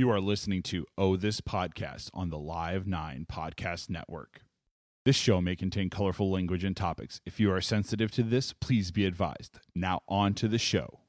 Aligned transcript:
You 0.00 0.08
are 0.08 0.18
listening 0.18 0.62
to 0.62 0.86
Oh 0.96 1.16
This 1.16 1.42
Podcast 1.42 2.08
on 2.14 2.30
the 2.30 2.38
Live 2.38 2.86
9 2.86 3.26
Podcast 3.30 3.90
Network. 3.90 4.40
This 5.04 5.14
show 5.14 5.42
may 5.42 5.54
contain 5.54 5.90
colorful 5.90 6.30
language 6.30 6.64
and 6.64 6.74
topics. 6.74 7.20
If 7.26 7.38
you 7.38 7.52
are 7.52 7.60
sensitive 7.60 8.10
to 8.12 8.22
this, 8.22 8.54
please 8.54 8.92
be 8.92 9.04
advised. 9.04 9.60
Now, 9.74 10.00
on 10.08 10.32
to 10.36 10.48
the 10.48 10.56
show. 10.56 11.00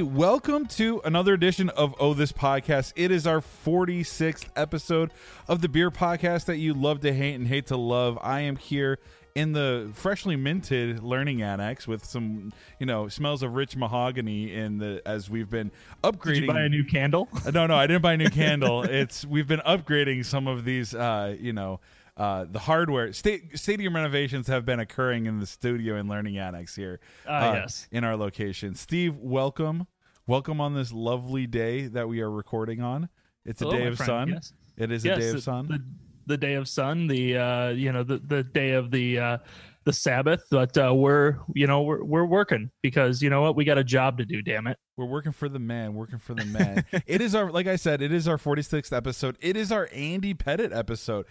Everybody. 0.00 0.18
Welcome 0.18 0.66
to 0.66 1.00
another 1.04 1.34
edition 1.34 1.68
of 1.70 1.94
Oh 1.98 2.14
This 2.14 2.32
Podcast. 2.32 2.92
It 2.96 3.10
is 3.10 3.26
our 3.26 3.40
46th 3.40 4.46
episode 4.56 5.12
of 5.46 5.60
the 5.60 5.68
beer 5.68 5.90
podcast 5.90 6.46
that 6.46 6.56
you 6.56 6.74
love 6.74 7.00
to 7.00 7.12
hate 7.12 7.34
and 7.34 7.46
hate 7.46 7.66
to 7.66 7.76
love. 7.76 8.18
I 8.22 8.40
am 8.40 8.56
here 8.56 8.98
in 9.34 9.52
the 9.52 9.90
freshly 9.94 10.36
minted 10.36 11.02
learning 11.02 11.42
annex 11.42 11.86
with 11.86 12.04
some, 12.04 12.52
you 12.78 12.86
know, 12.86 13.08
smells 13.08 13.42
of 13.42 13.54
rich 13.54 13.76
mahogany 13.76 14.52
in 14.52 14.78
the 14.78 15.02
as 15.04 15.28
we've 15.28 15.50
been 15.50 15.70
upgrading. 16.02 16.34
Did 16.34 16.42
you 16.42 16.46
buy 16.48 16.62
a 16.62 16.68
new 16.68 16.84
candle? 16.84 17.28
Uh, 17.44 17.50
no, 17.54 17.66
no, 17.66 17.76
I 17.76 17.86
didn't 17.86 18.02
buy 18.02 18.14
a 18.14 18.16
new 18.16 18.30
candle. 18.30 18.82
It's 18.82 19.24
we've 19.24 19.48
been 19.48 19.60
upgrading 19.60 20.24
some 20.24 20.46
of 20.46 20.64
these, 20.64 20.94
uh, 20.94 21.36
you 21.38 21.52
know, 21.52 21.80
uh, 22.16 22.44
the 22.50 22.58
hardware. 22.58 23.12
Sta- 23.12 23.40
stadium 23.54 23.94
renovations 23.94 24.46
have 24.48 24.66
been 24.66 24.78
occurring 24.78 25.24
in 25.26 25.40
the 25.40 25.46
studio 25.46 25.96
and 25.96 26.06
learning 26.08 26.36
annex 26.36 26.76
here. 26.76 27.00
Ah, 27.26 27.54
yes. 27.54 27.88
in 27.90 28.04
our 28.04 28.14
location. 28.14 28.74
Steve, 28.74 29.16
welcome, 29.16 29.86
welcome 30.30 30.60
on 30.60 30.74
this 30.74 30.92
lovely 30.92 31.44
day 31.44 31.88
that 31.88 32.08
we 32.08 32.20
are 32.20 32.30
recording 32.30 32.80
on. 32.80 33.08
It's 33.44 33.62
a 33.62 33.68
day 33.68 33.86
of 33.88 33.96
friend. 33.96 34.06
sun. 34.06 34.28
Yes. 34.28 34.52
It 34.76 34.92
is 34.92 35.04
Yes, 35.04 35.16
a 35.16 35.20
day 35.20 35.28
of 35.30 35.42
sun. 35.42 35.66
The, 35.66 35.84
the 36.26 36.36
day 36.36 36.54
of 36.54 36.68
sun, 36.68 37.08
the 37.08 37.36
uh, 37.36 37.68
you 37.70 37.90
know, 37.90 38.04
the, 38.04 38.18
the 38.18 38.44
day 38.44 38.70
of 38.70 38.92
the 38.92 39.18
uh, 39.18 39.38
the 39.84 39.92
Sabbath. 39.92 40.44
But 40.50 40.76
uh, 40.76 40.94
we're 40.94 41.38
you 41.54 41.66
know 41.66 41.82
we're 41.82 42.04
we're 42.04 42.24
working 42.24 42.70
because 42.82 43.22
you 43.22 43.30
know 43.30 43.42
what 43.42 43.56
we 43.56 43.64
got 43.64 43.78
a 43.78 43.84
job 43.84 44.18
to 44.18 44.24
do. 44.24 44.42
Damn 44.42 44.66
it. 44.66 44.78
We're 45.00 45.06
working 45.06 45.32
for 45.32 45.48
the 45.48 45.58
man, 45.58 45.94
working 45.94 46.18
for 46.18 46.34
the 46.34 46.44
man. 46.44 46.84
it 47.06 47.22
is 47.22 47.34
our, 47.34 47.50
like 47.50 47.66
I 47.66 47.76
said, 47.76 48.02
it 48.02 48.12
is 48.12 48.28
our 48.28 48.36
46th 48.36 48.94
episode. 48.94 49.38
It 49.40 49.56
is 49.56 49.72
our 49.72 49.88
Andy 49.94 50.34
Pettitte 50.34 50.76
episode. 50.76 51.24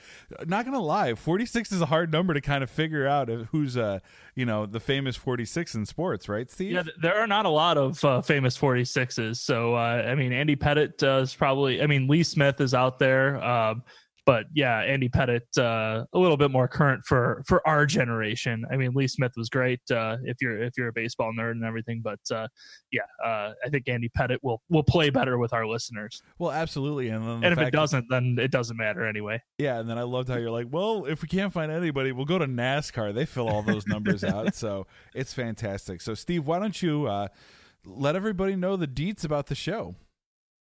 Not 0.47 0.65
gonna 0.65 0.79
lie, 0.79 1.13
46 1.13 1.71
is 1.73 1.79
a 1.79 1.85
hard 1.85 2.11
number 2.11 2.33
to 2.33 2.41
kind 2.41 2.63
of 2.63 2.71
figure 2.71 3.05
out 3.05 3.29
who's, 3.29 3.77
uh, 3.77 3.99
you 4.33 4.43
know, 4.43 4.65
the 4.65 4.79
famous 4.79 5.15
46 5.15 5.75
in 5.75 5.85
sports, 5.85 6.27
right, 6.27 6.49
Steve? 6.49 6.71
Yeah, 6.71 6.83
there 6.99 7.19
are 7.19 7.27
not 7.27 7.45
a 7.45 7.49
lot 7.49 7.77
of 7.77 8.03
uh, 8.03 8.21
famous 8.21 8.57
46s. 8.57 9.37
So 9.37 9.75
uh, 9.75 10.03
I 10.07 10.15
mean, 10.15 10.33
Andy 10.33 10.55
Pettitte 10.55 11.03
uh, 11.03 11.21
is 11.21 11.35
probably. 11.35 11.79
I 11.83 11.85
mean, 11.85 12.07
Lee 12.07 12.23
Smith 12.23 12.59
is 12.61 12.73
out 12.73 12.97
there. 12.97 13.43
Um, 13.43 13.83
but 14.29 14.45
yeah, 14.53 14.81
Andy 14.81 15.09
Pettitte 15.09 15.57
uh, 15.57 16.05
a 16.13 16.19
little 16.19 16.37
bit 16.37 16.51
more 16.51 16.67
current 16.67 17.03
for 17.03 17.41
for 17.47 17.67
our 17.67 17.87
generation. 17.87 18.63
I 18.71 18.77
mean, 18.77 18.91
Lee 18.93 19.07
Smith 19.07 19.31
was 19.35 19.49
great 19.49 19.79
uh, 19.89 20.17
if 20.23 20.37
you're 20.39 20.61
if 20.61 20.73
you're 20.77 20.89
a 20.89 20.93
baseball 20.93 21.33
nerd 21.35 21.53
and 21.53 21.65
everything. 21.65 22.01
But 22.03 22.19
uh, 22.31 22.47
yeah, 22.91 23.01
uh, 23.25 23.53
I 23.65 23.69
think 23.71 23.89
Andy 23.89 24.07
Pettitte 24.15 24.37
will 24.43 24.61
will 24.69 24.83
play 24.83 25.09
better 25.09 25.39
with 25.39 25.51
our 25.51 25.65
listeners. 25.65 26.21
Well, 26.37 26.51
absolutely. 26.51 27.09
And 27.09 27.43
And 27.43 27.45
if 27.45 27.57
it 27.57 27.71
doesn't, 27.71 28.05
then 28.11 28.37
it 28.39 28.51
doesn't 28.51 28.77
matter 28.77 29.03
anyway. 29.03 29.41
Yeah, 29.57 29.79
and 29.79 29.89
then 29.89 29.97
I 29.97 30.03
loved 30.03 30.29
how 30.29 30.37
you're 30.37 30.51
like, 30.51 30.67
well, 30.69 31.05
if 31.05 31.23
we 31.23 31.27
can't 31.27 31.51
find 31.51 31.71
anybody, 31.71 32.11
we'll 32.11 32.25
go 32.25 32.37
to 32.37 32.45
NASCAR. 32.45 33.15
They 33.15 33.25
fill 33.25 33.49
all 33.49 33.63
those 33.63 33.87
numbers 33.87 34.23
out, 34.23 34.53
so 34.63 34.85
it's 35.15 35.33
fantastic. 35.33 36.01
So, 36.01 36.13
Steve, 36.13 36.45
why 36.45 36.59
don't 36.59 36.79
you 36.79 37.07
uh, 37.07 37.29
let 37.83 38.15
everybody 38.15 38.55
know 38.55 38.75
the 38.75 38.87
deets 38.87 39.25
about 39.25 39.47
the 39.47 39.55
show? 39.55 39.95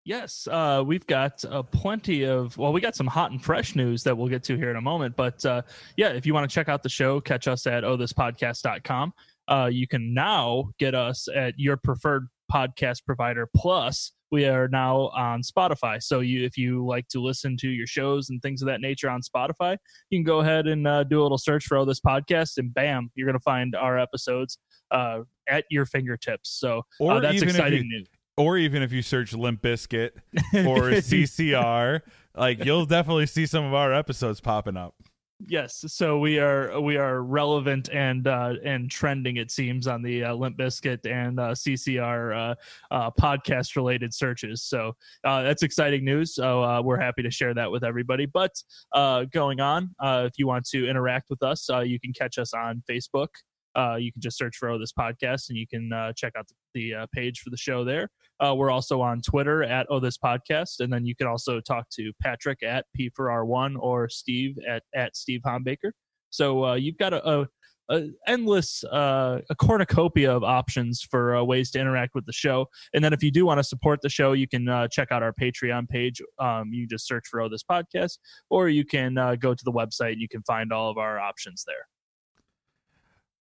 Yes, 0.05 0.47
uh, 0.51 0.83
we've 0.85 1.07
got 1.07 1.43
uh, 1.45 1.63
plenty 1.63 2.25
of. 2.25 2.57
Well, 2.57 2.73
we 2.73 2.81
got 2.81 2.95
some 2.95 3.07
hot 3.07 3.31
and 3.31 3.41
fresh 3.41 3.75
news 3.75 4.03
that 4.03 4.17
we'll 4.17 4.27
get 4.27 4.43
to 4.43 4.57
here 4.57 4.69
in 4.69 4.75
a 4.75 4.81
moment. 4.81 5.15
But 5.15 5.45
uh, 5.45 5.61
yeah, 5.95 6.09
if 6.09 6.25
you 6.25 6.33
want 6.33 6.49
to 6.49 6.53
check 6.53 6.67
out 6.67 6.83
the 6.83 6.89
show, 6.89 7.21
catch 7.21 7.47
us 7.47 7.65
at 7.67 7.83
ohthispodcast.com. 7.83 9.13
Uh, 9.47 9.69
you 9.71 9.87
can 9.87 10.13
now 10.13 10.71
get 10.77 10.93
us 10.93 11.27
at 11.33 11.53
your 11.57 11.77
preferred 11.77 12.27
podcast 12.51 13.05
provider. 13.05 13.47
Plus, 13.55 14.11
we 14.29 14.45
are 14.45 14.67
now 14.67 15.09
on 15.09 15.41
Spotify. 15.41 16.01
So 16.01 16.19
you, 16.19 16.43
if 16.43 16.57
you 16.57 16.85
like 16.85 17.07
to 17.09 17.21
listen 17.21 17.55
to 17.57 17.69
your 17.69 17.87
shows 17.87 18.29
and 18.29 18.41
things 18.41 18.61
of 18.61 18.65
that 18.65 18.81
nature 18.81 19.09
on 19.09 19.21
Spotify, 19.21 19.77
you 20.09 20.19
can 20.19 20.23
go 20.23 20.39
ahead 20.41 20.67
and 20.67 20.85
uh, 20.87 21.03
do 21.03 21.21
a 21.21 21.23
little 21.23 21.37
search 21.37 21.65
for 21.65 21.77
Oh 21.77 21.85
This 21.85 22.01
Podcast, 22.01 22.57
and 22.57 22.73
bam, 22.73 23.09
you're 23.15 23.27
going 23.27 23.39
to 23.39 23.43
find 23.43 23.75
our 23.75 23.97
episodes 23.97 24.57
uh, 24.91 25.19
at 25.47 25.65
your 25.69 25.85
fingertips. 25.85 26.49
So 26.49 26.81
uh, 27.01 27.19
that's 27.19 27.41
exciting 27.41 27.85
you- 27.85 27.99
news. 27.99 28.07
Or 28.35 28.57
even 28.57 28.81
if 28.81 28.91
you 28.91 29.01
search 29.01 29.33
Limp 29.33 29.61
Bizkit 29.61 30.11
or 30.65 30.91
CCR, 30.91 32.01
like 32.35 32.65
you'll 32.65 32.85
definitely 32.85 33.27
see 33.27 33.45
some 33.45 33.63
of 33.63 33.73
our 33.73 33.93
episodes 33.93 34.39
popping 34.41 34.77
up. 34.77 34.95
Yes, 35.47 35.83
so 35.87 36.19
we 36.19 36.39
are 36.39 36.79
we 36.79 36.95
are 36.95 37.21
relevant 37.21 37.89
and 37.91 38.27
uh, 38.27 38.53
and 38.63 38.89
trending 38.89 39.37
it 39.37 39.51
seems 39.51 39.87
on 39.87 40.01
the 40.01 40.23
uh, 40.23 40.33
Limp 40.33 40.57
Bizkit 40.57 41.05
and 41.05 41.39
uh, 41.39 41.49
CCR 41.49 42.37
uh, 42.51 42.55
uh, 42.93 43.11
podcast 43.11 43.75
related 43.75 44.13
searches. 44.13 44.63
So 44.63 44.95
uh, 45.23 45.41
that's 45.41 45.63
exciting 45.63 46.05
news. 46.05 46.35
So 46.35 46.63
uh, 46.63 46.81
we're 46.81 46.99
happy 46.99 47.23
to 47.23 47.31
share 47.31 47.53
that 47.55 47.69
with 47.69 47.83
everybody. 47.83 48.25
But 48.25 48.51
uh, 48.93 49.25
going 49.25 49.59
on, 49.59 49.93
uh, 49.99 50.23
if 50.27 50.37
you 50.37 50.47
want 50.47 50.65
to 50.69 50.87
interact 50.87 51.29
with 51.29 51.43
us, 51.43 51.69
uh, 51.69 51.79
you 51.79 51.99
can 51.99 52.13
catch 52.13 52.37
us 52.37 52.53
on 52.53 52.81
Facebook. 52.89 53.29
Uh, 53.75 53.95
you 53.95 54.11
can 54.11 54.21
just 54.21 54.37
search 54.37 54.57
for 54.57 54.69
oh, 54.69 54.77
this 54.77 54.93
podcast 54.93 55.49
and 55.49 55.57
you 55.57 55.67
can 55.67 55.91
uh, 55.91 56.13
check 56.13 56.33
out 56.37 56.47
the, 56.47 56.55
the 56.73 56.93
uh, 56.93 57.07
page 57.13 57.39
for 57.39 57.49
the 57.49 57.57
show 57.57 57.83
there. 57.83 58.09
Uh, 58.39 58.53
we're 58.55 58.71
also 58.71 59.01
on 59.01 59.21
Twitter 59.21 59.63
at 59.63 59.87
Oh 59.89 59.99
This 59.99 60.17
Podcast, 60.17 60.79
and 60.79 60.91
then 60.91 61.05
you 61.05 61.15
can 61.15 61.27
also 61.27 61.59
talk 61.59 61.89
to 61.91 62.11
Patrick 62.21 62.63
at 62.63 62.85
P 62.93 63.09
for 63.15 63.27
R1 63.27 63.75
or 63.79 64.09
Steve 64.09 64.57
at 64.67 64.83
at 64.93 65.15
Steve 65.15 65.41
Hombaker. 65.45 65.91
So 66.29 66.65
uh, 66.65 66.73
you've 66.73 66.97
got 66.97 67.13
a, 67.13 67.29
a, 67.29 67.47
a 67.89 68.07
endless 68.27 68.83
uh, 68.85 69.39
a 69.49 69.55
cornucopia 69.55 70.35
of 70.35 70.43
options 70.43 71.01
for 71.01 71.41
ways 71.43 71.69
to 71.71 71.79
interact 71.79 72.15
with 72.15 72.25
the 72.25 72.33
show. 72.33 72.67
And 72.93 73.03
then 73.03 73.13
if 73.13 73.23
you 73.23 73.31
do 73.31 73.45
want 73.45 73.59
to 73.59 73.63
support 73.63 74.01
the 74.01 74.09
show, 74.09 74.33
you 74.33 74.47
can 74.47 74.67
check 74.91 75.11
out 75.11 75.23
our 75.23 75.33
Patreon 75.33 75.87
page. 75.87 76.21
Um, 76.39 76.73
you 76.73 76.87
just 76.87 77.07
search 77.07 77.27
for 77.29 77.39
Oh 77.39 77.49
This 77.49 77.63
Podcast, 77.63 78.17
or 78.49 78.67
you 78.67 78.83
can 78.83 79.15
go 79.39 79.53
to 79.53 79.63
the 79.63 79.71
website. 79.71 80.15
You 80.17 80.27
can 80.27 80.41
find 80.43 80.73
all 80.73 80.89
of 80.89 80.97
our 80.97 81.19
options 81.19 81.63
there. 81.65 81.87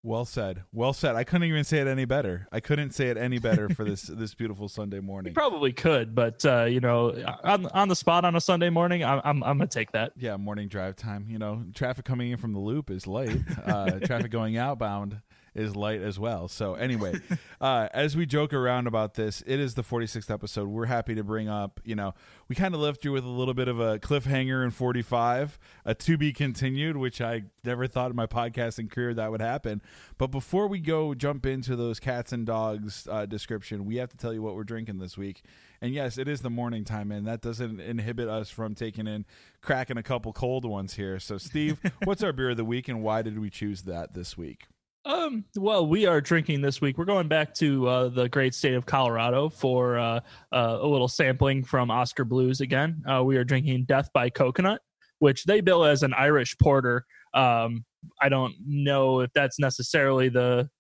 Well 0.05 0.25
said. 0.25 0.65
Well 0.73 0.93
said. 0.93 1.15
I 1.15 1.23
couldn't 1.23 1.47
even 1.47 1.63
say 1.63 1.79
it 1.79 1.87
any 1.87 2.05
better. 2.05 2.49
I 2.51 2.59
couldn't 2.59 2.91
say 2.91 3.09
it 3.11 3.17
any 3.17 3.39
better 3.39 3.69
for 3.69 3.85
this 3.85 4.03
this 4.09 4.35
beautiful 4.35 4.69
Sunday 4.69 4.97
You 4.97 5.03
morning. 5.03 5.33
probably 5.33 5.73
could, 5.73 6.13
but 6.15 6.45
uh, 6.45 6.65
you 6.65 6.81
know, 6.81 7.13
on 7.45 7.67
on 7.67 7.87
the 7.89 7.95
spot 7.95 8.25
on 8.25 8.35
a 8.35 8.41
Sunday 8.41 8.69
morning, 8.69 9.05
I'm 9.05 9.21
I'm, 9.25 9.45
I'm 9.45 9.59
gonna 9.59 9.69
take 9.69 9.93
that. 9.93 10.13
Yeah, 10.17 10.37
morning 10.37 10.67
drive 10.67 10.97
time. 10.97 11.27
You 11.29 11.39
know, 11.39 11.65
traffic 11.73 12.05
coming 12.05 12.33
in 12.33 12.37
from 12.39 12.53
the 12.53 12.59
loop 12.59 12.91
is 12.91 13.07
light. 13.07 13.39
Uh, 13.65 13.91
traffic 14.05 14.33
going 14.33 14.57
outbound 14.57 15.21
is 15.55 15.77
light 15.77 16.01
as 16.01 16.19
well. 16.19 16.49
So 16.49 16.75
anyway, 16.75 17.15
uh, 17.61 17.89
as 17.93 18.17
we 18.17 18.27
joke 18.27 18.53
around 18.53 18.87
about 18.87 19.15
this, 19.15 19.43
it 19.47 19.61
is 19.61 19.75
the 19.75 19.83
46th 19.83 20.31
episode. 20.31 20.69
We're 20.69 20.87
happy 20.87 21.15
to 21.15 21.25
bring 21.25 21.49
up. 21.49 21.81
You 21.85 21.95
know, 21.95 22.15
we 22.49 22.57
kind 22.57 22.75
of 22.75 22.81
left 22.81 23.05
you 23.05 23.13
with 23.13 23.25
a 23.25 23.29
little 23.29 23.55
bit 23.55 23.69
of 23.69 23.79
a 23.79 23.99
cliffhanger 23.99 24.65
in 24.65 24.71
45, 24.71 25.59
a 25.85 25.95
to 25.95 26.17
be 26.17 26.33
continued, 26.33 26.97
which 26.97 27.21
I 27.21 27.45
never 27.65 27.87
thought 27.87 28.11
in 28.11 28.17
my 28.17 28.27
podcasting 28.27 28.91
career 28.91 29.15
that 29.15 29.31
would 29.31 29.41
happen. 29.41 29.83
But 30.19 30.29
before 30.29 30.67
we 30.67 30.81
go 30.81 31.15
jump 31.15 31.45
into 31.47 31.77
those 31.77 32.01
cats 32.01 32.33
and 32.33 32.47
dogs 32.47 33.07
uh, 33.11 33.27
description, 33.27 33.84
we 33.84 33.97
have 33.97 34.11
to 34.11 34.17
tell 34.17 34.33
you 34.33 34.43
what 34.43 34.55
we're 34.55 34.65
drinking 34.65 34.99
this 34.99 35.19
week. 35.19 35.43
And 35.83 35.93
yes, 35.93 36.17
it 36.17 36.29
is 36.29 36.43
the 36.43 36.51
morning 36.51 36.84
time, 36.84 37.11
and 37.11 37.27
that 37.27 37.41
doesn't 37.41 37.81
inhibit 37.81 38.29
us 38.29 38.51
from 38.51 38.75
taking 38.77 39.09
in 39.09 39.25
cracking 39.61 39.97
a 39.97 40.03
couple 40.03 40.33
cold 40.33 40.65
ones 40.65 40.95
here. 40.95 41.19
So, 41.19 41.39
Steve, 41.39 41.81
what's 42.05 42.22
our 42.22 42.33
beer 42.33 42.51
of 42.51 42.57
the 42.57 42.65
week, 42.65 42.89
and 42.89 43.03
why 43.03 43.22
did 43.22 43.39
we 43.39 43.51
choose 43.51 43.83
that 43.83 44.15
this 44.15 44.39
week? 44.39 44.69
Um, 45.04 45.45
well, 45.57 45.87
we 45.87 46.07
are 46.07 46.21
drinking 46.21 46.60
this 46.60 46.81
week. 46.81 46.97
We're 46.97 47.04
going 47.04 47.27
back 47.27 47.54
to 47.54 47.89
uh, 47.89 48.09
the 48.09 48.28
great 48.28 48.54
state 48.54 48.75
of 48.75 48.87
Colorado 48.87 49.49
for 49.49 49.99
uh, 49.99 50.21
uh, 50.53 50.78
a 50.81 50.87
little 50.87 51.09
sampling 51.09 51.65
from 51.65 51.91
Oskar 51.91 52.25
Blues 52.25 52.60
again. 52.60 53.03
Uh, 53.10 53.25
we 53.25 53.37
are 53.37 53.43
drinking 53.43 53.84
Death 53.87 54.10
by 54.15 54.31
Coconut, 54.31 54.81
which 55.19 55.45
they 55.45 55.60
bill 55.60 55.84
as 55.84 56.04
an 56.04 56.15
Irish 56.15 56.57
porter. 56.59 57.04
Um, 57.34 57.84
I 58.21 58.28
don't 58.28 58.54
know 58.65 59.21
if 59.21 59.33
that's 59.34 59.59
necessarily 59.59 60.28
the 60.28 60.71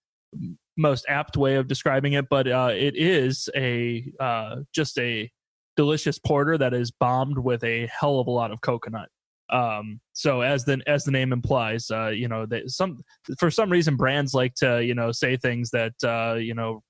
most 0.76 1.04
apt 1.08 1.36
way 1.36 1.56
of 1.56 1.66
describing 1.66 2.12
it, 2.12 2.28
but 2.30 2.46
uh, 2.46 2.70
it 2.72 2.94
is 2.96 3.48
a 3.56 4.10
uh, 4.20 4.56
just 4.72 4.98
a 4.98 5.30
delicious 5.76 6.20
porter 6.20 6.56
that 6.58 6.74
is 6.74 6.92
bombed 6.92 7.38
with 7.38 7.64
a 7.64 7.88
hell 7.88 8.20
of 8.20 8.28
a 8.28 8.30
lot 8.30 8.52
of 8.52 8.60
coconut. 8.60 9.08
Um, 9.52 10.00
so 10.14 10.40
as 10.40 10.64
the 10.64 10.80
as 10.86 11.04
the 11.04 11.10
name 11.10 11.32
implies, 11.32 11.90
uh, 11.90 12.08
you 12.08 12.26
know, 12.26 12.46
they, 12.46 12.62
some 12.66 12.98
for 13.38 13.50
some 13.50 13.70
reason 13.70 13.96
brands 13.96 14.34
like 14.34 14.54
to 14.56 14.82
you 14.84 14.94
know 14.94 15.12
say 15.12 15.36
things 15.36 15.70
that 15.70 15.92
uh, 16.02 16.36
you 16.38 16.54
know 16.54 16.82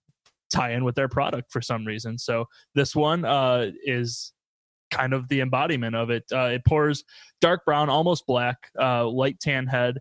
tie 0.52 0.72
in 0.72 0.84
with 0.84 0.94
their 0.94 1.08
product 1.08 1.50
for 1.50 1.60
some 1.60 1.84
reason. 1.84 2.18
So 2.18 2.46
this 2.74 2.94
one 2.94 3.24
uh, 3.24 3.70
is 3.84 4.32
kind 4.92 5.12
of 5.12 5.28
the 5.28 5.40
embodiment 5.40 5.96
of 5.96 6.10
it. 6.10 6.24
Uh, 6.32 6.50
it 6.52 6.64
pours 6.64 7.02
dark 7.40 7.64
brown, 7.64 7.88
almost 7.88 8.26
black, 8.26 8.58
uh, 8.80 9.08
light 9.08 9.40
tan 9.40 9.66
head, 9.66 9.98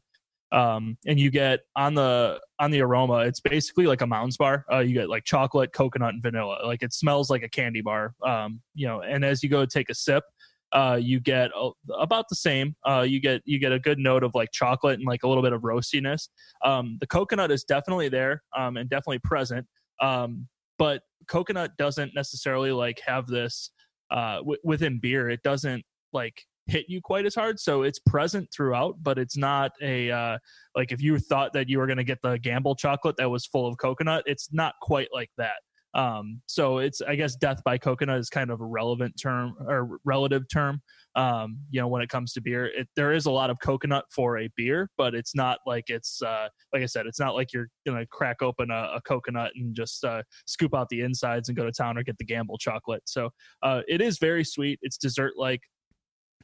um, 0.52 0.98
and 1.08 1.19
you 1.19 1.31
get 1.31 1.62
on 1.75 1.96
the 1.96 2.40
on 2.60 2.72
the 2.72 2.81
aroma. 2.81 3.19
It's 3.19 3.40
basically 3.40 3.88
like 3.88 4.02
a 4.02 4.08
Mounds 4.08 4.38
bar. 4.38 4.66
Uh, 4.72 4.80
you 4.80 4.94
get 4.94 5.10
like 5.10 5.24
chocolate, 5.24 5.72
coconut, 5.74 6.13
and 6.13 6.22
vanilla. 6.22 6.60
Like 6.66 6.84
it 6.84 6.94
smells 6.94 7.30
like 7.30 7.44
a 7.44 7.50
candy 7.50 7.81
bar. 7.81 8.13
Um, 8.25 8.62
you 8.75 8.88
know, 8.88 9.02
and 9.02 9.24
as 9.24 9.42
you 9.42 9.50
go 9.50 9.66
take 9.66 9.90
a 9.90 9.96
sip, 9.96 10.24
uh, 10.73 10.97
you 11.01 11.19
get 11.19 11.51
about 12.00 12.29
the 12.29 12.35
same. 12.35 12.75
Uh, 12.88 13.06
you 13.07 13.19
get 13.19 13.41
you 13.45 13.59
get 13.59 13.71
a 13.71 13.79
good 13.79 14.00
note 14.00 14.23
of 14.23 14.33
like 14.33 14.51
chocolate 14.51 15.00
and 15.00 15.07
like 15.07 15.23
a 15.23 15.27
little 15.27 15.44
bit 15.44 15.53
of 15.53 15.62
roastiness. 15.62 16.29
Um, 16.63 16.97
the 17.00 17.07
coconut 17.07 17.51
is 17.51 17.63
definitely 17.63 18.09
there 18.09 18.44
um, 18.57 18.77
and 18.77 18.89
definitely 18.89 19.19
present. 19.19 19.68
Um, 20.01 20.47
but 20.77 21.01
coconut 21.27 21.71
doesn't 21.77 22.13
necessarily 22.15 22.71
like 22.71 23.01
have 23.06 23.27
this 23.27 23.71
uh, 24.09 24.38
w- 24.38 24.59
within 24.63 25.00
beer. 25.00 25.29
It 25.29 25.44
doesn't 25.44 25.83
like 26.13 26.41
hit 26.68 26.85
you 26.88 27.01
quite 27.01 27.25
as 27.25 27.35
hard. 27.35 27.59
So 27.59 27.83
it's 27.83 28.00
present 28.00 28.47
throughout, 28.56 28.95
but 29.01 29.17
it's 29.17 29.38
not 29.38 29.71
a 29.81 30.09
uh, 30.09 30.38
like 30.75 30.91
if 30.91 31.01
you 31.01 31.19
thought 31.19 31.53
that 31.53 31.69
you 31.69 31.79
were 31.79 31.88
going 31.88 31.97
to 31.97 32.03
get 32.03 32.21
the 32.21 32.38
gamble 32.39 32.75
chocolate 32.75 33.17
that 33.17 33.29
was 33.29 33.45
full 33.45 33.67
of 33.67 33.77
coconut, 33.77 34.24
it's 34.25 34.50
not 34.51 34.75
quite 34.81 35.09
like 35.13 35.31
that. 35.38 35.57
Um, 35.93 36.41
so 36.45 36.77
it's 36.77 37.01
I 37.01 37.15
guess 37.15 37.35
death 37.35 37.61
by 37.65 37.77
coconut 37.77 38.19
is 38.19 38.29
kind 38.29 38.49
of 38.49 38.61
a 38.61 38.65
relevant 38.65 39.15
term 39.21 39.55
or 39.67 39.99
relative 40.05 40.43
term. 40.51 40.81
Um, 41.15 41.59
you 41.69 41.81
know, 41.81 41.88
when 41.88 42.01
it 42.01 42.09
comes 42.09 42.31
to 42.33 42.41
beer, 42.41 42.65
it, 42.65 42.88
there 42.95 43.11
is 43.11 43.25
a 43.25 43.31
lot 43.31 43.49
of 43.49 43.57
coconut 43.61 44.05
for 44.15 44.39
a 44.39 44.49
beer, 44.55 44.89
but 44.97 45.13
it's 45.13 45.35
not 45.35 45.59
like 45.65 45.85
it's 45.89 46.21
uh, 46.21 46.47
like 46.73 46.83
I 46.83 46.85
said, 46.85 47.05
it's 47.05 47.19
not 47.19 47.35
like 47.35 47.51
you're 47.53 47.67
gonna 47.85 48.05
crack 48.05 48.41
open 48.41 48.71
a, 48.71 48.91
a 48.95 49.01
coconut 49.05 49.51
and 49.55 49.75
just 49.75 50.03
uh, 50.03 50.23
scoop 50.45 50.73
out 50.73 50.88
the 50.89 51.01
insides 51.01 51.49
and 51.49 51.57
go 51.57 51.65
to 51.65 51.71
town 51.71 51.97
or 51.97 52.03
get 52.03 52.17
the 52.17 52.25
gamble 52.25 52.57
chocolate. 52.57 53.03
So 53.05 53.29
uh, 53.61 53.81
it 53.88 54.01
is 54.01 54.17
very 54.19 54.45
sweet. 54.45 54.79
It's 54.81 54.97
dessert 54.97 55.33
like 55.35 55.61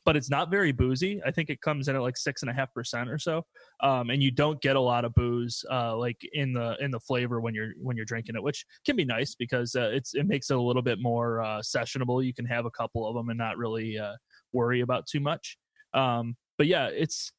but 0.07 0.15
it's 0.15 0.29
not 0.29 0.49
very 0.49 0.71
boozy. 0.71 1.21
I 1.25 1.31
think 1.31 1.49
it 1.49 1.59
comes 1.59 1.89
in 1.89 1.95
at 1.97 2.01
like 2.01 2.15
six 2.15 2.41
and 2.41 2.49
a 2.49 2.53
half 2.53 2.73
percent 2.73 3.09
or 3.09 3.19
so, 3.19 3.45
um, 3.83 4.09
and 4.09 4.23
you 4.23 4.31
don't 4.31 4.59
get 4.61 4.77
a 4.77 4.79
lot 4.79 5.03
of 5.03 5.13
booze 5.15 5.65
uh, 5.69 5.97
like 5.97 6.17
in 6.31 6.53
the 6.53 6.77
in 6.79 6.91
the 6.91 6.99
flavor 7.01 7.41
when 7.41 7.53
you're 7.53 7.73
when 7.77 7.97
you're 7.97 8.05
drinking 8.05 8.35
it, 8.35 8.41
which 8.41 8.65
can 8.85 8.95
be 8.95 9.03
nice 9.03 9.35
because 9.35 9.75
uh, 9.75 9.89
it's 9.91 10.15
it 10.15 10.25
makes 10.25 10.49
it 10.49 10.55
a 10.55 10.61
little 10.61 10.81
bit 10.81 10.99
more 11.01 11.41
uh, 11.41 11.59
sessionable. 11.59 12.25
You 12.25 12.33
can 12.33 12.45
have 12.45 12.65
a 12.65 12.71
couple 12.71 13.05
of 13.05 13.15
them 13.15 13.27
and 13.27 13.37
not 13.37 13.57
really 13.57 13.99
uh, 13.99 14.13
worry 14.53 14.79
about 14.79 15.07
too 15.07 15.19
much. 15.19 15.57
Um, 15.93 16.37
but 16.57 16.67
yeah, 16.67 16.87
it's 16.87 17.33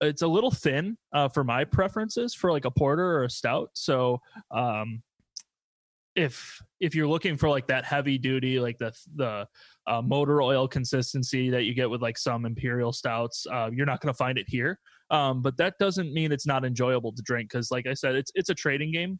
it's 0.00 0.22
a 0.22 0.28
little 0.28 0.52
thin 0.52 0.96
uh, 1.12 1.28
for 1.28 1.42
my 1.42 1.64
preferences 1.64 2.36
for 2.36 2.52
like 2.52 2.66
a 2.66 2.70
porter 2.70 3.04
or 3.16 3.24
a 3.24 3.30
stout. 3.30 3.70
So 3.74 4.20
um, 4.52 5.02
if 6.14 6.60
if 6.80 6.94
you're 6.94 7.06
looking 7.06 7.36
for 7.36 7.48
like 7.48 7.66
that 7.66 7.84
heavy 7.84 8.18
duty 8.18 8.60
like 8.60 8.76
the 8.78 8.92
the 9.16 9.46
uh, 9.86 10.02
motor 10.02 10.42
oil 10.42 10.68
consistency 10.68 11.50
that 11.50 11.64
you 11.64 11.74
get 11.74 11.88
with 11.88 12.02
like 12.02 12.18
some 12.18 12.44
imperial 12.44 12.92
stouts 12.92 13.46
uh, 13.52 13.70
you're 13.72 13.86
not 13.86 14.00
going 14.00 14.12
to 14.12 14.16
find 14.16 14.38
it 14.38 14.46
here. 14.48 14.78
Um, 15.10 15.42
but 15.42 15.56
that 15.58 15.74
doesn't 15.78 16.12
mean 16.12 16.32
it's 16.32 16.46
not 16.46 16.64
enjoyable 16.64 17.12
to 17.12 17.22
drink 17.22 17.50
because 17.50 17.70
like 17.70 17.86
i 17.86 17.92
said 17.92 18.14
it's 18.14 18.30
it's 18.34 18.48
a 18.48 18.54
trading 18.54 18.92
game 18.92 19.18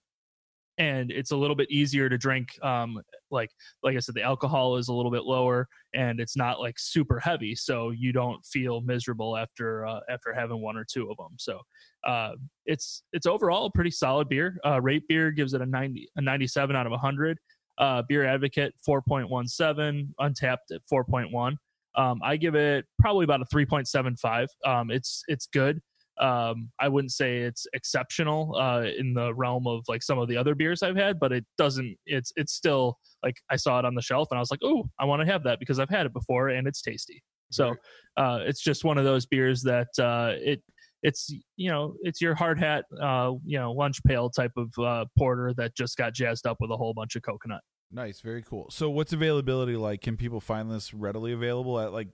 and 0.78 1.10
it's 1.10 1.30
a 1.30 1.36
little 1.36 1.56
bit 1.56 1.70
easier 1.70 2.08
to 2.08 2.16
drink 2.16 2.48
um 2.62 2.98
like 3.30 3.50
like 3.82 3.96
i 3.96 3.98
said 3.98 4.14
the 4.14 4.22
alcohol 4.22 4.76
is 4.76 4.88
a 4.88 4.92
little 4.92 5.10
bit 5.10 5.24
lower 5.24 5.68
and 5.94 6.18
it's 6.18 6.36
not 6.36 6.60
like 6.60 6.78
super 6.78 7.18
heavy 7.18 7.54
so 7.54 7.90
you 7.90 8.12
don't 8.12 8.44
feel 8.44 8.80
miserable 8.80 9.36
after 9.36 9.86
uh, 9.86 10.00
after 10.08 10.32
having 10.32 10.60
one 10.60 10.76
or 10.76 10.84
two 10.84 11.10
of 11.10 11.16
them 11.16 11.34
so 11.38 11.60
uh 12.06 12.32
it's 12.64 13.02
it's 13.12 13.26
overall 13.26 13.66
a 13.66 13.70
pretty 13.70 13.90
solid 13.90 14.28
beer. 14.28 14.58
Uh 14.64 14.80
rate 14.80 15.02
beer 15.08 15.30
gives 15.30 15.52
it 15.54 15.60
a 15.60 15.66
90 15.66 16.08
a 16.16 16.22
97 16.22 16.74
out 16.74 16.86
of 16.86 16.92
100 16.92 17.38
uh 17.78 18.02
beer 18.08 18.24
advocate 18.24 18.74
4.17 18.88 20.08
Untappd 20.20 20.56
at 20.72 20.80
4.1 20.92 21.56
um 21.96 22.20
i 22.24 22.36
give 22.36 22.54
it 22.54 22.86
probably 22.98 23.24
about 23.24 23.42
a 23.42 23.46
3.75 23.54 24.46
um 24.64 24.90
it's 24.90 25.22
it's 25.28 25.46
good 25.46 25.80
um, 26.22 26.70
I 26.78 26.88
wouldn't 26.88 27.10
say 27.12 27.38
it's 27.38 27.66
exceptional 27.72 28.56
uh, 28.56 28.84
in 28.96 29.12
the 29.12 29.34
realm 29.34 29.66
of 29.66 29.82
like 29.88 30.02
some 30.02 30.18
of 30.18 30.28
the 30.28 30.36
other 30.36 30.54
beers 30.54 30.82
I've 30.82 30.96
had, 30.96 31.18
but 31.18 31.32
it 31.32 31.44
doesn't. 31.58 31.96
It's 32.06 32.32
it's 32.36 32.52
still 32.52 32.98
like 33.24 33.36
I 33.50 33.56
saw 33.56 33.80
it 33.80 33.84
on 33.84 33.94
the 33.96 34.02
shelf 34.02 34.28
and 34.30 34.38
I 34.38 34.40
was 34.40 34.50
like, 34.50 34.60
oh, 34.62 34.88
I 35.00 35.04
want 35.04 35.20
to 35.20 35.26
have 35.26 35.42
that 35.44 35.58
because 35.58 35.80
I've 35.80 35.90
had 35.90 36.06
it 36.06 36.12
before 36.12 36.48
and 36.48 36.68
it's 36.68 36.80
tasty. 36.80 37.22
So 37.50 37.74
uh, 38.16 38.38
it's 38.42 38.62
just 38.62 38.84
one 38.84 38.98
of 38.98 39.04
those 39.04 39.26
beers 39.26 39.62
that 39.62 39.88
uh, 39.98 40.34
it 40.36 40.62
it's 41.02 41.34
you 41.56 41.70
know 41.70 41.94
it's 42.02 42.20
your 42.20 42.36
hard 42.36 42.58
hat 42.60 42.84
uh, 43.00 43.32
you 43.44 43.58
know 43.58 43.72
lunch 43.72 44.02
pail 44.04 44.30
type 44.30 44.52
of 44.56 44.72
uh, 44.78 45.04
porter 45.18 45.52
that 45.56 45.74
just 45.76 45.96
got 45.96 46.14
jazzed 46.14 46.46
up 46.46 46.58
with 46.60 46.70
a 46.70 46.76
whole 46.76 46.94
bunch 46.94 47.16
of 47.16 47.22
coconut. 47.22 47.62
Nice, 47.94 48.20
very 48.20 48.42
cool. 48.42 48.70
So, 48.70 48.88
what's 48.88 49.12
availability 49.12 49.76
like? 49.76 50.00
Can 50.00 50.16
people 50.16 50.40
find 50.40 50.70
this 50.70 50.94
readily 50.94 51.32
available 51.32 51.78
at 51.78 51.92
like 51.92 52.08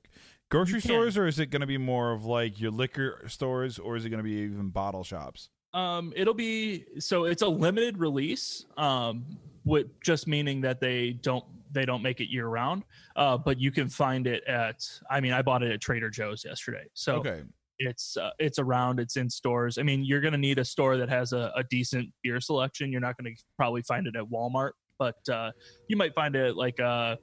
grocery 0.50 0.81
stores, 0.81 1.17
or 1.17 1.27
is 1.27 1.39
it 1.39 1.47
going 1.47 1.61
to 1.61 1.67
be 1.67 1.79
more 1.79 2.12
of 2.12 2.25
like 2.25 2.61
your 2.61 2.71
liquor 2.71 3.25
stores, 3.29 3.79
or 3.79 3.97
is 3.97 4.05
it 4.05 4.11
going 4.11 4.23
to 4.23 4.29
be 4.29 4.37
even 4.37 4.71
bottle 4.71 5.05
shops? 5.05 5.50
Um, 5.75 6.12
it'll 6.17 6.35
be 6.35 6.85
so 6.99 7.25
it's 7.25 7.43
a 7.43 7.49
limited 7.49 7.99
release. 7.99 8.65
Um, 8.77 9.25
with 9.69 9.89
just 10.00 10.27
meaning 10.27 10.62
that 10.62 10.81
they 10.81 11.12
don't 11.12 11.45
they 11.71 11.85
don't 11.85 12.03
make 12.03 12.21
it 12.21 12.31
year 12.31 12.49
round. 12.49 12.85
Uh, 13.15 13.37
but 13.37 13.61
you 13.61 13.71
can 13.71 13.89
find 13.89 14.27
it 14.27 14.43
at. 14.45 14.89
I 15.11 15.21
mean, 15.21 15.33
I 15.33 15.43
bought 15.43 15.62
it 15.62 15.71
at 15.71 15.81
Trader 15.81 16.11
Joe's 16.11 16.45
yesterday. 16.45 16.87
So 16.95 17.17
okay, 17.17 17.43
it's 17.79 18.17
uh, 18.17 18.31
it's 18.39 18.59
around 18.59 18.99
it's 18.99 19.17
in 19.17 19.31
stores 19.31 19.79
i 19.79 19.83
mean 19.83 20.05
you're 20.05 20.21
going 20.21 20.33
to 20.33 20.39
need 20.39 20.59
a 20.59 20.65
store 20.65 20.97
that 20.97 21.09
has 21.09 21.33
a, 21.33 21.53
a 21.55 21.62
decent 21.71 22.12
beer 22.25 22.41
selection 22.41 22.91
you're 22.91 23.00
not 23.00 23.17
going 23.17 23.33
to 23.33 23.43
probably 23.56 23.83
find 23.83 24.09
it 24.09 24.17
at 24.17 24.25
walmart 24.25 24.73
but 24.99 25.17
uh, 25.33 25.53
you 25.87 25.97
might 25.97 26.12
find 26.12 26.35
it 26.35 26.56
like 26.56 26.81
uh, 26.81 27.15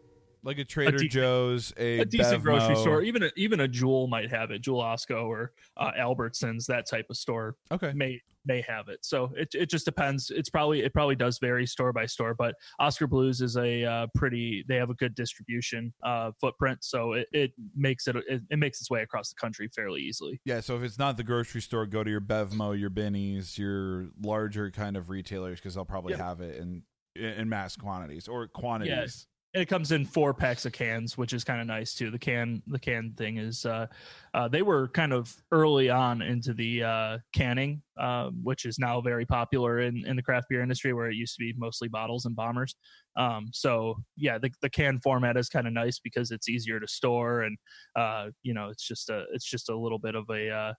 like 0.46 0.60
a 0.60 0.64
Trader 0.64 0.92
decent- 0.92 1.12
Joe's, 1.12 1.74
a, 1.78 2.00
a 2.00 2.06
decent 2.06 2.44
grocery 2.44 2.76
store. 2.76 3.02
Even 3.02 3.24
a, 3.24 3.32
even 3.36 3.60
a 3.62 3.68
jewel 3.68 4.08
might 4.08 4.30
have 4.32 4.52
it. 4.52 4.62
Jewel 4.62 4.82
osco 4.82 5.26
or 5.26 5.52
uh, 5.76 5.92
albertsons 6.00 6.66
that 6.68 6.88
type 6.88 7.08
of 7.10 7.18
store 7.18 7.56
Okay, 7.72 7.92
may 7.94 8.22
may 8.48 8.62
have 8.62 8.88
it. 8.90 9.04
So 9.04 9.32
it, 9.36 9.50
it 9.56 9.70
just 9.72 9.86
depends. 9.86 10.30
It's 10.30 10.50
probably 10.50 10.84
it 10.84 10.94
probably 10.94 11.16
does 11.16 11.40
vary 11.40 11.66
store 11.66 11.92
by 11.92 12.06
store 12.06 12.36
but 12.36 12.54
oskar 12.80 13.08
blues 13.08 13.42
is 13.42 13.58
a 13.58 13.84
uh, 13.84 14.08
pretty 14.14 14.64
they 14.68 14.76
have 14.76 14.92
a 14.92 14.94
good 14.94 15.16
distribution 15.16 15.92
uh, 16.04 16.32
footprint. 16.40 16.84
So 16.84 17.14
it, 17.14 17.28
it 17.32 17.52
makes 17.76 18.08
it, 18.08 18.16
it 18.16 18.44
it 18.52 18.60
makes 18.60 18.80
its 18.80 18.90
way 18.92 19.02
across 19.02 19.30
the 19.30 19.36
country 19.36 19.68
fairly 19.76 20.02
easily. 20.02 20.40
Yeah. 20.46 20.60
So 20.62 20.76
if 20.78 20.84
it's 20.84 21.00
not 21.00 21.18
the 21.18 21.24
grocery 21.24 21.62
store, 21.62 21.88
go 21.88 22.04
to 22.04 22.10
your 22.12 22.22
Bevmo, 22.22 22.80
your 22.80 22.92
Binny's, 22.92 23.58
your 23.58 24.10
larger 24.22 24.70
kind 24.70 24.96
of 24.96 25.10
retailers 25.10 25.60
because 25.60 25.74
they'll 25.74 25.86
probably 25.86 26.12
Yep. 26.12 26.20
have 26.20 26.42
it 26.42 26.58
in 26.60 26.84
in 27.16 27.50
mass 27.50 27.76
quantities 27.76 28.28
or 28.28 28.48
quantities. 28.48 29.26
And 29.56 29.62
it 29.62 29.68
comes 29.68 29.94
in 29.94 30.06
four 30.06 30.34
packs 30.34 30.66
of 30.66 30.74
cans 30.74 31.18
which 31.18 31.32
is 31.32 31.46
kind 31.46 31.62
of 31.62 31.66
nice 31.66 31.94
too. 31.94 32.12
The 32.12 32.20
can 32.20 32.62
the 32.68 32.78
can 32.78 33.14
thing 33.18 33.38
is 33.38 33.66
uh, 33.66 33.88
uh 34.34 34.50
they 34.50 34.62
were 34.62 34.90
kind 34.90 35.14
of 35.14 35.34
early 35.52 35.90
on 35.90 36.22
into 36.22 36.54
the 36.54 36.84
uh 36.84 37.18
canning 37.34 37.82
um 37.98 38.42
which 38.44 38.66
is 38.66 38.78
now 38.78 39.00
very 39.00 39.26
popular 39.26 39.80
in 39.80 40.06
in 40.06 40.18
the 40.18 40.22
craft 40.22 40.50
beer 40.50 40.62
industry 40.62 40.92
where 40.92 41.10
it 41.10 41.16
used 41.16 41.36
to 41.36 41.40
be 41.40 41.54
mostly 41.58 41.88
bottles 41.88 42.26
and 42.26 42.36
bombers. 42.36 42.76
Um 43.16 43.48
so 43.54 43.96
yeah 44.18 44.38
the, 44.38 44.52
the 44.62 44.70
can 44.70 45.00
format 45.00 45.38
is 45.38 45.48
kind 45.48 45.68
of 45.68 45.74
nice 45.74 46.00
because 46.00 46.32
it's 46.32 46.50
easier 46.50 46.82
to 46.82 46.88
store 46.88 47.44
and 47.44 47.58
uh 47.96 48.28
you 48.44 48.54
know 48.54 48.68
it's 48.68 48.86
just 48.86 49.10
a 49.10 49.24
it's 49.34 49.50
just 49.50 49.70
a 49.70 49.78
little 49.78 50.00
bit 50.00 50.16
of 50.16 50.30
a 50.30 50.50
uh, 50.50 50.74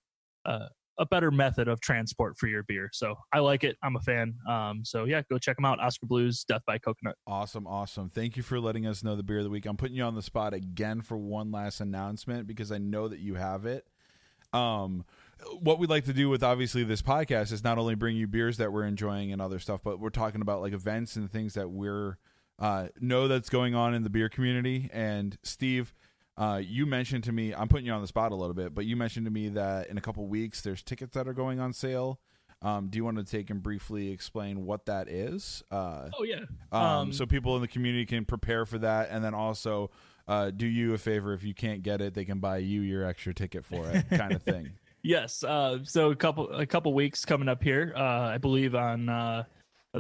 uh 0.45 0.69
a 0.99 1.07
better 1.07 1.31
method 1.31 1.69
of 1.69 1.81
transport 1.81 2.37
for 2.39 2.47
your 2.47 2.63
beer. 2.63 2.91
So 2.93 3.15
I 3.33 3.41
like 3.41 3.65
it. 3.65 3.77
I'm 3.83 3.97
a 3.97 4.01
fan. 4.01 4.35
Um, 4.49 4.85
so 4.85 5.05
yeah, 5.05 5.23
go 5.29 5.39
check 5.39 5.57
them 5.57 5.65
out. 5.65 5.81
Oskar 5.81 6.07
Blues, 6.07 6.45
Death 6.45 6.63
by 6.67 6.79
Coconut. 6.79 7.17
Awesome, 7.27 7.67
awesome. 7.67 8.09
Thank 8.09 8.37
you 8.37 8.43
for 8.43 8.59
letting 8.61 8.87
us 8.87 9.05
know 9.05 9.17
the 9.17 9.23
beer 9.23 9.39
of 9.39 9.45
the 9.45 9.51
week. 9.51 9.67
I'm 9.67 9.77
putting 9.77 9.97
you 9.97 10.05
on 10.05 10.15
the 10.15 10.23
spot 10.23 10.55
again 10.55 11.01
for 11.03 11.17
one 11.17 11.53
last 11.53 11.81
announcement 11.81 12.47
because 12.47 12.73
I 12.73 12.79
know 12.79 13.09
that 13.09 13.21
you 13.21 13.35
have 13.35 13.67
it. 13.67 13.87
Um, 14.53 15.05
what 15.61 15.79
we'd 15.79 15.91
like 15.91 16.07
to 16.07 16.13
do 16.13 16.31
with 16.31 16.43
obviously 16.43 16.83
this 16.83 17.03
podcast 17.03 17.53
is 17.53 17.63
not 17.63 17.79
only 17.79 17.95
bring 17.95 18.17
you 18.17 18.27
beers 18.27 18.57
that 18.57 18.73
we're 18.73 18.85
enjoying 18.85 19.33
and 19.33 19.43
other 19.43 19.59
stuff, 19.59 19.83
but 19.83 20.01
we're 20.01 20.11
talking 20.11 20.41
about 20.41 20.63
like 20.63 20.73
events 20.73 21.17
and 21.17 21.31
things 21.31 21.55
that 21.55 21.71
we're 21.71 22.17
uh, 22.59 22.89
know 23.01 23.29
that's 23.29 23.51
going 23.51 23.75
on 23.75 23.93
in 23.93 24.03
the 24.03 24.11
beer 24.11 24.29
community. 24.29 24.89
And 24.93 25.37
Steve, 25.43 25.93
uh, 26.37 26.61
you 26.63 26.87
mentioned 26.87 27.25
to 27.25 27.33
me, 27.33 27.55
I'm 27.55 27.69
putting 27.69 27.87
you 27.87 27.93
on 27.93 28.01
the 28.03 28.07
spot 28.07 28.33
a 28.33 28.35
little 28.35 28.55
bit, 28.55 28.75
but 28.75 28.85
you 28.85 28.97
mentioned 28.97 29.27
to 29.27 29.33
me 29.33 29.49
that 29.51 29.89
in 29.89 29.97
a 29.99 30.01
couple 30.01 30.27
weeks 30.27 30.61
there's 30.61 30.83
tickets 30.83 31.15
that 31.15 31.27
are 31.29 31.33
going 31.33 31.61
on 31.61 31.73
sale. 31.73 32.21
Um, 32.63 32.89
do 32.89 32.97
you 32.97 33.05
want 33.05 33.19
to 33.19 33.25
take 33.25 33.51
and 33.51 33.63
briefly 33.63 34.11
explain 34.11 34.65
what 34.65 34.87
that 34.87 35.09
is? 35.09 35.63
Uh, 35.71 36.09
Oh 36.19 36.25
yeah. 36.25 36.41
um, 36.73 36.83
Um, 36.83 37.13
so 37.13 37.27
people 37.27 37.55
in 37.57 37.63
the 37.63 37.69
community 37.69 38.07
can 38.07 38.25
prepare 38.25 38.65
for 38.65 38.79
that, 38.79 39.09
and 39.11 39.23
then 39.25 39.35
also 39.35 39.91
uh, 40.27 40.51
do 40.51 40.67
you 40.67 40.93
a 40.95 40.99
favor 40.99 41.33
if 41.35 41.45
you 41.45 41.55
can't 41.55 41.83
get 41.83 42.01
it, 42.01 42.15
they 42.15 42.25
can 42.25 42.39
buy 42.41 42.59
you 42.59 42.81
your 42.81 43.05
extra 43.05 43.33
ticket 43.35 43.65
for 43.65 43.87
it, 43.91 44.09
kind 44.11 44.33
of 44.33 44.43
thing. 44.43 44.71
Yes. 45.03 45.45
Uh, 45.45 45.79
so 45.85 46.11
a 46.11 46.17
couple 46.17 46.49
a 46.51 46.67
couple 46.67 46.93
weeks 46.95 47.25
coming 47.25 47.49
up 47.49 47.63
here. 47.63 47.93
Uh, 47.95 48.01
I 48.03 48.39
believe 48.39 48.75
on 48.75 49.09
uh, 49.09 49.45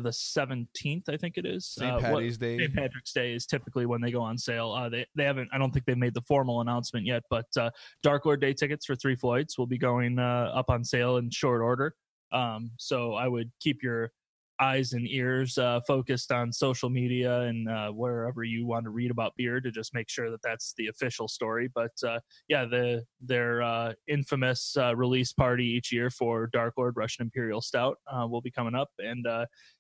the 0.00 0.12
seventeenth. 0.12 1.08
I 1.08 1.16
think 1.16 1.36
it 1.36 1.46
is. 1.46 1.66
St. 1.66 1.92
Uh, 1.92 1.98
Patty's 1.98 2.38
Day. 2.38 2.58
St. 2.58 2.74
Patrick's 2.74 3.12
Day 3.12 3.34
is 3.34 3.46
typically 3.46 3.86
when 3.86 4.00
they 4.00 4.10
go 4.10 4.20
on 4.20 4.38
sale. 4.38 4.72
Uh, 4.72 4.88
they 4.88 5.06
they 5.14 5.24
haven't. 5.24 5.48
I 5.52 5.58
don't 5.58 5.72
think 5.72 5.86
they've 5.86 5.96
made 5.96 6.14
the 6.14 6.22
formal 6.22 6.60
announcement 6.60 7.06
yet. 7.06 7.22
But 7.30 7.46
uh, 7.56 7.70
Dark 8.02 8.24
Lord 8.24 8.40
Day 8.40 8.52
tickets 8.52 8.86
for 8.86 8.96
Three 8.96 9.16
Floyds 9.16 9.58
will 9.58 9.66
be 9.66 9.78
going 9.78 10.18
uh, 10.18 10.52
up 10.54 10.70
on 10.70 10.84
sale 10.84 11.16
in 11.16 11.30
short 11.30 11.60
order. 11.60 11.94
Um, 12.32 12.72
so 12.78 13.14
I 13.14 13.28
would 13.28 13.50
keep 13.60 13.82
your 13.82 14.12
eyes 14.60 14.92
and 14.92 15.06
ears 15.08 15.58
uh, 15.58 15.80
focused 15.86 16.32
on 16.32 16.52
social 16.52 16.88
media 16.88 17.40
and 17.42 17.68
uh, 17.68 17.90
wherever 17.90 18.44
you 18.44 18.66
want 18.66 18.84
to 18.84 18.90
read 18.90 19.10
about 19.10 19.32
beer 19.36 19.60
to 19.60 19.70
just 19.70 19.94
make 19.94 20.08
sure 20.08 20.30
that 20.30 20.42
that's 20.42 20.74
the 20.76 20.88
official 20.88 21.28
story. 21.28 21.68
But 21.74 21.92
uh, 22.06 22.20
yeah, 22.48 22.64
the 22.64 23.04
their 23.20 23.62
uh, 23.62 23.92
infamous 24.08 24.76
uh, 24.76 24.96
release 24.96 25.32
party 25.32 25.66
each 25.66 25.92
year 25.92 26.10
for 26.10 26.48
Dark 26.52 26.74
Lord 26.76 26.94
Russian 26.96 27.24
Imperial 27.24 27.60
Stout 27.60 27.98
uh, 28.10 28.26
will 28.26 28.42
be 28.42 28.50
coming 28.50 28.74
up, 28.74 28.90
and 28.98 29.26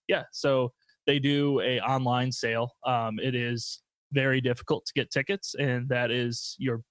yeah, 0.08 0.24
so 0.32 0.72
they 1.06 1.18
do 1.18 1.60
a 1.60 1.80
online 1.80 2.32
sale. 2.32 2.72
Um, 2.84 3.18
it 3.22 3.34
is 3.34 3.82
very 4.12 4.40
difficult 4.40 4.86
to 4.86 4.92
get 4.94 5.10
tickets, 5.10 5.54
and 5.58 5.88
that 5.88 6.10
is 6.10 6.56
your 6.58 6.82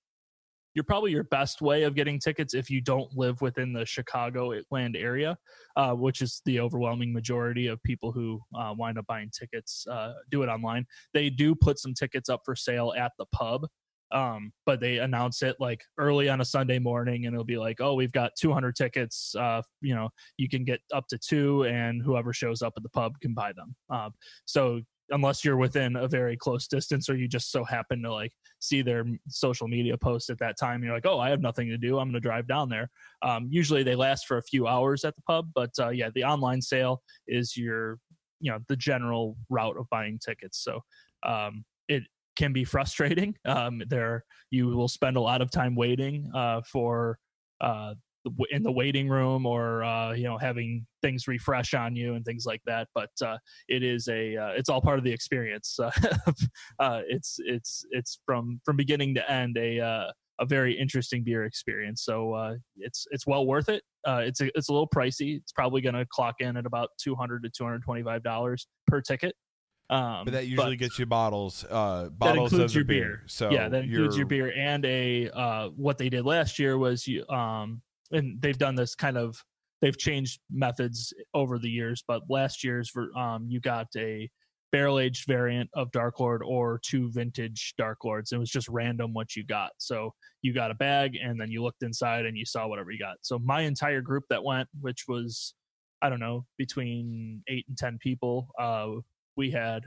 you're 0.75 0.83
probably 0.83 1.11
your 1.11 1.23
best 1.23 1.61
way 1.61 1.83
of 1.83 1.95
getting 1.95 2.19
tickets 2.19 2.53
if 2.53 2.69
you 2.69 2.81
don't 2.81 3.09
live 3.15 3.41
within 3.41 3.73
the 3.73 3.85
Chicago 3.85 4.53
land 4.69 4.95
area, 4.95 5.37
uh, 5.77 5.93
which 5.93 6.21
is 6.21 6.41
the 6.45 6.59
overwhelming 6.59 7.13
majority 7.13 7.67
of 7.67 7.81
people 7.83 8.11
who 8.11 8.39
uh, 8.53 8.73
wind 8.77 8.97
up 8.97 9.07
buying 9.07 9.31
tickets 9.31 9.87
uh, 9.89 10.13
do 10.29 10.43
it 10.43 10.47
online. 10.47 10.85
They 11.13 11.29
do 11.29 11.55
put 11.55 11.79
some 11.79 11.93
tickets 11.93 12.29
up 12.29 12.41
for 12.43 12.55
sale 12.55 12.93
at 12.97 13.13
the 13.17 13.25
pub, 13.27 13.65
um, 14.11 14.51
but 14.65 14.81
they 14.81 14.97
announce 14.97 15.41
it 15.41 15.55
like 15.59 15.81
early 15.97 16.27
on 16.27 16.41
a 16.41 16.45
Sunday 16.45 16.77
morning, 16.77 17.25
and 17.25 17.33
it'll 17.33 17.45
be 17.45 17.57
like, 17.57 17.79
"Oh, 17.79 17.93
we've 17.95 18.11
got 18.11 18.31
200 18.37 18.75
tickets. 18.75 19.33
Uh, 19.33 19.61
you 19.81 19.95
know, 19.95 20.09
you 20.37 20.49
can 20.49 20.65
get 20.65 20.81
up 20.93 21.07
to 21.07 21.17
two, 21.17 21.63
and 21.63 22.01
whoever 22.03 22.33
shows 22.33 22.61
up 22.61 22.73
at 22.75 22.83
the 22.83 22.89
pub 22.89 23.13
can 23.21 23.33
buy 23.33 23.53
them." 23.53 23.75
Um, 23.89 24.11
so 24.45 24.81
unless 25.09 25.45
you're 25.45 25.57
within 25.57 25.95
a 25.95 26.07
very 26.07 26.35
close 26.35 26.67
distance 26.67 27.09
or 27.09 27.15
you 27.15 27.27
just 27.27 27.51
so 27.51 27.63
happen 27.63 28.01
to 28.01 28.11
like 28.11 28.31
see 28.59 28.81
their 28.81 29.05
social 29.27 29.67
media 29.67 29.95
post 29.97 30.29
at 30.29 30.39
that 30.39 30.57
time 30.57 30.83
you're 30.83 30.93
like 30.93 31.05
oh 31.05 31.19
i 31.19 31.29
have 31.29 31.41
nothing 31.41 31.67
to 31.67 31.77
do. 31.77 31.99
I'm 31.99 32.07
going 32.07 32.13
to 32.13 32.19
drive 32.19 32.47
down 32.47 32.69
there. 32.69 32.89
Um, 33.21 33.47
usually 33.49 33.83
they 33.83 33.95
last 33.95 34.25
for 34.25 34.37
a 34.37 34.43
few 34.43 34.67
hours 34.67 35.03
at 35.03 35.15
the 35.15 35.21
pub 35.23 35.49
but 35.53 35.71
uh, 35.79 35.89
yeah 35.89 36.09
the 36.13 36.23
online 36.23 36.61
sale 36.61 37.01
is 37.27 37.55
your 37.55 37.99
you 38.39 38.51
know 38.51 38.59
the 38.67 38.75
general 38.75 39.35
route 39.49 39.77
of 39.77 39.89
buying 39.89 40.19
tickets. 40.19 40.63
So 40.63 40.81
um, 41.23 41.65
it 41.87 42.03
can 42.35 42.53
be 42.53 42.63
frustrating. 42.63 43.35
Um, 43.45 43.81
there 43.87 44.23
you 44.49 44.67
will 44.67 44.87
spend 44.87 45.17
a 45.17 45.21
lot 45.21 45.41
of 45.41 45.51
time 45.51 45.75
waiting 45.75 46.29
uh, 46.33 46.61
for 46.61 47.19
uh, 47.61 47.93
in 48.49 48.63
the 48.63 48.71
waiting 48.71 49.07
room 49.07 49.45
or 49.45 49.83
uh, 49.83 50.13
you 50.13 50.23
know 50.23 50.37
having 50.37 50.85
things 51.01 51.27
refresh 51.27 51.73
on 51.73 51.95
you 51.95 52.15
and 52.15 52.25
things 52.25 52.45
like 52.45 52.61
that 52.65 52.87
but 52.95 53.09
uh, 53.23 53.37
it 53.67 53.83
is 53.83 54.07
a 54.07 54.35
uh, 54.35 54.49
it's 54.49 54.69
all 54.69 54.81
part 54.81 54.97
of 54.97 55.03
the 55.03 55.11
experience 55.11 55.77
uh, 55.79 55.91
it's 57.07 57.37
it's 57.39 57.85
it's 57.91 58.19
from 58.25 58.59
from 58.65 58.75
beginning 58.75 59.13
to 59.15 59.31
end 59.31 59.57
a 59.57 59.79
uh, 59.79 60.11
a 60.39 60.45
very 60.45 60.77
interesting 60.77 61.23
beer 61.23 61.45
experience 61.45 62.03
so 62.03 62.33
uh, 62.33 62.53
it's 62.77 63.05
it's 63.11 63.25
well 63.25 63.45
worth 63.45 63.69
it 63.69 63.83
it's 64.05 64.41
a, 64.41 64.57
it's 64.57 64.69
a 64.69 64.71
little 64.71 64.89
pricey 64.89 65.37
it's 65.37 65.51
probably 65.51 65.81
going 65.81 65.95
to 65.95 66.05
clock 66.11 66.35
in 66.39 66.57
at 66.57 66.65
about 66.65 66.89
200 67.01 67.43
to 67.43 67.49
225 67.49 68.23
dollars 68.23 68.67
per 68.87 69.01
ticket 69.01 69.35
um, 69.89 70.25
but 70.25 70.33
that 70.33 70.47
usually 70.47 70.77
gets 70.77 70.97
you 70.97 71.05
bottles, 71.05 71.63
uh, 71.69 72.09
bottles 72.09 72.19
that 72.19 72.55
includes 72.55 72.71
of 72.71 72.75
your 72.75 72.85
beer. 72.85 73.03
beer. 73.03 73.23
So 73.27 73.51
yeah, 73.51 73.69
that 73.69 73.83
includes 73.83 74.17
your 74.17 74.25
beer 74.25 74.51
and 74.55 74.83
a 74.83 75.29
uh, 75.29 75.69
what 75.75 75.99
they 75.99 76.09
did 76.09 76.25
last 76.25 76.57
year 76.57 76.77
was 76.77 77.05
you 77.05 77.27
um 77.27 77.83
and 78.15 78.41
they've 78.41 78.57
done 78.57 78.75
this 78.75 78.95
kind 78.95 79.17
of 79.17 79.43
they've 79.81 79.97
changed 79.97 80.39
methods 80.51 81.13
over 81.33 81.59
the 81.59 81.69
years 81.69 82.03
but 82.07 82.21
last 82.29 82.63
year's 82.63 82.91
um 83.15 83.45
you 83.49 83.59
got 83.59 83.87
a 83.97 84.29
barrel 84.75 84.99
aged 84.99 85.25
variant 85.25 85.69
of 85.73 85.89
dark 85.91 86.19
lord 86.19 86.41
or 86.45 86.81
two 86.83 87.09
vintage 87.11 87.73
dark 87.77 88.03
lords. 88.03 88.33
It 88.33 88.37
was 88.37 88.49
just 88.49 88.67
random 88.67 89.13
what 89.13 89.33
you 89.33 89.45
got. 89.45 89.71
So 89.77 90.13
you 90.41 90.53
got 90.53 90.69
a 90.69 90.73
bag 90.75 91.15
and 91.15 91.39
then 91.39 91.49
you 91.49 91.63
looked 91.63 91.81
inside 91.81 92.25
and 92.25 92.35
you 92.35 92.45
saw 92.45 92.67
whatever 92.67 92.91
you 92.91 92.99
got. 92.99 93.15
So 93.21 93.39
my 93.39 93.61
entire 93.61 94.01
group 94.01 94.25
that 94.29 94.43
went 94.43 94.67
which 94.81 95.05
was 95.07 95.53
i 96.01 96.09
don't 96.09 96.19
know 96.19 96.45
between 96.57 97.41
eight 97.47 97.65
and 97.69 97.77
ten 97.77 97.97
people 97.99 98.49
uh 98.59 98.87
we 99.37 99.49
had 99.49 99.83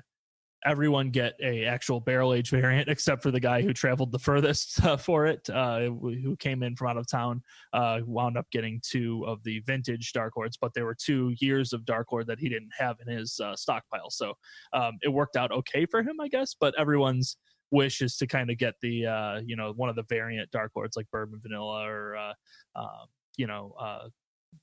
everyone 0.65 1.11
get 1.11 1.35
a 1.43 1.65
actual 1.65 2.01
barrel 2.01 2.35
age 2.35 2.51
variant 2.51 2.89
except 2.91 3.23
for 3.23 3.31
the 3.31 3.41
guy 3.41 3.63
who 3.63 3.73
traveled 3.73 4.13
the 4.13 4.19
furthest 4.19 4.85
uh, 4.85 4.97
for 4.97 5.27
it 5.27 5.49
uh, 5.51 5.81
who 5.81 6.37
came 6.39 6.63
in 6.63 6.75
from 6.75 6.89
out 6.89 6.97
of 6.97 7.07
town 7.07 7.43
uh, 7.73 8.01
wound 8.05 8.37
up 8.37 8.47
getting 8.51 8.81
two 8.83 9.25
of 9.27 9.43
the 9.45 9.61
vintage 9.61 10.13
dark 10.13 10.37
lords 10.37 10.57
but 10.57 10.73
there 10.75 10.85
were 10.85 10.97
two 10.97 11.35
years 11.41 11.73
of 11.73 11.85
dark 11.85 12.11
lord 12.13 12.27
that 12.27 12.39
he 12.39 12.49
didn't 12.49 12.71
have 12.77 12.97
in 13.07 13.13
his 13.13 13.39
uh, 13.41 13.55
stockpile. 13.55 14.11
So 14.11 14.35
um, 14.73 14.99
it 15.03 15.09
worked 15.09 15.37
out 15.37 15.53
okay 15.53 15.87
for 15.87 16.03
him 16.03 16.21
i 16.21 16.29
guess 16.29 16.55
but 16.59 16.75
everyone's 16.79 17.37
wish 17.71 18.01
is 18.01 18.17
to 18.17 18.27
kind 18.27 18.51
of 18.51 18.59
get 18.59 18.75
the 18.81 19.07
uh, 19.07 19.41
you 19.45 19.57
know 19.57 19.73
one 19.77 19.89
of 19.89 19.97
the 19.97 20.05
variant 20.09 20.51
dark 20.51 20.73
lords 20.75 20.97
like 20.97 21.07
bourbon 21.11 21.39
vanilla 21.43 21.87
or 21.87 22.17
uh, 22.17 22.33
um, 22.77 23.07
you 23.37 23.47
know 23.47 23.75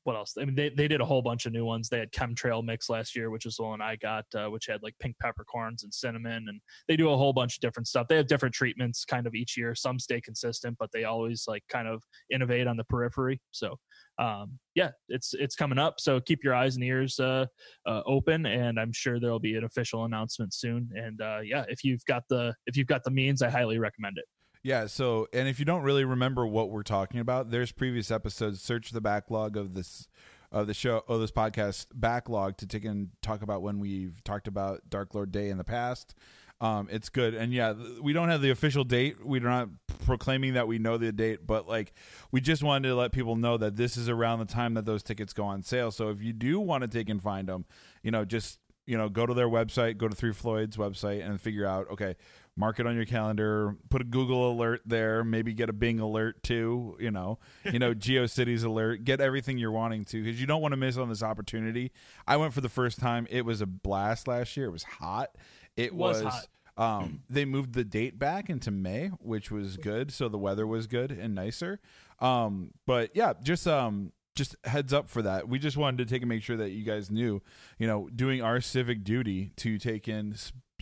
what 0.03 0.15
else? 0.15 0.33
I 0.39 0.45
mean, 0.45 0.55
they, 0.55 0.69
they 0.69 0.87
did 0.87 1.01
a 1.01 1.05
whole 1.05 1.21
bunch 1.21 1.45
of 1.45 1.53
new 1.53 1.65
ones. 1.65 1.89
They 1.89 1.99
had 1.99 2.11
chemtrail 2.11 2.63
mix 2.63 2.89
last 2.89 3.15
year, 3.15 3.29
which 3.29 3.45
is 3.45 3.57
the 3.57 3.63
one 3.63 3.81
I 3.81 3.95
got, 3.95 4.25
uh, 4.35 4.47
which 4.49 4.67
had 4.67 4.81
like 4.83 4.95
pink 4.99 5.15
peppercorns 5.19 5.83
and 5.83 5.93
cinnamon, 5.93 6.45
and 6.47 6.61
they 6.87 6.95
do 6.95 7.09
a 7.09 7.17
whole 7.17 7.33
bunch 7.33 7.57
of 7.57 7.61
different 7.61 7.87
stuff. 7.87 8.07
They 8.07 8.15
have 8.15 8.27
different 8.27 8.53
treatments 8.55 9.05
kind 9.05 9.27
of 9.27 9.35
each 9.35 9.57
year. 9.57 9.75
Some 9.75 9.99
stay 9.99 10.21
consistent, 10.21 10.77
but 10.79 10.89
they 10.93 11.03
always 11.03 11.45
like 11.47 11.63
kind 11.69 11.87
of 11.87 12.03
innovate 12.31 12.67
on 12.67 12.77
the 12.77 12.83
periphery. 12.85 13.41
So, 13.51 13.75
um, 14.19 14.59
yeah, 14.75 14.91
it's 15.09 15.33
it's 15.33 15.55
coming 15.55 15.79
up. 15.79 15.95
So 15.99 16.19
keep 16.19 16.43
your 16.43 16.53
eyes 16.53 16.75
and 16.75 16.83
ears 16.83 17.19
uh, 17.19 17.45
uh, 17.85 18.01
open, 18.05 18.45
and 18.45 18.79
I'm 18.79 18.93
sure 18.93 19.19
there'll 19.19 19.39
be 19.39 19.55
an 19.55 19.63
official 19.63 20.05
announcement 20.05 20.53
soon. 20.53 20.89
And 20.95 21.21
uh, 21.21 21.39
yeah, 21.43 21.65
if 21.67 21.83
you've 21.83 22.05
got 22.05 22.23
the 22.29 22.53
if 22.67 22.77
you've 22.77 22.87
got 22.87 23.03
the 23.03 23.11
means, 23.11 23.41
I 23.41 23.49
highly 23.49 23.79
recommend 23.79 24.17
it. 24.17 24.25
Yeah. 24.65 24.87
So, 24.87 25.27
and 25.31 25.47
if 25.47 25.59
you 25.59 25.65
don't 25.65 25.83
really 25.83 26.05
remember 26.05 26.47
what 26.47 26.71
we're 26.71 26.81
talking 26.81 27.19
about, 27.19 27.51
there's 27.51 27.71
previous 27.71 28.09
episodes. 28.09 28.63
Search 28.63 28.89
the 28.89 28.99
backlog 28.99 29.57
of 29.57 29.75
this 29.75 30.07
of 30.51 30.65
the 30.65 30.73
show 30.73 31.03
of 31.07 31.19
this 31.19 31.29
podcast 31.29 31.85
backlog 31.93 32.57
to 32.57 32.65
take 32.65 32.83
and 32.83 33.09
talk 33.21 33.43
about 33.43 33.61
when 33.61 33.79
we've 33.79 34.23
talked 34.23 34.47
about 34.47 34.81
Dark 34.89 35.13
Lord 35.13 35.31
Day 35.31 35.49
in 35.49 35.59
the 35.59 35.63
past. 35.63 36.15
Um, 36.59 36.87
it's 36.89 37.09
good, 37.09 37.35
and 37.35 37.53
yeah, 37.53 37.75
we 38.01 38.11
don't 38.11 38.29
have 38.29 38.41
the 38.41 38.49
official 38.49 38.83
date. 38.83 39.23
We're 39.23 39.41
not 39.41 39.69
proclaiming 40.03 40.55
that 40.55 40.67
we 40.67 40.79
know 40.79 40.97
the 40.97 41.11
date, 41.11 41.45
but 41.45 41.67
like 41.67 41.93
we 42.31 42.41
just 42.41 42.63
wanted 42.63 42.87
to 42.87 42.95
let 42.95 43.11
people 43.11 43.35
know 43.35 43.57
that 43.57 43.75
this 43.75 43.95
is 43.95 44.09
around 44.09 44.39
the 44.39 44.45
time 44.45 44.73
that 44.73 44.85
those 44.85 45.03
tickets 45.03 45.31
go 45.31 45.43
on 45.43 45.61
sale. 45.61 45.91
So 45.91 46.09
if 46.09 46.23
you 46.23 46.33
do 46.33 46.59
want 46.59 46.81
to 46.81 46.87
take 46.87 47.07
and 47.07 47.21
find 47.21 47.47
them, 47.47 47.65
you 48.01 48.09
know, 48.09 48.25
just 48.25 48.57
you 48.87 48.97
know, 48.97 49.09
go 49.09 49.25
to 49.25 49.33
their 49.35 49.47
website, 49.47 49.97
go 49.97 50.07
to 50.07 50.15
Three 50.15 50.33
Floyd's 50.33 50.77
website, 50.77 51.23
and 51.23 51.39
figure 51.39 51.67
out 51.67 51.87
okay 51.91 52.15
mark 52.57 52.79
it 52.79 52.87
on 52.87 52.95
your 52.95 53.05
calendar 53.05 53.75
put 53.89 54.01
a 54.01 54.05
google 54.05 54.51
alert 54.51 54.81
there 54.85 55.23
maybe 55.23 55.53
get 55.53 55.69
a 55.69 55.73
bing 55.73 55.99
alert 55.99 56.41
too 56.43 56.95
you 56.99 57.11
know 57.11 57.37
you 57.65 57.79
know 57.79 57.93
geocities 57.95 58.63
alert 58.63 59.03
get 59.03 59.19
everything 59.19 59.57
you're 59.57 59.71
wanting 59.71 60.05
to 60.05 60.23
because 60.23 60.39
you 60.39 60.47
don't 60.47 60.61
want 60.61 60.71
to 60.71 60.77
miss 60.77 60.97
on 60.97 61.09
this 61.09 61.23
opportunity 61.23 61.91
i 62.27 62.37
went 62.37 62.53
for 62.53 62.61
the 62.61 62.69
first 62.69 62.99
time 62.99 63.27
it 63.29 63.45
was 63.45 63.61
a 63.61 63.65
blast 63.65 64.27
last 64.27 64.55
year 64.55 64.67
it 64.67 64.71
was 64.71 64.83
hot 64.83 65.35
it, 65.75 65.85
it 65.85 65.95
was, 65.95 66.23
was 66.23 66.33
hot. 66.33 66.47
Um, 66.77 67.21
they 67.29 67.45
moved 67.45 67.73
the 67.73 67.85
date 67.85 68.19
back 68.19 68.49
into 68.49 68.69
May, 68.69 69.07
which 69.19 69.49
was 69.49 69.77
good. 69.77 70.11
So 70.11 70.27
the 70.27 70.37
weather 70.37 70.67
was 70.67 70.87
good 70.87 71.11
and 71.11 71.33
nicer. 71.33 71.79
Um, 72.19 72.71
but 72.85 73.11
yeah, 73.13 73.33
just 73.41 73.65
um, 73.67 74.11
just 74.35 74.55
heads 74.65 74.93
up 74.93 75.09
for 75.09 75.21
that. 75.21 75.47
We 75.47 75.57
just 75.57 75.77
wanted 75.77 75.97
to 75.99 76.05
take 76.05 76.21
and 76.21 76.29
make 76.29 76.43
sure 76.43 76.57
that 76.57 76.71
you 76.71 76.83
guys 76.83 77.09
knew, 77.09 77.41
you 77.79 77.87
know, 77.87 78.09
doing 78.13 78.41
our 78.41 78.59
civic 78.59 79.03
duty 79.03 79.51
to 79.57 79.77
take 79.77 80.07
in 80.07 80.35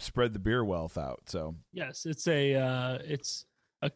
spread 0.04 0.34
the 0.34 0.40
beer 0.40 0.64
wealth 0.64 0.98
out. 0.98 1.22
So 1.28 1.56
yes, 1.72 2.06
it's 2.06 2.28
a 2.28 2.56
uh, 2.56 3.00
it's 3.04 3.46
a 3.82 3.92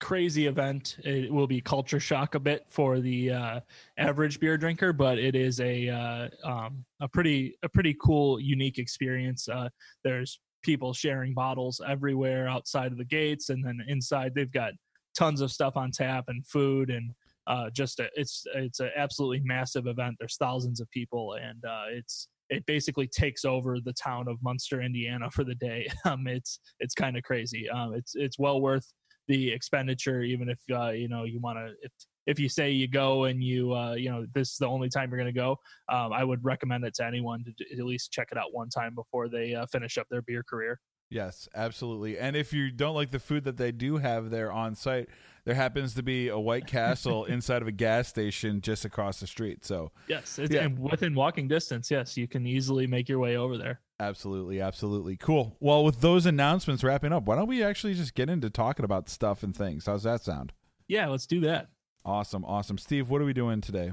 crazy 0.00 0.46
event. 0.46 0.98
It 1.04 1.32
will 1.32 1.46
be 1.46 1.60
culture 1.60 2.00
shock 2.00 2.34
a 2.34 2.40
bit 2.40 2.64
for 2.68 3.00
the 3.00 3.30
uh, 3.30 3.60
average 3.98 4.40
beer 4.40 4.58
drinker, 4.58 4.92
but 4.92 5.18
it 5.18 5.34
is 5.34 5.60
a 5.60 5.88
uh, 5.88 6.28
um, 6.44 6.84
a 7.00 7.08
pretty 7.08 7.56
a 7.62 7.68
pretty 7.68 7.96
cool, 8.02 8.40
unique 8.40 8.78
experience. 8.78 9.48
Uh, 9.48 9.68
there's 10.04 10.40
people 10.62 10.92
sharing 10.92 11.34
bottles 11.34 11.80
everywhere 11.86 12.48
outside 12.48 12.92
of 12.92 12.98
the 12.98 13.04
gates, 13.04 13.50
and 13.50 13.64
then 13.64 13.80
inside 13.88 14.34
they've 14.34 14.52
got 14.52 14.72
tons 15.16 15.40
of 15.40 15.52
stuff 15.52 15.76
on 15.76 15.90
tap 15.90 16.24
and 16.28 16.46
food 16.46 16.88
and 16.88 17.12
uh, 17.46 17.70
just 17.70 18.00
a, 18.00 18.08
it's 18.14 18.44
it's 18.54 18.80
an 18.80 18.90
absolutely 18.96 19.40
massive 19.44 19.86
event. 19.86 20.16
There's 20.18 20.36
thousands 20.36 20.80
of 20.80 20.90
people, 20.90 21.34
and 21.34 21.64
uh, 21.64 21.84
it's 21.90 22.28
it 22.52 22.66
basically 22.66 23.06
takes 23.06 23.44
over 23.44 23.78
the 23.80 23.94
town 23.94 24.28
of 24.28 24.36
Munster, 24.42 24.82
Indiana 24.82 25.30
for 25.30 25.44
the 25.44 25.54
day. 25.54 25.88
Um, 26.04 26.26
it's 26.26 26.58
it's 26.80 26.94
kind 26.94 27.16
of 27.16 27.22
crazy. 27.22 27.70
Um, 27.70 27.94
it's 27.94 28.14
it's 28.16 28.38
well 28.38 28.60
worth 28.60 28.92
the 29.28 29.50
expenditure, 29.52 30.22
even 30.22 30.48
if 30.48 30.58
uh, 30.72 30.90
you 30.90 31.08
know 31.08 31.24
you 31.24 31.40
want 31.40 31.58
to. 31.58 31.72
If 31.80 31.92
if 32.26 32.38
you 32.40 32.48
say 32.48 32.70
you 32.70 32.88
go 32.88 33.24
and 33.24 33.42
you 33.42 33.72
uh, 33.72 33.94
you 33.94 34.10
know 34.10 34.26
this 34.34 34.50
is 34.50 34.56
the 34.58 34.66
only 34.66 34.88
time 34.88 35.10
you're 35.10 35.18
going 35.18 35.32
to 35.32 35.40
go, 35.40 35.56
um, 35.88 36.12
I 36.12 36.24
would 36.24 36.44
recommend 36.44 36.84
it 36.84 36.94
to 36.94 37.06
anyone 37.06 37.44
to, 37.44 37.78
at 37.78 37.84
least 37.84 38.10
check 38.12 38.28
it 38.32 38.38
out 38.38 38.52
one 38.52 38.68
time 38.68 38.94
before 38.94 39.28
they 39.28 39.54
uh, 39.54 39.66
finish 39.66 39.96
up 39.96 40.06
their 40.10 40.22
beer 40.22 40.42
career. 40.42 40.80
Yes, 41.08 41.48
absolutely. 41.54 42.18
And 42.18 42.34
if 42.36 42.52
you 42.52 42.70
don't 42.70 42.94
like 42.94 43.10
the 43.10 43.20
food 43.20 43.44
that 43.44 43.58
they 43.58 43.70
do 43.70 43.98
have 43.98 44.30
there 44.30 44.50
on 44.50 44.74
site, 44.74 45.08
there 45.44 45.54
happens 45.54 45.94
to 45.94 46.02
be 46.02 46.28
a 46.28 46.38
White 46.38 46.66
Castle 46.66 47.24
inside 47.26 47.62
of 47.62 47.68
a 47.68 47.72
gas 47.72 48.08
station 48.08 48.60
just 48.60 48.84
across 48.84 49.20
the 49.20 49.26
street. 49.26 49.64
So 49.64 49.90
yes, 50.08 50.38
it's 50.38 50.52
yeah. 50.52 50.66
within 50.66 51.14
walking 51.14 51.48
distance. 51.48 51.90
Yes, 51.90 52.16
you 52.16 52.28
can 52.28 52.46
easily 52.46 52.86
make 52.86 53.08
your 53.08 53.18
way 53.18 53.36
over 53.36 53.58
there. 53.58 53.80
Absolutely, 53.98 54.60
absolutely. 54.60 55.16
Cool. 55.16 55.56
Well, 55.60 55.84
with 55.84 56.00
those 56.00 56.26
announcements 56.26 56.82
wrapping 56.82 57.12
up, 57.12 57.24
why 57.24 57.36
don't 57.36 57.46
we 57.46 57.62
actually 57.62 57.94
just 57.94 58.14
get 58.14 58.28
into 58.28 58.50
talking 58.50 58.84
about 58.84 59.08
stuff 59.08 59.42
and 59.42 59.56
things? 59.56 59.86
How's 59.86 60.02
that 60.02 60.22
sound? 60.22 60.52
Yeah, 60.88 61.08
let's 61.08 61.26
do 61.26 61.40
that. 61.40 61.68
Awesome, 62.04 62.44
awesome. 62.44 62.78
Steve, 62.78 63.10
what 63.10 63.22
are 63.22 63.24
we 63.24 63.32
doing 63.32 63.60
today? 63.60 63.92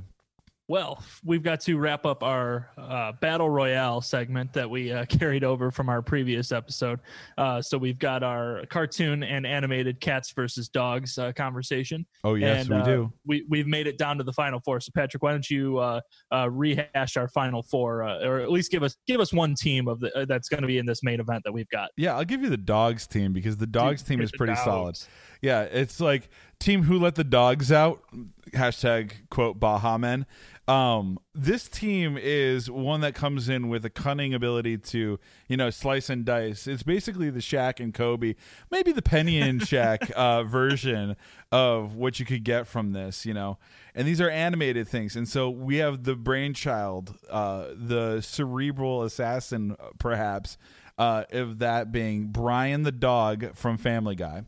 Well, 0.69 1.03
we've 1.25 1.41
got 1.41 1.61
to 1.61 1.79
wrap 1.79 2.05
up 2.05 2.21
our 2.21 2.69
uh, 2.77 3.13
battle 3.13 3.49
royale 3.49 4.01
segment 4.01 4.53
that 4.53 4.69
we 4.69 4.93
uh, 4.93 5.03
carried 5.09 5.43
over 5.43 5.71
from 5.71 5.89
our 5.89 6.03
previous 6.03 6.51
episode. 6.51 6.99
Uh, 7.39 7.59
so 7.59 7.75
we've 7.75 7.97
got 7.97 8.21
our 8.21 8.63
cartoon 8.69 9.23
and 9.23 9.47
animated 9.47 9.99
cats 9.99 10.31
versus 10.31 10.69
dogs 10.69 11.17
uh, 11.17 11.31
conversation. 11.31 12.05
Oh 12.23 12.35
yes, 12.35 12.67
and, 12.67 12.69
we 12.69 12.81
uh, 12.81 12.85
do. 12.85 13.13
We 13.25 13.45
we've 13.49 13.65
made 13.65 13.87
it 13.87 13.97
down 13.97 14.19
to 14.19 14.23
the 14.23 14.31
final 14.31 14.59
four. 14.59 14.79
So 14.79 14.91
Patrick, 14.93 15.23
why 15.23 15.31
don't 15.31 15.49
you 15.49 15.79
uh, 15.79 16.01
uh, 16.31 16.51
rehash 16.51 17.17
our 17.17 17.27
final 17.29 17.63
four, 17.63 18.03
uh, 18.03 18.23
or 18.23 18.39
at 18.39 18.51
least 18.51 18.69
give 18.69 18.83
us 18.83 18.95
give 19.07 19.19
us 19.19 19.33
one 19.33 19.55
team 19.55 19.87
of 19.87 19.99
the 19.99 20.15
uh, 20.15 20.25
that's 20.25 20.49
going 20.49 20.61
to 20.61 20.67
be 20.67 20.77
in 20.77 20.85
this 20.85 21.01
main 21.01 21.19
event 21.19 21.41
that 21.45 21.51
we've 21.51 21.69
got. 21.69 21.89
Yeah, 21.97 22.15
I'll 22.15 22.25
give 22.25 22.43
you 22.43 22.49
the 22.49 22.57
dogs 22.57 23.07
team 23.07 23.33
because 23.33 23.57
the 23.57 23.65
dogs 23.65 24.03
team 24.03 24.21
is 24.21 24.31
pretty 24.31 24.53
dogs. 24.53 24.65
solid. 24.65 24.97
Yeah, 25.41 25.61
it's 25.61 25.99
like 25.99 26.29
team 26.59 26.83
who 26.83 26.99
let 26.99 27.15
the 27.15 27.23
dogs 27.23 27.71
out. 27.71 28.01
Hashtag 28.51 29.11
quote 29.29 29.59
Baha 29.59 29.97
Men. 29.97 30.25
Um, 30.67 31.17
this 31.33 31.67
team 31.67 32.15
is 32.15 32.69
one 32.69 33.01
that 33.01 33.15
comes 33.15 33.49
in 33.49 33.69
with 33.69 33.85
a 33.85 33.89
cunning 33.89 34.35
ability 34.35 34.77
to, 34.77 35.19
you 35.47 35.57
know, 35.57 35.71
slice 35.71 36.11
and 36.11 36.23
dice. 36.23 36.67
It's 36.67 36.83
basically 36.83 37.31
the 37.31 37.39
Shaq 37.39 37.79
and 37.79 37.91
Kobe, 37.91 38.35
maybe 38.69 38.91
the 38.91 39.01
Penny 39.01 39.41
and 39.41 39.61
Shaq 39.61 40.11
uh, 40.11 40.43
version 40.43 41.15
of 41.51 41.95
what 41.95 42.19
you 42.19 42.25
could 42.25 42.43
get 42.43 42.67
from 42.67 42.91
this, 42.91 43.25
you 43.25 43.33
know. 43.33 43.57
And 43.95 44.07
these 44.07 44.21
are 44.21 44.29
animated 44.29 44.87
things, 44.87 45.15
and 45.15 45.27
so 45.27 45.49
we 45.49 45.77
have 45.77 46.03
the 46.03 46.15
brainchild, 46.15 47.15
uh, 47.31 47.69
the 47.73 48.21
cerebral 48.21 49.01
assassin, 49.01 49.75
perhaps, 49.97 50.59
uh, 50.99 51.23
of 51.31 51.57
that 51.59 51.91
being 51.91 52.27
Brian 52.27 52.83
the 52.83 52.91
dog 52.91 53.55
from 53.55 53.77
Family 53.77 54.15
Guy 54.15 54.43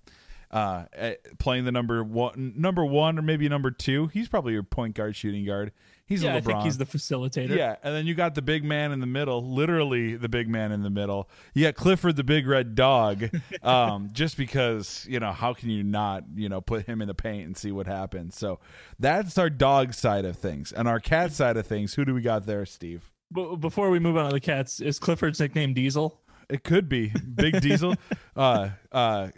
uh, 0.52 0.86
eh, 0.94 1.16
playing 1.40 1.66
the 1.66 1.72
number 1.72 2.04
one, 2.04 2.54
number 2.58 2.86
one, 2.86 3.18
or 3.18 3.22
maybe 3.22 3.48
number 3.50 3.72
two. 3.72 4.08
He's 4.08 4.28
probably 4.28 4.54
your 4.54 4.64
point 4.64 4.96
guard, 4.96 5.16
shooting 5.16 5.46
guard. 5.46 5.72
He's 6.06 6.24
Yeah, 6.24 6.34
a 6.34 6.38
I 6.38 6.42
think 6.42 6.64
he's 6.64 6.78
the 6.78 6.86
facilitator. 6.86 7.56
yeah, 7.56 7.78
and 7.84 7.96
then 7.96 8.06
you 8.06 8.14
got 8.14 8.36
the 8.36 8.42
big 8.42 8.66
man 8.66 8.92
in 8.92 9.00
the 9.00 9.06
middle, 9.06 9.42
literally 9.50 10.18
the 10.18 10.28
big 10.28 10.50
man 10.50 10.74
in 10.74 10.84
the 10.84 10.90
middle. 10.90 11.30
You 11.54 11.64
got 11.64 11.76
Clifford 11.76 12.18
the 12.18 12.26
big 12.26 12.48
red 12.48 12.76
dog, 12.76 13.30
um, 13.64 14.10
just 14.12 14.36
because 14.36 15.06
you 15.10 15.22
know 15.22 15.32
how 15.32 15.54
can 15.54 15.70
you 15.70 15.84
not 15.84 16.26
you 16.36 16.50
know 16.50 16.60
put 16.60 16.86
him 16.86 17.02
in 17.02 17.08
the 17.08 17.14
paint 17.14 17.46
and 17.46 17.56
see 17.56 17.72
what 17.72 17.88
happens? 17.88 18.38
So 18.38 18.60
that's 19.00 19.38
our 19.38 19.50
dog 19.50 19.94
side 19.94 20.26
of 20.26 20.36
things, 20.38 20.74
and 20.74 20.86
our 20.86 21.00
cat 21.00 21.32
side 21.32 21.56
of 21.56 21.66
things. 21.66 21.94
Who 21.94 22.04
do 22.04 22.14
we 22.14 22.22
got 22.22 22.46
there, 22.46 22.66
Steve? 22.66 23.10
But 23.32 23.56
before 23.58 23.90
we 23.90 24.00
move 24.00 24.18
on 24.18 24.26
to 24.26 24.34
the 24.34 24.42
cats, 24.42 24.82
is 24.82 25.00
Clifford's 25.00 25.40
nickname 25.40 25.74
Diesel? 25.74 26.20
It 26.50 26.66
could 26.66 26.90
be 26.90 27.14
Big 27.36 27.62
Diesel, 27.62 27.96
uh, 28.36 28.72
uh, 28.92 29.30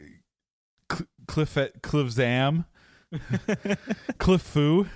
Cl- 1.30 1.46
Cliff 1.46 1.56
Cliffzam, 1.82 2.66
Cliffu. 4.20 4.88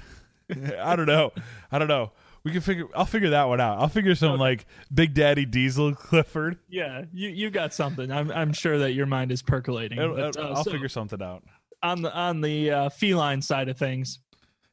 I 0.80 0.96
don't 0.96 1.06
know. 1.06 1.32
I 1.72 1.80
don't 1.80 1.88
know. 1.88 2.12
We 2.44 2.52
can 2.52 2.62
figure. 2.62 2.86
I'll 2.96 3.06
figure 3.06 3.32
that 3.32 3.44
one 3.50 3.60
out. 3.60 3.80
I'll 3.80 3.90
figure 3.90 4.16
some 4.16 4.32
Okay. 4.34 4.40
like 4.40 4.66
Big 4.94 5.14
Daddy 5.14 5.46
Diesel 5.46 5.94
Clifford. 5.96 6.58
Yeah, 6.70 7.04
you 7.12 7.30
you 7.30 7.50
got 7.50 7.74
something. 7.74 8.12
I'm 8.12 8.32
I'm 8.32 8.54
sure 8.54 8.78
that 8.80 8.94
your 8.94 9.06
mind 9.06 9.32
is 9.32 9.42
percolating. 9.42 10.00
I'll, 10.00 10.16
But, 10.16 10.38
uh, 10.38 10.50
I'll 10.54 10.64
so 10.64 10.72
figure 10.72 10.88
something 10.88 11.22
out. 11.22 11.44
on 11.84 12.02
the 12.02 12.14
on 12.16 12.40
the 12.42 12.72
uh, 12.72 12.90
feline 12.90 13.42
side 13.42 13.68
of 13.68 13.78
things 13.78 14.20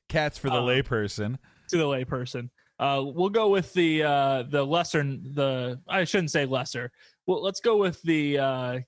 Cats 0.09 0.39
for 0.39 0.51
the 0.51 0.57
Uh, 0.57 0.61
layperson. 0.63 1.39
to 1.71 1.77
the 1.77 1.85
layperson. 1.85 2.51
Uh, 2.79 3.03
we'll 3.05 3.31
go 3.31 3.49
with 3.49 3.73
the 3.73 4.05
uh, 4.05 4.43
the 4.45 4.65
lesser 4.65 5.03
the 5.03 5.81
I 5.89 6.05
shouldn't 6.05 6.31
say 6.31 6.45
lesser. 6.47 6.93
Well, 7.27 7.43
let's 7.43 7.61
go 7.61 7.77
with 7.79 8.01
the 8.03 8.39
uh, 8.39 8.79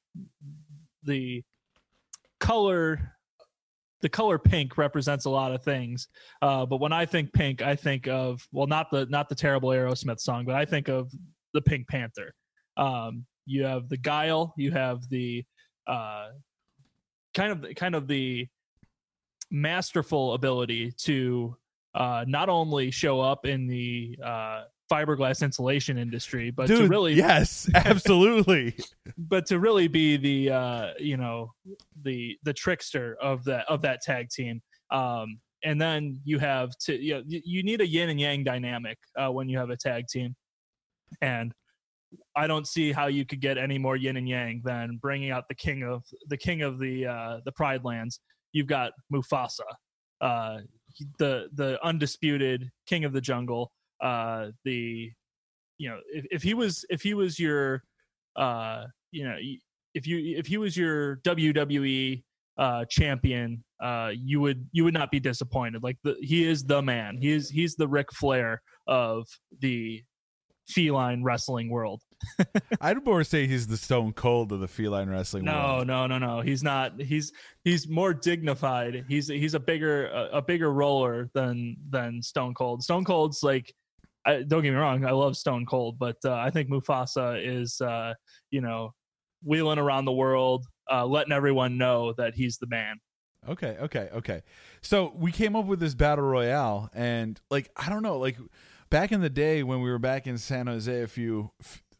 the 1.03 1.43
color. 2.47 3.13
The 4.03 4.09
color 4.11 4.39
pink 4.39 4.77
represents 4.77 5.25
a 5.25 5.31
lot 5.31 5.53
of 5.53 5.65
things, 5.65 6.09
uh, 6.43 6.67
but 6.67 6.81
when 6.81 6.93
I 6.93 7.07
think 7.07 7.33
pink, 7.33 7.63
I 7.63 7.75
think 7.75 8.07
of 8.07 8.47
well, 8.53 8.67
not 8.67 8.91
the 8.91 9.07
not 9.07 9.29
the 9.29 9.35
terrible 9.35 9.71
Aerosmith 9.71 10.21
song, 10.21 10.45
but 10.45 10.55
I 10.55 10.67
think 10.67 10.89
of 10.89 11.11
the 11.55 11.63
Pink 11.63 11.89
Panther. 11.89 12.35
Um, 12.77 13.25
you 13.47 13.65
have 13.65 13.89
the 13.89 13.97
guile, 13.97 14.53
you 14.59 14.71
have 14.73 15.09
the 15.09 15.45
uh, 15.87 16.29
kind 17.35 17.53
of 17.53 17.75
kind 17.75 17.95
of 17.95 18.07
the 18.07 18.47
masterful 19.51 20.35
ability 20.35 20.93
to 20.99 21.57
uh, 21.95 22.25
not 22.29 22.49
only 22.49 22.91
show 22.91 23.21
up 23.21 23.47
in 23.47 23.67
the 23.67 24.19
uh, 24.23 24.65
fiberglass 24.91 25.43
insulation 25.43 25.99
industry, 25.99 26.51
but 26.51 26.67
Dude, 26.67 26.83
to 26.83 26.89
really, 26.89 27.15
yes, 27.15 27.69
absolutely. 27.75 28.77
but 29.17 29.47
to 29.47 29.59
really 29.59 29.89
be 29.89 30.17
the 30.17 30.51
uh, 30.51 30.91
you 30.99 31.17
know 31.17 31.53
the 32.03 32.39
the 32.43 32.53
trickster 32.53 33.17
of 33.21 33.45
that 33.45 33.67
of 33.69 33.83
that 33.83 34.01
tag 34.03 34.29
team. 34.31 34.63
Um, 34.91 35.41
and 35.65 35.81
then 35.81 36.21
you 36.25 36.39
have 36.39 36.71
to 36.79 36.95
you, 36.95 37.15
know, 37.15 37.23
you 37.27 37.41
you 37.45 37.63
need 37.63 37.81
a 37.81 37.87
yin 37.87 38.09
and 38.09 38.21
yang 38.21 38.45
dynamic 38.45 38.99
uh, 39.17 39.31
when 39.31 39.49
you 39.49 39.59
have 39.59 39.71
a 39.71 39.77
tag 39.77 40.07
team, 40.09 40.35
and 41.21 41.53
I 42.35 42.47
don't 42.47 42.67
see 42.67 42.93
how 42.93 43.07
you 43.07 43.25
could 43.25 43.41
get 43.41 43.59
any 43.59 43.79
more 43.79 43.97
yin 43.97 44.17
and 44.17 44.29
yang 44.29 44.63
than 44.65 44.99
bringing 45.01 45.31
out 45.31 45.49
the 45.49 45.55
king 45.55 45.83
of 45.83 46.05
the 46.29 46.37
king 46.37 46.63
of 46.63 46.79
the 46.79 47.07
uh, 47.07 47.41
the 47.45 47.53
Pride 47.53 47.85
Lands. 47.85 48.21
You've 48.53 48.67
got 48.67 48.93
Mufasa, 49.13 49.61
uh, 50.21 50.59
the 51.19 51.49
the 51.55 51.79
undisputed 51.85 52.71
king 52.87 53.05
of 53.05 53.13
the 53.13 53.21
jungle. 53.21 53.73
Uh, 54.01 54.49
the 54.65 55.11
you 55.79 55.89
know 55.89 55.99
if, 56.13 56.25
if 56.31 56.43
he 56.43 56.55
was 56.55 56.85
if 56.91 57.03
he 57.03 57.15
was 57.15 57.39
your 57.39 57.83
uh, 58.37 58.85
you 59.11 59.25
know 59.25 59.37
if 59.95 60.07
you 60.07 60.39
if 60.39 60.47
he 60.47 60.59
was 60.59 60.77
your 60.77 61.17
WWE 61.19 62.23
uh, 62.59 62.85
champion, 62.89 63.63
uh, 63.83 64.11
you 64.15 64.41
would 64.41 64.69
you 64.73 64.85
would 64.85 64.95
not 64.95 65.11
be 65.11 65.21
disappointed. 65.21 65.83
Like 65.83 65.97
the, 66.05 66.17
he 66.21 66.47
is 66.47 66.65
the 66.65 66.83
man. 66.83 67.17
He 67.19 67.33
is 67.33 67.49
he's 67.51 67.77
the 67.77 67.89
Ric 67.89 68.13
Flair 68.13 68.63
of 68.87 69.27
the 69.61 70.03
feline 70.69 71.23
wrestling 71.23 71.71
world. 71.71 72.03
I'd 72.81 73.05
more 73.05 73.25
say 73.25 73.47
he's 73.47 73.67
the 73.67 73.77
Stone 73.77 74.15
Cold 74.15 74.53
of 74.53 74.61
the 74.61 74.69
feline 74.69 75.09
wrestling 75.09 75.45
No, 75.45 75.53
world. 75.53 75.87
no, 75.87 76.07
no, 76.07 76.19
no. 76.19 76.41
He's 76.41 76.63
not. 76.63 77.01
He's 77.01 77.33
he's 77.65 77.89
more 77.89 78.13
dignified. 78.15 79.05
He's 79.09 79.29
he's 79.29 79.55
a 79.55 79.61
bigger 79.61 80.09
a, 80.09 80.39
a 80.39 80.43
bigger 80.43 80.73
roller 80.73 81.31
than 81.35 81.77
than 81.91 82.23
Stone 82.23 82.55
Cold. 82.55 82.83
Stone 82.83 83.05
Cold's 83.05 83.43
like. 83.43 83.73
I, 84.27 84.43
don't 84.43 84.63
get 84.63 84.71
me 84.73 84.77
wrong. 84.77 85.05
I 85.05 85.13
love 85.13 85.37
Stone 85.37 85.67
Cold, 85.67 85.99
but 85.99 86.17
uh, 86.25 86.35
I 86.35 86.51
think 86.51 86.69
Mufasa 86.69 87.41
is, 87.43 87.81
uh, 87.81 88.15
you 88.51 88.61
know, 88.61 88.93
wheeling 89.45 89.79
around 89.79 90.05
the 90.05 90.13
world, 90.13 90.67
uh, 90.91 91.07
letting 91.07 91.33
everyone 91.33 91.79
know 91.79 92.13
that 92.19 92.35
he's 92.35 92.59
the 92.59 92.67
man. 92.67 92.97
Okay, 93.49 93.77
okay, 93.81 94.09
okay. 94.13 94.43
So 94.83 95.13
we 95.17 95.31
came 95.31 95.55
up 95.55 95.67
with 95.67 95.79
this 95.79 95.95
battle 95.95 96.25
royale, 96.25 96.91
and 96.93 97.41
like 97.51 97.71
I 97.77 97.89
don't 97.89 98.03
know, 98.03 98.19
like 98.19 98.37
back 98.91 99.13
in 99.13 99.21
the 99.21 99.31
day 99.31 99.63
when 99.63 99.81
we 99.81 99.91
were 99.91 100.01
back 100.01 100.27
in 100.27 100.37
San 100.39 100.67
Jose 100.67 101.03
a 101.03 101.07
few 101.07 101.53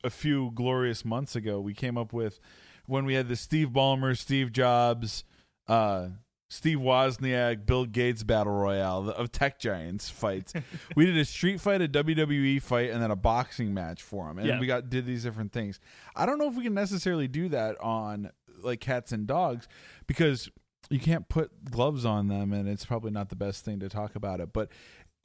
a 0.03 0.11
few 0.11 0.51
glorious 0.55 1.05
months 1.05 1.37
ago, 1.37 1.61
we 1.61 1.75
came 1.75 1.97
up 1.97 2.13
with 2.13 2.41
when 2.87 3.05
we 3.05 3.15
had 3.15 3.29
the 3.29 3.37
Steve 3.37 3.69
Ballmer, 3.69 4.17
Steve 4.19 4.51
Jobs, 4.51 5.25
uh, 5.69 6.09
Steve 6.49 6.79
Wozniak, 6.79 7.67
Bill 7.67 7.85
Gates 7.87 8.23
battle 8.23 8.53
royale 8.53 9.11
of 9.11 9.33
tech 9.33 9.59
giants 9.59 10.09
fights. 10.11 10.53
we 10.95 11.05
did 11.07 11.17
a 11.17 11.25
street 11.25 11.61
fight, 11.61 11.83
a 11.83 11.89
WWE 11.89 12.63
fight, 12.63 12.91
and 12.91 13.03
then 13.03 13.11
a 13.11 13.17
boxing 13.17 13.75
match 13.75 14.03
for 14.03 14.29
them, 14.29 14.39
and 14.39 14.47
Yeah. 14.47 14.61
we 14.61 14.67
got 14.67 14.89
did 14.89 15.07
these 15.07 15.25
different 15.25 15.53
things. 15.53 15.81
I 16.15 16.25
don't 16.25 16.39
know 16.39 16.49
if 16.49 16.55
we 16.55 16.63
can 16.63 16.75
necessarily 16.75 17.27
do 17.29 17.49
that 17.49 17.81
on 17.81 18.31
like 18.63 18.81
cats 18.81 19.13
and 19.13 19.27
dogs 19.27 19.67
because 20.07 20.49
you 20.89 20.99
can't 21.01 21.29
put 21.29 21.71
gloves 21.71 22.05
on 22.05 22.29
them 22.29 22.53
and 22.53 22.69
it's 22.69 22.85
probably 22.87 23.11
not 23.11 23.29
the 23.29 23.37
best 23.37 23.65
thing 23.65 23.79
to 23.81 23.89
talk 23.89 24.17
about 24.17 24.41
it 24.41 24.51
but 24.53 24.71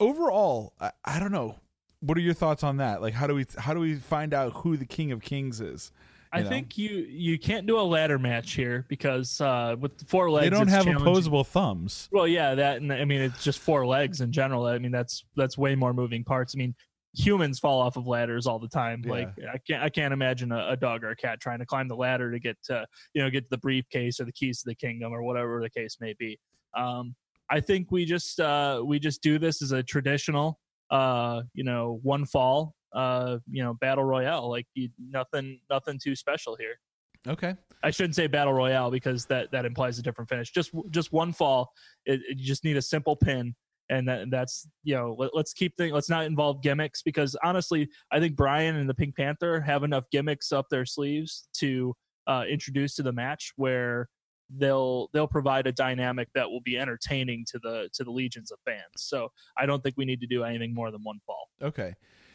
overall 0.00 0.74
I, 0.80 0.90
I 1.04 1.18
don't 1.18 1.32
know 1.32 1.56
what 2.00 2.18
are 2.18 2.20
your 2.20 2.34
thoughts 2.34 2.62
on 2.62 2.76
that 2.78 3.00
like 3.00 3.14
how 3.14 3.26
do 3.26 3.34
we 3.34 3.46
how 3.58 3.72
do 3.72 3.80
we 3.80 3.94
find 3.94 4.34
out 4.34 4.52
who 4.56 4.76
the 4.76 4.84
king 4.84 5.12
of 5.12 5.22
kings 5.22 5.60
is 5.62 5.92
I 6.32 6.42
know? 6.42 6.48
think 6.48 6.78
you 6.78 7.06
you 7.10 7.38
can't 7.38 7.66
do 7.66 7.78
a 7.78 7.82
ladder 7.82 8.18
match 8.18 8.52
here 8.52 8.86
because 8.88 9.40
uh, 9.40 9.76
with 9.78 9.98
the 9.98 10.04
four 10.06 10.30
legs, 10.30 10.46
they 10.46 10.50
don't 10.50 10.68
have 10.68 10.86
opposable 10.86 11.44
thumbs 11.44 12.08
Well, 12.10 12.26
yeah, 12.26 12.54
that 12.54 12.78
and 12.78 12.92
I 12.92 13.04
mean 13.04 13.20
it's 13.20 13.44
just 13.44 13.58
four 13.58 13.86
legs 13.86 14.20
in 14.20 14.32
general. 14.32 14.64
I 14.64 14.78
mean 14.78 14.92
that's 14.92 15.24
that's 15.36 15.58
way 15.58 15.74
more 15.74 15.92
moving 15.92 16.24
parts. 16.24 16.54
I 16.56 16.58
mean 16.58 16.74
humans 17.14 17.58
fall 17.58 17.80
off 17.80 17.96
of 17.96 18.06
ladders 18.06 18.46
all 18.46 18.58
the 18.58 18.68
time. 18.68 19.02
Yeah. 19.04 19.12
Like 19.12 19.28
I 19.52 19.58
can't 19.58 19.82
I 19.82 19.88
can't 19.90 20.14
imagine 20.14 20.52
a, 20.52 20.70
a 20.70 20.76
dog 20.76 21.04
or 21.04 21.10
a 21.10 21.16
cat 21.16 21.40
trying 21.40 21.58
to 21.58 21.66
climb 21.66 21.88
the 21.88 21.96
ladder 21.96 22.32
to 22.32 22.38
get 22.38 22.56
to 22.64 22.86
you 23.12 23.22
know 23.22 23.28
get 23.28 23.44
to 23.44 23.50
the 23.50 23.58
briefcase 23.58 24.18
or 24.18 24.24
the 24.24 24.32
keys 24.32 24.60
to 24.62 24.70
the 24.70 24.74
kingdom 24.74 25.12
or 25.12 25.22
whatever 25.22 25.60
the 25.60 25.70
case 25.70 25.98
may 26.00 26.14
be. 26.18 26.38
Um, 26.74 27.14
I 27.50 27.60
think 27.60 27.90
we 27.90 28.06
just 28.06 28.40
uh, 28.40 28.82
we 28.84 28.98
just 28.98 29.22
do 29.22 29.38
this 29.38 29.60
as 29.60 29.72
a 29.72 29.82
traditional 29.82 30.58
uh, 30.90 31.42
you 31.52 31.64
know 31.64 32.00
one 32.02 32.24
fall 32.24 32.74
uh, 32.94 33.38
you 33.50 33.62
know 33.62 33.74
battle 33.74 34.04
royale. 34.04 34.48
Like 34.50 34.66
you, 34.74 34.88
nothing 34.98 35.60
nothing 35.70 35.98
too 36.02 36.14
special 36.16 36.56
here. 36.56 36.74
okay 37.28 37.54
I 37.84 37.90
shouldn't 37.90 38.14
say 38.14 38.28
battle 38.28 38.52
royale 38.52 38.90
because 38.90 39.26
that 39.26 39.50
that 39.52 39.64
implies 39.64 39.98
a 39.98 40.02
different 40.02 40.28
finish. 40.28 40.50
Just 40.52 40.70
just 40.90 41.12
one 41.12 41.32
fall. 41.32 41.72
It, 42.06 42.20
it- 42.28 42.38
you 42.38 42.44
just 42.46 42.64
need 42.64 42.76
a 42.76 42.82
simple 42.82 43.16
pin, 43.16 43.54
and 43.90 44.08
that, 44.08 44.30
that's 44.30 44.68
you 44.84 44.94
know 44.94 45.16
let, 45.18 45.34
let's 45.34 45.52
keep 45.52 45.76
things. 45.76 45.92
Let's 45.92 46.08
not 46.10 46.24
involve 46.26 46.62
gimmicks 46.62 47.02
because 47.02 47.36
honestly, 47.42 47.88
I 48.12 48.20
think 48.20 48.36
Brian 48.36 48.76
and 48.76 48.88
the 48.88 48.94
Pink 48.94 49.16
Panther 49.16 49.60
have 49.60 49.82
enough 49.82 50.04
gimmicks 50.12 50.52
up 50.52 50.66
their 50.70 50.84
sleeves 50.86 51.48
to 51.58 51.94
uh, 52.28 52.44
introduce 52.48 52.94
to 52.96 53.02
the 53.02 53.12
match 53.12 53.52
where 53.56 54.08
they'll 54.58 55.08
they'll 55.12 55.26
provide 55.26 55.66
a 55.66 55.72
dynamic 55.72 56.28
that 56.34 56.48
will 56.48 56.60
be 56.60 56.78
entertaining 56.78 57.44
to 57.50 57.58
the 57.58 57.88
to 57.94 58.04
the 58.04 58.10
legions 58.10 58.52
of 58.52 58.58
fans. 58.64 58.82
So 58.98 59.28
I 59.56 59.66
don't 59.66 59.82
think 59.82 59.96
we 59.96 60.04
need 60.04 60.20
to 60.20 60.26
do 60.26 60.44
anything 60.44 60.72
more 60.74 60.90
than 60.92 61.02
one 61.02 61.18
fall. 61.26 61.48
Okay. 61.60 61.94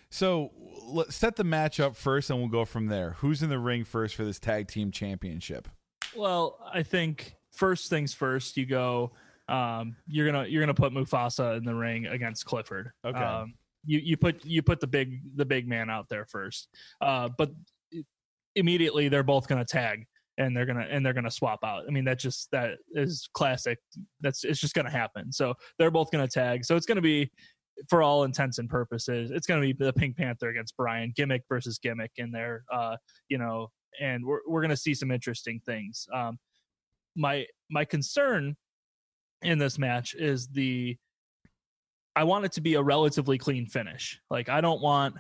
So 0.09 0.51
let's 0.87 1.15
set 1.15 1.35
the 1.35 1.43
match 1.43 1.79
up 1.79 1.95
first 1.95 2.29
and 2.29 2.39
we'll 2.39 2.49
go 2.49 2.65
from 2.65 2.87
there. 2.87 3.11
Who's 3.19 3.43
in 3.43 3.49
the 3.49 3.59
ring 3.59 3.83
first 3.83 4.15
for 4.15 4.23
this 4.23 4.39
tag 4.39 4.67
team 4.67 4.91
championship? 4.91 5.67
Well, 6.15 6.57
I 6.73 6.83
think 6.83 7.35
first 7.51 7.89
things 7.89 8.13
first, 8.13 8.57
you 8.57 8.65
go 8.65 9.11
um, 9.49 9.95
you're 10.07 10.25
gonna 10.25 10.45
you're 10.47 10.61
gonna 10.61 10.73
put 10.73 10.93
Mufasa 10.93 11.57
in 11.57 11.63
the 11.63 11.73
ring 11.73 12.05
against 12.07 12.45
Clifford. 12.45 12.91
Okay. 13.05 13.17
Um, 13.17 13.53
you 13.85 13.99
you 13.99 14.17
put 14.17 14.43
you 14.45 14.61
put 14.61 14.79
the 14.79 14.87
big 14.87 15.21
the 15.35 15.45
big 15.45 15.67
man 15.67 15.89
out 15.89 16.09
there 16.09 16.25
first. 16.25 16.67
Uh, 16.99 17.29
but 17.37 17.51
immediately 18.55 19.07
they're 19.07 19.23
both 19.23 19.47
gonna 19.47 19.63
tag 19.63 20.05
and 20.37 20.55
they're 20.55 20.65
gonna 20.65 20.85
and 20.89 21.05
they're 21.05 21.13
gonna 21.13 21.31
swap 21.31 21.59
out. 21.63 21.83
I 21.87 21.91
mean 21.91 22.03
that 22.05 22.19
just 22.19 22.51
that 22.51 22.71
is 22.91 23.29
classic. 23.33 23.79
That's 24.19 24.43
it's 24.43 24.59
just 24.59 24.73
gonna 24.73 24.91
happen. 24.91 25.31
So 25.31 25.53
they're 25.79 25.91
both 25.91 26.11
gonna 26.11 26.27
tag. 26.27 26.65
So 26.65 26.75
it's 26.75 26.85
gonna 26.85 27.01
be 27.01 27.31
for 27.89 28.01
all 28.01 28.23
intents 28.23 28.57
and 28.57 28.69
purposes, 28.69 29.31
it's 29.31 29.47
going 29.47 29.61
to 29.61 29.73
be 29.73 29.85
the 29.85 29.93
Pink 29.93 30.17
Panther 30.17 30.49
against 30.49 30.75
Brian, 30.77 31.13
gimmick 31.15 31.43
versus 31.49 31.79
gimmick 31.79 32.11
in 32.17 32.31
there. 32.31 32.63
Uh, 32.71 32.97
you 33.29 33.37
know, 33.37 33.69
and 33.99 34.25
we're 34.25 34.39
we're 34.47 34.61
going 34.61 34.69
to 34.69 34.77
see 34.77 34.93
some 34.93 35.11
interesting 35.11 35.61
things. 35.65 36.07
Um, 36.13 36.37
my 37.15 37.45
my 37.69 37.85
concern 37.85 38.55
in 39.41 39.57
this 39.57 39.77
match 39.77 40.15
is 40.15 40.47
the 40.47 40.97
I 42.15 42.23
want 42.23 42.45
it 42.45 42.51
to 42.53 42.61
be 42.61 42.73
a 42.75 42.81
relatively 42.81 43.37
clean 43.37 43.67
finish. 43.67 44.19
Like 44.29 44.49
I 44.49 44.61
don't 44.61 44.81
want 44.81 45.15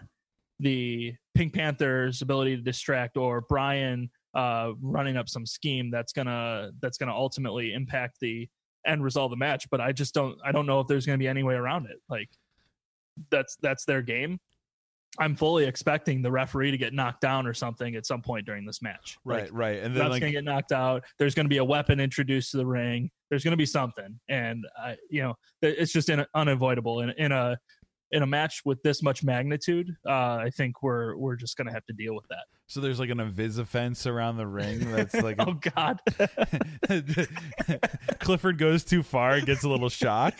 the 0.59 1.13
Pink 1.35 1.53
Panther's 1.53 2.21
ability 2.21 2.55
to 2.55 2.61
distract 2.61 3.17
or 3.17 3.41
Brian 3.41 4.09
uh, 4.33 4.71
running 4.81 5.17
up 5.17 5.29
some 5.29 5.45
scheme 5.45 5.91
that's 5.91 6.13
gonna 6.13 6.71
that's 6.81 6.97
gonna 6.97 7.15
ultimately 7.15 7.73
impact 7.73 8.17
the 8.19 8.47
end 8.85 9.03
result 9.03 9.25
of 9.25 9.31
the 9.31 9.37
match. 9.37 9.69
But 9.69 9.81
I 9.81 9.91
just 9.91 10.13
don't 10.13 10.37
I 10.43 10.51
don't 10.51 10.65
know 10.65 10.79
if 10.79 10.87
there's 10.87 11.05
gonna 11.05 11.17
be 11.17 11.27
any 11.27 11.43
way 11.43 11.55
around 11.55 11.85
it. 11.85 11.97
Like 12.09 12.29
that's 13.29 13.57
that's 13.61 13.85
their 13.85 14.01
game. 14.01 14.39
I'm 15.19 15.35
fully 15.35 15.65
expecting 15.65 16.21
the 16.21 16.31
referee 16.31 16.71
to 16.71 16.77
get 16.77 16.93
knocked 16.93 17.21
down 17.21 17.47
or 17.47 17.53
something 17.53 17.95
at 17.95 18.05
some 18.05 18.21
point 18.21 18.45
during 18.45 18.65
this 18.65 18.81
match. 18.81 19.17
Right, 19.23 19.43
like, 19.43 19.49
right. 19.53 19.79
And 19.81 19.95
then 19.95 20.03
ref's 20.03 20.11
like 20.11 20.21
gonna 20.21 20.31
get 20.31 20.43
knocked 20.43 20.71
out. 20.71 21.03
There's 21.17 21.33
gonna 21.33 21.49
be 21.49 21.57
a 21.57 21.65
weapon 21.65 21.99
introduced 21.99 22.51
to 22.51 22.57
the 22.57 22.65
ring. 22.65 23.09
There's 23.29 23.43
gonna 23.43 23.57
be 23.57 23.65
something, 23.65 24.19
and 24.29 24.65
I, 24.77 24.97
you 25.09 25.23
know, 25.23 25.35
it's 25.61 25.91
just 25.91 26.09
in, 26.09 26.25
unavoidable 26.35 27.01
in, 27.01 27.09
in 27.11 27.31
a 27.31 27.57
in 28.11 28.23
a 28.23 28.27
match 28.27 28.61
with 28.63 28.81
this 28.83 29.03
much 29.03 29.23
magnitude. 29.23 29.95
Uh, 30.07 30.37
I 30.37 30.49
think 30.55 30.81
we're 30.81 31.15
we're 31.17 31.35
just 31.35 31.57
gonna 31.57 31.73
have 31.73 31.85
to 31.87 31.93
deal 31.93 32.15
with 32.15 32.25
that. 32.29 32.45
so 32.67 32.79
there's 32.79 32.99
like 32.99 33.09
an 33.09 33.17
invis 33.17 33.65
fence 33.65 34.05
around 34.05 34.37
the 34.37 34.47
ring 34.47 34.91
that's 34.91 35.13
like 35.21 35.37
Oh 35.39 35.59
God, 35.75 35.99
Clifford 38.19 38.57
goes 38.57 38.83
too 38.83 39.03
far, 39.03 39.41
gets 39.41 39.63
a 39.63 39.69
little 39.69 39.89
shock. 39.89 40.35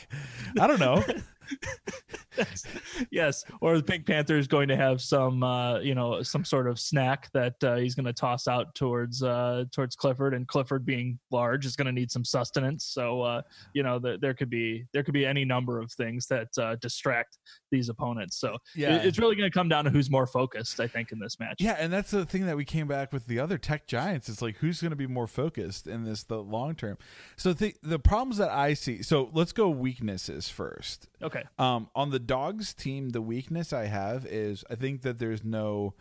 I 0.60 0.68
don't 0.68 0.80
know. 0.80 1.04
yes. 3.12 3.44
Or 3.62 3.78
the 3.78 3.84
Pink 3.84 4.06
Panther 4.06 4.38
is 4.38 4.48
going 4.48 4.68
to 4.68 4.76
have 4.76 5.02
some, 5.02 5.44
uh, 5.44 5.80
you 5.80 5.96
know, 5.96 6.22
some 6.24 6.46
sort 6.46 6.68
of 6.68 6.80
snack 6.80 7.32
that 7.34 7.56
uh, 7.64 7.76
he's 7.78 7.96
going 7.96 8.06
to 8.06 8.14
toss 8.14 8.48
out 8.48 8.74
towards 8.76 9.24
uh, 9.24 9.66
towards 9.72 9.96
Clifford, 9.96 10.34
and 10.34 10.48
Clifford 10.48 10.86
being 10.86 11.18
large 11.32 11.66
is 11.66 11.76
going 11.76 11.86
to 11.88 11.92
need 11.92 12.12
some 12.12 12.24
sustenance. 12.24 12.86
So, 12.86 13.22
uh, 13.22 13.42
you 13.74 13.84
know, 13.84 14.00
the, 14.00 14.18
there 14.22 14.34
could 14.34 14.50
be 14.50 14.86
there 14.94 15.04
could 15.04 15.14
be 15.14 15.26
any 15.26 15.46
number 15.46 15.80
of 15.80 15.92
things 15.92 16.28
that 16.28 16.50
uh, 16.58 16.76
distract 16.76 17.38
these 17.72 17.90
opponents. 17.90 18.38
So, 18.40 18.58
Yeah. 18.76 18.96
it- 18.98 19.06
it's 19.08 19.20
really 19.20 19.36
going 19.36 19.50
to 19.50 19.54
come 19.54 19.70
down 19.70 19.86
to 19.86 19.90
who's 19.90 20.10
more 20.10 20.28
focused. 20.28 20.80
I 20.80 20.88
think 20.88 21.12
in 21.12 21.20
this 21.20 21.40
match. 21.40 21.56
Yeah, 21.60 21.76
and 21.80 21.92
that's 21.92 22.12
the 22.12 22.26
thing 22.26 22.46
that 22.46 22.58
we 22.58 22.66
came 22.66 22.88
back 22.88 23.12
with 23.14 23.28
the 23.28 23.40
other 23.40 23.58
tech 23.58 23.88
giants. 23.88 24.30
It's 24.30 24.42
like 24.42 24.58
who's 24.58 24.82
going 24.82 24.90
to 24.92 24.96
be 24.98 25.08
more 25.08 25.28
focused 25.28 25.88
in 25.88 26.04
this 26.04 26.24
the 26.24 26.42
long 26.42 26.76
term. 26.76 26.98
So 27.36 27.54
the 27.54 27.76
the 27.82 28.00
problems 28.00 28.38
that 28.38 28.50
I 28.50 28.74
see. 28.74 29.02
So 29.02 29.30
let's 29.34 29.52
go 29.54 29.70
weaknesses 29.70 30.50
first. 30.50 31.08
Okay. 31.22 31.37
Um, 31.58 31.90
on 31.96 32.10
the 32.12 32.20
dogs 32.20 32.74
team, 32.74 33.10
the 33.10 33.22
weakness 33.22 33.74
I 33.74 33.86
have 33.86 34.26
is 34.26 34.64
I 34.70 34.76
think 34.76 35.02
that 35.04 35.20
there's 35.20 35.44
no, 35.44 35.94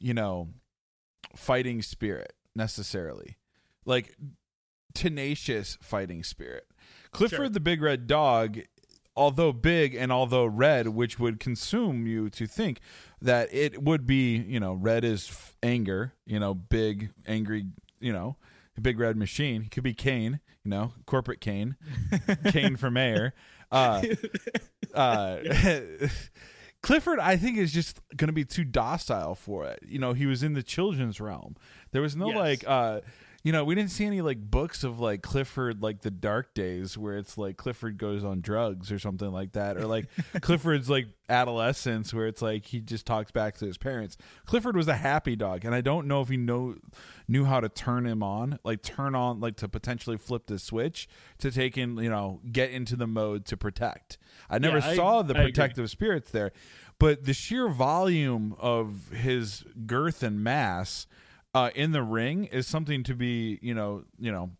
you 0.00 0.14
know, 0.14 0.48
fighting 1.36 1.82
spirit 1.82 2.32
necessarily, 2.54 3.36
like 3.84 4.16
tenacious 4.94 5.76
fighting 5.82 6.22
spirit. 6.22 6.66
Clifford 7.10 7.36
Sure. 7.36 7.48
the 7.48 7.60
big 7.60 7.82
red 7.82 8.06
dog, 8.06 8.58
although 9.16 9.52
big 9.52 9.94
and 9.94 10.10
although 10.12 10.44
red, 10.46 10.88
which 10.88 11.18
would 11.18 11.40
consume 11.40 12.06
you 12.06 12.30
to 12.30 12.46
think 12.46 12.80
that 13.20 13.48
it 13.52 13.82
would 13.82 14.06
be, 14.06 14.36
you 14.36 14.60
know, 14.60 14.74
red 14.74 15.04
is 15.04 15.28
f- 15.30 15.56
anger, 15.62 16.12
you 16.26 16.38
know, 16.38 16.54
big 16.54 17.10
angry, 17.26 17.66
you 18.00 18.12
know, 18.12 18.36
big 18.80 18.98
red 18.98 19.16
machine. 19.16 19.62
He 19.62 19.68
could 19.68 19.84
be 19.84 19.94
Kane, 19.94 20.40
you 20.64 20.70
know, 20.70 20.92
corporate 21.06 21.40
Kane, 21.40 21.76
Kane 22.50 22.76
for 22.76 22.90
mayor. 22.90 23.34
Uh, 23.70 24.02
uh, 24.94 25.38
Clifford, 26.82 27.18
I 27.18 27.36
think, 27.36 27.56
is 27.58 27.72
just 27.72 28.00
going 28.16 28.28
to 28.28 28.32
be 28.32 28.44
too 28.44 28.64
docile 28.64 29.34
for 29.34 29.66
it. 29.66 29.78
You 29.86 29.98
know, 29.98 30.12
he 30.12 30.26
was 30.26 30.42
in 30.42 30.52
the 30.52 30.62
children's 30.62 31.20
realm. 31.20 31.56
There 31.92 32.02
was 32.02 32.14
no 32.14 32.28
Yes. 32.28 32.36
like, 32.36 32.64
uh, 32.66 33.00
you 33.44 33.52
know, 33.52 33.62
we 33.62 33.74
didn't 33.74 33.90
see 33.90 34.06
any 34.06 34.22
like 34.22 34.40
books 34.40 34.84
of 34.84 34.98
like 34.98 35.20
Clifford, 35.20 35.82
like 35.82 36.00
the 36.00 36.10
dark 36.10 36.54
days 36.54 36.96
where 36.96 37.18
it's 37.18 37.36
like 37.36 37.58
Clifford 37.58 37.98
goes 37.98 38.24
on 38.24 38.40
drugs 38.40 38.90
or 38.90 38.98
something 38.98 39.30
like 39.30 39.52
that, 39.52 39.76
or 39.76 39.86
like 39.86 40.06
Clifford's 40.40 40.88
like 40.88 41.08
adolescence 41.28 42.14
where 42.14 42.26
it's 42.26 42.40
like 42.40 42.64
he 42.64 42.80
just 42.80 43.04
talks 43.04 43.30
back 43.30 43.56
to 43.58 43.66
his 43.66 43.76
parents. 43.76 44.16
Clifford 44.46 44.76
was 44.76 44.88
a 44.88 44.96
happy 44.96 45.36
dog, 45.36 45.66
and 45.66 45.74
I 45.74 45.82
don't 45.82 46.06
know 46.08 46.22
if 46.22 46.30
he 46.30 46.38
know 46.38 46.76
knew 47.28 47.44
how 47.44 47.60
to 47.60 47.68
turn 47.68 48.06
him 48.06 48.22
on, 48.22 48.58
like 48.64 48.80
turn 48.82 49.14
on, 49.14 49.40
like 49.40 49.56
to 49.56 49.68
potentially 49.68 50.16
flip 50.16 50.46
the 50.46 50.58
switch 50.58 51.06
to 51.38 51.50
take 51.50 51.76
in, 51.76 51.98
you 51.98 52.08
know, 52.08 52.40
get 52.50 52.70
into 52.70 52.96
the 52.96 53.06
mode 53.06 53.44
to 53.46 53.58
protect. 53.58 54.16
I 54.48 54.58
never 54.58 54.78
Yeah, 54.78 54.94
saw 54.94 55.20
the 55.22 55.34
I 55.34 55.40
agree. 55.40 55.52
protective 55.52 55.90
spirits 55.90 56.30
there, 56.30 56.50
but 56.98 57.24
the 57.26 57.34
sheer 57.34 57.68
volume 57.68 58.56
of 58.58 59.10
his 59.10 59.64
girth 59.86 60.22
and 60.22 60.42
mass 60.42 61.06
uh, 61.54 61.70
in 61.74 61.92
the 61.92 62.02
ring 62.02 62.44
is 62.46 62.66
something 62.66 63.02
to 63.04 63.14
be, 63.14 63.58
you 63.62 63.74
know, 63.74 64.04
you 64.18 64.32
know. 64.32 64.50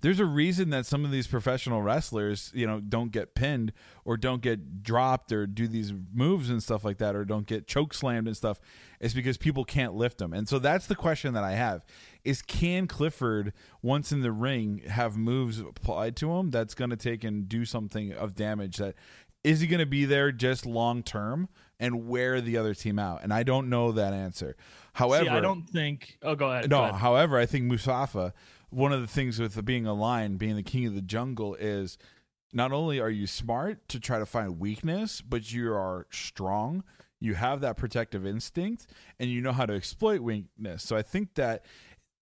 There's 0.00 0.20
a 0.20 0.24
reason 0.24 0.70
that 0.70 0.86
some 0.86 1.04
of 1.04 1.10
these 1.10 1.26
professional 1.26 1.82
wrestlers, 1.82 2.52
you 2.54 2.68
know, 2.68 2.78
don't 2.78 3.10
get 3.10 3.34
pinned 3.34 3.72
or 4.04 4.16
don't 4.16 4.40
get 4.40 4.84
dropped 4.84 5.32
or 5.32 5.44
do 5.44 5.66
these 5.66 5.92
moves 6.14 6.50
and 6.50 6.62
stuff 6.62 6.84
like 6.84 6.98
that 6.98 7.16
or 7.16 7.24
don't 7.24 7.48
get 7.48 7.66
choke 7.66 7.92
slammed 7.92 8.28
and 8.28 8.36
stuff. 8.36 8.60
It's 9.00 9.12
because 9.12 9.36
people 9.36 9.64
can't 9.64 9.94
lift 9.94 10.18
them. 10.18 10.32
And 10.32 10.48
so 10.48 10.60
that's 10.60 10.86
the 10.86 10.94
question 10.94 11.34
that 11.34 11.42
I 11.42 11.54
have 11.54 11.84
is 12.22 12.42
can 12.42 12.86
Clifford 12.86 13.52
once 13.82 14.12
in 14.12 14.20
the 14.20 14.30
ring 14.30 14.82
have 14.86 15.16
moves 15.16 15.58
applied 15.58 16.14
to 16.18 16.30
him 16.30 16.52
that's 16.52 16.74
going 16.74 16.90
to 16.90 16.96
take 16.96 17.24
and 17.24 17.48
do 17.48 17.64
something 17.64 18.12
of 18.12 18.36
damage 18.36 18.76
that 18.76 18.94
is 19.42 19.60
he 19.60 19.66
going 19.66 19.80
to 19.80 19.86
be 19.86 20.04
there 20.04 20.32
just 20.32 20.64
long 20.64 21.02
term 21.02 21.48
and 21.78 22.08
wear 22.08 22.40
the 22.40 22.56
other 22.56 22.74
team 22.74 22.98
out? 22.98 23.22
And 23.22 23.32
I 23.32 23.42
don't 23.42 23.68
know 23.68 23.92
that 23.92 24.12
answer. 24.12 24.56
However, 24.94 25.24
See, 25.24 25.30
I 25.30 25.40
don't 25.40 25.68
think. 25.68 26.18
Oh, 26.22 26.34
go 26.34 26.50
ahead. 26.50 26.70
no, 26.70 26.78
go 26.78 26.82
ahead. 26.84 26.94
however, 26.96 27.38
I 27.38 27.46
think 27.46 27.70
Mufasa, 27.70 28.32
one 28.70 28.92
of 28.92 29.00
the 29.00 29.06
things 29.06 29.38
with 29.38 29.62
being 29.64 29.86
a 29.86 29.94
lion, 29.94 30.36
being 30.36 30.56
the 30.56 30.62
king 30.62 30.86
of 30.86 30.94
the 30.94 31.02
jungle, 31.02 31.54
is 31.54 31.98
not 32.52 32.72
only 32.72 33.00
are 33.00 33.10
you 33.10 33.26
smart 33.26 33.88
to 33.88 34.00
try 34.00 34.18
to 34.18 34.26
find 34.26 34.58
weakness, 34.58 35.20
but 35.20 35.52
you 35.52 35.72
are 35.72 36.06
strong. 36.10 36.82
You 37.20 37.34
have 37.34 37.60
that 37.62 37.76
protective 37.76 38.26
instinct, 38.26 38.86
and 39.18 39.30
you 39.30 39.40
know 39.40 39.52
how 39.52 39.66
to 39.66 39.74
exploit 39.74 40.20
weakness. 40.20 40.82
So 40.82 40.96
I 40.96 41.02
think 41.02 41.34
that 41.34 41.64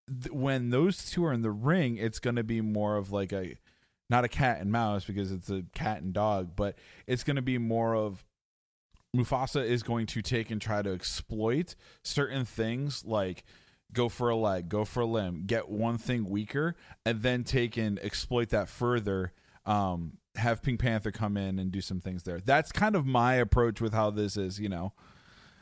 th- 0.09 0.33
when 0.33 0.71
those 0.71 1.11
two 1.11 1.25
are 1.25 1.33
in 1.33 1.43
the 1.43 1.51
ring, 1.51 1.97
it's 1.97 2.21
going 2.21 2.37
to 2.37 2.45
be 2.45 2.61
more 2.61 2.97
of 2.97 3.11
like 3.11 3.33
a 3.33 3.57
not 4.11 4.25
a 4.25 4.29
cat 4.29 4.61
and 4.61 4.71
mouse 4.71 5.05
because 5.05 5.33
it's 5.33 5.51
a 5.51 5.65
cat 5.75 6.03
and 6.03 6.13
dog, 6.13 6.55
but 6.55 6.77
it's 7.07 7.25
going 7.25 7.37
to 7.37 7.43
be 7.43 7.59
more 7.59 7.97
of 7.97 8.25
Mufasa 9.15 9.65
is 9.65 9.83
going 9.83 10.07
to 10.07 10.23
take 10.23 10.51
and 10.51 10.61
try 10.61 10.83
to 10.83 10.93
exploit 10.93 11.75
certain 12.03 12.45
things 12.45 13.05
like 13.05 13.45
go 13.93 14.09
for 14.09 14.29
a 14.29 14.37
leg, 14.37 14.69
go 14.69 14.85
for 14.85 15.01
a 15.01 15.07
limb, 15.07 15.45
get 15.47 15.69
one 15.69 15.99
thing 15.99 16.29
weaker, 16.29 16.75
and 17.07 17.23
then 17.23 17.45
take 17.45 17.77
and 17.77 17.99
exploit 18.01 18.51
that 18.51 18.69
further. 18.69 19.33
Um, 19.65 20.19
have 20.37 20.63
Pink 20.63 20.81
Panther 20.81 21.13
come 21.13 21.37
in 21.37 21.59
and 21.59 21.71
do 21.71 21.81
some 21.81 22.01
things 22.01 22.25
there. 22.25 22.41
That's 22.41 22.73
kind 22.73 22.97
of 22.97 23.07
my 23.07 23.35
approach 23.35 23.81
with 23.81 23.95
how 23.95 24.11
this 24.11 24.37
is. 24.37 24.59
You 24.59 24.69
know, 24.69 24.93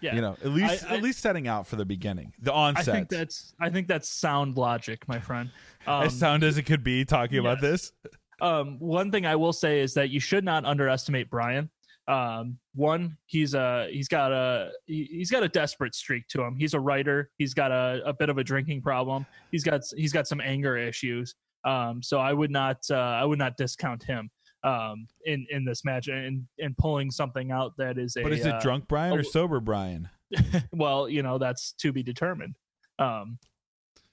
yeah. 0.00 0.14
you 0.14 0.20
know, 0.20 0.36
at 0.42 0.50
least 0.50 0.84
I- 0.84 0.96
at 0.96 1.02
least 1.02 1.20
setting 1.20 1.46
out 1.46 1.66
for 1.66 1.76
the 1.76 1.84
beginning, 1.84 2.32
the 2.40 2.52
onset. 2.52 2.88
I 2.88 2.96
think 2.96 3.08
that's. 3.08 3.54
I 3.60 3.70
think 3.70 3.86
that's 3.86 4.08
sound 4.08 4.56
logic, 4.56 5.06
my 5.08 5.18
friend. 5.18 5.50
Um, 5.84 6.04
as 6.04 6.16
sound 6.16 6.44
as 6.44 6.58
it 6.58 6.62
could 6.62 6.84
be 6.84 7.04
talking 7.04 7.38
about 7.38 7.60
this. 7.60 7.92
um, 8.40 8.78
one 8.78 9.10
thing 9.10 9.26
I 9.26 9.34
will 9.34 9.52
say 9.52 9.80
is 9.80 9.94
that 9.94 10.10
you 10.10 10.20
should 10.20 10.44
not 10.44 10.64
underestimate 10.64 11.28
Brian. 11.28 11.70
Um, 12.08 12.58
one, 12.74 13.16
he's 13.26 13.54
a 13.54 13.88
he's 13.90 14.08
got 14.08 14.32
a 14.32 14.70
he- 14.86 15.08
he's 15.10 15.30
got 15.30 15.42
a 15.42 15.48
desperate 15.48 15.94
streak 15.94 16.26
to 16.28 16.42
him. 16.42 16.56
He's 16.56 16.74
a 16.74 16.80
writer. 16.80 17.30
He's 17.38 17.54
got 17.54 17.70
a, 17.70 18.02
a 18.04 18.12
bit 18.12 18.28
of 18.28 18.38
a 18.38 18.44
drinking 18.44 18.82
problem. 18.82 19.24
He's 19.50 19.64
got 19.64 19.82
he's 19.96 20.12
got 20.12 20.26
some 20.26 20.40
anger 20.40 20.76
issues. 20.76 21.34
Um, 21.64 22.02
so 22.02 22.18
I 22.18 22.32
would 22.32 22.50
not 22.50 22.78
uh, 22.90 22.94
I 22.94 23.24
would 23.24 23.38
not 23.38 23.56
discount 23.56 24.02
him 24.02 24.30
um, 24.64 25.06
in 25.26 25.46
in 25.50 25.64
this 25.64 25.84
match 25.84 26.08
and 26.08 26.46
and 26.58 26.76
pulling 26.76 27.10
something 27.10 27.50
out 27.52 27.72
that 27.78 27.98
is 27.98 28.16
a 28.16 28.22
But 28.22 28.32
is 28.32 28.46
it 28.46 28.54
uh, 28.54 28.60
drunk 28.60 28.88
Brian 28.88 29.16
or 29.16 29.20
oh, 29.20 29.22
sober 29.22 29.60
Brian? 29.60 30.08
well, 30.72 31.08
you 31.08 31.22
know 31.22 31.38
that's 31.38 31.72
to 31.80 31.92
be 31.92 32.02
determined. 32.02 32.56
Um, 32.98 33.38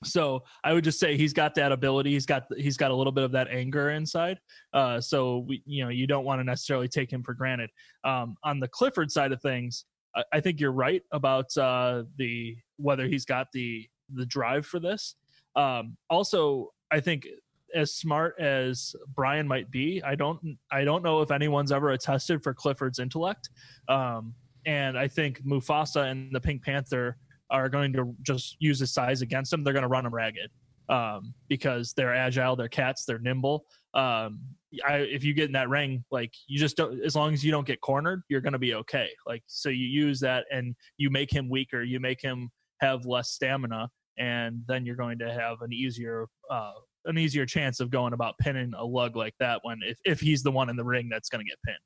So 0.03 0.43
I 0.63 0.73
would 0.73 0.83
just 0.83 0.99
say 0.99 1.17
he's 1.17 1.33
got 1.33 1.55
that 1.55 1.71
ability. 1.71 2.11
He's 2.11 2.25
got 2.25 2.45
he's 2.57 2.77
got 2.77 2.91
a 2.91 2.95
little 2.95 3.11
bit 3.11 3.23
of 3.23 3.31
that 3.33 3.49
anger 3.49 3.89
inside. 3.89 4.39
Uh, 4.73 5.01
so 5.01 5.39
we, 5.39 5.61
you 5.65 5.83
know, 5.83 5.89
you 5.89 6.07
don't 6.07 6.23
want 6.23 6.39
to 6.39 6.43
necessarily 6.43 6.87
take 6.87 7.11
him 7.11 7.23
for 7.23 7.33
granted. 7.33 7.69
Um, 8.03 8.35
on 8.43 8.59
the 8.59 8.67
Clifford 8.67 9.11
side 9.11 9.31
of 9.31 9.41
things, 9.41 9.85
I, 10.15 10.23
I 10.33 10.39
think 10.39 10.59
you're 10.59 10.71
right 10.71 11.01
about 11.11 11.55
uh, 11.57 12.03
the 12.17 12.55
whether 12.77 13.07
he's 13.07 13.25
got 13.25 13.47
the 13.51 13.87
the 14.13 14.25
drive 14.25 14.65
for 14.65 14.79
this. 14.79 15.15
Um, 15.55 15.97
also, 16.09 16.71
I 16.91 16.99
think 17.01 17.27
as 17.75 17.93
smart 17.93 18.35
as 18.39 18.95
Brian 19.13 19.47
might 19.47 19.69
be, 19.69 20.01
I 20.01 20.15
don't 20.15 20.57
I 20.71 20.85
don't 20.85 21.03
know 21.03 21.21
if 21.21 21.31
anyone's 21.31 21.71
ever 21.71 21.91
attested 21.91 22.41
for 22.41 22.53
Clifford's 22.53 22.99
intellect. 22.99 23.49
Um, 23.89 24.33
and 24.65 24.97
I 24.97 25.07
think 25.07 25.43
Mufasa 25.43 26.09
and 26.11 26.33
the 26.33 26.39
Pink 26.39 26.63
Panther 26.63 27.17
are 27.51 27.69
going 27.69 27.93
to 27.93 28.15
just 28.21 28.55
use 28.59 28.79
his 28.79 28.93
size 28.93 29.21
against 29.21 29.51
him. 29.51 29.63
They're 29.63 29.73
going 29.73 29.83
to 29.83 29.89
run 29.89 30.05
him 30.05 30.13
ragged 30.13 30.49
um, 30.89 31.33
because 31.47 31.93
they're 31.93 32.13
agile, 32.13 32.55
they're 32.55 32.67
cats, 32.67 33.05
they're 33.05 33.19
nimble. 33.19 33.65
Um, 33.93 34.39
I, 34.87 34.97
if 34.97 35.23
you 35.23 35.33
get 35.33 35.45
in 35.45 35.53
that 35.53 35.69
ring, 35.69 36.03
like 36.11 36.33
you 36.47 36.59
just 36.59 36.77
don't, 36.77 37.03
as 37.03 37.15
long 37.15 37.33
as 37.33 37.43
you 37.43 37.51
don't 37.51 37.65
get 37.65 37.81
cornered, 37.81 38.21
you're 38.29 38.41
going 38.41 38.53
to 38.53 38.59
be 38.59 38.75
okay. 38.75 39.09
Like, 39.25 39.43
so 39.47 39.69
you 39.69 39.87
use 39.87 40.19
that 40.19 40.45
and 40.51 40.75
you 40.97 41.09
make 41.09 41.31
him 41.31 41.49
weaker, 41.49 41.81
you 41.81 41.99
make 41.99 42.21
him 42.21 42.49
have 42.81 43.05
less 43.05 43.31
stamina, 43.31 43.89
and 44.17 44.61
then 44.67 44.85
you're 44.85 44.95
going 44.95 45.19
to 45.19 45.33
have 45.33 45.61
an 45.61 45.73
easier, 45.73 46.27
uh, 46.51 46.73
an 47.05 47.17
easier 47.17 47.45
chance 47.45 47.79
of 47.79 47.89
going 47.89 48.13
about 48.13 48.37
pinning 48.39 48.73
a 48.77 48.83
lug 48.83 49.15
like 49.15 49.33
that 49.39 49.59
when 49.63 49.79
if, 49.83 49.97
if 50.05 50.19
he's 50.19 50.43
the 50.43 50.51
one 50.51 50.69
in 50.69 50.75
the 50.75 50.83
ring 50.83 51.09
that's 51.09 51.29
going 51.29 51.43
to 51.43 51.49
get 51.49 51.57
pinned. 51.65 51.77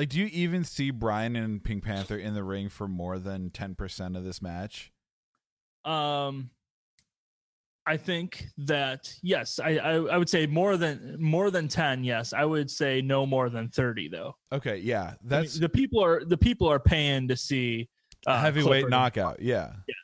Like, 0.00 0.08
do 0.08 0.18
you 0.18 0.30
even 0.32 0.64
see 0.64 0.90
Brian 0.90 1.36
and 1.36 1.62
Pink 1.62 1.84
Panther 1.84 2.16
in 2.16 2.32
the 2.32 2.42
ring 2.42 2.70
for 2.70 2.88
more 2.88 3.18
than 3.18 3.50
ten 3.50 3.74
percent 3.74 4.16
of 4.16 4.24
this 4.24 4.40
match? 4.40 4.90
Um, 5.84 6.48
I 7.84 7.98
think 7.98 8.46
that 8.56 9.14
yes, 9.22 9.60
I, 9.62 9.76
I, 9.76 9.92
I 9.96 10.16
would 10.16 10.30
say 10.30 10.46
more 10.46 10.78
than 10.78 11.18
more 11.20 11.50
than 11.50 11.68
ten. 11.68 12.02
Yes, 12.02 12.32
I 12.32 12.46
would 12.46 12.70
say 12.70 13.02
no 13.02 13.26
more 13.26 13.50
than 13.50 13.68
thirty 13.68 14.08
though. 14.08 14.36
Okay, 14.50 14.78
yeah, 14.78 15.02
I 15.02 15.04
mean, 15.04 15.16
that's 15.24 15.58
the 15.58 15.68
people 15.68 16.02
are 16.02 16.24
the 16.24 16.38
people 16.38 16.66
are 16.66 16.80
paying 16.80 17.28
to 17.28 17.36
see 17.36 17.86
a 18.26 18.30
uh, 18.30 18.40
heavyweight 18.40 18.84
Clifford. 18.84 18.90
knockout. 18.90 19.42
Yeah. 19.42 19.70
yeah, 19.86 19.94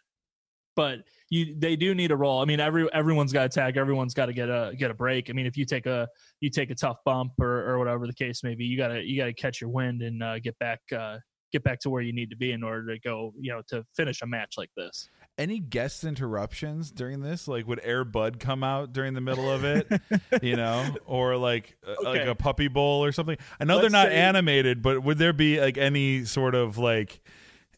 but 0.75 1.05
you 1.31 1.55
they 1.59 1.77
do 1.77 1.95
need 1.95 2.11
a 2.11 2.17
roll. 2.17 2.41
I 2.41 2.45
mean, 2.45 2.61
every 2.61 2.93
everyone's 2.93 3.33
got 3.33 3.51
to 3.51 3.61
tag. 3.61 3.77
Everyone's 3.77 4.15
got 4.15 4.27
to 4.27 4.33
get 4.33 4.49
a 4.49 4.73
get 4.79 4.91
a 4.91 4.95
break. 4.95 5.29
I 5.31 5.33
mean, 5.33 5.47
if 5.47 5.57
you 5.57 5.65
take 5.65 5.87
a 5.87 6.09
you 6.41 6.51
take 6.51 6.71
a 6.71 6.75
tough 6.75 6.99
bump 7.05 7.33
or, 7.41 7.69
or 7.69 7.79
whatever 7.79 8.07
the 8.07 8.15
case 8.15 8.45
may 8.45 8.55
be, 8.55 8.65
you 8.65 8.77
gotta 8.77 9.03
you 9.03 9.17
gotta 9.17 9.33
catch 9.35 9.61
your 9.61 9.71
wind 9.71 10.03
and 10.03 10.23
uh, 10.23 10.39
get 10.39 10.59
back 10.59 10.81
uh, 10.97 11.19
get 11.53 11.65
back 11.65 11.81
to 11.81 11.91
where 11.91 12.03
you 12.03 12.13
need 12.13 12.31
to 12.31 12.37
be 12.37 12.53
in 12.53 12.63
order 12.63 12.95
to 12.95 13.01
go 13.01 13.33
you 13.41 13.53
know 13.53 13.63
to 13.69 13.85
finish 13.97 14.23
a 14.23 14.27
match 14.27 14.55
like 14.57 14.71
this. 14.77 15.09
any 15.39 15.59
guest 15.59 16.05
interruptions 16.05 16.91
during 16.91 17.21
this? 17.21 17.47
Like, 17.49 17.67
would 17.67 17.81
Air 17.83 18.05
Bud 18.05 18.39
come 18.41 18.63
out 18.65 18.93
during 18.93 19.15
the 19.15 19.21
middle 19.21 19.51
of 19.51 19.65
it? 19.65 19.87
you 20.43 20.57
know, 20.57 20.95
or 21.07 21.37
like 21.37 21.77
uh, 21.87 21.95
like 22.03 22.27
a 22.27 22.35
puppy 22.35 22.69
bowl 22.69 23.05
or 23.05 23.13
something? 23.13 23.37
I 23.61 23.65
know 23.65 23.81
they're 23.81 23.91
not 23.91 24.09
say- 24.09 24.15
animated, 24.17 24.81
but 24.81 25.03
would 25.03 25.19
there 25.19 25.33
be 25.33 25.61
like 25.61 25.77
any 25.77 26.25
sort 26.25 26.55
of 26.55 26.79
like 26.79 27.21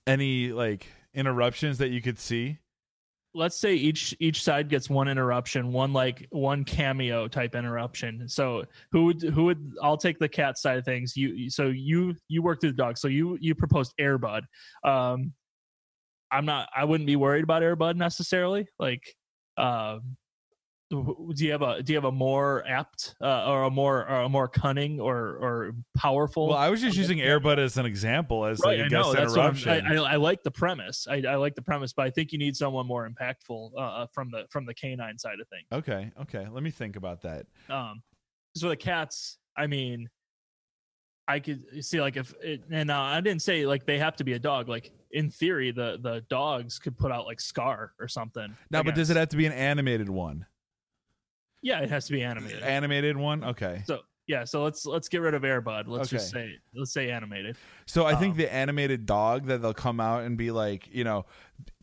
any 0.06 0.52
like 0.52 0.86
interruptions 1.14 1.78
that 1.78 1.88
you 1.88 2.02
could 2.02 2.18
see? 2.18 2.58
Let's 3.34 3.58
say 3.58 3.74
each 3.74 4.14
each 4.20 4.42
side 4.42 4.68
gets 4.68 4.88
one 4.88 5.08
interruption, 5.08 5.72
one 5.72 5.92
like 5.92 6.26
one 6.30 6.64
cameo 6.64 7.28
type 7.28 7.54
interruption. 7.54 8.28
So 8.28 8.64
who 8.92 9.04
would 9.06 9.22
who 9.22 9.44
would 9.44 9.72
I'll 9.82 9.96
take 9.96 10.18
the 10.18 10.28
cat 10.28 10.58
side 10.58 10.78
of 10.78 10.84
things. 10.84 11.16
You 11.16 11.50
so 11.50 11.68
you 11.68 12.14
you 12.28 12.42
work 12.42 12.60
through 12.60 12.72
the 12.72 12.76
dog. 12.76 12.98
So 12.98 13.08
you 13.08 13.38
you 13.40 13.54
proposed 13.54 13.94
Airbud. 14.00 14.42
Um 14.84 15.32
I'm 16.30 16.44
not 16.44 16.68
I 16.74 16.84
wouldn't 16.84 17.06
be 17.06 17.16
worried 17.16 17.44
about 17.44 17.62
Airbud 17.62 17.96
necessarily. 17.96 18.66
Like 18.78 19.02
um 19.56 20.16
do 20.90 21.34
you 21.36 21.52
have 21.52 21.62
a 21.62 21.82
do 21.82 21.92
you 21.92 21.96
have 21.96 22.04
a 22.04 22.12
more 22.12 22.64
apt 22.66 23.14
uh, 23.20 23.46
or 23.46 23.64
a 23.64 23.70
more 23.70 24.08
or 24.08 24.22
a 24.22 24.28
more 24.28 24.48
cunning 24.48 25.00
or 25.00 25.16
or 25.36 25.74
powerful 25.96 26.48
Well, 26.48 26.56
I 26.56 26.70
was 26.70 26.80
just 26.80 26.96
using 26.96 27.20
Air 27.20 27.40
Bud 27.40 27.58
as 27.58 27.76
an 27.76 27.84
example 27.84 28.46
as 28.46 28.60
like 28.60 28.68
Right, 28.68 28.80
a 28.80 28.84
I 28.84 28.88
guest 28.88 28.92
know. 28.92 29.12
That's 29.12 29.36
what 29.36 29.40
I'm, 29.40 29.56
interruption. 29.56 29.86
I, 29.86 30.02
I, 30.02 30.12
I 30.12 30.16
like 30.16 30.42
the 30.42 30.50
premise. 30.50 31.06
I, 31.08 31.22
I 31.28 31.36
like 31.36 31.54
the 31.54 31.62
premise, 31.62 31.92
but 31.92 32.06
I 32.06 32.10
think 32.10 32.32
you 32.32 32.38
need 32.38 32.56
someone 32.56 32.86
more 32.86 33.08
impactful 33.08 33.72
uh, 33.76 33.80
uh, 33.80 34.06
from 34.12 34.30
the 34.30 34.46
from 34.50 34.64
the 34.64 34.74
canine 34.74 35.18
side 35.18 35.40
of 35.40 35.48
things. 35.48 35.66
okay, 35.72 36.10
okay, 36.22 36.46
let 36.50 36.62
me 36.62 36.70
think 36.70 36.96
about 36.96 37.22
that. 37.22 37.46
Um, 37.68 38.02
so 38.54 38.68
the 38.68 38.76
cats, 38.76 39.38
I 39.56 39.66
mean, 39.66 40.08
I 41.28 41.40
could 41.40 41.84
see 41.84 42.00
like 42.00 42.16
if 42.16 42.32
it, 42.42 42.62
and 42.70 42.90
uh, 42.90 42.98
I 42.98 43.20
didn't 43.20 43.42
say 43.42 43.66
like 43.66 43.84
they 43.84 43.98
have 43.98 44.16
to 44.16 44.24
be 44.24 44.32
a 44.32 44.38
dog. 44.38 44.68
Like 44.68 44.90
in 45.10 45.30
theory, 45.30 45.70
the 45.70 45.98
the 46.02 46.24
dogs 46.30 46.78
could 46.78 46.96
put 46.96 47.12
out 47.12 47.26
like 47.26 47.40
Scar 47.40 47.92
or 48.00 48.08
something. 48.08 48.56
Now, 48.70 48.82
but 48.82 48.94
does 48.94 49.10
it 49.10 49.18
have 49.18 49.28
to 49.28 49.36
be 49.36 49.44
an 49.44 49.52
animated 49.52 50.08
one? 50.08 50.46
Yeah, 51.62 51.80
it 51.80 51.90
has 51.90 52.06
to 52.06 52.12
be 52.12 52.22
animated. 52.22 52.62
Animated 52.62 53.16
one? 53.16 53.44
Okay. 53.44 53.82
So 53.86 54.00
yeah, 54.28 54.44
so 54.44 54.62
let's 54.62 54.84
let's 54.84 55.08
get 55.08 55.22
rid 55.22 55.32
of 55.32 55.42
Airbud. 55.42 55.88
Let's 55.88 56.10
just 56.10 56.30
say 56.30 56.58
let's 56.74 56.92
say 56.92 57.10
animated. 57.10 57.56
So 57.86 58.04
I 58.04 58.14
think 58.14 58.32
Um, 58.32 58.38
the 58.38 58.52
animated 58.52 59.06
dog 59.06 59.46
that 59.46 59.62
they'll 59.62 59.72
come 59.72 60.00
out 60.00 60.24
and 60.24 60.36
be 60.36 60.50
like, 60.50 60.86
you 60.92 61.02
know, 61.02 61.24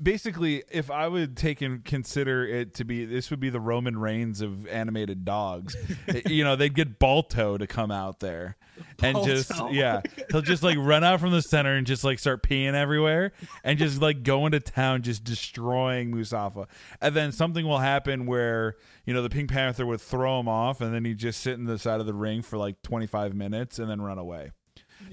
basically, 0.02 0.64
if 0.72 0.92
I 0.92 1.08
would 1.08 1.36
take 1.36 1.62
and 1.62 1.84
consider 1.84 2.46
it 2.46 2.76
to 2.76 2.86
be, 2.86 3.04
this 3.04 3.32
would 3.32 3.40
be 3.40 3.50
the 3.50 3.60
Roman 3.60 3.98
Reigns 3.98 4.42
of 4.42 4.68
animated 4.68 5.26
dogs. 5.26 5.76
you 6.28 6.44
know, 6.44 6.56
they'd 6.56 6.76
get 6.76 7.00
Balto 7.00 7.58
to 7.58 7.66
come 7.66 7.90
out 7.90 8.20
there 8.20 8.58
and 9.04 9.24
just, 9.24 9.52
yeah, 9.72 10.02
he'll 10.32 10.42
just 10.42 10.64
like 10.64 10.78
run 10.80 11.04
out 11.04 11.20
from 11.20 11.32
the 11.32 11.42
center 11.42 11.76
and 11.76 11.86
just 11.88 12.04
like 12.04 12.20
start 12.20 12.44
peeing 12.44 12.74
everywhere 12.74 13.32
and 13.64 13.78
just 13.80 14.02
like 14.02 14.24
go 14.24 14.46
into 14.46 14.60
town, 14.60 15.02
just 15.02 15.24
destroying 15.24 16.12
Mufasa. 16.12 16.68
And 17.02 17.16
then 17.16 17.32
something 17.32 17.66
will 17.66 17.80
happen 17.80 18.26
where, 18.26 18.76
you 19.06 19.14
know, 19.14 19.22
the 19.22 19.30
Pink 19.30 19.50
Panther 19.50 19.86
would 19.86 20.02
throw 20.02 20.40
him 20.40 20.48
off 20.48 20.82
and 20.82 20.94
then 20.94 21.06
he'd 21.06 21.18
just 21.18 21.42
sit 21.42 21.54
in 21.54 21.66
the 21.66 21.80
side 21.80 22.00
of 22.00 22.06
the 22.06 22.14
ring 22.14 22.42
for 22.42 22.58
like 22.58 22.82
25 22.82 23.34
minutes 23.34 23.80
and 23.80 23.90
then 23.90 24.02
run 24.02 24.18
away. 24.18 24.52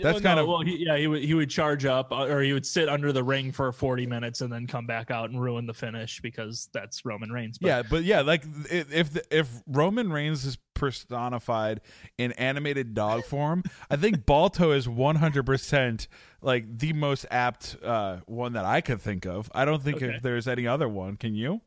That's 0.01 0.15
Well, 0.15 0.21
kind 0.23 0.37
no, 0.37 0.43
of- 0.43 0.49
well. 0.49 0.61
He, 0.61 0.85
yeah, 0.87 0.97
he 0.97 1.07
would 1.07 1.23
he 1.23 1.35
would 1.35 1.51
charge 1.51 1.85
up, 1.85 2.13
uh, 2.13 2.27
or 2.27 2.41
he 2.41 2.53
would 2.55 2.65
sit 2.65 2.89
under 2.89 3.13
the 3.13 3.23
ring 3.23 3.53
for 3.53 3.71
forty 3.73 4.07
minutes 4.07 4.41
and 4.41 4.51
then 4.51 4.67
come 4.67 4.87
back 4.87 5.11
out 5.11 5.29
and 5.29 5.39
ruin 5.39 5.67
the 5.67 5.75
finish 5.75 6.21
because 6.23 6.71
that's 6.73 7.05
Roman 7.05 7.31
Reigns. 7.31 7.59
But 7.59 7.67
yeah, 7.69 7.83
but 7.91 8.05
yeah, 8.05 8.23
like 8.23 8.43
if 8.71 9.13
the, 9.13 9.23
if 9.31 9.49
Roman 9.67 10.11
Reigns 10.11 10.47
is 10.47 10.57
personified 10.83 11.81
in 12.19 12.33
animated 12.33 12.93
dog 12.93 13.25
form, 13.33 13.63
I 13.89 13.97
think 13.97 14.27
Balto 14.27 14.73
is 14.73 14.89
one 14.89 15.17
hundred 15.17 15.47
percent 15.47 16.09
like 16.41 16.79
the 16.79 16.93
most 16.93 17.25
apt 17.31 17.77
uh, 17.85 18.17
one 18.27 18.55
that 18.55 18.65
I 18.65 18.81
could 18.81 19.01
think 19.01 19.25
of. 19.27 19.49
I 19.55 19.65
don't 19.65 19.81
think 19.83 19.99
Okay. 20.03 20.15
if 20.17 20.23
there's 20.23 20.49
any 20.49 20.67
other 20.67 20.89
one. 20.89 21.17
Can 21.17 21.35
you? 21.35 21.61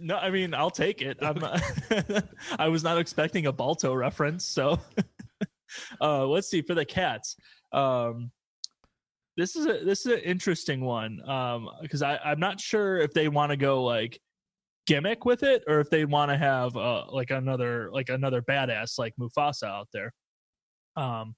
no, 0.00 0.16
I 0.16 0.30
mean 0.30 0.54
I'll 0.54 0.70
take 0.70 1.02
it. 1.02 1.18
I 2.58 2.68
was 2.68 2.82
not 2.82 2.98
expecting 2.98 3.46
a 3.46 3.52
Balto 3.52 3.94
reference, 3.94 4.44
so 4.46 4.80
uh, 6.00 6.26
let's 6.26 6.48
see 6.48 6.62
for 6.62 6.74
the 6.74 6.84
cats. 6.84 7.36
Um, 7.72 8.30
this 9.36 9.54
is 9.54 9.66
a 9.66 9.84
this 9.84 10.06
is 10.06 10.12
an 10.12 10.20
interesting 10.20 10.80
one 10.80 11.20
because 11.82 12.02
I 12.02 12.16
I'm 12.24 12.40
not 12.40 12.58
sure 12.58 12.96
if 12.98 13.12
they 13.12 13.28
want 13.28 13.50
to 13.50 13.56
go 13.58 13.84
like 13.84 14.18
gimmick 14.86 15.24
with 15.24 15.42
it 15.42 15.62
or 15.66 15.80
if 15.80 15.90
they 15.90 16.04
want 16.04 16.30
to 16.30 16.36
have 16.36 16.76
uh, 16.76 17.04
like 17.10 17.30
another 17.30 17.90
like 17.92 18.08
another 18.08 18.42
badass 18.42 18.98
like 18.98 19.14
Mufasa 19.20 19.64
out 19.64 19.88
there. 19.92 20.12
Um, 20.96 21.34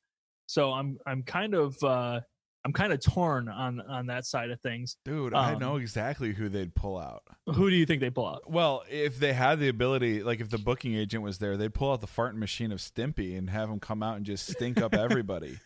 so 0.46 0.72
I'm 0.72 0.98
I'm 1.06 1.22
kind 1.22 1.54
of 1.54 1.76
uh, 1.82 2.20
I'm 2.64 2.72
kind 2.72 2.92
of 2.92 3.00
torn 3.00 3.48
on 3.48 3.80
on 3.80 4.06
that 4.06 4.24
side 4.26 4.50
of 4.50 4.60
things. 4.60 4.96
Dude, 5.04 5.34
I 5.34 5.54
Um, 5.54 5.58
know 5.58 5.76
exactly 5.76 6.32
who 6.32 6.48
they'd 6.48 6.74
pull 6.74 6.98
out. 6.98 7.22
Who 7.46 7.70
do 7.70 7.76
you 7.76 7.86
think 7.86 8.00
they 8.00 8.10
pull 8.10 8.26
out? 8.26 8.50
Well, 8.50 8.82
if 8.90 9.18
they 9.18 9.32
had 9.32 9.58
the 9.58 9.68
ability, 9.68 10.22
like 10.22 10.40
if 10.40 10.50
the 10.50 10.58
booking 10.58 10.94
agent 10.94 11.22
was 11.22 11.38
there, 11.38 11.56
they'd 11.56 11.74
pull 11.74 11.92
out 11.92 12.00
the 12.00 12.06
farting 12.06 12.36
machine 12.36 12.72
of 12.72 12.78
Stimpy 12.78 13.36
and 13.36 13.50
have 13.50 13.68
him 13.70 13.80
come 13.80 14.02
out 14.02 14.16
and 14.16 14.26
just 14.26 14.50
stink 14.50 14.80
up 14.80 14.94
everybody. 14.94 15.58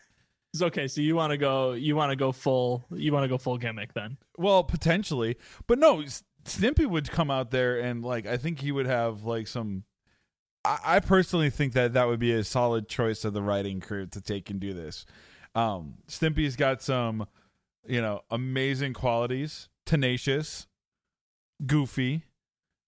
It's 0.53 0.61
okay. 0.61 0.87
So 0.87 1.01
you 1.01 1.15
want 1.15 1.31
to 1.31 1.37
go 1.37 1.73
you 1.73 1.95
want 1.95 2.11
to 2.11 2.15
go 2.15 2.31
full 2.31 2.85
you 2.91 3.11
want 3.11 3.23
to 3.23 3.27
go 3.27 3.37
full 3.37 3.57
gimmick 3.57 3.93
then? 3.93 4.17
Well, 4.37 4.63
potentially, 4.63 5.37
but 5.67 5.79
no. 5.79 6.03
S- 6.45 6.57
Stimpy 6.57 6.85
would 6.85 7.09
come 7.11 7.29
out 7.31 7.51
there 7.51 7.79
and 7.79 8.03
like 8.03 8.25
I 8.25 8.37
think 8.37 8.59
he 8.59 8.71
would 8.71 8.85
have 8.85 9.23
like 9.23 9.47
some. 9.47 9.83
I, 10.65 10.79
I 10.85 10.99
personally 10.99 11.49
think 11.49 11.73
that 11.73 11.93
that 11.93 12.07
would 12.07 12.19
be 12.19 12.31
a 12.33 12.43
solid 12.43 12.87
choice 12.87 13.25
of 13.25 13.33
the 13.33 13.41
writing 13.41 13.79
crew 13.79 14.05
to 14.07 14.21
take 14.21 14.49
and 14.49 14.59
do 14.59 14.73
this. 14.73 15.05
Um, 15.55 15.95
Stimpy's 16.07 16.55
got 16.55 16.81
some, 16.81 17.27
you 17.85 18.01
know, 18.01 18.21
amazing 18.31 18.93
qualities, 18.93 19.69
tenacious, 19.85 20.67
goofy, 21.65 22.23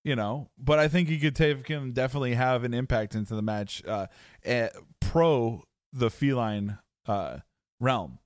you 0.03 0.15
know, 0.15 0.49
but 0.57 0.79
I 0.79 0.87
think 0.87 1.09
he 1.09 1.19
could 1.19 1.35
take 1.35 1.65
can 1.65 1.91
definitely 1.91 2.33
have 2.35 2.63
an 2.63 2.73
impact 2.73 3.13
into 3.15 3.35
the 3.35 3.41
match, 3.41 3.83
uh, 3.85 4.07
eh, 4.43 4.69
pro 4.99 5.63
the 5.93 6.09
feline 6.09 6.77
uh 7.07 7.37
realm 7.79 8.19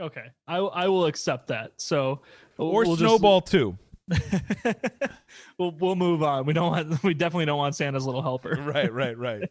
Okay, 0.00 0.24
I 0.48 0.56
I 0.58 0.88
will 0.88 1.06
accept 1.06 1.48
that. 1.48 1.72
So 1.76 2.22
or 2.56 2.84
we'll 2.84 2.96
just- 2.96 3.00
Snowball 3.00 3.40
too. 3.42 3.76
we'll 5.58 5.72
we'll 5.72 5.96
move 5.96 6.22
on. 6.22 6.46
We 6.46 6.52
don't 6.52 6.70
want 6.70 7.02
we 7.04 7.14
definitely 7.14 7.46
don't 7.46 7.58
want 7.58 7.74
Santa's 7.76 8.06
little 8.06 8.22
helper. 8.22 8.56
right, 8.60 8.92
right, 8.92 9.16
right. 9.16 9.48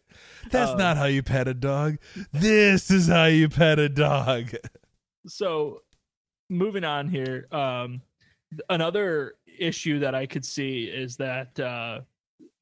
That's 0.50 0.72
Um, 0.72 0.78
not 0.78 0.96
how 0.96 1.04
you 1.06 1.22
pet 1.22 1.48
a 1.48 1.54
dog. 1.54 1.98
This 2.32 2.90
is 2.90 3.08
how 3.08 3.26
you 3.26 3.48
pet 3.48 3.78
a 3.78 3.88
dog. 3.88 4.54
So 5.26 5.82
moving 6.48 6.84
on 6.84 7.08
here, 7.08 7.46
um, 7.52 8.02
another 8.68 9.34
issue 9.58 10.00
that 10.00 10.14
I 10.14 10.26
could 10.26 10.44
see 10.44 10.84
is 10.84 11.16
that 11.16 11.58
uh, 11.60 12.00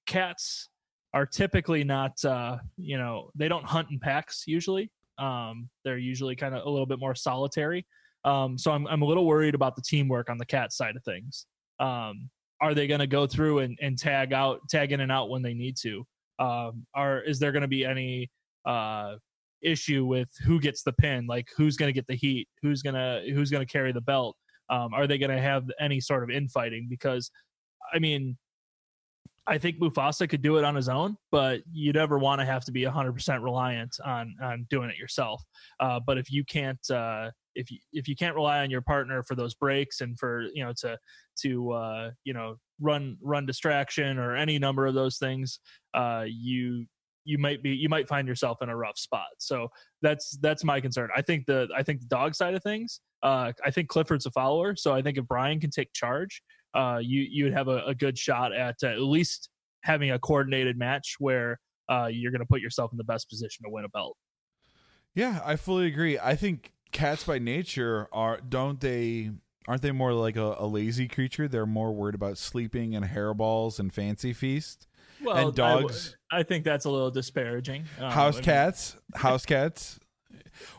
cats 0.06 0.68
are 1.14 1.24
typically 1.26 1.84
not, 1.84 2.22
uh, 2.24 2.58
you 2.76 2.98
know, 2.98 3.30
they 3.34 3.48
don't 3.48 3.64
hunt 3.64 3.88
in 3.90 3.98
packs 3.98 4.44
usually. 4.46 4.90
Um, 5.18 5.68
they're 5.84 5.98
usually 5.98 6.37
kind 6.37 6.54
of 6.54 6.64
a 6.66 6.70
little 6.70 6.87
bit 6.87 6.98
more 6.98 7.14
solitary. 7.14 7.87
Um, 8.24 8.58
so 8.58 8.72
I'm 8.72 8.87
I'm 8.88 9.02
a 9.02 9.04
little 9.06 9.26
worried 9.26 9.54
about 9.54 9.76
the 9.76 9.82
teamwork 9.82 10.28
on 10.28 10.38
the 10.38 10.44
cat 10.44 10.72
side 10.72 10.96
of 10.96 11.04
things. 11.04 11.46
Um, 11.80 12.30
are 12.60 12.74
they 12.74 12.86
going 12.86 13.00
to 13.00 13.06
go 13.06 13.26
through 13.26 13.60
and, 13.60 13.78
and 13.80 13.96
tag 13.96 14.32
out, 14.32 14.60
tag 14.68 14.92
in 14.92 15.00
and 15.00 15.12
out 15.12 15.30
when 15.30 15.42
they 15.42 15.54
need 15.54 15.76
to? 15.82 16.04
Um, 16.38 16.86
are 16.94 17.20
is 17.22 17.38
there 17.38 17.52
going 17.52 17.62
to 17.62 17.68
be 17.68 17.84
any 17.84 18.30
uh, 18.64 19.14
issue 19.62 20.04
with 20.04 20.28
who 20.44 20.60
gets 20.60 20.82
the 20.82 20.92
pin? 20.92 21.26
Like 21.26 21.46
who's 21.56 21.76
going 21.76 21.88
to 21.88 21.92
get 21.92 22.06
the 22.06 22.14
heat? 22.14 22.48
Who's 22.62 22.82
gonna 22.82 23.22
who's 23.32 23.50
going 23.50 23.64
to 23.64 23.72
carry 23.72 23.92
the 23.92 24.00
belt? 24.00 24.36
Um, 24.70 24.92
are 24.92 25.06
they 25.06 25.18
going 25.18 25.30
to 25.30 25.40
have 25.40 25.64
any 25.80 26.00
sort 26.00 26.22
of 26.22 26.30
infighting? 26.30 26.88
Because, 26.90 27.30
I 27.92 27.98
mean, 27.98 28.36
I 29.48 29.56
think 29.56 29.80
Mufasa 29.80 30.28
could 30.28 30.42
do 30.42 30.58
it 30.58 30.64
on 30.64 30.74
his 30.74 30.90
own, 30.90 31.16
but 31.32 31.62
you 31.72 31.92
never 31.92 32.18
want 32.18 32.40
to 32.40 32.44
have 32.44 32.64
to 32.66 32.72
be 32.72 32.82
100% 32.82 33.42
reliant 33.42 33.96
on 34.04 34.34
on 34.42 34.66
doing 34.68 34.90
it 34.90 34.98
yourself. 34.98 35.42
Uh, 35.80 35.98
but 36.06 36.18
if 36.18 36.30
you 36.30 36.44
can't, 36.44 36.78
uh, 36.90 37.30
if 37.54 37.70
you 37.70 37.78
if 37.92 38.06
you 38.08 38.14
can't 38.14 38.37
rely 38.37 38.61
on 38.61 38.70
your 38.70 38.82
partner 38.82 39.22
for 39.22 39.34
those 39.34 39.54
breaks 39.54 40.02
and 40.02 40.18
for 40.18 40.42
you 40.52 40.64
know 40.64 40.72
to 40.80 40.98
to 41.42 41.72
uh, 41.72 42.11
you 42.24 42.34
know 42.34 42.56
run 42.80 43.16
run 43.22 43.46
distraction 43.46 44.18
or 44.18 44.37
any 44.37 44.58
number 44.58 44.87
of 44.87 44.94
those 44.94 45.16
things, 45.16 45.61
uh, 45.94 46.24
you 46.26 46.84
you 47.24 47.38
might 47.38 47.62
be 47.62 47.70
you 47.70 47.88
might 47.88 48.06
find 48.06 48.28
yourself 48.28 48.58
in 48.61 48.68
a 48.68 48.76
rough 48.76 48.98
spot. 48.98 49.28
So 49.38 49.68
that's 50.02 50.37
that's 50.42 50.62
my 50.62 50.78
concern. 50.80 51.08
I 51.16 51.22
think 51.22 51.46
the 51.46 51.68
I 51.74 51.82
think 51.82 52.00
the 52.00 52.08
dog 52.08 52.34
side 52.34 52.54
of 52.54 52.62
things. 52.62 53.00
Uh, 53.22 53.52
I 53.64 53.70
think 53.70 53.88
Clifford's 53.88 54.26
a 54.26 54.30
follower, 54.30 54.76
so 54.76 54.94
I 54.94 55.02
think 55.02 55.18
if 55.18 55.26
Brian 55.26 55.58
can 55.58 55.70
take 55.70 55.92
charge, 55.92 56.40
uh, 56.74 57.00
you 57.02 57.26
you 57.31 57.44
would 57.44 57.54
have 57.54 57.68
a, 57.68 57.85
a 57.87 57.94
good 57.94 58.18
shot 58.18 58.52
at 58.52 58.76
uh, 58.83 58.88
at 58.88 59.00
least 59.00 59.48
having 59.83 60.11
a 60.11 60.18
coordinated 60.18 60.76
match 60.76 61.16
where 61.18 61.59
uh, 61.88 62.09
you're 62.11 62.33
going 62.33 62.40
to 62.40 62.46
put 62.46 62.61
yourself 62.61 62.92
in 62.92 62.98
the 62.98 63.04
best 63.04 63.28
position 63.28 63.64
to 63.64 63.70
win 63.70 63.85
a 63.85 63.88
belt. 63.88 64.16
Yeah, 65.14 65.40
I 65.44 65.57
fully 65.57 65.87
agree. 65.87 66.18
I 66.18 66.37
think 66.37 66.72
cats 66.92 67.24
by 67.24 67.38
nature 67.38 68.09
are 68.12 68.40
don't 68.46 68.81
they 68.81 69.31
aren't 69.66 69.83
they 69.83 69.92
more 69.92 70.12
like 70.12 70.37
a, 70.37 70.57
a 70.59 70.66
lazy 70.66 71.09
creature? 71.09 71.48
They're 71.48 71.66
more 71.66 71.92
worried 71.92 72.14
about 72.14 72.38
sleeping 72.38 72.94
and 72.94 73.04
hairballs 73.04 73.78
and 73.78 73.92
fancy 73.92 74.33
feast. 74.33 74.87
Well, 75.22 75.48
and 75.48 75.54
dogs. 75.54 76.16
I, 76.31 76.40
I 76.40 76.42
think 76.42 76.64
that's 76.64 76.85
a 76.85 76.90
little 76.90 77.11
disparaging. 77.11 77.85
Um, 78.00 78.11
house 78.11 78.37
I 78.37 78.38
mean, 78.38 78.44
cats, 78.44 78.96
house 79.14 79.44
cats. 79.44 79.98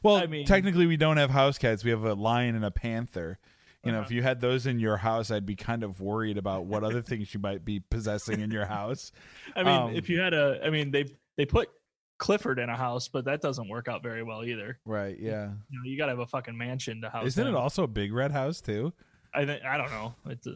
Well, 0.03 0.15
I 0.15 0.27
mean- 0.27 0.45
technically, 0.45 0.85
we 0.87 0.97
don't 0.97 1.17
have 1.17 1.29
house 1.29 1.57
cats. 1.57 1.83
We 1.83 1.91
have 1.91 2.03
a 2.03 2.13
lion 2.13 2.55
and 2.55 2.65
a 2.65 2.71
panther. 2.71 3.39
You 3.83 3.91
know, 3.93 3.99
Uh-huh. 3.99 4.05
if 4.07 4.11
you 4.11 4.21
had 4.21 4.41
those 4.41 4.65
in 4.65 4.79
your 4.79 4.97
house, 4.97 5.31
I'd 5.31 5.45
be 5.45 5.55
kind 5.55 5.83
of 5.83 6.01
worried 6.01 6.37
about 6.37 6.65
what 6.65 6.83
other 6.83 7.01
things 7.01 7.33
you 7.33 7.39
might 7.39 7.63
be 7.63 7.79
possessing 7.79 8.41
in 8.41 8.51
your 8.51 8.65
house. 8.65 9.11
I 9.55 9.63
mean, 9.63 9.73
um, 9.73 9.95
if 9.95 10.09
you 10.09 10.19
had 10.19 10.33
a, 10.33 10.59
I 10.63 10.69
mean, 10.69 10.91
they 10.91 11.05
they 11.37 11.45
put 11.45 11.69
Clifford 12.17 12.59
in 12.59 12.69
a 12.69 12.75
house, 12.75 13.07
but 13.07 13.23
that 13.25 13.39
doesn't 13.41 13.69
work 13.69 13.87
out 13.87 14.03
very 14.03 14.23
well 14.23 14.43
either. 14.43 14.77
Right? 14.85 15.17
Yeah. 15.17 15.51
You 15.69 15.79
know, 15.79 15.83
you 15.85 15.97
got 15.97 16.07
to 16.07 16.11
have 16.11 16.19
a 16.19 16.27
fucking 16.27 16.57
mansion 16.57 16.99
to 17.01 17.09
house. 17.09 17.27
Isn't 17.27 17.47
it 17.47 17.55
also 17.55 17.83
a 17.83 17.87
big 17.87 18.11
red 18.13 18.31
house 18.31 18.59
too? 18.59 18.91
I 19.33 19.45
think 19.45 19.63
I 19.63 19.77
don't 19.77 19.91
know. 19.91 20.13
It's 20.25 20.45
a, 20.47 20.55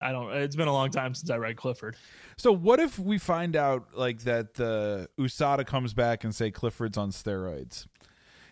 I 0.00 0.10
don't. 0.12 0.32
It's 0.32 0.56
been 0.56 0.68
a 0.68 0.72
long 0.72 0.90
time 0.90 1.14
since 1.14 1.28
I 1.30 1.36
read 1.36 1.56
Clifford. 1.56 1.96
So 2.38 2.52
what 2.52 2.80
if 2.80 2.98
we 2.98 3.18
find 3.18 3.54
out 3.54 3.88
like 3.94 4.20
that 4.20 4.54
the 4.54 5.08
USADA 5.18 5.66
comes 5.66 5.92
back 5.92 6.24
and 6.24 6.34
say 6.34 6.50
Clifford's 6.50 6.96
on 6.96 7.10
steroids? 7.10 7.86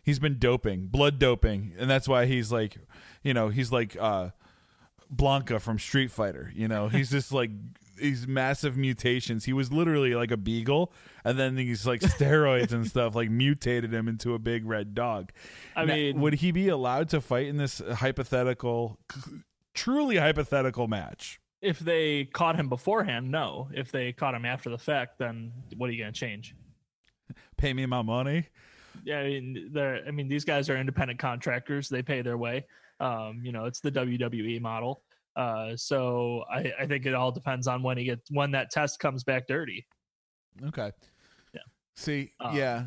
He's 0.03 0.19
been 0.19 0.39
doping, 0.39 0.87
blood 0.87 1.19
doping, 1.19 1.75
and 1.79 1.89
that's 1.91 2.09
why 2.09 2.27
he's 2.27 2.51
like, 2.51 2.79
you 3.23 3.35
know, 3.35 3.49
he's 3.49 3.71
like 3.71 3.97
uh 4.01 4.31
Blanka 5.15 5.61
from 5.61 5.79
Street 5.79 6.11
Fighter, 6.11 6.53
you 6.55 6.69
know. 6.69 6.89
He's 6.89 7.11
just 7.17 7.33
like 7.33 7.51
these 7.97 8.27
massive 8.27 8.77
mutations. 8.77 9.45
He 9.45 9.53
was 9.53 9.71
literally 9.71 10.15
like 10.15 10.31
a 10.31 10.37
beagle 10.37 10.93
and 11.25 11.39
then 11.39 11.55
these 11.55 11.87
like 11.87 12.01
steroids 12.01 12.73
and 12.73 12.87
stuff 12.87 13.15
like 13.15 13.31
mutated 13.31 13.93
him 13.93 14.09
into 14.09 14.35
a 14.35 14.39
big 14.39 14.65
red 14.65 14.95
dog. 14.95 15.33
I 15.77 15.85
Now, 15.85 15.95
mean, 15.95 16.21
would 16.21 16.35
he 16.35 16.51
be 16.51 16.69
allowed 16.69 17.11
to 17.11 17.21
fight 17.21 17.47
in 17.47 17.59
this 17.59 17.83
hypothetical 17.97 18.99
truly 19.75 20.17
hypothetical 20.17 20.89
match? 20.89 21.41
if 21.63 21.79
they 21.79 22.25
caught 22.25 22.57
him 22.57 22.71
beforehand, 22.71 23.31
no. 23.31 23.69
If 23.75 23.93
they 23.93 24.13
caught 24.13 24.35
him 24.35 24.47
after 24.47 24.71
the 24.71 24.79
fact, 24.79 25.19
then 25.19 25.53
what 25.77 25.91
are 25.91 25.93
you 25.93 26.03
going 26.03 26.13
to 26.13 26.19
change? 26.19 26.55
Pay 27.59 27.75
me 27.75 27.85
my 27.85 28.01
money. 28.01 28.47
Yeah, 29.05 29.19
I 29.21 29.25
mean, 29.29 29.71
they're. 29.73 30.03
I 30.07 30.11
mean, 30.11 30.29
these 30.29 30.45
guys 30.45 30.69
are 30.71 30.77
independent 30.77 31.19
contractors. 31.19 31.89
They 31.89 32.03
pay 32.03 32.23
their 32.23 32.39
way. 32.39 32.67
Um, 33.01 33.41
you 33.43 33.53
know, 33.53 33.65
it's 33.65 33.81
the 33.81 33.91
WWE 33.91 34.61
model. 34.61 35.03
Uh, 35.37 35.77
so 35.77 36.45
I, 36.53 36.73
I 36.81 36.87
think 36.87 37.07
it 37.07 37.15
all 37.15 37.33
depends 37.33 37.67
on 37.67 37.83
when 37.83 37.97
he 37.97 38.05
gets 38.05 38.31
when 38.31 38.51
that 38.51 38.71
test 38.71 38.99
comes 38.99 39.25
back 39.25 39.47
dirty. 39.47 39.87
Okay. 40.67 40.91
Yeah. 41.55 41.61
See, 41.97 42.33
Um, 42.41 42.57
yeah. 42.57 42.85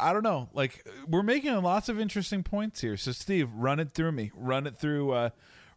I 0.00 0.12
don't 0.12 0.22
know. 0.22 0.48
Like 0.54 0.86
we're 1.06 1.22
making 1.22 1.54
lots 1.62 1.88
of 1.88 2.00
interesting 2.00 2.42
points 2.42 2.80
here. 2.80 2.96
So 2.96 3.12
Steve, 3.12 3.52
run 3.52 3.78
it 3.80 3.92
through 3.92 4.12
me. 4.12 4.30
Run 4.34 4.66
it 4.66 4.76
through 4.76 5.12
uh 5.12 5.30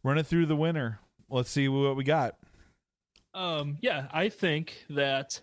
run 0.04 0.18
it 0.18 0.26
through 0.26 0.46
the 0.46 0.56
winner. 0.56 1.00
Let's 1.30 1.50
see 1.50 1.68
what 1.68 1.96
we 1.96 2.04
got. 2.04 2.36
Um, 3.34 3.78
yeah, 3.82 4.08
I 4.12 4.30
think 4.30 4.86
that 4.92 5.42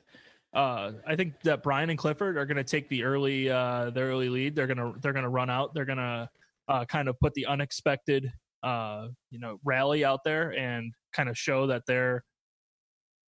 uh, 0.54 0.92
I 1.06 1.16
think 1.16 1.40
that 1.42 1.62
Brian 1.62 1.90
and 1.90 1.98
Clifford 1.98 2.36
are 2.36 2.46
going 2.46 2.56
to 2.56 2.64
take 2.64 2.88
the 2.88 3.02
early 3.02 3.50
uh, 3.50 3.90
the 3.90 4.00
early 4.00 4.28
lead. 4.28 4.54
They're 4.54 4.66
gonna 4.66 4.92
they're 5.00 5.12
gonna 5.12 5.28
run 5.28 5.50
out. 5.50 5.74
They're 5.74 5.84
gonna 5.84 6.30
uh, 6.68 6.84
kind 6.84 7.08
of 7.08 7.18
put 7.20 7.34
the 7.34 7.46
unexpected 7.46 8.32
uh, 8.62 9.08
you 9.30 9.38
know 9.38 9.58
rally 9.64 10.04
out 10.04 10.20
there 10.24 10.52
and 10.56 10.92
kind 11.12 11.28
of 11.28 11.36
show 11.36 11.66
that 11.66 11.82
they're 11.86 12.24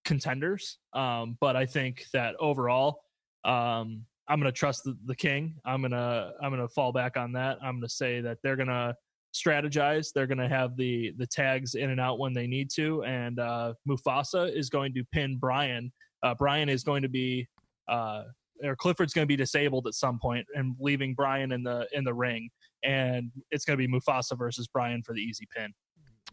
contenders. 0.04 0.78
Um, 0.92 1.36
but 1.40 1.56
I 1.56 1.66
think 1.66 2.04
that 2.12 2.36
overall, 2.38 3.00
um, 3.44 4.04
I'm 4.28 4.40
going 4.40 4.52
to 4.52 4.52
trust 4.52 4.84
the, 4.84 4.96
the 5.06 5.16
king. 5.16 5.56
I'm 5.64 5.82
gonna 5.82 6.32
I'm 6.40 6.50
gonna 6.50 6.68
fall 6.68 6.92
back 6.92 7.16
on 7.16 7.32
that. 7.32 7.58
I'm 7.60 7.76
gonna 7.76 7.88
say 7.88 8.20
that 8.20 8.38
they're 8.42 8.56
gonna 8.56 8.94
strategize. 9.34 10.12
They're 10.12 10.26
going 10.26 10.38
to 10.38 10.48
have 10.48 10.76
the 10.76 11.12
the 11.18 11.26
tags 11.26 11.74
in 11.74 11.90
and 11.90 12.00
out 12.00 12.18
when 12.18 12.32
they 12.32 12.46
need 12.46 12.70
to, 12.76 13.04
and 13.04 13.38
uh, 13.38 13.74
Mufasa 13.88 14.54
is 14.54 14.70
going 14.70 14.94
to 14.94 15.04
pin 15.12 15.36
Brian. 15.38 15.92
Uh, 16.22 16.34
Brian 16.34 16.68
is 16.68 16.82
going 16.82 17.02
to 17.02 17.08
be, 17.08 17.46
uh, 17.88 18.24
or 18.62 18.76
Clifford's 18.76 19.12
going 19.12 19.24
to 19.24 19.28
be 19.28 19.36
disabled 19.36 19.86
at 19.86 19.94
some 19.94 20.18
point, 20.18 20.46
and 20.54 20.74
leaving 20.80 21.14
Brian 21.14 21.52
in 21.52 21.62
the 21.62 21.86
in 21.92 22.04
the 22.04 22.14
ring, 22.14 22.48
and 22.82 23.30
it's 23.50 23.64
going 23.64 23.78
to 23.78 23.86
be 23.86 23.92
Mufasa 23.92 24.36
versus 24.36 24.66
Brian 24.66 25.02
for 25.02 25.12
the 25.12 25.20
easy 25.20 25.46
pin. 25.54 25.72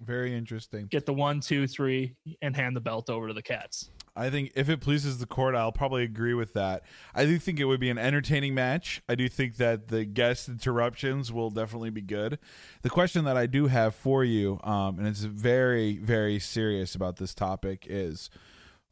Very 0.02 0.36
interesting. 0.36 0.88
Get 0.88 1.06
the 1.06 1.14
one, 1.14 1.40
two, 1.40 1.68
three, 1.68 2.16
and 2.42 2.56
hand 2.56 2.76
the 2.76 2.82
belt 2.82 3.10
over 3.10 3.28
to 3.28 3.34
the 3.34 3.44
cats. 3.44 3.92
I 4.16 4.30
think 4.30 4.52
if 4.56 4.70
it 4.70 4.80
pleases 4.80 5.20
the 5.20 5.26
court, 5.26 5.56
I'll 5.56 5.72
probably 5.72 6.04
agree 6.04 6.34
with 6.34 6.54
that. 6.54 6.84
I 7.16 7.26
do 7.26 7.38
think 7.40 7.60
it 7.60 7.66
would 7.66 7.80
be 7.80 7.90
an 7.90 7.98
entertaining 7.98 8.54
match. 8.54 9.02
I 9.08 9.16
do 9.16 9.28
think 9.30 9.58
that 9.58 9.88
the 9.88 10.06
guest 10.06 10.50
interruptions 10.50 11.32
will 11.32 11.50
definitely 11.50 11.90
be 11.90 12.02
good. 12.02 12.40
The 12.82 12.90
question 12.90 13.26
that 13.26 13.38
I 13.38 13.46
do 13.46 13.68
have 13.68 13.96
for 13.96 14.24
you, 14.24 14.60
um, 14.64 15.00
and 15.00 15.08
it's 15.08 15.22
very, 15.22 15.98
very 15.98 16.40
serious 16.40 16.96
about 16.96 17.18
this 17.18 17.34
topic, 17.34 17.86
is 17.90 18.30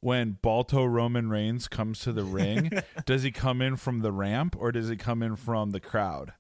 when 0.02 0.38
Balto 0.42 0.84
Roman 0.84 1.30
Reigns 1.30 1.68
comes 1.68 2.00
to 2.02 2.12
the 2.12 2.24
ring, 2.24 2.72
does 3.06 3.24
he 3.24 3.32
come 3.32 3.62
in 3.62 3.76
from 3.78 4.02
the 4.02 4.12
ramp 4.12 4.56
or 4.60 4.72
does 4.72 4.90
he 4.90 4.96
come 4.98 5.24
in 5.24 5.36
from 5.36 5.72
the 5.72 5.80
crowd? 5.80 6.34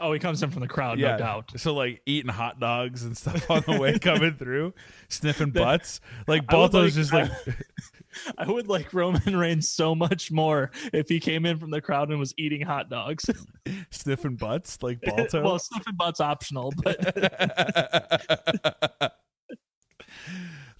Oh, 0.00 0.12
he 0.12 0.18
comes 0.18 0.42
in 0.42 0.50
from 0.50 0.62
the 0.62 0.66
crowd, 0.68 0.98
no 0.98 1.16
doubt. 1.16 1.52
So 1.58 1.74
like 1.74 2.02
eating 2.06 2.32
hot 2.32 2.58
dogs 2.58 3.04
and 3.04 3.16
stuff 3.16 3.48
on 3.48 3.62
the 3.68 3.78
way 3.78 3.98
coming 4.00 4.34
through, 4.34 4.74
sniffing 5.08 5.50
butts. 5.50 6.00
Like 6.26 6.48
Balto's 6.48 6.84
like- 6.84 6.92
just 6.94 7.12
like 7.12 7.30
I 8.36 8.50
would 8.50 8.66
like 8.68 8.92
Roman 8.92 9.36
Reigns 9.36 9.68
so 9.68 9.94
much 9.94 10.32
more 10.32 10.72
if 10.92 11.08
he 11.08 11.20
came 11.20 11.46
in 11.46 11.58
from 11.58 11.70
the 11.70 11.80
crowd 11.80 12.10
and 12.10 12.18
was 12.18 12.34
eating 12.36 12.62
hot 12.62 12.90
dogs. 12.90 13.30
sniffing 13.90 14.34
butts, 14.34 14.82
like 14.82 15.00
Balto. 15.02 15.40
well, 15.42 15.58
sniffing 15.60 15.94
butt's 15.94 16.20
optional, 16.20 16.72
but 16.82 16.98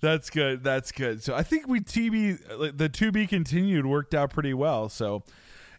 That's 0.02 0.30
good. 0.30 0.64
That's 0.64 0.90
good. 0.90 1.22
So 1.22 1.34
I 1.34 1.44
think 1.44 1.68
we 1.68 1.80
TB 1.80 2.76
the 2.76 2.88
to 2.88 3.12
be 3.12 3.26
continued 3.28 3.86
worked 3.86 4.14
out 4.14 4.30
pretty 4.30 4.52
well. 4.52 4.88
So, 4.88 5.22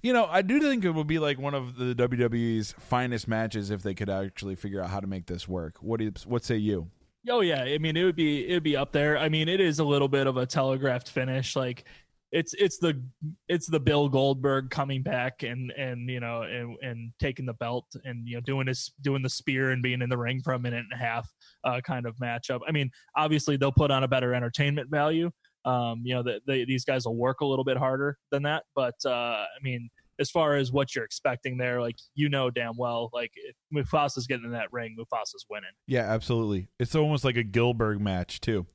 you 0.02 0.14
know, 0.14 0.26
I 0.26 0.42
do 0.42 0.62
think 0.62 0.86
it 0.86 0.92
would 0.92 1.08
be 1.08 1.20
like 1.20 1.38
one 1.38 1.54
of 1.54 1.76
the 1.76 1.94
WWE's 1.94 2.74
finest 2.80 3.28
matches 3.28 3.70
if 3.70 3.84
they 3.84 3.94
could 3.94 4.10
actually 4.10 4.56
figure 4.56 4.82
out 4.82 4.90
how 4.90 5.02
to 5.02 5.08
make 5.08 5.26
this 5.26 5.46
work. 5.46 5.76
What 5.82 6.00
do 6.00 6.06
you, 6.06 6.14
what 6.26 6.46
say 6.46 6.56
you? 6.56 6.90
Oh 7.30 7.42
yeah, 7.42 7.64
I 7.64 7.78
mean 7.78 7.96
it 7.96 8.04
would 8.04 8.16
be 8.16 8.48
it 8.48 8.54
would 8.54 8.64
be 8.64 8.76
up 8.78 8.94
there. 8.94 9.18
I 9.18 9.28
mean 9.30 9.50
it 9.50 9.60
is 9.60 9.80
a 9.80 9.84
little 9.84 10.10
bit 10.10 10.26
of 10.26 10.38
a 10.38 10.46
telegraphed 10.46 11.10
finish. 11.10 11.56
Like 11.56 11.86
it's 12.34 12.56
it's 12.56 12.80
the 12.80 13.00
it's 13.48 13.70
the 13.70 13.80
Bill 13.80 14.10
Goldberg 14.10 14.72
coming 14.72 15.04
back 15.04 15.44
and 15.44 15.72
and 15.78 16.10
you 16.10 16.20
know 16.20 16.42
and, 16.42 16.76
and 16.82 17.12
taking 17.20 17.46
the 17.46 17.54
belt 17.54 17.86
and 18.04 18.28
you 18.28 18.36
know 18.36 18.42
doing 18.42 18.68
his 18.68 18.92
doing 19.02 19.22
the 19.22 19.30
spear 19.30 19.70
and 19.70 19.84
being 19.84 20.02
in 20.02 20.10
the 20.10 20.18
ring 20.18 20.42
for 20.44 20.54
a 20.54 20.60
minute 20.60 20.84
and 20.92 21.00
a 21.00 21.04
half 21.04 21.30
uh, 21.64 21.80
kind 21.82 22.08
of 22.08 22.16
matchup. 22.18 22.60
I 22.68 22.72
mean 22.72 22.90
obviously 23.16 23.56
they'll 23.56 23.72
put 23.72 23.92
on 23.92 24.04
a 24.04 24.08
better 24.08 24.34
entertainment 24.34 24.90
value. 24.90 25.30
Um, 25.64 26.02
you 26.04 26.16
know 26.16 26.24
they, 26.46 26.66
these 26.66 26.84
guys 26.84 27.06
will 27.06 27.16
work 27.16 27.42
a 27.42 27.46
little 27.46 27.64
bit 27.64 27.78
harder 27.78 28.18
than 28.32 28.44
that, 28.44 28.64
but 28.76 28.96
uh, 29.06 29.10
I 29.46 29.62
mean 29.62 29.90
as 30.20 30.32
far 30.32 30.56
as 30.56 30.72
what 30.72 30.96
you're 30.96 31.06
expecting 31.06 31.58
there, 31.58 31.82
like 31.82 31.98
you 32.16 32.30
know 32.30 32.50
damn 32.50 32.78
well, 32.78 33.12
like 33.14 33.32
if 33.36 33.56
Mufasa's 33.74 34.26
getting 34.26 34.46
in 34.46 34.52
that 34.52 34.74
ring, 34.74 34.96
Mufasa's 35.00 35.46
winning. 35.50 35.70
Yeah, 35.88 36.12
absolutely. 36.12 36.68
It's 36.80 36.96
almost 36.96 37.24
like 37.24 37.38
a 37.38 37.44
Gillberg 37.44 38.00
match 38.00 38.42
too. 38.42 38.66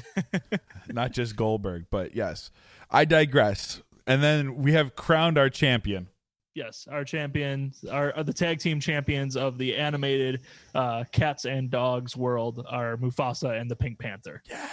not 0.88 1.12
just 1.12 1.36
Goldberg. 1.36 1.86
But 1.90 2.14
yes, 2.14 2.50
I 2.90 3.04
digress. 3.04 3.82
And 4.06 4.22
then 4.22 4.56
we 4.56 4.72
have 4.72 4.96
crowned 4.96 5.38
our 5.38 5.48
champion. 5.48 6.08
Yes, 6.54 6.86
our 6.90 7.04
champions 7.04 7.82
are, 7.90 8.12
are 8.14 8.24
the 8.24 8.32
tag 8.32 8.58
team 8.58 8.78
champions 8.78 9.36
of 9.36 9.56
the 9.56 9.74
animated 9.76 10.42
uh, 10.74 11.04
cats 11.10 11.46
and 11.46 11.70
dogs 11.70 12.14
world 12.14 12.64
are 12.68 12.96
Mufasa 12.98 13.58
and 13.58 13.70
the 13.70 13.76
Pink 13.76 13.98
Panther. 13.98 14.42
Yeah, 14.50 14.68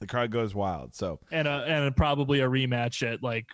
the 0.00 0.06
crowd 0.06 0.30
goes 0.30 0.54
wild. 0.54 0.94
So 0.94 1.20
and 1.30 1.46
a, 1.46 1.64
and 1.66 1.94
probably 1.94 2.40
a 2.40 2.48
rematch 2.48 3.06
at 3.06 3.22
like 3.22 3.46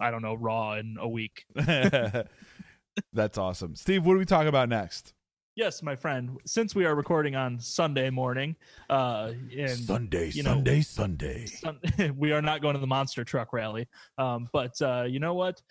I 0.00 0.12
don't 0.12 0.22
know 0.22 0.34
Raw 0.34 0.74
in 0.74 0.96
a 1.00 1.08
week. 1.08 1.44
That's 1.54 3.36
awesome, 3.36 3.74
Steve. 3.74 4.06
What 4.06 4.12
do 4.14 4.18
we 4.18 4.24
talk 4.24 4.46
about 4.46 4.68
next? 4.68 5.12
Yes, 5.56 5.82
my 5.82 5.96
friend. 5.96 6.38
Since 6.44 6.74
we 6.74 6.84
are 6.84 6.94
recording 6.94 7.34
on 7.34 7.58
Sunday 7.58 8.10
morning, 8.10 8.56
uh, 8.90 9.32
and 9.56 9.70
Sunday, 9.70 10.28
you 10.28 10.42
know, 10.42 10.50
Sunday, 10.50 10.82
Sunday, 10.82 11.46
sun- 11.46 11.80
we 12.18 12.32
are 12.32 12.42
not 12.42 12.60
going 12.60 12.74
to 12.74 12.78
the 12.78 12.86
monster 12.86 13.24
truck 13.24 13.54
rally. 13.54 13.88
Um, 14.18 14.48
but 14.52 14.72
uh, 14.82 15.04
you 15.08 15.18
know 15.18 15.32
what? 15.32 15.62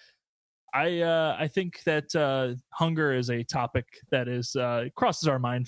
I 0.73 1.01
uh, 1.01 1.37
I 1.39 1.47
think 1.47 1.83
that 1.85 2.15
uh, 2.15 2.55
hunger 2.73 3.13
is 3.13 3.29
a 3.29 3.43
topic 3.43 3.85
that 4.09 4.27
is 4.27 4.55
uh, 4.55 4.85
crosses 4.95 5.27
our 5.27 5.37
mind 5.37 5.67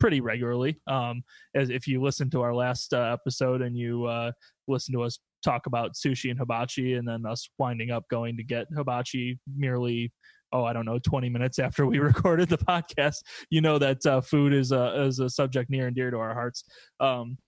pretty 0.00 0.20
regularly. 0.20 0.80
Um, 0.88 1.22
as 1.54 1.70
if 1.70 1.86
you 1.86 2.02
listen 2.02 2.30
to 2.30 2.40
our 2.40 2.52
last 2.52 2.92
uh, 2.92 3.16
episode 3.16 3.62
and 3.62 3.76
you 3.76 4.04
uh, 4.06 4.32
listen 4.66 4.92
to 4.94 5.02
us 5.02 5.20
talk 5.44 5.66
about 5.66 5.94
sushi 5.94 6.30
and 6.30 6.40
hibachi, 6.40 6.94
and 6.94 7.06
then 7.06 7.24
us 7.24 7.48
winding 7.56 7.92
up 7.92 8.02
going 8.10 8.36
to 8.36 8.42
get 8.42 8.66
hibachi 8.76 9.38
merely 9.56 10.12
oh 10.52 10.64
i 10.64 10.72
don't 10.72 10.86
know 10.86 10.98
20 10.98 11.28
minutes 11.28 11.58
after 11.58 11.86
we 11.86 11.98
recorded 11.98 12.48
the 12.48 12.58
podcast 12.58 13.16
you 13.50 13.60
know 13.60 13.78
that 13.78 14.04
uh, 14.06 14.20
food 14.20 14.52
is 14.52 14.72
a 14.72 15.04
is 15.04 15.18
a 15.18 15.28
subject 15.28 15.70
near 15.70 15.86
and 15.86 15.96
dear 15.96 16.10
to 16.10 16.18
our 16.18 16.34
hearts. 16.34 16.64
Um, 17.00 17.38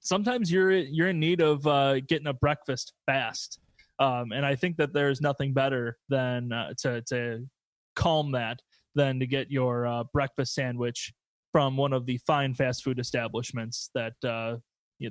sometimes 0.00 0.50
you're 0.50 0.72
you're 0.72 1.08
in 1.08 1.20
need 1.20 1.40
of 1.40 1.66
uh, 1.66 2.00
getting 2.00 2.26
a 2.26 2.34
breakfast 2.34 2.92
fast. 3.06 3.58
Um, 4.00 4.32
and 4.32 4.44
i 4.44 4.56
think 4.56 4.76
that 4.78 4.92
there's 4.92 5.20
nothing 5.20 5.52
better 5.54 5.96
than 6.08 6.52
uh, 6.52 6.74
to 6.78 7.00
to 7.02 7.46
calm 7.94 8.32
that 8.32 8.58
than 8.96 9.20
to 9.20 9.26
get 9.26 9.52
your 9.52 9.86
uh, 9.86 10.02
breakfast 10.12 10.52
sandwich 10.52 11.12
from 11.52 11.76
one 11.76 11.92
of 11.92 12.04
the 12.04 12.18
fine 12.26 12.54
fast 12.54 12.82
food 12.82 12.98
establishments 12.98 13.90
that 13.94 14.14
uh, 14.26 14.56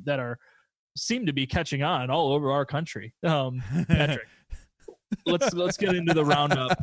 that 0.05 0.19
are 0.19 0.37
seem 0.97 1.25
to 1.25 1.33
be 1.33 1.47
catching 1.47 1.81
on 1.81 2.09
all 2.09 2.33
over 2.33 2.51
our 2.51 2.65
country. 2.65 3.13
Um, 3.23 3.63
patrick 3.87 4.27
let's 5.25 5.53
let's 5.53 5.77
get 5.77 5.95
into 5.95 6.13
the 6.13 6.23
roundup. 6.23 6.77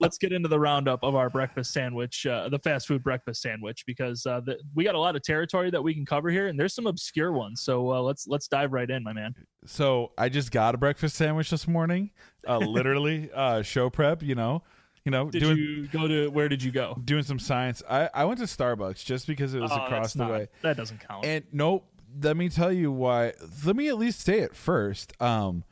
Let's 0.00 0.18
get 0.18 0.32
into 0.32 0.48
the 0.48 0.58
roundup 0.58 1.02
of 1.02 1.14
our 1.14 1.30
breakfast 1.30 1.72
sandwich, 1.72 2.26
uh, 2.26 2.48
the 2.48 2.58
fast 2.58 2.86
food 2.86 3.02
breakfast 3.02 3.40
sandwich, 3.42 3.84
because 3.86 4.26
uh, 4.26 4.40
the, 4.40 4.58
we 4.74 4.84
got 4.84 4.94
a 4.94 4.98
lot 4.98 5.16
of 5.16 5.22
territory 5.22 5.70
that 5.70 5.82
we 5.82 5.94
can 5.94 6.04
cover 6.04 6.30
here, 6.30 6.48
and 6.48 6.58
there's 6.58 6.74
some 6.74 6.86
obscure 6.86 7.32
ones. 7.32 7.62
So 7.62 7.92
uh, 7.92 8.00
let's 8.00 8.26
let's 8.26 8.48
dive 8.48 8.72
right 8.72 8.88
in, 8.90 9.02
my 9.02 9.12
man. 9.12 9.34
So 9.66 10.12
I 10.18 10.28
just 10.28 10.50
got 10.50 10.74
a 10.74 10.78
breakfast 10.78 11.16
sandwich 11.16 11.50
this 11.50 11.66
morning, 11.66 12.10
uh, 12.46 12.58
literally 12.58 13.30
uh, 13.34 13.62
show 13.62 13.88
prep. 13.90 14.22
You 14.22 14.34
know, 14.34 14.62
you 15.04 15.10
know, 15.10 15.30
did 15.30 15.40
doing, 15.40 15.58
you 15.58 15.86
go 15.88 16.08
to 16.08 16.28
where 16.28 16.48
did 16.48 16.62
you 16.62 16.70
go? 16.70 16.98
Doing 17.04 17.22
some 17.22 17.38
science. 17.38 17.82
I 17.88 18.08
I 18.12 18.24
went 18.24 18.40
to 18.40 18.46
Starbucks 18.46 19.04
just 19.04 19.26
because 19.26 19.54
it 19.54 19.60
was 19.60 19.72
oh, 19.72 19.84
across 19.84 20.12
the 20.12 20.24
not, 20.24 20.30
way. 20.30 20.48
That 20.62 20.76
doesn't 20.76 21.00
count. 21.06 21.24
And 21.24 21.44
nope. 21.52 21.86
Let 22.22 22.36
me 22.36 22.48
tell 22.48 22.72
you 22.72 22.92
why. 22.92 23.32
Let 23.66 23.74
me 23.74 23.88
at 23.88 23.98
least 23.98 24.20
say 24.20 24.38
it 24.38 24.54
first. 24.54 25.20
Um, 25.20 25.64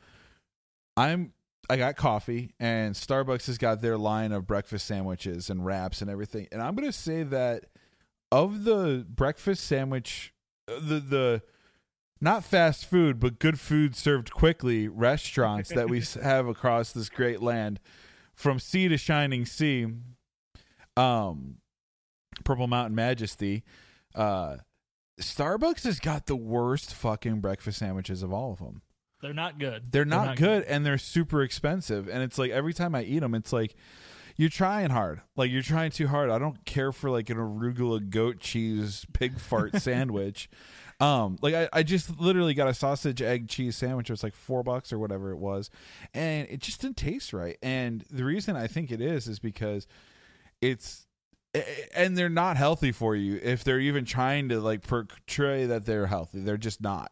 I'm 0.97 1.31
I 1.69 1.77
got 1.77 1.95
coffee, 1.95 2.53
and 2.59 2.93
Starbucks 2.93 3.47
has 3.47 3.57
got 3.57 3.81
their 3.81 3.97
line 3.97 4.31
of 4.31 4.45
breakfast 4.45 4.85
sandwiches 4.85 5.49
and 5.49 5.65
wraps 5.65 6.01
and 6.01 6.09
everything. 6.09 6.47
And 6.51 6.61
I'm 6.61 6.75
going 6.75 6.87
to 6.87 6.91
say 6.97 7.23
that 7.23 7.65
of 8.31 8.65
the 8.65 9.05
breakfast 9.07 9.63
sandwich, 9.63 10.33
uh, 10.67 10.79
the 10.81 10.99
the 10.99 11.41
not 12.19 12.43
fast 12.43 12.85
food, 12.85 13.19
but 13.19 13.39
good 13.39 13.59
food 13.59 13.95
served 13.95 14.31
quickly 14.31 14.87
restaurants 14.87 15.69
that 15.69 15.89
we 15.89 16.01
have 16.21 16.47
across 16.47 16.91
this 16.91 17.09
great 17.09 17.41
land, 17.41 17.79
from 18.35 18.59
sea 18.59 18.87
to 18.87 18.97
shining 18.97 19.45
sea, 19.45 19.87
um, 20.97 21.57
Purple 22.43 22.67
Mountain 22.67 22.95
Majesty, 22.95 23.63
uh, 24.15 24.57
Starbucks 25.21 25.83
has 25.83 25.99
got 25.99 26.25
the 26.25 26.35
worst 26.35 26.93
fucking 26.93 27.39
breakfast 27.39 27.79
sandwiches 27.79 28.23
of 28.23 28.33
all 28.33 28.51
of 28.51 28.59
them. 28.59 28.81
They're 29.23 29.33
not 29.33 29.57
good. 29.57 29.91
They're 29.91 30.03
not, 30.03 30.17
they're 30.17 30.25
not 30.25 30.37
good, 30.37 30.63
good, 30.63 30.63
and 30.63 30.85
they're 30.85 30.97
super 30.97 31.41
expensive. 31.41 32.09
And 32.09 32.21
it's 32.21 32.37
like 32.37 32.51
every 32.51 32.73
time 32.73 32.93
I 32.93 33.03
eat 33.03 33.19
them, 33.19 33.33
it's 33.33 33.53
like 33.53 33.73
you're 34.35 34.49
trying 34.49 34.89
hard. 34.89 35.21
Like 35.37 35.49
you're 35.49 35.63
trying 35.63 35.91
too 35.91 36.07
hard. 36.07 36.29
I 36.29 36.39
don't 36.39 36.63
care 36.65 36.91
for 36.91 37.09
like 37.09 37.29
an 37.29 37.37
arugula 37.37 38.09
goat 38.09 38.41
cheese 38.41 39.05
pig 39.13 39.39
fart 39.39 39.75
sandwich. 39.81 40.49
Um, 40.99 41.37
like 41.41 41.53
I, 41.53 41.69
I 41.71 41.83
just 41.83 42.19
literally 42.19 42.53
got 42.53 42.67
a 42.67 42.73
sausage 42.73 43.21
egg 43.21 43.47
cheese 43.47 43.77
sandwich. 43.77 44.09
It 44.09 44.13
was 44.13 44.23
like 44.23 44.35
four 44.35 44.61
bucks 44.61 44.91
or 44.91 44.99
whatever 44.99 45.31
it 45.31 45.37
was, 45.37 45.69
and 46.13 46.47
it 46.49 46.59
just 46.59 46.81
didn't 46.81 46.97
taste 46.97 47.31
right. 47.31 47.57
And 47.63 48.03
the 48.11 48.25
reason 48.25 48.57
I 48.57 48.67
think 48.67 48.91
it 48.91 48.99
is 48.99 49.27
is 49.27 49.39
because 49.39 49.87
it's 50.61 51.07
and 51.95 52.17
they're 52.17 52.29
not 52.29 52.57
healthy 52.57 52.91
for 52.91 53.15
you 53.15 53.39
if 53.41 53.63
they're 53.63 53.79
even 53.79 54.05
trying 54.05 54.49
to 54.49 54.59
like 54.59 54.85
portray 54.85 55.65
that 55.65 55.85
they're 55.85 56.07
healthy. 56.07 56.39
They're 56.41 56.57
just 56.57 56.81
not 56.81 57.11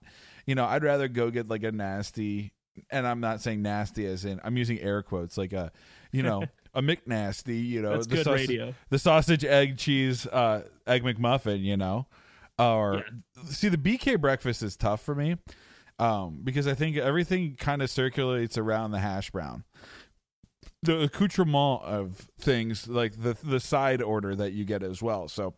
you 0.51 0.55
know, 0.55 0.65
I'd 0.65 0.83
rather 0.83 1.07
go 1.07 1.31
get 1.31 1.47
like 1.47 1.63
a 1.63 1.71
nasty, 1.71 2.51
and 2.89 3.07
I'm 3.07 3.21
not 3.21 3.39
saying 3.39 3.61
nasty 3.61 4.05
as 4.05 4.25
in 4.25 4.41
I'm 4.43 4.57
using 4.57 4.81
air 4.81 5.01
quotes, 5.01 5.37
like 5.37 5.53
a, 5.53 5.71
you 6.11 6.23
know, 6.23 6.43
a 6.73 6.81
McNasty, 6.81 7.65
you 7.65 7.81
know, 7.81 7.91
That's 7.91 8.07
the 8.07 8.15
good 8.17 8.25
sausage, 8.25 8.49
radio. 8.49 8.75
the 8.89 8.99
sausage, 8.99 9.45
egg, 9.45 9.77
cheese, 9.77 10.27
uh, 10.27 10.63
egg 10.85 11.03
McMuffin, 11.03 11.63
you 11.63 11.77
know, 11.77 12.05
or 12.59 12.95
yeah. 12.95 13.43
see 13.45 13.69
the 13.69 13.77
BK 13.77 14.19
breakfast 14.19 14.61
is 14.61 14.75
tough 14.75 15.01
for 15.01 15.15
me, 15.15 15.37
um, 15.99 16.41
because 16.43 16.67
I 16.67 16.73
think 16.73 16.97
everything 16.97 17.55
kind 17.55 17.81
of 17.81 17.89
circulates 17.89 18.57
around 18.57 18.91
the 18.91 18.99
hash 18.99 19.31
brown 19.31 19.63
the 20.83 21.03
accoutrement 21.03 21.83
of 21.83 22.27
things 22.39 22.87
like 22.87 23.21
the 23.21 23.37
the 23.43 23.59
side 23.59 24.01
order 24.01 24.35
that 24.35 24.53
you 24.53 24.65
get 24.65 24.81
as 24.83 25.01
well. 25.01 25.27
So 25.27 25.53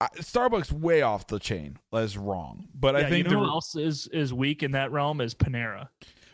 Starbucks 0.00 0.72
way 0.72 1.02
off 1.02 1.26
the 1.26 1.38
chain 1.38 1.78
as 1.92 2.16
wrong, 2.16 2.68
but 2.74 2.94
yeah, 2.94 3.06
I 3.06 3.10
think 3.10 3.26
you 3.26 3.34
know 3.34 3.44
who 3.44 3.50
else 3.50 3.74
is 3.76 4.06
is 4.08 4.32
weak 4.32 4.62
in 4.62 4.72
that 4.72 4.92
realm 4.92 5.20
is 5.20 5.34
Panera. 5.34 5.88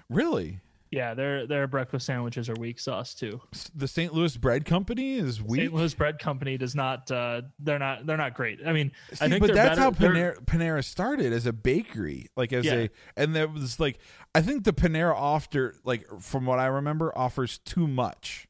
Really? 0.08 0.60
Yeah, 0.92 1.14
their 1.14 1.46
their 1.46 1.66
breakfast 1.66 2.06
sandwiches 2.06 2.48
are 2.48 2.54
weak 2.54 2.78
sauce 2.78 3.12
too. 3.12 3.40
The 3.74 3.88
St. 3.88 4.14
Louis 4.14 4.36
Bread 4.36 4.64
Company 4.64 5.16
is 5.16 5.42
weak. 5.42 5.62
St. 5.62 5.74
Louis 5.74 5.94
Bread 5.94 6.18
Company 6.18 6.56
does 6.56 6.74
not. 6.74 7.10
Uh, 7.10 7.42
they're 7.58 7.78
not. 7.78 8.06
They're 8.06 8.16
not 8.16 8.34
great. 8.34 8.60
I 8.64 8.72
mean, 8.72 8.92
See, 9.12 9.24
I 9.24 9.28
think. 9.28 9.40
But 9.40 9.54
that's 9.54 9.70
better, 9.70 9.80
how 9.80 9.90
Panera, 9.90 10.44
Panera, 10.44 10.84
started 10.84 11.32
as 11.32 11.44
a 11.44 11.52
bakery, 11.52 12.28
like 12.36 12.52
as 12.52 12.64
yeah. 12.64 12.74
a, 12.74 12.88
and 13.16 13.34
there 13.34 13.48
was 13.48 13.80
like, 13.80 13.98
I 14.34 14.42
think 14.42 14.64
the 14.64 14.72
Panera 14.72 15.14
after, 15.16 15.74
like 15.84 16.06
from 16.20 16.46
what 16.46 16.60
I 16.60 16.66
remember, 16.66 17.16
offers 17.18 17.58
too 17.58 17.88
much. 17.88 18.45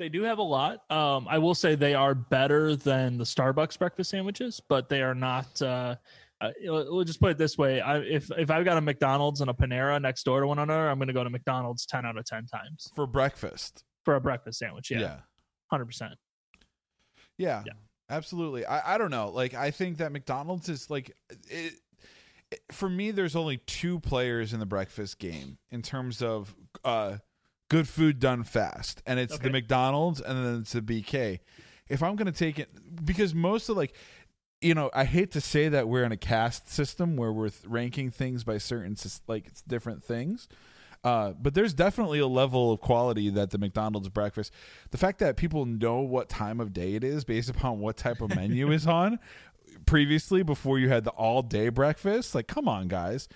They 0.00 0.08
do 0.08 0.22
have 0.22 0.38
a 0.38 0.42
lot. 0.42 0.90
Um, 0.90 1.26
I 1.28 1.36
will 1.36 1.54
say 1.54 1.74
they 1.74 1.92
are 1.92 2.14
better 2.14 2.74
than 2.74 3.18
the 3.18 3.24
Starbucks 3.24 3.78
breakfast 3.78 4.08
sandwiches, 4.08 4.58
but 4.66 4.88
they 4.88 5.02
are 5.02 5.14
not. 5.14 5.60
Uh, 5.60 5.96
uh, 6.40 6.52
we'll 6.62 7.04
just 7.04 7.20
put 7.20 7.32
it 7.32 7.36
this 7.36 7.58
way: 7.58 7.82
I, 7.82 7.98
if 7.98 8.30
if 8.38 8.50
I've 8.50 8.64
got 8.64 8.78
a 8.78 8.80
McDonald's 8.80 9.42
and 9.42 9.50
a 9.50 9.52
Panera 9.52 10.00
next 10.00 10.24
door 10.24 10.40
to 10.40 10.46
one 10.46 10.58
another, 10.58 10.88
I'm 10.88 10.96
going 10.96 11.08
to 11.08 11.12
go 11.12 11.22
to 11.22 11.28
McDonald's 11.28 11.84
ten 11.84 12.06
out 12.06 12.16
of 12.16 12.24
ten 12.24 12.46
times 12.46 12.90
for 12.96 13.06
breakfast. 13.06 13.84
For 14.06 14.14
a 14.14 14.20
breakfast 14.22 14.60
sandwich, 14.60 14.90
yeah, 14.90 15.18
hundred 15.70 15.84
percent. 15.84 16.14
Yeah, 17.36 17.62
yeah, 17.66 17.74
absolutely. 18.08 18.64
I 18.64 18.94
I 18.94 18.96
don't 18.96 19.10
know. 19.10 19.28
Like 19.28 19.52
I 19.52 19.70
think 19.70 19.98
that 19.98 20.12
McDonald's 20.12 20.70
is 20.70 20.88
like 20.88 21.14
it, 21.50 21.74
it, 22.50 22.60
for 22.72 22.88
me. 22.88 23.10
There's 23.10 23.36
only 23.36 23.58
two 23.58 24.00
players 24.00 24.54
in 24.54 24.60
the 24.60 24.66
breakfast 24.66 25.18
game 25.18 25.58
in 25.70 25.82
terms 25.82 26.22
of 26.22 26.54
uh 26.86 27.18
good 27.70 27.88
food 27.88 28.20
done 28.20 28.44
fast, 28.44 29.02
and 29.06 29.18
it's 29.18 29.34
okay. 29.34 29.44
the 29.44 29.50
McDonald's 29.50 30.20
and 30.20 30.44
then 30.44 30.60
it's 30.60 30.72
the 30.72 30.82
BK. 30.82 31.38
If 31.88 32.02
I'm 32.02 32.16
gonna 32.16 32.32
take 32.32 32.58
it, 32.58 32.68
because 33.04 33.34
most 33.34 33.70
of 33.70 33.78
like, 33.78 33.94
you 34.60 34.74
know, 34.74 34.90
I 34.92 35.04
hate 35.04 35.30
to 35.32 35.40
say 35.40 35.70
that 35.70 35.88
we're 35.88 36.04
in 36.04 36.12
a 36.12 36.18
caste 36.18 36.70
system 36.70 37.16
where 37.16 37.32
we're 37.32 37.50
ranking 37.66 38.10
things 38.10 38.44
by 38.44 38.58
certain 38.58 38.96
like 39.26 39.50
different 39.66 40.04
things. 40.04 40.46
Uh, 41.02 41.32
but 41.40 41.54
there's 41.54 41.72
definitely 41.72 42.18
a 42.18 42.26
level 42.26 42.72
of 42.72 42.80
quality 42.80 43.30
that 43.30 43.48
the 43.50 43.56
McDonald's 43.56 44.10
breakfast, 44.10 44.52
the 44.90 44.98
fact 44.98 45.18
that 45.20 45.38
people 45.38 45.64
know 45.64 46.00
what 46.00 46.28
time 46.28 46.60
of 46.60 46.74
day 46.74 46.94
it 46.94 47.02
is 47.02 47.24
based 47.24 47.48
upon 47.48 47.78
what 47.78 47.96
type 47.96 48.20
of 48.20 48.34
menu 48.36 48.70
is 48.70 48.86
on 48.86 49.18
previously 49.86 50.42
before 50.42 50.78
you 50.78 50.90
had 50.90 51.04
the 51.04 51.10
all 51.12 51.40
day 51.40 51.70
breakfast, 51.70 52.34
like 52.34 52.46
come 52.48 52.68
on 52.68 52.88
guys. 52.88 53.28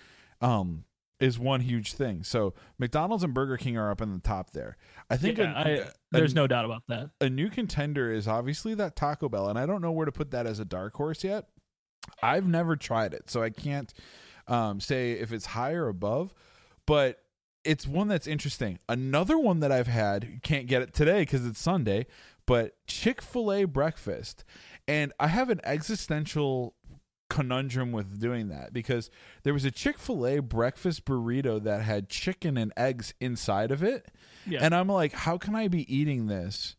Um, 0.43 0.85
is 1.21 1.39
one 1.39 1.61
huge 1.61 1.93
thing. 1.93 2.23
So 2.25 2.55
McDonald's 2.79 3.25
and 3.25 3.33
Burger 3.33 3.57
King 3.57 3.77
are 3.77 3.91
up 3.91 4.01
in 4.01 4.13
the 4.13 4.19
top 4.19 4.51
there. 4.51 4.77
I 5.09 5.17
think 5.17 5.39
yeah, 5.39 5.53
a, 5.57 5.83
I, 5.85 5.89
there's 6.11 6.33
a, 6.33 6.37
no 6.37 6.47
doubt 6.47 6.65
about 6.65 6.83
that. 6.89 7.11
A 7.21 7.31
new 7.31 7.49
contender 7.49 8.13
is 8.13 8.27
obviously 8.27 8.75
that 8.75 8.97
Taco 8.97 9.29
Bell, 9.29 9.49
and 9.49 9.59
I 9.59 9.67
don't 9.67 9.81
know 9.81 9.93
where 9.93 10.07
to 10.07 10.13
put 10.13 10.31
that 10.33 10.47
as 10.47 10.59
a 10.59 10.65
dark 10.65 10.95
horse 10.95 11.25
yet. 11.25 11.47
I've 12.23 12.47
never 12.47 12.77
tried 12.77 13.15
it, 13.15 13.31
so 13.31 13.43
I 13.43 13.51
can't 13.51 13.93
um, 14.49 14.81
say 14.81 15.13
if 15.13 15.33
it's 15.33 15.47
higher 15.47 15.87
or 15.87 15.89
above, 15.89 16.35
but 16.87 17.21
it's 17.65 17.87
one 17.87 18.09
that's 18.09 18.27
interesting. 18.27 18.79
Another 18.89 19.39
one 19.39 19.61
that 19.61 19.73
I've 19.73 19.87
had, 19.87 20.41
can't 20.43 20.67
get 20.67 20.83
it 20.83 20.93
today 20.93 21.23
because 21.23 21.47
it's 21.47 21.61
Sunday, 21.61 22.07
but 22.47 22.77
Chick 22.87 23.23
fil 23.23 23.53
A 23.53 23.65
breakfast. 23.65 24.45
And 24.87 25.13
I 25.19 25.29
have 25.29 25.49
an 25.49 25.61
existential 25.65 26.75
conundrum 27.35 27.91
with 27.91 28.21
doing 28.21 28.49
that 28.49 28.73
because 28.73 29.11
there 29.43 29.53
was 29.53 29.65
a 29.65 29.71
Chick 29.73 29.99
fil 29.99 30.25
A 30.25 30.39
breakfast 30.39 31.05
burrito 31.05 31.61
that 31.65 31.83
had 31.83 32.09
chicken 32.09 32.57
and 32.57 32.73
eggs 32.77 33.13
inside 33.21 33.73
of 33.73 33.83
it. 33.83 34.07
Yeah. 34.47 34.61
And 34.63 34.73
I'm 34.73 34.87
like, 34.87 35.13
how 35.13 35.37
can 35.37 35.57
I 35.57 35.67
be 35.67 35.93
eating 35.93 36.29
this 36.29 36.77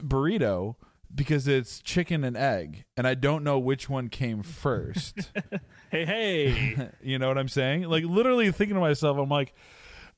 burrito? 0.00 0.76
Because 1.14 1.46
it's 1.46 1.82
chicken 1.82 2.24
and 2.24 2.34
egg, 2.34 2.86
and 2.96 3.06
I 3.06 3.12
don't 3.12 3.44
know 3.44 3.58
which 3.58 3.90
one 3.90 4.08
came 4.08 4.42
first. 4.42 5.30
hey, 5.90 6.06
hey. 6.06 6.88
you 7.02 7.18
know 7.18 7.28
what 7.28 7.36
I'm 7.36 7.48
saying? 7.48 7.82
Like 7.82 8.04
literally 8.04 8.50
thinking 8.50 8.76
to 8.76 8.80
myself, 8.80 9.18
I'm 9.18 9.28
like, 9.28 9.52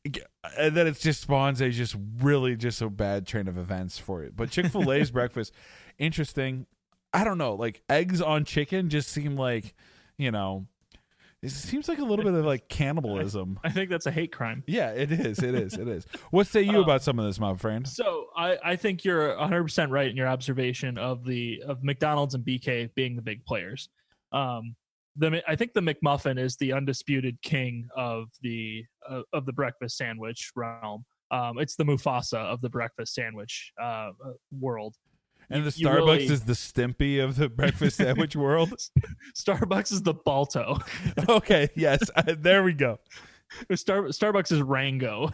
and 0.05 0.19
uh, 0.57 0.71
then 0.71 0.87
it 0.87 1.01
just 1.01 1.23
spawns 1.23 1.61
a 1.61 1.71
just 1.71 1.97
really 2.21 2.55
just 2.55 2.81
a 2.81 2.89
bad 2.89 3.27
train 3.27 3.49
of 3.49 3.59
events 3.59 3.99
for 3.99 4.23
it. 4.23 4.37
But 4.37 4.51
Chick 4.51 4.67
Fil 4.67 4.93
A's 4.93 5.11
breakfast, 5.11 5.53
interesting. 5.99 6.67
I 7.15 7.25
don't 7.25 7.39
know, 7.39 7.55
like 7.55 7.83
eggs 7.89 8.21
on 8.21 8.45
chicken 8.45 8.91
just 8.91 9.09
seem 9.09 9.37
like, 9.37 9.75
you 10.19 10.31
know, 10.31 10.67
it 11.43 11.51
seems 11.51 11.89
like 11.89 11.99
a 11.99 12.05
little 12.05 12.25
bit 12.25 12.35
of 12.35 12.45
like 12.45 12.69
cannibalism. 12.69 13.61
I 13.65 13.71
think 13.71 13.91
that's 13.91 14.07
a 14.07 14.11
hate 14.11 14.33
crime. 14.33 14.65
Yeah, 14.67 14.91
it 14.91 15.13
is. 15.13 15.39
It 15.41 15.55
is. 15.55 15.75
It 15.75 15.87
is. 15.87 16.07
What 16.31 16.47
say 16.47 16.63
you 16.63 16.79
Uh, 16.79 16.83
about 16.83 17.03
some 17.03 17.19
of 17.19 17.27
this, 17.27 17.39
my 17.39 17.55
friend? 17.55 17.87
So 17.87 18.27
I, 18.35 18.59
I 18.65 18.77
think 18.77 19.05
you're 19.05 19.37
100 19.37 19.63
percent 19.63 19.91
right 19.91 20.09
in 20.09 20.17
your 20.17 20.27
observation 20.27 20.97
of 20.99 21.25
the 21.25 21.63
of 21.67 21.85
McDonald's 21.85 22.35
and 22.35 22.45
BK 22.45 22.95
being 22.95 23.15
the 23.15 23.23
big 23.23 23.45
players. 23.45 23.91
Um, 24.33 24.75
the 25.17 25.43
I 25.47 25.55
think 25.55 25.75
the 25.75 25.81
McMuffin 25.81 26.39
is 26.39 26.57
the 26.57 26.73
undisputed 26.73 27.41
king 27.43 27.89
of 27.95 28.31
the 28.41 28.85
uh, 29.09 29.23
of 29.33 29.45
the 29.47 29.53
breakfast 29.53 29.99
sandwich 29.99 30.51
realm. 30.57 31.05
Um, 31.31 31.59
it's 31.59 31.77
the 31.77 31.85
Mufasa 31.85 32.39
of 32.39 32.61
the 32.61 32.71
breakfast 32.71 33.15
sandwich 33.15 33.73
uh, 33.81 34.11
uh, 34.25 34.33
world. 34.51 34.97
And 35.51 35.65
the 35.65 35.73
you 35.77 35.87
Starbucks 35.87 36.07
really- 36.07 36.25
is 36.27 36.45
the 36.45 36.53
Stimpy 36.55 37.23
of 37.23 37.37
the 37.37 37.49
breakfast 37.49 37.97
sandwich 37.97 38.37
world. 38.37 38.73
Starbucks 39.37 39.93
is 39.93 40.03
the 40.03 40.15
Balto. 40.15 40.79
okay, 41.29 41.69
yes, 41.75 42.01
there 42.39 42.63
we 42.63 42.73
go. 42.73 42.99
Star, 43.75 44.03
Starbucks 44.05 44.53
is 44.53 44.63
Rango. 44.63 45.29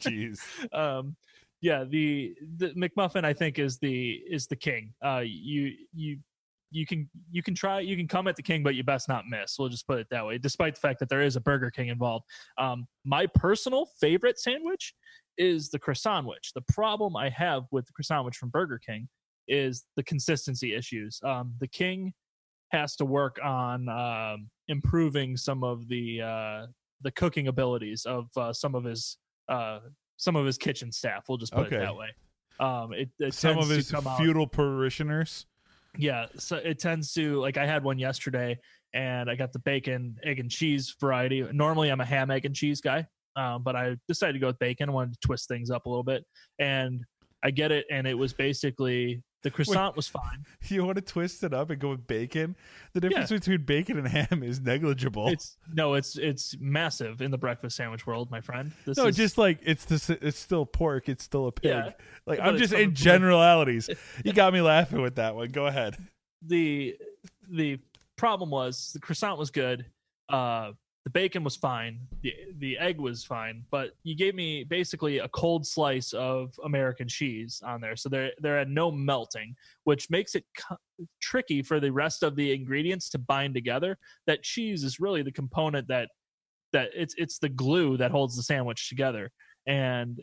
Jeez. 0.00 0.40
um 0.72 1.16
yeah 1.60 1.84
the 1.84 2.34
the 2.58 2.68
mcmuffin 2.70 3.24
i 3.24 3.32
think 3.32 3.58
is 3.58 3.78
the 3.78 4.20
is 4.28 4.46
the 4.46 4.56
king 4.56 4.92
uh 5.02 5.22
you 5.24 5.72
you 5.94 6.18
you 6.70 6.84
can 6.84 7.08
you 7.30 7.42
can 7.42 7.54
try 7.54 7.80
you 7.80 7.96
can 7.96 8.06
come 8.06 8.26
at 8.28 8.36
the 8.36 8.42
king 8.42 8.62
but 8.62 8.74
you 8.74 8.82
best 8.84 9.08
not 9.08 9.24
miss 9.28 9.58
we'll 9.58 9.68
just 9.70 9.86
put 9.86 9.98
it 9.98 10.06
that 10.10 10.26
way 10.26 10.36
despite 10.36 10.74
the 10.74 10.80
fact 10.80 10.98
that 10.98 11.08
there 11.08 11.22
is 11.22 11.36
a 11.36 11.40
burger 11.40 11.70
king 11.70 11.88
involved 11.88 12.26
um 12.58 12.86
my 13.04 13.26
personal 13.26 13.86
favorite 13.98 14.38
sandwich 14.38 14.94
is 15.38 15.70
the 15.70 15.78
croissant 15.78 16.24
sandwich 16.24 16.52
the 16.54 16.62
problem 16.72 17.16
i 17.16 17.28
have 17.28 17.64
with 17.70 17.86
the 17.86 17.92
croissant 17.92 18.18
sandwich 18.18 18.36
from 18.36 18.48
burger 18.50 18.78
king 18.84 19.08
is 19.48 19.84
the 19.96 20.02
consistency 20.02 20.74
issues 20.74 21.20
um 21.24 21.52
the 21.60 21.68
king 21.68 22.12
has 22.72 22.96
to 22.96 23.04
work 23.04 23.38
on 23.44 23.88
um 23.88 24.48
improving 24.68 25.36
some 25.36 25.62
of 25.64 25.86
the 25.88 26.20
uh 26.22 26.66
the 27.02 27.10
cooking 27.12 27.48
abilities 27.48 28.06
of 28.06 28.26
uh, 28.36 28.52
some 28.52 28.74
of 28.74 28.84
his 28.84 29.18
uh 29.48 29.80
some 30.16 30.36
of 30.36 30.46
his 30.46 30.56
kitchen 30.56 30.90
staff. 30.92 31.24
We'll 31.28 31.38
just 31.38 31.52
put 31.52 31.66
Okay. 31.66 31.76
it 31.76 31.80
that 31.80 31.96
way. 31.96 32.08
Um, 32.60 32.92
it, 32.92 33.10
it 33.18 33.34
Some 33.34 33.58
of 33.58 33.68
his 33.68 33.92
out- 33.92 34.16
feudal 34.16 34.46
parishioners. 34.46 35.44
yeah. 35.98 36.26
So 36.38 36.56
it 36.56 36.78
tends 36.78 37.12
to 37.14 37.40
like 37.40 37.56
I 37.58 37.66
had 37.66 37.82
one 37.84 37.98
yesterday, 37.98 38.58
and 38.94 39.28
I 39.28 39.34
got 39.34 39.52
the 39.52 39.58
bacon, 39.58 40.16
egg, 40.22 40.38
and 40.38 40.48
cheese 40.50 40.94
variety. 41.00 41.42
Normally, 41.52 41.90
I'm 41.90 42.00
a 42.00 42.04
ham, 42.04 42.30
egg, 42.30 42.44
and 42.46 42.54
cheese 42.54 42.80
guy, 42.80 43.06
um, 43.36 43.62
but 43.62 43.76
I 43.76 43.96
decided 44.08 44.34
to 44.34 44.38
go 44.38 44.48
with 44.48 44.58
bacon. 44.58 44.88
I 44.88 44.92
wanted 44.92 45.14
to 45.14 45.20
twist 45.26 45.48
things 45.48 45.70
up 45.70 45.86
a 45.86 45.88
little 45.88 46.04
bit, 46.04 46.24
and 46.58 47.04
I 47.42 47.50
get 47.50 47.72
it, 47.72 47.86
and 47.90 48.06
it 48.06 48.14
was 48.14 48.32
basically 48.32 49.22
the 49.44 49.50
croissant 49.50 49.94
was 49.94 50.08
fine. 50.08 50.46
You 50.68 50.84
want 50.86 50.96
to 50.96 51.02
twist 51.02 51.44
it 51.44 51.52
up 51.52 51.68
and 51.68 51.78
go 51.78 51.90
with 51.90 52.06
bacon? 52.06 52.56
The 52.94 53.00
difference 53.00 53.28
between 53.30 53.64
bacon 53.64 53.98
and 53.98 54.08
ham 54.08 54.42
is 54.42 54.60
negligible. 54.60 55.28
It's 55.28 55.58
no, 55.72 55.92
it's 55.92 56.16
it's 56.16 56.56
massive 56.58 57.20
in 57.20 57.30
the 57.30 57.36
breakfast 57.36 57.76
sandwich 57.76 58.06
world, 58.06 58.30
my 58.30 58.40
friend. 58.40 58.72
This 58.86 58.96
no, 58.96 59.06
is, 59.06 59.16
just 59.16 59.36
like 59.36 59.58
it's 59.62 59.84
the 59.84 60.18
it's 60.22 60.38
still 60.38 60.64
pork. 60.64 61.10
It's 61.10 61.22
still 61.22 61.46
a 61.48 61.52
pig. 61.52 61.70
Yeah, 61.70 61.90
like 62.26 62.40
I'm 62.40 62.56
just 62.56 62.72
in 62.72 62.94
generalities. 62.94 63.90
You 64.24 64.32
got 64.32 64.52
me 64.54 64.62
laughing 64.62 65.02
with 65.02 65.16
that 65.16 65.34
one. 65.34 65.50
Go 65.50 65.66
ahead. 65.66 65.96
the 66.40 66.96
the 67.50 67.78
problem 68.16 68.48
was 68.48 68.92
the 68.94 69.00
croissant 69.00 69.38
was 69.38 69.50
good 69.50 69.84
uh 70.28 70.70
the 71.04 71.10
bacon 71.10 71.44
was 71.44 71.54
fine 71.54 72.00
the 72.22 72.34
the 72.58 72.78
egg 72.78 72.98
was 72.98 73.24
fine 73.24 73.62
but 73.70 73.90
you 74.04 74.16
gave 74.16 74.34
me 74.34 74.64
basically 74.64 75.18
a 75.18 75.28
cold 75.28 75.66
slice 75.66 76.12
of 76.14 76.58
american 76.64 77.06
cheese 77.06 77.62
on 77.64 77.80
there. 77.80 77.96
So 77.96 78.08
there 78.08 78.32
there 78.38 78.58
had 78.58 78.68
no 78.68 78.90
melting 78.90 79.54
which 79.84 80.10
makes 80.10 80.34
it 80.34 80.44
co- 80.56 80.78
tricky 81.20 81.62
for 81.62 81.80
the 81.80 81.90
rest 81.90 82.22
of 82.22 82.36
the 82.36 82.52
ingredients 82.52 83.10
to 83.10 83.18
bind 83.18 83.54
together. 83.54 83.98
That 84.26 84.42
cheese 84.42 84.84
is 84.84 85.00
really 85.00 85.22
the 85.22 85.32
component 85.32 85.88
that 85.88 86.08
that 86.72 86.90
it's 86.94 87.14
it's 87.18 87.38
the 87.38 87.48
glue 87.48 87.96
that 87.96 88.10
holds 88.10 88.36
the 88.36 88.42
sandwich 88.42 88.88
together. 88.88 89.30
And 89.66 90.20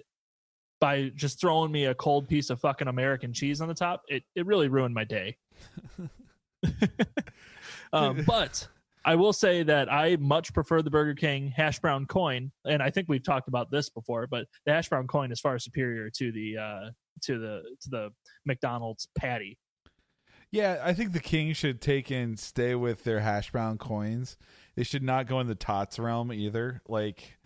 by 0.79 1.11
just 1.15 1.39
throwing 1.39 1.71
me 1.71 1.85
a 1.85 1.95
cold 1.95 2.27
piece 2.27 2.49
of 2.49 2.59
fucking 2.59 2.87
american 2.87 3.31
cheese 3.33 3.61
on 3.61 3.67
the 3.67 3.73
top 3.73 4.01
it 4.07 4.23
it 4.35 4.45
really 4.45 4.67
ruined 4.67 4.95
my 4.95 5.03
day. 5.03 5.37
Um, 7.93 8.23
but 8.25 8.69
I 9.03 9.15
will 9.15 9.33
say 9.33 9.63
that 9.63 9.91
I 9.91 10.17
much 10.17 10.53
prefer 10.53 10.81
the 10.81 10.91
Burger 10.91 11.15
King 11.15 11.51
hash 11.55 11.79
brown 11.79 12.05
coin, 12.05 12.51
and 12.65 12.83
I 12.83 12.89
think 12.89 13.07
we've 13.09 13.23
talked 13.23 13.47
about 13.47 13.71
this 13.71 13.89
before. 13.89 14.27
But 14.27 14.45
the 14.65 14.73
hash 14.73 14.89
brown 14.89 15.07
coin 15.07 15.31
is 15.31 15.39
far 15.39 15.57
superior 15.59 16.09
to 16.11 16.31
the 16.31 16.57
uh, 16.57 16.89
to 17.21 17.39
the 17.39 17.63
to 17.81 17.89
the 17.89 18.09
McDonald's 18.45 19.07
patty. 19.17 19.57
Yeah, 20.51 20.81
I 20.83 20.93
think 20.93 21.13
the 21.13 21.19
king 21.21 21.53
should 21.53 21.81
take 21.81 22.11
and 22.11 22.37
stay 22.37 22.75
with 22.75 23.03
their 23.05 23.21
hash 23.21 23.51
brown 23.51 23.77
coins. 23.77 24.37
They 24.75 24.83
should 24.83 25.03
not 25.03 25.25
go 25.25 25.39
in 25.39 25.47
the 25.47 25.55
tots 25.55 25.97
realm 25.97 26.31
either. 26.31 26.81
Like 26.87 27.37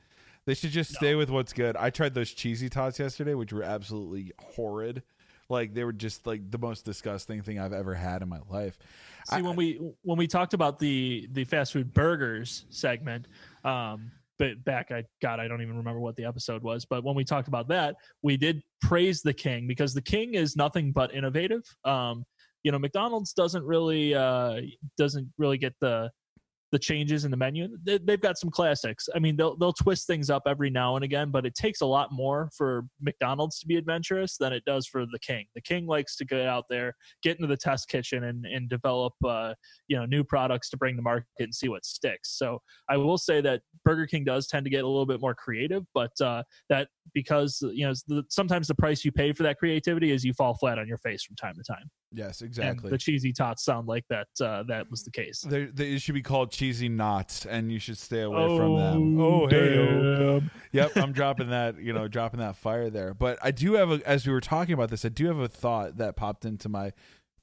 they 0.46 0.56
should 0.56 0.72
just 0.72 0.94
stay 0.94 1.16
with 1.16 1.30
what's 1.30 1.54
good. 1.54 1.78
I 1.78 1.90
tried 1.90 2.16
those 2.16 2.32
cheesy 2.32 2.70
tots 2.70 3.00
yesterday, 3.00 3.34
which 3.34 3.54
were 3.54 3.64
absolutely 3.64 4.32
horrid. 4.40 5.04
Like 5.50 5.74
they 5.74 5.84
were 5.84 5.94
just 5.94 6.26
like 6.26 6.50
the 6.50 6.58
most 6.58 6.86
disgusting 6.86 7.42
thing 7.42 7.60
I've 7.60 7.74
ever 7.74 7.94
had 7.94 8.22
in 8.22 8.30
my 8.30 8.40
life. 8.50 8.78
See, 9.30 9.38
I- 9.38 9.42
when 9.42 9.56
we 9.56 9.80
when 10.02 10.18
we 10.18 10.28
talked 10.28 10.54
about 10.54 10.80
the 10.80 11.28
the 11.32 11.44
fast 11.46 11.74
food 11.74 11.94
burgers 11.94 12.66
segment, 12.70 13.28
um, 13.64 14.12
but 14.40 14.64
back 14.66 14.92
I 14.92 15.04
God 15.22 15.40
I 15.40 15.48
don't 15.48 15.62
even 15.62 15.78
remember 15.78 16.00
what 16.00 16.16
the 16.16 16.26
episode 16.26 16.64
was, 16.64 16.86
but 16.86 17.04
when 17.04 17.16
we 17.16 17.24
talked 17.24 17.48
about 17.48 17.68
that, 17.70 17.96
we 18.22 18.38
did 18.38 18.62
praise 18.82 19.22
the 19.22 19.34
king 19.34 19.68
because 19.68 19.94
the 19.94 20.02
king 20.02 20.34
is 20.34 20.56
nothing 20.56 20.92
but 20.92 21.14
innovative. 21.14 21.64
Um, 21.84 22.26
you 22.64 22.72
know, 22.72 22.80
McDonald's 22.80 23.32
doesn't 23.34 23.64
really 23.64 24.16
uh 24.16 24.62
doesn't 24.98 25.32
really 25.38 25.58
get 25.60 25.74
the 25.80 26.10
the 26.72 26.80
changes 26.80 27.26
in 27.26 27.32
the 27.32 27.38
menu. 27.38 27.68
They, 27.84 27.98
they've 28.00 28.22
got 28.22 28.38
some 28.38 28.50
classics. 28.50 29.08
I 29.16 29.20
mean, 29.20 29.36
they'll 29.36 29.56
they'll 29.58 29.74
twist 29.74 30.08
things 30.08 30.30
up 30.30 30.44
every 30.46 30.70
now 30.70 30.96
and 30.96 31.06
again, 31.06 31.32
but 31.32 31.46
it 31.46 31.56
takes 31.56 31.82
a 31.82 31.86
lot 31.86 32.10
more 32.12 32.50
for 32.56 32.86
McDonald's 33.02 33.60
to 33.60 33.68
be 33.68 33.76
adventurous 33.78 34.38
than 34.38 34.54
it 34.54 34.64
does 34.66 34.88
for 34.88 35.06
the 35.06 35.20
King. 35.20 35.46
The 35.56 35.62
King 35.62 35.86
likes 35.88 36.16
to 36.18 36.26
get 36.26 36.42
out 36.42 36.66
there, 36.70 36.94
get 37.24 37.38
into 37.38 37.48
the 37.48 37.58
test 37.58 37.88
kitchen, 37.88 38.24
and 38.26 38.46
and 38.46 38.70
develop 38.70 39.14
uh, 39.24 39.54
you 39.88 39.98
know 39.98 40.06
new 40.06 40.24
products 40.24 40.70
to 40.72 40.78
bring 40.78 40.96
to 40.96 41.02
market 41.02 41.26
and 41.40 41.54
see 41.54 41.70
what 41.70 41.86
sticks. 41.86 42.38
So 42.38 42.60
I 42.90 42.98
will 42.98 43.18
say 43.18 43.42
that 43.42 43.62
Burger 43.84 44.08
King 44.08 44.24
does 44.24 44.48
tend 44.48 44.66
to 44.66 44.70
get 44.70 44.84
a 44.84 44.88
little 44.88 45.06
bit 45.06 45.22
more 45.22 45.36
creative, 45.36 45.84
but 45.94 46.12
uh, 46.22 46.44
that 46.70 46.90
because 47.14 47.60
you 47.74 47.88
know 47.88 48.22
sometimes 48.30 48.68
the 48.68 48.76
price 48.76 49.06
you 49.06 49.12
pay 49.12 49.34
for 49.34 49.44
that 49.44 49.58
creativity 49.58 50.12
is 50.12 50.24
you 50.24 50.34
fall 50.34 50.56
flat 50.56 50.80
on 50.80 50.88
your 50.88 50.98
face 50.98 51.24
from 51.24 51.36
time 51.36 51.56
to 51.56 51.64
time. 51.64 51.90
Yes, 52.12 52.42
And 52.42 52.48
exactly. 52.48 52.90
the 52.92 52.98
cheesy 52.98 53.34
tots 53.34 53.64
sound 53.66 53.88
like 53.88 54.06
that. 54.10 54.28
Uh, 54.40 54.64
that 54.64 54.90
was 54.90 55.04
the 55.04 55.12
case. 55.12 55.42
They, 55.42 55.66
they 55.66 55.98
should 55.98 56.14
be 56.16 56.22
called 56.22 56.52
cheesy 56.52 56.88
knots, 56.88 57.46
and 57.46 57.72
you 57.72 57.80
should 57.80 57.98
stay 57.98 58.22
away 58.22 58.48
from 58.56 58.76
them. 58.76 59.20
Oh, 59.20 59.48
hey, 59.48 60.42
yep, 60.72 60.92
I'm 60.96 61.12
dropping 61.14 61.50
that, 61.50 61.80
you 61.80 61.92
know, 61.94 62.08
dropping 62.08 62.40
that 62.40 62.56
fire 62.56 62.90
there. 62.90 63.14
But 63.14 63.38
I 63.42 63.52
do 63.52 63.74
have 63.74 63.92
a, 63.92 64.02
as 64.08 64.26
we 64.26 64.32
were 64.34 64.40
talking 64.42 64.74
about 64.74 64.90
this, 64.90 65.04
I 65.04 65.10
do 65.10 65.26
have 65.28 65.40
a 65.40 65.48
thought 65.48 65.98
that 65.98 66.16
popped 66.16 66.46
into 66.46 66.70
my 66.70 66.94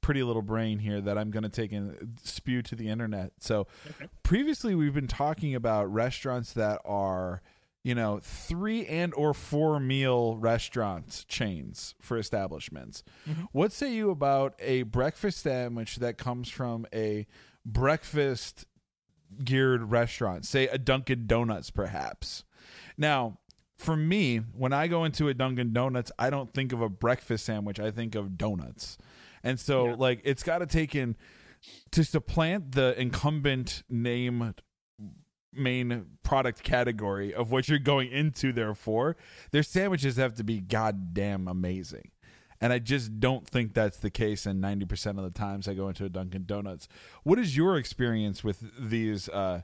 pretty 0.00 0.22
little 0.22 0.42
brain 0.42 0.78
here 0.78 1.00
that 1.00 1.16
I'm 1.18 1.30
going 1.30 1.44
to 1.44 1.48
take 1.48 1.70
and 1.72 2.18
spew 2.22 2.62
to 2.62 2.74
the 2.74 2.88
internet. 2.88 3.32
So, 3.40 3.66
Okay. 3.90 4.06
previously 4.22 4.74
we've 4.74 4.94
been 4.94 5.06
talking 5.06 5.54
about 5.54 5.92
restaurants 5.92 6.52
that 6.54 6.80
are, 6.84 7.42
you 7.85 7.95
know, 7.95 8.20
three 8.22 8.87
and 8.87 9.12
or 9.14 9.35
four 9.35 9.80
meal 9.80 10.37
restaurants 10.37 11.24
chains 11.24 11.95
for 12.01 12.16
establishments. 12.16 13.03
Mhm. 13.28 13.49
What 13.53 13.72
say 13.72 13.93
you 13.93 14.11
about 14.11 14.55
a 14.61 14.83
breakfast 14.85 15.41
sandwich 15.41 15.97
that 15.97 16.16
comes 16.18 16.49
from 16.49 16.87
a 16.95 17.26
breakfast 17.66 18.66
geared 19.45 19.91
restaurant, 19.91 20.45
say 20.45 20.68
a 20.68 20.78
Dunkin' 20.78 21.26
Donuts, 21.26 21.70
perhaps. 21.70 22.45
Now, 22.97 23.39
for 23.78 23.97
me, 23.97 24.37
when 24.39 24.72
I 24.72 24.87
go 24.87 25.05
into 25.05 25.28
a 25.28 25.35
Dunkin' 25.35 25.72
Donuts, 25.72 26.12
I 26.18 26.30
don't 26.30 26.53
think 26.55 26.72
of 26.72 26.80
a 26.80 26.89
breakfast 26.89 27.45
sandwich. 27.47 27.80
I 27.80 27.91
think 27.91 28.14
of 28.14 28.37
donuts, 28.39 28.99
and 29.43 29.59
so 29.59 29.89
Yeah. 29.89 29.95
like 29.99 30.20
it's 30.24 30.43
got 30.45 30.59
to 30.59 30.66
take 30.66 30.95
in 30.95 31.16
to 31.93 32.05
supplant 32.05 32.72
the 32.72 32.95
incumbent 33.01 33.83
name 33.89 34.55
main 35.53 36.07
product 36.22 36.62
category 36.62 37.34
of 37.34 37.50
what 37.50 37.68
you're 37.68 37.78
going 37.78 38.11
into 38.11 38.53
there 38.53 38.74
for. 38.74 39.16
Their 39.50 39.62
sandwiches 39.62 40.16
have 40.16 40.34
to 40.36 40.44
be 40.44 40.61
goddamn 40.61 41.48
amazing. 41.48 42.11
And 42.61 42.72
I 42.72 42.78
just 42.78 43.18
don't 43.18 43.46
think 43.46 43.74
that's 43.74 43.98
the 43.98 44.11
case 44.11 44.46
in 44.46 44.61
90% 44.61 45.18
of 45.18 45.24
the 45.24 45.30
times 45.30 45.66
I 45.66 45.74
go 45.74 45.88
into 45.88 46.05
a 46.05 46.09
Dunkin' 46.09 46.44
Donuts. 46.46 46.86
What 47.24 47.40
is 47.40 47.57
your 47.57 47.76
experience 47.76 48.44
with 48.44 48.62
these 48.78 49.28
uh, 49.28 49.62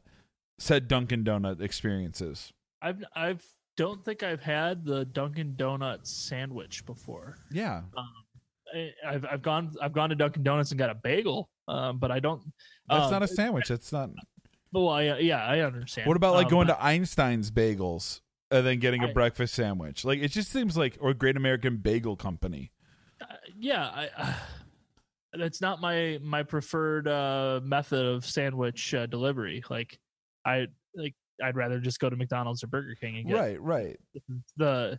said 0.58 0.88
Dunkin' 0.88 1.22
Donut 1.22 1.60
experiences? 1.60 2.52
I've 2.82 3.04
I've 3.14 3.44
don't 3.76 4.04
think 4.04 4.24
I've 4.24 4.42
had 4.42 4.84
the 4.84 5.04
Dunkin' 5.04 5.54
Donuts 5.54 6.10
sandwich 6.10 6.84
before. 6.86 7.38
Yeah. 7.52 7.82
Um, 7.96 8.08
I, 8.74 8.90
I've 9.06 9.24
I've 9.30 9.42
gone 9.42 9.72
I've 9.80 9.92
gone 9.92 10.10
to 10.10 10.16
Dunkin' 10.16 10.42
Donuts 10.42 10.72
and 10.72 10.78
got 10.78 10.90
a 10.90 10.96
bagel, 10.96 11.48
um, 11.68 11.98
but 11.98 12.10
I 12.10 12.18
don't. 12.18 12.42
That's 12.88 13.04
um, 13.04 13.12
not 13.12 13.22
a 13.22 13.28
sandwich. 13.28 13.68
That's 13.68 13.92
not. 13.92 14.10
Well, 14.72 14.88
I, 14.88 15.18
yeah, 15.18 15.44
I 15.44 15.60
understand. 15.60 16.06
What 16.08 16.16
about 16.16 16.34
like 16.34 16.46
Um, 16.46 16.50
going 16.50 16.66
to 16.68 16.82
Einstein's 16.82 17.50
Bagels 17.50 18.20
and 18.50 18.66
then 18.66 18.78
getting 18.78 19.02
a 19.02 19.08
I- 19.08 19.12
breakfast 19.12 19.54
sandwich? 19.54 20.04
Like 20.04 20.20
it 20.20 20.28
just 20.28 20.50
seems 20.50 20.76
like 20.76 20.96
or 21.00 21.14
Great 21.14 21.36
American 21.36 21.76
Bagel 21.78 22.16
Company. 22.16 22.72
uh, 23.20 23.34
yeah, 23.58 23.86
I, 23.86 24.08
uh, 24.16 24.34
that's 25.38 25.60
not 25.60 25.80
my 25.80 26.18
my 26.22 26.42
preferred 26.42 27.08
uh, 27.08 27.60
method 27.62 28.04
of 28.04 28.24
sandwich 28.26 28.94
uh, 28.94 29.06
delivery. 29.06 29.62
Like, 29.70 29.98
I 30.44 30.66
like 30.94 31.14
I'd 31.42 31.56
rather 31.56 31.78
just 31.80 32.00
go 32.00 32.10
to 32.10 32.16
McDonald's 32.16 32.62
or 32.64 32.66
Burger 32.66 32.94
King 33.00 33.18
and 33.18 33.28
get 33.28 33.36
Right, 33.36 33.60
right. 33.62 33.96
the 34.56 34.98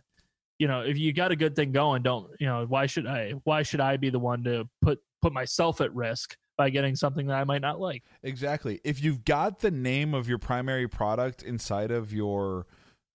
you 0.58 0.68
know 0.68 0.80
if 0.82 0.98
you 0.98 1.12
got 1.12 1.32
a 1.32 1.36
good 1.36 1.54
thing 1.56 1.72
going 1.72 2.02
don't 2.02 2.30
you 2.38 2.46
know 2.46 2.66
why 2.68 2.84
should 2.84 3.06
i 3.06 3.30
why 3.44 3.62
should 3.62 3.80
i 3.80 3.96
be 3.96 4.10
the 4.10 4.18
one 4.18 4.44
to 4.44 4.68
put 4.82 4.98
put 5.22 5.32
myself 5.32 5.80
at 5.80 5.94
risk 5.94 6.36
by 6.60 6.68
getting 6.68 6.94
something 6.94 7.26
that 7.26 7.38
i 7.38 7.44
might 7.44 7.62
not 7.62 7.80
like 7.80 8.02
Exactly. 8.22 8.80
If 8.84 9.02
you've 9.02 9.24
got 9.24 9.60
the 9.60 9.70
name 9.70 10.14
of 10.14 10.28
your 10.28 10.38
primary 10.38 10.88
product 10.88 11.42
inside 11.42 11.90
of 11.90 12.12
your 12.12 12.66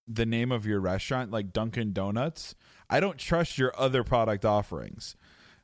the 0.08 0.26
name 0.26 0.52
of 0.52 0.66
your 0.66 0.80
restaurant, 0.80 1.30
like 1.30 1.52
Dunkin' 1.52 1.92
Donuts, 1.92 2.54
I 2.90 3.00
don't 3.00 3.18
trust 3.18 3.58
your 3.58 3.72
other 3.78 4.04
product 4.04 4.44
offerings. 4.44 5.16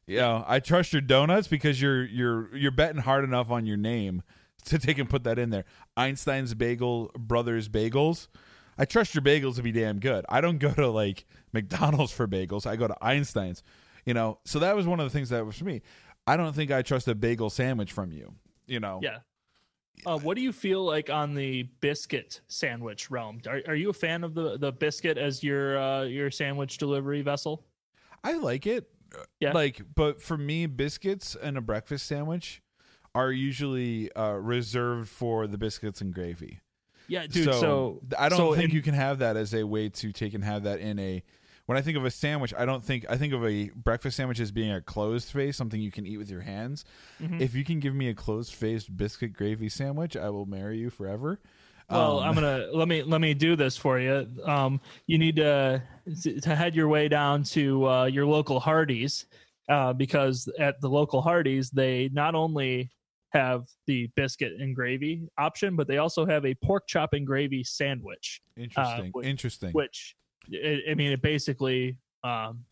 You 0.06 0.18
know, 0.18 0.44
I 0.46 0.60
trust 0.60 0.92
your 0.92 1.02
donuts 1.02 1.48
because 1.48 1.80
you're 1.80 2.04
you're 2.04 2.54
you're 2.56 2.70
betting 2.70 3.02
hard 3.02 3.24
enough 3.24 3.50
on 3.50 3.66
your 3.66 3.76
name 3.76 4.22
to 4.66 4.78
take 4.78 4.98
and 4.98 5.10
put 5.10 5.24
that 5.24 5.38
in 5.38 5.50
there. 5.50 5.64
Einstein's 5.96 6.54
Bagel 6.54 7.10
Brothers 7.18 7.68
Bagels. 7.68 8.28
I 8.78 8.84
trust 8.84 9.14
your 9.14 9.22
bagels 9.22 9.56
to 9.56 9.62
be 9.62 9.72
damn 9.72 9.98
good. 9.98 10.24
I 10.28 10.40
don't 10.40 10.58
go 10.58 10.72
to 10.72 10.88
like 10.88 11.26
McDonald's 11.52 12.12
for 12.12 12.26
bagels. 12.26 12.66
I 12.66 12.76
go 12.76 12.88
to 12.88 12.96
Einstein's. 13.02 13.62
You 14.04 14.14
know, 14.14 14.38
so 14.44 14.58
that 14.58 14.74
was 14.74 14.86
one 14.86 14.98
of 14.98 15.06
the 15.06 15.10
things 15.10 15.28
that 15.28 15.46
was 15.46 15.56
for 15.56 15.64
me. 15.64 15.82
I 16.26 16.36
don't 16.36 16.54
think 16.54 16.70
I 16.70 16.82
trust 16.82 17.08
a 17.08 17.14
bagel 17.14 17.50
sandwich 17.50 17.92
from 17.92 18.12
you. 18.12 18.34
You 18.66 18.80
know, 18.80 19.00
yeah 19.02 19.18
uh, 20.06 20.18
what 20.18 20.36
do 20.36 20.42
you 20.42 20.52
feel 20.52 20.84
like 20.84 21.10
on 21.10 21.34
the 21.34 21.64
biscuit 21.80 22.40
sandwich 22.48 23.10
realm 23.10 23.40
are, 23.46 23.60
are 23.68 23.74
you 23.74 23.90
a 23.90 23.92
fan 23.92 24.24
of 24.24 24.34
the 24.34 24.56
the 24.56 24.72
biscuit 24.72 25.18
as 25.18 25.42
your 25.42 25.78
uh 25.78 26.02
your 26.02 26.30
sandwich 26.30 26.78
delivery 26.78 27.22
vessel 27.22 27.64
I 28.24 28.34
like 28.34 28.66
it. 28.66 28.88
Yeah. 29.40 29.52
Like, 29.52 29.82
but 29.94 30.22
for 30.22 30.38
me, 30.38 30.66
biscuits 30.66 31.36
and 31.40 31.58
a 31.58 31.60
breakfast 31.60 32.06
sandwich 32.06 32.62
are 33.14 33.32
usually 33.32 34.12
uh, 34.12 34.34
reserved 34.34 35.08
for 35.08 35.46
the 35.46 35.58
biscuits 35.58 36.00
and 36.00 36.14
gravy. 36.14 36.60
yeah 37.08 37.26
dude 37.26 37.52
so, 37.52 38.00
I 38.18 38.28
don't 38.28 38.38
so 38.38 38.54
think 38.54 38.70
in- 38.70 38.76
you 38.76 38.82
can 38.82 38.94
have 38.94 39.18
that 39.18 39.36
as 39.36 39.54
a 39.54 39.64
way 39.64 39.88
to 39.88 40.12
take 40.12 40.34
and 40.34 40.44
have 40.44 40.62
that 40.62 40.78
in 40.80 40.98
a. 40.98 41.22
When 41.66 41.78
I 41.78 41.80
think 41.82 41.96
of 41.96 42.04
a 42.04 42.10
sandwich, 42.10 42.52
I 42.56 42.64
don't 42.66 42.84
think 42.84 43.06
I 43.08 43.16
think 43.16 43.32
of 43.32 43.44
a 43.46 43.70
breakfast 43.70 44.16
sandwich 44.16 44.40
as 44.40 44.50
being 44.50 44.72
a 44.72 44.80
closed 44.80 45.28
face, 45.30 45.56
something 45.56 45.80
you 45.80 45.92
can 45.92 46.06
eat 46.06 46.16
with 46.18 46.28
your 46.28 46.40
hands. 46.40 46.84
Mhm. 47.20 47.40
If 47.40 47.54
you 47.54 47.64
can 47.64 47.78
give 47.80 47.94
me 47.94 48.08
a 48.08 48.14
closed 48.14 48.52
faced 48.52 48.96
biscuit 48.96 49.32
gravy 49.32 49.68
sandwich, 49.68 50.16
I 50.16 50.30
will 50.30 50.46
marry 50.46 50.78
you 50.78 50.90
forever. 50.90 51.40
Well, 51.88 52.18
Um, 52.20 52.28
I'm 52.28 52.34
gonna 52.34 52.66
let 52.72 52.88
me 52.88 53.02
let 53.02 53.20
me 53.20 53.32
do 53.34 53.54
this 53.54 53.76
for 53.76 54.00
you. 54.00 54.26
Um, 54.44 54.80
you 55.06 55.18
need 55.18 55.36
to 55.36 55.82
to 56.42 56.54
head 56.56 56.74
your 56.74 56.88
way 56.88 57.08
down 57.08 57.44
to 57.44 57.88
uh, 57.88 58.04
your 58.06 58.26
local 58.26 58.58
Hardee's 58.58 59.26
uh, 59.68 59.92
because 59.92 60.48
at 60.58 60.80
the 60.80 60.88
local 60.90 61.22
Hardee's 61.22 61.70
they 61.70 62.08
not 62.12 62.34
only 62.34 62.90
have 63.32 63.66
the 63.86 64.08
biscuit 64.16 64.52
and 64.60 64.74
gravy 64.74 65.28
option, 65.38 65.76
but 65.76 65.86
they 65.86 65.98
also 65.98 66.26
have 66.26 66.44
a 66.44 66.54
pork 66.56 66.86
chop 66.88 67.12
and 67.14 67.26
gravy 67.26 67.62
sandwich, 67.64 68.42
interesting. 68.56 69.10
which- 69.12 69.26
interesting. 69.26 69.70
which 69.72 70.16
it, 70.48 70.90
I 70.90 70.94
mean, 70.94 71.12
it 71.12 71.22
basically 71.22 71.96
um, 72.24 72.64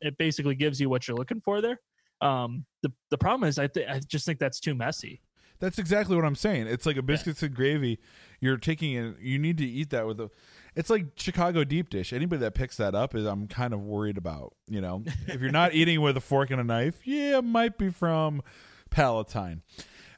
it 0.00 0.16
basically 0.18 0.54
gives 0.54 0.80
you 0.80 0.88
what 0.88 1.06
you're 1.08 1.16
looking 1.16 1.40
for 1.40 1.60
there. 1.60 1.80
Um, 2.20 2.64
the 2.82 2.92
the 3.10 3.18
problem 3.18 3.48
is, 3.48 3.58
I 3.58 3.66
th- 3.66 3.88
I 3.88 4.00
just 4.00 4.26
think 4.26 4.38
that's 4.38 4.60
too 4.60 4.74
messy. 4.74 5.20
That's 5.58 5.78
exactly 5.78 6.16
what 6.16 6.24
I'm 6.26 6.34
saying. 6.34 6.66
It's 6.66 6.84
like 6.84 6.98
a 6.98 7.02
biscuits 7.02 7.42
and 7.42 7.54
gravy. 7.54 7.98
You're 8.40 8.58
taking 8.58 8.92
it. 8.92 9.18
You 9.20 9.38
need 9.38 9.56
to 9.58 9.64
eat 9.66 9.88
that 9.90 10.06
with 10.06 10.20
a. 10.20 10.30
It's 10.74 10.90
like 10.90 11.06
Chicago 11.16 11.64
deep 11.64 11.88
dish. 11.88 12.12
Anybody 12.12 12.40
that 12.40 12.54
picks 12.54 12.76
that 12.76 12.94
up 12.94 13.14
is 13.14 13.24
I'm 13.24 13.48
kind 13.48 13.72
of 13.72 13.80
worried 13.80 14.18
about. 14.18 14.54
You 14.68 14.82
know, 14.82 15.02
if 15.26 15.40
you're 15.40 15.50
not 15.50 15.72
eating 15.74 16.02
with 16.02 16.16
a 16.16 16.20
fork 16.20 16.50
and 16.50 16.60
a 16.60 16.64
knife, 16.64 17.06
yeah, 17.06 17.38
it 17.38 17.44
might 17.44 17.78
be 17.78 17.88
from 17.90 18.42
Palatine. 18.90 19.62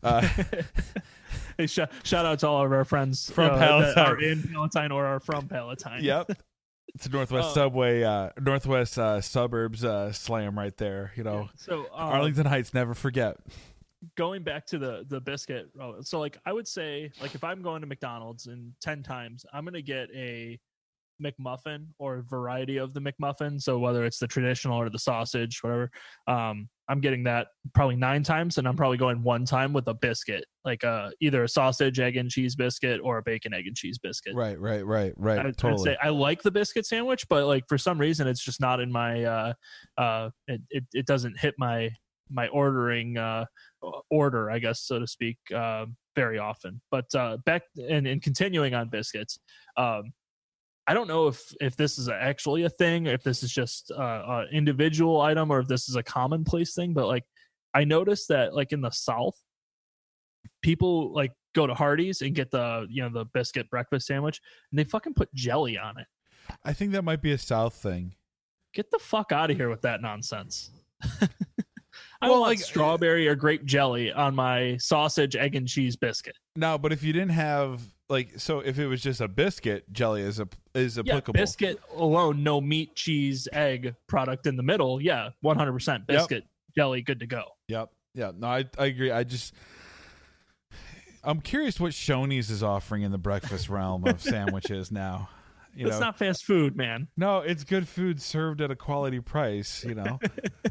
Uh, 0.03 0.29
Hey, 1.59 1.67
sh- 1.67 1.81
shout 2.05 2.25
out 2.25 2.39
to 2.39 2.47
all 2.49 2.65
of 2.65 2.73
our 2.73 2.85
friends 2.85 3.31
From 3.31 3.51
uh, 3.51 3.59
Palatine. 3.59 3.99
are 4.07 4.21
in 4.21 4.43
Palatine 4.45 4.93
or 4.93 5.05
are 5.05 5.19
from 5.21 5.49
Palatine. 5.49 6.03
yep, 6.05 6.31
it's 6.95 7.07
a 7.07 7.11
Northwest 7.11 7.51
Oh. 7.51 7.55
Subway, 7.55 8.03
uh, 8.03 8.31
Northwest 8.41 8.99
uh, 8.99 9.21
suburbs 9.21 9.85
uh, 9.85 10.13
slam 10.13 10.59
right 10.59 10.77
there. 10.77 11.13
You 11.17 11.25
know, 11.25 11.49
So 11.57 11.81
um, 11.81 11.87
Arlington 11.95 12.47
Heights. 12.47 12.73
Never 12.75 12.95
forget. 12.95 13.37
going 14.17 14.43
back 14.43 14.65
to 14.67 14.79
the 14.79 15.05
the 15.09 15.21
biscuit, 15.21 15.69
oh, 15.81 15.97
so 16.01 16.21
like 16.21 16.39
I 16.47 16.53
would 16.53 16.69
say, 16.69 17.11
like 17.21 17.35
if 17.35 17.43
I'm 17.45 17.63
going 17.63 17.81
to 17.81 17.87
McDonald's 17.87 18.47
and 18.47 18.73
ten 18.81 19.03
times, 19.03 19.45
I'm 19.53 19.65
gonna 19.65 19.83
get 19.83 20.09
a 20.15 20.59
McMuffin 21.23 21.87
or 21.99 22.19
a 22.19 22.23
variety 22.23 22.77
of 22.77 22.95
the 22.95 23.01
McMuffin. 23.01 23.61
So 23.61 23.79
whether 23.79 24.05
it's 24.05 24.19
the 24.19 24.29
traditional 24.29 24.79
or 24.81 24.89
the 24.89 24.99
sausage, 25.01 25.63
whatever, 25.63 25.91
um, 26.29 26.69
I'm 26.89 27.01
getting 27.01 27.25
that 27.25 27.49
probably 27.75 27.97
nine 27.97 28.23
times, 28.23 28.59
and 28.59 28.67
I'm 28.67 28.77
probably 28.77 28.97
going 28.97 29.23
one 29.23 29.45
time 29.45 29.73
with 29.73 29.87
a 29.89 29.95
biscuit, 29.95 30.45
like 30.65 30.85
uh, 30.85 31.11
either 31.21 31.45
a 31.45 31.49
sausage, 31.49 32.01
egg, 32.01 32.17
and 32.17 32.31
cheese 32.31 32.57
biscuit 32.57 33.01
or 33.03 33.19
a 33.19 33.23
bacon, 33.23 33.53
egg, 33.53 33.67
and 33.67 33.77
cheese 33.77 33.99
biscuit. 33.99 34.35
Right, 34.35 34.59
right, 34.59 34.85
right, 34.87 35.13
right. 35.17 35.39
I 35.39 35.51
totally. 35.51 35.85
say 35.85 35.97
I 36.03 36.09
like 36.09 36.43
the 36.43 36.51
biscuit 36.51 36.87
sandwich, 36.87 37.29
but 37.29 37.47
like 37.47 37.65
for 37.69 37.79
some 37.79 37.99
reason, 37.99 38.27
it's 38.27 38.43
just 38.43 38.61
not 38.61 38.81
in 38.81 38.91
my. 38.91 39.25
Uh, 39.25 39.53
uh, 39.99 40.31
it, 40.47 40.63
it 40.71 40.85
it 40.93 41.07
doesn't 41.07 41.39
hit 41.39 41.55
my 41.59 41.91
my 42.31 42.49
ordering 42.49 43.17
uh 43.17 43.45
order, 44.11 44.51
I 44.51 44.59
guess, 44.59 44.81
so 44.83 44.99
to 44.99 45.07
speak, 45.07 45.39
uh, 45.55 45.87
very 46.17 46.39
often. 46.39 46.81
But 46.91 47.15
uh, 47.15 47.39
back 47.45 47.63
and, 47.89 48.07
and 48.07 48.23
continuing 48.23 48.75
on 48.75 48.89
biscuits, 48.89 49.39
um, 49.77 50.13
I 50.89 50.95
don't 50.95 51.07
know 51.07 51.27
if 51.29 51.53
if 51.61 51.77
this 51.77 51.99
is 51.99 52.09
actually 52.09 52.63
a 52.65 52.71
thing, 52.71 53.07
if 53.07 53.23
this 53.23 53.43
is 53.43 53.53
just 53.53 53.91
uh, 53.91 54.23
an 54.27 54.49
individual 54.53 55.21
item, 55.21 55.51
or 55.51 55.61
if 55.61 55.69
this 55.69 55.89
is 55.89 55.97
a 55.97 56.03
commonplace 56.03 56.75
thing. 56.75 56.95
But 56.95 57.07
like, 57.07 57.25
I 57.75 57.85
noticed 57.85 58.29
that 58.29 58.55
like 58.55 58.73
in 58.73 58.81
the 58.81 58.91
South, 58.91 59.37
people 60.63 61.13
like 61.13 61.33
go 61.55 61.67
to 61.67 61.75
Hardee's 61.75 62.23
and 62.23 62.35
get 62.35 62.51
the 62.51 62.87
you 62.89 63.03
know 63.03 63.11
the 63.11 63.27
biscuit 63.27 63.69
breakfast 63.71 64.07
sandwich, 64.07 64.41
and 64.73 64.79
they 64.79 64.85
fucking 64.85 65.15
put 65.15 65.33
jelly 65.35 65.79
on 65.79 65.99
it. 65.99 66.07
I 66.65 66.73
think 66.73 66.93
that 66.93 67.03
might 67.03 67.21
be 67.23 67.33
a 67.33 67.39
South 67.39 67.75
thing. 67.75 68.15
Get 68.75 68.91
the 68.91 68.99
fuck 68.99 69.33
out 69.33 69.51
of 69.51 69.57
here 69.57 69.69
with 69.71 69.83
that 69.83 70.01
nonsense. 70.01 70.71
I 72.21 72.29
Well, 72.29 72.41
want 72.41 72.51
like- 72.51 72.59
strawberry 72.61 73.29
or 73.29 73.35
grape 73.35 73.65
jelly 73.65 74.13
on 74.13 74.35
my 74.35 74.77
sausage, 74.79 75.37
egg, 75.37 75.55
and 75.55 75.69
cheese 75.69 75.97
biscuit. 75.97 76.37
No, 76.57 76.79
but 76.79 76.93
if 76.93 77.03
you 77.03 77.13
didn't 77.13 77.31
have 77.33 77.81
like, 78.09 78.39
so 78.41 78.61
if 78.61 78.79
it 78.79 78.87
was 78.87 79.03
just 79.03 79.21
a 79.21 79.29
biscuit, 79.29 79.93
jelly 79.93 80.23
is 80.23 80.41
a 80.41 80.49
is 80.75 80.99
applicable 80.99 81.39
Yeah, 81.39 81.43
biscuit 81.43 81.81
alone, 81.97 82.43
no 82.43 82.61
meat, 82.61 82.95
cheese, 82.95 83.49
egg 83.53 83.95
product 84.07 84.47
in 84.47 84.57
the 84.57 84.63
middle. 84.63 85.01
Yeah, 85.01 85.31
one 85.41 85.57
hundred 85.57 85.73
percent 85.73 86.07
biscuit 86.07 86.45
jelly, 86.77 87.03
good 87.03 87.21
to 87.21 87.27
go. 87.27 87.45
Yep. 87.69 87.91
Yeah. 88.15 88.33
No, 88.37 88.47
I 88.47 88.65
I 88.79 88.87
agree. 88.87 89.11
I 89.11 89.25
just 89.25 89.53
I'm 91.25 91.41
curious 91.41 91.79
what 91.81 91.93
Shoney's 91.93 92.51
is 92.51 92.63
offering 92.63 93.03
in 93.03 93.13
the 93.13 93.19
breakfast 93.19 93.69
realm 93.71 94.07
of 94.07 94.23
sandwiches 94.23 94.91
now. 94.91 95.29
You 95.75 95.87
it's 95.87 95.97
know, 95.97 96.07
not 96.07 96.19
fast 96.19 96.45
food, 96.45 96.77
man. 96.77 97.09
no, 97.17 97.39
it's 97.41 97.63
good 97.63 97.87
food 97.87 98.21
served 98.21 98.61
at 98.61 98.71
a 98.71 98.77
quality 98.77 99.21
price. 99.21 99.85
You 99.85 99.95
know, 99.95 100.19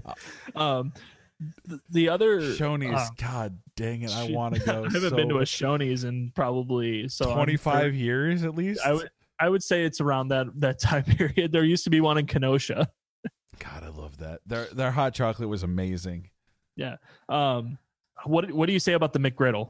Um, 0.55 0.91
the 1.89 2.09
other 2.09 2.41
Shoney's. 2.41 2.95
uh, 2.95 3.07
God 3.17 3.59
dang 3.75 4.01
it, 4.01 4.11
I 4.11 4.29
want 4.31 4.55
to 4.55 4.59
go. 4.65 4.85
I 4.85 4.91
haven't 4.91 5.09
so 5.09 5.15
been 5.15 5.29
to 5.29 5.37
a 5.37 5.43
Shoney's 5.43 6.03
in 6.03 6.31
probably 6.35 7.07
so 7.07 7.33
25 7.33 7.95
years 7.95 8.43
at 8.43 8.55
least. 8.55 8.81
I 8.85 8.93
would 8.93 9.09
I 9.39 9.49
would 9.49 9.63
say 9.63 9.83
it's 9.83 10.01
around 10.01 10.29
that 10.29 10.47
that 10.59 10.79
time 10.81 11.03
period. 11.03 11.51
There 11.51 11.63
used 11.63 11.83
to 11.85 11.89
be 11.89 12.01
one 12.01 12.17
in 12.17 12.25
Kenosha. 12.25 12.89
God, 13.59 13.83
I 13.83 13.89
love 13.89 14.17
that. 14.17 14.41
Their 14.45 14.65
their 14.65 14.91
hot 14.91 15.13
chocolate 15.13 15.49
was 15.49 15.63
amazing. 15.63 16.29
Yeah. 16.75 16.97
Um, 17.29 17.77
what 18.25 18.51
what 18.51 18.67
do 18.67 18.73
you 18.73 18.79
say 18.79 18.93
about 18.93 19.13
the 19.13 19.19
McGriddle? 19.19 19.69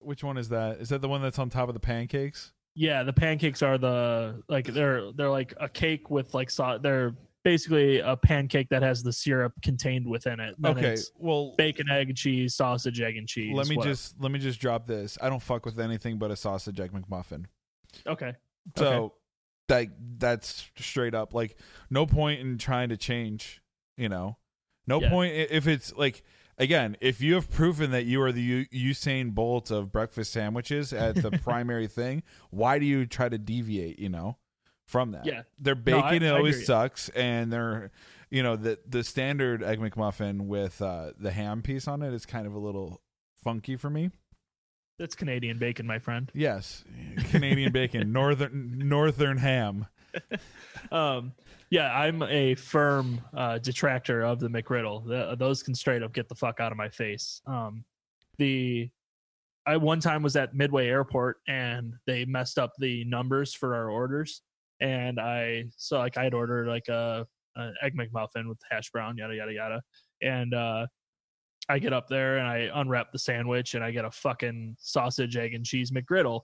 Which 0.00 0.24
one 0.24 0.36
is 0.36 0.48
that? 0.48 0.80
Is 0.80 0.88
that 0.88 1.00
the 1.00 1.08
one 1.08 1.22
that's 1.22 1.38
on 1.38 1.48
top 1.48 1.68
of 1.68 1.74
the 1.74 1.80
pancakes? 1.80 2.52
Yeah, 2.74 3.02
the 3.02 3.12
pancakes 3.12 3.62
are 3.62 3.78
the 3.78 4.42
like 4.48 4.66
they're 4.66 5.12
they're 5.12 5.30
like 5.30 5.54
a 5.60 5.68
cake 5.68 6.10
with 6.10 6.34
like 6.34 6.50
so 6.50 6.78
they're 6.82 7.14
basically 7.44 7.98
a 8.00 8.16
pancake 8.16 8.68
that 8.70 8.82
has 8.82 9.02
the 9.02 9.12
syrup 9.12 9.52
contained 9.62 10.06
within 10.06 10.40
it. 10.40 10.54
Then 10.58 10.78
Okay, 10.78 10.92
it's 10.92 11.10
well, 11.18 11.54
bacon, 11.58 11.88
egg, 11.90 12.14
cheese, 12.16 12.54
sausage, 12.54 13.00
egg, 13.00 13.16
and 13.16 13.26
cheese. 13.28 13.54
let 13.54 13.68
me 13.68 13.76
whatever. 13.76 13.92
just 13.94 14.20
let 14.20 14.30
me 14.32 14.38
just 14.38 14.60
drop 14.60 14.86
this. 14.86 15.18
I 15.20 15.28
don't 15.28 15.42
fuck 15.42 15.64
with 15.66 15.78
anything 15.80 16.18
but 16.18 16.30
a 16.30 16.36
sausage 16.36 16.78
egg 16.80 16.92
McMuffin. 16.92 17.46
okay. 18.06 18.34
So 18.76 18.86
Okay. 19.04 19.14
like 19.68 19.90
that's 20.18 20.70
straight 20.78 21.14
up 21.14 21.34
like 21.34 21.56
no 21.90 22.06
point 22.06 22.40
in 22.40 22.58
trying 22.58 22.88
to 22.90 22.96
change. 22.96 23.60
You 23.96 24.08
know, 24.08 24.38
no 24.86 25.00
Yeah. 25.00 25.10
point 25.10 25.34
if 25.34 25.66
it's 25.66 25.92
like 25.96 26.22
again, 26.58 26.96
if 27.00 27.20
you 27.20 27.34
have 27.34 27.50
proven 27.50 27.90
that 27.90 28.04
you 28.04 28.22
are 28.22 28.30
the 28.32 28.42
U- 28.42 28.66
Usain 28.66 29.34
Bolt 29.34 29.70
of 29.70 29.90
breakfast 29.90 30.32
sandwiches 30.32 30.92
at 30.92 31.16
the 31.16 31.30
primary 31.42 31.86
thing, 31.88 32.22
why 32.50 32.78
do 32.78 32.86
you 32.86 33.04
try 33.06 33.28
to 33.28 33.38
deviate? 33.38 33.98
You 33.98 34.10
know, 34.10 34.36
from 34.86 35.12
that. 35.12 35.26
Yeah. 35.26 35.42
their 35.58 35.74
No, 35.74 35.98
I- 36.00 36.10
bacon 36.12 36.28
I 36.28 36.30
always 36.36 36.66
sucks, 36.66 37.08
and 37.10 37.52
they're 37.52 37.90
you 38.30 38.42
know 38.42 38.56
the 38.56 38.78
the 38.88 39.04
standard 39.04 39.62
egg 39.62 39.78
McMuffin 39.80 40.42
with 40.42 40.80
uh, 40.82 41.12
the 41.18 41.30
ham 41.30 41.62
piece 41.62 41.86
on 41.88 42.02
it 42.02 42.12
is 42.14 42.24
kind 42.26 42.46
of 42.46 42.54
a 42.54 42.58
little 42.58 43.00
funky 43.42 43.76
for 43.76 43.90
me. 43.90 44.10
That's 44.98 45.14
Canadian 45.14 45.58
bacon, 45.58 45.86
my 45.86 45.98
friend. 45.98 46.30
Yes, 46.34 46.84
Canadian 47.30 47.72
bacon, 47.72 48.12
northern 48.14 48.78
northern 48.88 49.38
ham. 49.38 49.86
Um, 50.90 51.32
yeah, 51.70 51.90
I'm 51.96 52.22
a 52.22 52.54
firm 52.54 53.20
uh, 53.32 53.58
detractor 53.58 54.22
of 54.22 54.40
the 54.40 54.48
McGriddle. 54.48 55.06
The, 55.06 55.36
those 55.36 55.62
can 55.62 55.74
straight 55.74 56.02
up 56.02 56.12
get 56.12 56.28
the 56.28 56.34
fuck 56.34 56.60
out 56.60 56.72
of 56.72 56.76
my 56.76 56.88
face. 56.90 57.40
Um, 57.46 57.84
the 58.36 58.90
I 59.64 59.76
one 59.76 60.00
time 60.00 60.22
was 60.22 60.34
at 60.36 60.54
Midway 60.54 60.88
Airport 60.88 61.38
and 61.46 61.94
they 62.06 62.24
messed 62.24 62.58
up 62.58 62.72
the 62.78 63.04
numbers 63.04 63.54
for 63.54 63.74
our 63.74 63.88
orders, 63.90 64.42
and 64.82 65.18
I 65.18 65.64
so 65.76 65.98
like 65.98 66.18
I 66.18 66.24
had 66.24 66.34
ordered 66.34 66.68
like 66.68 66.88
a, 66.88 67.24
a 67.56 67.70
egg 67.82 67.96
McMuffin 67.96 68.48
with 68.48 68.58
hash 68.70 68.90
brown, 68.90 69.16
yada 69.16 69.34
yada 69.34 69.52
yada, 69.52 69.82
and 70.20 70.52
uh, 70.52 70.86
I 71.68 71.78
get 71.78 71.92
up 71.92 72.08
there 72.08 72.38
and 72.38 72.46
I 72.46 72.68
unwrap 72.74 73.12
the 73.12 73.18
sandwich 73.18 73.74
and 73.74 73.84
I 73.84 73.92
get 73.92 74.04
a 74.04 74.10
fucking 74.10 74.76
sausage, 74.78 75.36
egg, 75.36 75.54
and 75.54 75.64
cheese 75.64 75.92
McGriddle. 75.92 76.42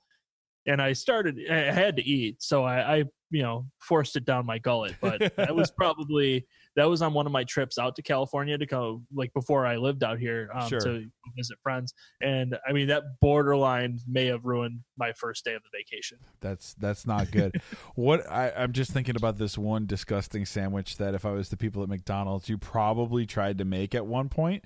And 0.66 0.80
I 0.82 0.92
started, 0.92 1.38
I 1.50 1.72
had 1.72 1.96
to 1.96 2.04
eat. 2.04 2.42
So 2.42 2.64
I, 2.64 2.98
I, 2.98 3.04
you 3.30 3.42
know, 3.42 3.66
forced 3.80 4.16
it 4.16 4.24
down 4.24 4.46
my 4.46 4.58
gullet. 4.58 4.94
But 5.00 5.34
that 5.36 5.54
was 5.54 5.70
probably, 5.76 6.46
that 6.78 6.88
was 6.88 7.02
on 7.02 7.12
one 7.12 7.26
of 7.26 7.32
my 7.32 7.42
trips 7.42 7.76
out 7.76 7.96
to 7.96 8.02
California 8.02 8.56
to 8.56 8.64
go, 8.64 9.02
like 9.12 9.32
before 9.34 9.66
I 9.66 9.76
lived 9.76 10.04
out 10.04 10.20
here 10.20 10.48
um, 10.54 10.68
Sure. 10.68 10.78
to 10.78 11.04
visit 11.36 11.58
friends. 11.60 11.92
And 12.20 12.56
I 12.68 12.72
mean, 12.72 12.86
that 12.86 13.02
borderline 13.20 13.98
may 14.06 14.26
have 14.26 14.44
ruined 14.44 14.80
my 14.96 15.12
first 15.12 15.44
day 15.44 15.54
of 15.54 15.62
the 15.64 15.76
vacation. 15.76 16.18
That's 16.40 16.74
that's 16.74 17.04
not 17.04 17.32
good. 17.32 17.60
what 17.96 18.30
I, 18.30 18.52
I'm 18.56 18.72
just 18.72 18.92
thinking 18.92 19.16
about 19.16 19.38
this 19.38 19.58
one 19.58 19.86
disgusting 19.86 20.46
sandwich 20.46 20.98
that 20.98 21.14
if 21.14 21.26
I 21.26 21.32
was 21.32 21.48
the 21.48 21.56
people 21.56 21.82
at 21.82 21.88
McDonald's, 21.88 22.48
you 22.48 22.58
probably 22.58 23.26
tried 23.26 23.58
to 23.58 23.64
make 23.64 23.92
at 23.92 24.06
one 24.06 24.28
point. 24.28 24.64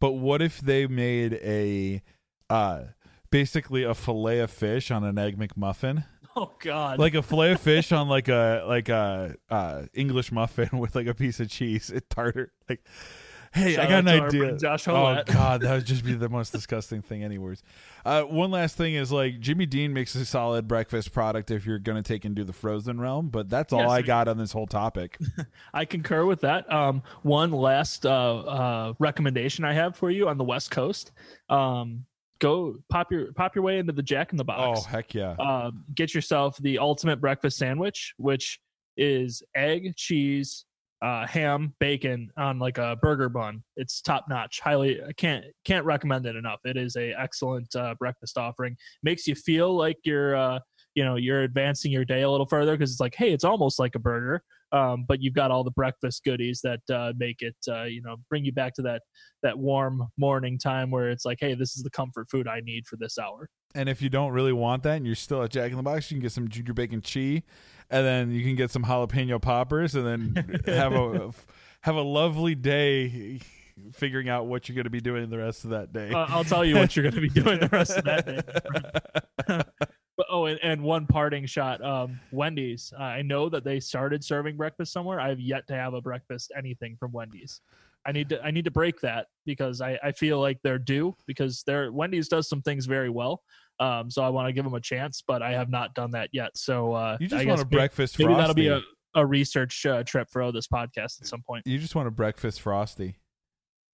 But 0.00 0.12
what 0.12 0.40
if 0.40 0.60
they 0.62 0.86
made 0.86 1.34
a 1.34 2.02
uh 2.48 2.84
basically 3.30 3.82
a 3.82 3.94
fillet 3.94 4.40
of 4.40 4.50
fish 4.50 4.90
on 4.90 5.04
an 5.04 5.18
egg 5.18 5.38
McMuffin? 5.38 6.04
Oh, 6.36 6.52
God. 6.60 7.00
Like 7.00 7.14
a 7.14 7.22
fillet 7.22 7.52
of 7.52 7.60
fish 7.60 7.90
on 7.90 8.08
like 8.08 8.28
a 8.28 8.64
like 8.66 8.88
a 8.88 9.34
uh 9.50 9.86
English 9.92 10.30
muffin 10.30 10.68
with 10.78 10.94
like 10.94 11.08
a 11.08 11.14
piece 11.14 11.40
of 11.40 11.48
cheese, 11.50 11.90
it 11.90 12.08
tartar 12.08 12.52
like 12.68 12.86
Hey, 13.52 13.76
I 13.76 13.88
got 13.88 14.06
an 14.06 14.08
idea. 14.08 14.56
Josh 14.56 14.86
oh 14.86 15.22
God, 15.26 15.62
that 15.62 15.74
would 15.74 15.84
just 15.84 16.04
be 16.04 16.14
the 16.14 16.28
most 16.28 16.52
disgusting 16.52 17.02
thing. 17.02 17.24
Anyways, 17.24 17.64
uh, 18.04 18.22
one 18.22 18.52
last 18.52 18.76
thing 18.76 18.94
is 18.94 19.10
like 19.10 19.40
Jimmy 19.40 19.66
Dean 19.66 19.92
makes 19.92 20.14
a 20.14 20.24
solid 20.24 20.68
breakfast 20.68 21.12
product 21.12 21.50
if 21.50 21.66
you're 21.66 21.80
gonna 21.80 22.02
take 22.02 22.24
and 22.24 22.36
do 22.36 22.44
the 22.44 22.52
frozen 22.52 23.00
realm. 23.00 23.28
But 23.28 23.48
that's 23.48 23.72
all 23.72 23.80
Yes, 23.80 23.90
I 23.90 24.02
got 24.02 24.28
on 24.28 24.38
this 24.38 24.52
whole 24.52 24.68
topic. 24.68 25.18
I 25.74 25.84
concur 25.84 26.24
with 26.24 26.42
that. 26.42 26.72
Um, 26.72 27.02
one 27.22 27.50
last 27.50 28.06
uh, 28.06 28.38
uh, 28.38 28.92
recommendation 29.00 29.64
I 29.64 29.72
have 29.72 29.96
for 29.96 30.12
you 30.12 30.28
on 30.28 30.38
the 30.38 30.44
West 30.44 30.70
Coast: 30.70 31.10
um, 31.48 32.04
go 32.40 32.76
pop 32.90 33.12
your 33.12 33.32
pop 33.32 33.54
your 33.54 33.62
way 33.62 33.78
into 33.78 33.92
the 33.92 34.02
Jack 34.02 34.32
in 34.32 34.38
the 34.38 34.44
Box. 34.44 34.80
oh 34.82 34.88
heck 34.88 35.14
yeah! 35.14 35.32
uh, 35.38 35.70
get 35.94 36.14
yourself 36.14 36.56
the 36.58 36.78
ultimate 36.78 37.20
breakfast 37.20 37.58
sandwich, 37.58 38.14
which 38.16 38.60
is 38.96 39.42
egg, 39.54 39.94
cheese, 39.96 40.64
uh, 41.02 41.26
ham, 41.26 41.74
bacon 41.80 42.30
on 42.36 42.58
like 42.58 42.78
a 42.78 42.96
burger 43.00 43.28
bun. 43.28 43.62
It's 43.76 44.00
top 44.00 44.26
notch. 44.28 44.60
Highly, 44.60 45.02
I 45.02 45.12
can't 45.12 45.44
can't 45.64 45.84
recommend 45.84 46.26
it 46.26 46.36
enough. 46.36 46.60
It 46.64 46.76
is 46.76 46.96
a 46.96 47.12
excellent 47.12 47.74
uh, 47.76 47.94
breakfast 47.98 48.36
offering. 48.36 48.76
Makes 49.02 49.26
you 49.26 49.34
feel 49.34 49.76
like 49.76 49.98
you're 50.04 50.36
uh, 50.36 50.58
you 50.94 51.04
know 51.04 51.16
you're 51.16 51.42
advancing 51.42 51.92
your 51.92 52.04
day 52.04 52.22
a 52.22 52.30
little 52.30 52.46
further 52.46 52.76
because 52.76 52.90
it's 52.90 53.00
like, 53.00 53.14
hey, 53.14 53.32
it's 53.32 53.44
almost 53.44 53.78
like 53.78 53.94
a 53.94 54.00
burger. 54.00 54.42
Um, 54.72 55.04
but 55.06 55.20
you've 55.20 55.34
got 55.34 55.50
all 55.50 55.64
the 55.64 55.70
breakfast 55.72 56.22
goodies 56.24 56.60
that 56.62 56.80
uh, 56.92 57.12
make 57.16 57.42
it, 57.42 57.56
uh, 57.68 57.84
you 57.84 58.02
know, 58.02 58.16
bring 58.28 58.44
you 58.44 58.52
back 58.52 58.74
to 58.74 58.82
that 58.82 59.02
that 59.42 59.58
warm 59.58 60.02
morning 60.16 60.58
time 60.58 60.90
where 60.90 61.10
it's 61.10 61.24
like, 61.24 61.38
hey, 61.40 61.54
this 61.54 61.76
is 61.76 61.82
the 61.82 61.90
comfort 61.90 62.30
food 62.30 62.46
I 62.46 62.60
need 62.60 62.86
for 62.86 62.96
this 62.96 63.18
hour. 63.18 63.48
And 63.74 63.88
if 63.88 64.02
you 64.02 64.08
don't 64.08 64.32
really 64.32 64.52
want 64.52 64.82
that, 64.82 64.96
and 64.96 65.06
you're 65.06 65.14
still 65.14 65.42
at 65.42 65.50
Jack 65.50 65.70
in 65.70 65.76
the 65.76 65.82
Box, 65.82 66.10
you 66.10 66.16
can 66.16 66.22
get 66.22 66.32
some 66.32 66.48
ginger 66.48 66.74
bacon 66.74 67.02
cheese, 67.02 67.42
and 67.88 68.04
then 68.04 68.32
you 68.32 68.42
can 68.42 68.56
get 68.56 68.70
some 68.70 68.84
jalapeno 68.84 69.40
poppers, 69.40 69.94
and 69.94 70.06
then 70.06 70.60
have 70.66 70.92
a 70.92 71.32
have 71.82 71.96
a 71.96 72.02
lovely 72.02 72.54
day 72.54 73.40
figuring 73.92 74.28
out 74.28 74.46
what 74.46 74.68
you're 74.68 74.74
going 74.74 74.84
to 74.84 74.90
be 74.90 75.00
doing 75.00 75.30
the 75.30 75.38
rest 75.38 75.64
of 75.64 75.70
that 75.70 75.92
day. 75.92 76.10
Uh, 76.10 76.26
I'll 76.28 76.44
tell 76.44 76.64
you 76.64 76.76
what 76.76 76.94
you're 76.94 77.02
going 77.02 77.14
to 77.14 77.20
be 77.20 77.28
doing 77.28 77.60
the 77.60 77.68
rest 77.68 77.96
of 77.96 78.04
that 78.04 78.26
day. 78.26 79.62
oh, 80.30 80.46
and, 80.46 80.58
and 80.62 80.82
one 80.82 81.06
parting 81.06 81.46
shot. 81.46 81.82
Um, 81.84 82.20
Wendy's. 82.32 82.92
Uh, 82.98 83.02
I 83.02 83.22
know 83.22 83.48
that 83.48 83.64
they 83.64 83.80
started 83.80 84.24
serving 84.24 84.56
breakfast 84.56 84.92
somewhere. 84.92 85.20
I 85.20 85.28
have 85.28 85.40
yet 85.40 85.66
to 85.68 85.74
have 85.74 85.94
a 85.94 86.00
breakfast 86.00 86.52
anything 86.56 86.96
from 86.98 87.12
Wendy's. 87.12 87.60
I 88.06 88.12
need 88.12 88.30
to 88.30 88.42
I 88.42 88.50
need 88.50 88.64
to 88.64 88.70
break 88.70 89.00
that 89.02 89.26
because 89.44 89.80
I, 89.82 89.98
I 90.02 90.12
feel 90.12 90.40
like 90.40 90.58
they're 90.64 90.78
due 90.78 91.14
because 91.26 91.62
they're 91.66 91.92
Wendy's 91.92 92.28
does 92.28 92.48
some 92.48 92.62
things 92.62 92.86
very 92.86 93.10
well. 93.10 93.42
Um, 93.78 94.10
so 94.10 94.22
I 94.22 94.28
want 94.30 94.48
to 94.48 94.52
give 94.52 94.64
them 94.64 94.74
a 94.74 94.80
chance, 94.80 95.22
but 95.26 95.42
I 95.42 95.52
have 95.52 95.68
not 95.70 95.94
done 95.94 96.10
that 96.12 96.30
yet. 96.32 96.56
So 96.56 96.92
uh, 96.94 97.16
you 97.20 97.28
just 97.28 97.44
guess 97.44 97.48
want 97.48 97.60
a 97.60 97.64
maybe- 97.64 97.76
breakfast 97.76 98.18
Maybe 98.18 98.28
frosty. 98.34 98.40
that'll 98.40 98.54
be 98.54 98.68
a, 98.68 98.80
a 99.20 99.26
research 99.26 99.84
uh, 99.86 100.02
trip 100.04 100.28
for 100.30 100.50
this 100.52 100.66
podcast 100.66 101.20
at 101.20 101.26
some 101.26 101.42
point. 101.42 101.66
you 101.66 101.78
just 101.78 101.94
want 101.94 102.08
a 102.08 102.10
breakfast 102.10 102.60
frosty. 102.60 103.16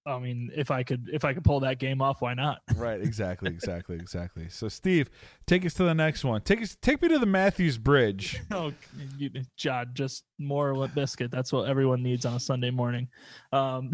I 0.07 0.19
mean, 0.21 0.51
if 0.55 0.71
I 0.71 0.85
could 0.85 1.11
if 1.13 1.25
I 1.25 1.35
could 1.35 1.43
pull 1.43 1.61
that 1.61 1.79
game 1.79 2.01
off, 2.01 2.23
why 2.23 2.35
not? 2.35 2.61
Right, 2.77 3.01
exactly, 3.01 3.51
exactly, 3.51 3.97
exactly. 3.97 4.49
So, 4.51 4.69
Steve, 4.69 5.09
take 5.47 5.65
us 5.65 5.73
to 5.75 5.85
the 5.85 5.95
next 5.95 6.25
one. 6.25 6.43
Take 6.43 6.63
us, 6.63 6.77
take 6.81 7.01
me 7.01 7.09
to 7.09 7.19
the 7.19 7.27
Mathews 7.27 7.79
Bridge. 7.79 8.41
Oh, 8.53 8.73
you, 9.19 9.31
John, 9.57 9.91
just 9.95 10.25
more 10.39 10.75
Limp 10.75 10.95
Bizkit. 10.95 11.31
That's 11.31 11.53
what 11.53 11.69
everyone 11.69 12.03
needs 12.03 12.25
on 12.25 12.35
a 12.35 12.41
Sunday 12.41 12.71
morning. 12.71 13.09
Um, 13.53 13.91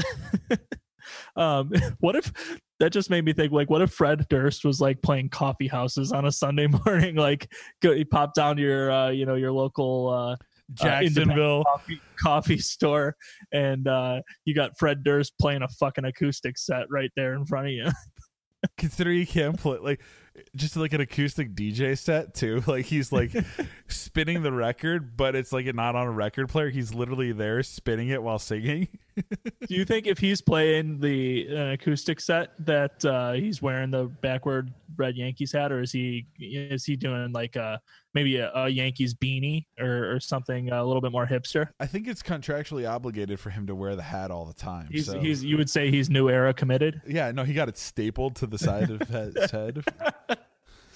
um, 1.36 1.70
what 2.00 2.16
if 2.16 2.32
that 2.80 2.90
just 2.90 3.08
made 3.08 3.24
me 3.24 3.32
think? 3.32 3.52
Like, 3.52 3.70
what 3.70 3.82
if 3.82 3.92
Fred 3.92 4.26
Durst 4.28 4.64
was 4.64 4.80
like 4.80 5.00
playing 5.00 5.30
coffee 5.30 5.68
houses 5.68 6.12
on 6.12 6.26
a 6.26 6.32
Sunday 6.32 6.66
morning? 6.86 7.16
Like, 7.16 7.52
go, 7.80 7.92
you 7.92 8.04
pop 8.04 8.34
down 8.34 8.56
to 8.56 8.62
your, 8.62 8.90
uh, 8.90 9.10
you 9.10 9.26
know, 9.26 9.36
your 9.36 9.52
local 9.52 10.08
uh, 10.08 10.36
Jacksonville. 10.74 11.64
coffee, 11.64 12.00
coffee 12.18 12.58
store, 12.58 13.16
and 13.52 13.86
uh, 13.86 14.20
you 14.44 14.54
got 14.54 14.78
Fred 14.78 15.02
Durst 15.02 15.34
playing 15.40 15.62
a 15.62 15.68
fucking 15.68 16.04
acoustic 16.04 16.58
set 16.58 16.86
right 16.90 17.10
there 17.16 17.34
in 17.34 17.44
front 17.44 17.66
of 17.66 17.72
you. 17.72 17.88
Consider 18.78 19.12
you 19.12 19.26
can't 19.26 19.58
play 19.58 19.78
like 19.78 20.00
just 20.56 20.76
like 20.76 20.92
an 20.92 21.00
acoustic 21.00 21.54
DJ 21.54 21.96
set 21.98 22.34
too. 22.34 22.62
Like 22.72 22.86
he's 22.86 23.12
like 23.12 23.32
spinning 23.88 24.42
the 24.42 24.52
record, 24.52 25.16
but 25.16 25.34
it's 25.34 25.52
like 25.52 25.72
not 25.74 25.94
on 25.96 26.06
a 26.06 26.10
record 26.10 26.48
player. 26.48 26.70
He's 26.70 26.94
literally 26.94 27.32
there 27.32 27.62
spinning 27.62 28.08
it 28.08 28.22
while 28.22 28.38
singing. 28.38 28.88
Do 29.68 29.74
you 29.74 29.84
think 29.84 30.06
if 30.06 30.18
he's 30.18 30.40
playing 30.40 30.98
the 31.00 31.46
an 31.48 31.70
acoustic 31.72 32.18
set 32.18 32.52
that 32.64 33.04
uh, 33.04 33.32
he's 33.32 33.60
wearing 33.60 33.90
the 33.90 34.04
backward 34.04 34.72
red 34.96 35.16
Yankees 35.16 35.52
hat, 35.52 35.70
or 35.70 35.82
is 35.82 35.92
he 35.92 36.26
is 36.38 36.84
he 36.86 36.96
doing 36.96 37.30
like 37.32 37.56
uh 37.56 37.76
maybe 38.14 38.36
a, 38.36 38.50
a 38.54 38.68
Yankees 38.68 39.12
beanie 39.14 39.66
or, 39.78 40.14
or 40.14 40.20
something 40.20 40.70
a 40.70 40.82
little 40.84 41.02
bit 41.02 41.12
more 41.12 41.26
hipster? 41.26 41.68
I 41.78 41.86
think 41.86 42.08
it's 42.08 42.22
contractually 42.22 42.88
obligated 42.88 43.38
for 43.38 43.50
him 43.50 43.66
to 43.66 43.74
wear 43.74 43.96
the 43.96 44.02
hat 44.02 44.30
all 44.30 44.46
the 44.46 44.54
time. 44.54 44.88
He's 44.90 45.06
so- 45.06 45.18
he's 45.20 45.44
you 45.44 45.58
would 45.58 45.68
say 45.68 45.90
he's 45.90 46.08
new 46.08 46.30
era 46.30 46.54
committed. 46.54 47.02
yeah, 47.06 47.32
no, 47.32 47.44
he 47.44 47.52
got 47.52 47.68
it 47.68 47.76
stapled 47.76 48.36
to 48.36 48.46
the 48.46 48.58
side 48.58 48.90
of 48.90 49.00
his 49.08 49.50
head. 49.50 49.84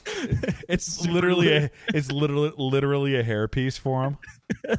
It's 0.68 1.06
literally 1.06 1.52
a 1.52 1.70
it's 1.94 2.10
literally 2.10 2.52
literally 2.56 3.16
a 3.16 3.24
hairpiece 3.24 3.78
for 3.78 4.04
him. 4.04 4.18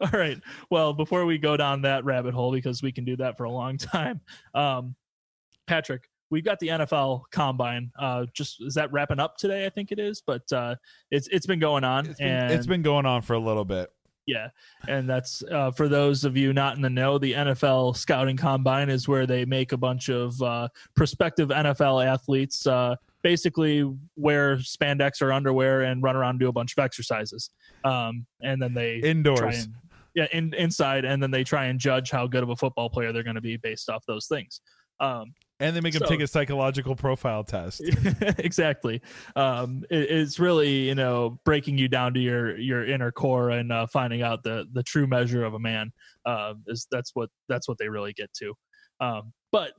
All 0.00 0.10
right. 0.12 0.40
Well, 0.70 0.92
before 0.92 1.24
we 1.26 1.38
go 1.38 1.56
down 1.56 1.82
that 1.82 2.04
rabbit 2.04 2.34
hole, 2.34 2.52
because 2.52 2.82
we 2.82 2.90
can 2.90 3.04
do 3.04 3.16
that 3.16 3.36
for 3.36 3.44
a 3.44 3.50
long 3.50 3.76
time, 3.76 4.20
um, 4.54 4.94
Patrick, 5.66 6.08
we've 6.30 6.44
got 6.44 6.58
the 6.58 6.68
NFL 6.68 7.24
Combine. 7.30 7.90
Uh, 7.98 8.26
just 8.32 8.62
is 8.62 8.74
that 8.74 8.92
wrapping 8.92 9.20
up 9.20 9.36
today? 9.36 9.66
I 9.66 9.70
think 9.70 9.92
it 9.92 9.98
is, 9.98 10.22
but 10.26 10.50
uh, 10.52 10.76
it's 11.10 11.28
it's 11.28 11.46
been 11.46 11.60
going 11.60 11.84
on, 11.84 12.06
It's 12.06 12.18
been, 12.18 12.28
and 12.28 12.52
it's 12.52 12.66
been 12.66 12.82
going 12.82 13.06
on 13.06 13.22
for 13.22 13.34
a 13.34 13.40
little 13.40 13.64
bit. 13.64 13.90
Yeah, 14.26 14.48
and 14.86 15.08
that's 15.08 15.42
uh, 15.50 15.70
for 15.70 15.88
those 15.88 16.24
of 16.24 16.36
you 16.36 16.52
not 16.52 16.76
in 16.76 16.82
the 16.82 16.90
know. 16.90 17.16
The 17.16 17.32
NFL 17.32 17.96
Scouting 17.96 18.36
Combine 18.36 18.90
is 18.90 19.08
where 19.08 19.26
they 19.26 19.46
make 19.46 19.72
a 19.72 19.78
bunch 19.78 20.10
of 20.10 20.40
uh, 20.42 20.68
prospective 20.94 21.48
NFL 21.48 22.04
athletes 22.04 22.66
uh, 22.66 22.96
basically 23.22 23.90
wear 24.16 24.56
spandex 24.58 25.20
or 25.22 25.32
underwear 25.32 25.82
and 25.82 26.02
run 26.02 26.16
around 26.16 26.30
and 26.30 26.40
do 26.40 26.48
a 26.48 26.52
bunch 26.52 26.74
of 26.76 26.82
exercises, 26.82 27.50
um, 27.84 28.26
and 28.42 28.60
then 28.62 28.74
they 28.74 29.00
try 29.00 29.10
Indoors. 29.10 29.64
and 29.64 29.74
yeah, 30.14 30.26
in, 30.32 30.52
inside, 30.54 31.04
and 31.04 31.22
then 31.22 31.30
they 31.30 31.44
try 31.44 31.66
and 31.66 31.78
judge 31.78 32.10
how 32.10 32.26
good 32.26 32.42
of 32.42 32.48
a 32.48 32.56
football 32.56 32.90
player 32.90 33.12
they're 33.12 33.22
going 33.22 33.36
to 33.36 33.40
be 33.40 33.56
based 33.56 33.88
off 33.88 34.04
those 34.06 34.26
things. 34.26 34.60
Um, 35.00 35.32
and 35.60 35.74
they 35.74 35.80
make 35.80 35.94
So- 35.94 36.06
take 36.06 36.20
a 36.20 36.26
psychological 36.26 36.94
profile 36.94 37.44
test. 37.44 37.82
exactly. 38.38 39.00
Um, 39.36 39.84
it, 39.90 40.10
it's 40.10 40.38
really 40.38 40.88
you 40.88 40.94
know 40.94 41.38
breaking 41.44 41.78
you 41.78 41.88
down 41.88 42.14
to 42.14 42.20
your 42.20 42.56
your 42.58 42.86
inner 42.86 43.10
core 43.10 43.50
and 43.50 43.72
uh, 43.72 43.86
finding 43.86 44.22
out 44.22 44.42
the 44.44 44.66
the 44.72 44.82
true 44.82 45.06
measure 45.06 45.44
of 45.44 45.54
a 45.54 45.58
man. 45.58 45.92
Uh, 46.24 46.54
is 46.68 46.86
that's 46.90 47.10
what 47.14 47.28
that's 47.48 47.68
what 47.68 47.78
they 47.78 47.88
really 47.88 48.12
get 48.12 48.32
to. 48.34 48.54
Um, 49.00 49.32
but 49.52 49.72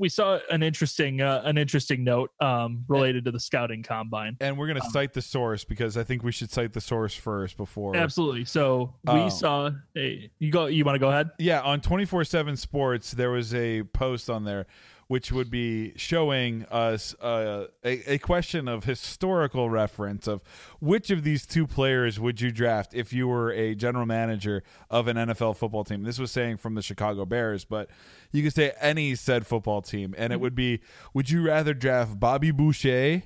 we 0.00 0.08
saw 0.08 0.38
an 0.50 0.62
interesting 0.62 1.20
uh, 1.20 1.42
an 1.44 1.58
interesting 1.58 2.02
note 2.02 2.30
um, 2.40 2.84
related 2.88 3.24
to 3.26 3.30
the 3.30 3.38
scouting 3.38 3.82
combine. 3.82 4.36
And 4.40 4.56
we're 4.58 4.66
gonna 4.66 4.82
Um, 4.84 4.90
cite 4.90 5.12
the 5.12 5.22
source 5.22 5.62
because 5.62 5.96
I 5.96 6.02
think 6.02 6.24
we 6.24 6.32
should 6.32 6.50
cite 6.50 6.72
the 6.72 6.80
source 6.80 7.14
first 7.14 7.56
before. 7.56 7.94
Absolutely. 7.94 8.46
So 8.46 8.94
we 9.04 9.12
Oh. 9.12 9.28
saw 9.28 9.70
a 9.96 10.30
you 10.38 10.50
go. 10.50 10.66
You 10.66 10.84
want 10.84 10.96
to 10.96 11.00
go 11.00 11.10
ahead? 11.10 11.30
Yeah, 11.38 11.60
on 11.60 11.80
24 11.82 12.24
7 12.24 12.56
Sports, 12.56 13.12
there 13.12 13.30
was 13.30 13.54
a 13.54 13.82
post 13.84 14.30
on 14.30 14.44
there 14.44 14.66
which 15.10 15.32
would 15.32 15.50
be 15.50 15.92
showing 15.96 16.64
us 16.70 17.16
uh, 17.20 17.66
a, 17.84 18.12
a 18.12 18.18
question 18.18 18.68
of 18.68 18.84
historical 18.84 19.68
reference 19.68 20.28
of 20.28 20.40
which 20.78 21.10
of 21.10 21.24
these 21.24 21.44
two 21.44 21.66
players 21.66 22.20
would 22.20 22.40
you 22.40 22.52
draft 22.52 22.94
if 22.94 23.12
you 23.12 23.26
were 23.26 23.50
a 23.50 23.74
general 23.74 24.06
manager 24.06 24.62
of 24.88 25.08
an 25.08 25.16
NFL 25.16 25.56
football 25.56 25.82
team. 25.82 26.04
This 26.04 26.20
was 26.20 26.30
saying 26.30 26.58
from 26.58 26.76
the 26.76 26.80
Chicago 26.82 27.24
Bears, 27.24 27.64
but 27.64 27.90
you 28.30 28.44
could 28.44 28.54
say 28.54 28.72
any 28.80 29.16
said 29.16 29.48
football 29.48 29.82
team. 29.82 30.14
And 30.16 30.32
it 30.32 30.38
would 30.40 30.54
be 30.54 30.78
would 31.12 31.28
you 31.28 31.44
rather 31.44 31.74
draft 31.74 32.20
Bobby 32.20 32.52
Boucher? 32.52 33.24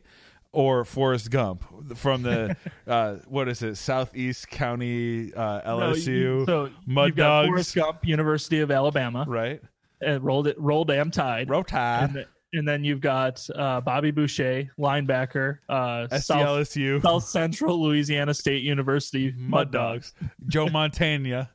Or 0.53 0.85
Forrest 0.85 1.33
Gump 1.33 1.65
from 1.97 2.23
the 2.23 2.57
uh, 2.87 3.17
what 3.27 3.49
is 3.49 3.61
it 3.61 3.75
Southeast 3.75 4.49
County 4.49 5.35
uh, 5.35 5.61
No, 5.67 5.91
LSU 5.91 6.07
you- 6.07 6.45
so 6.47 6.71
Mud 6.87 7.17
Dogs 7.17 7.49
Forrest 7.49 7.75
Gump, 7.75 8.07
University 8.07 8.61
of 8.61 8.71
Alabama, 8.71 9.25
right 9.29 9.61
and 10.05 10.23
rolled 10.25 10.47
it, 10.47 10.59
roll 10.59 10.85
damn 10.85 11.11
tide. 11.11 11.49
Roll 11.51 11.65
Tide. 11.65 12.11
and, 12.17 12.27
and 12.53 12.69
then 12.69 12.85
you've 12.85 13.01
got 13.01 13.45
uh, 13.55 13.81
Bobby 13.81 14.11
Boucher, 14.13 14.71
linebacker, 14.79 15.59
uh, 15.69 16.07
South, 16.19 16.69
SCLSU, 16.69 17.03
South 17.03 17.25
Central 17.25 17.83
Louisiana 17.83 18.33
State 18.35 18.63
University 18.63 19.35
Mud 19.37 19.73
Dogs. 19.73 20.13
Joe 20.47 20.69
Montana. 20.69 21.51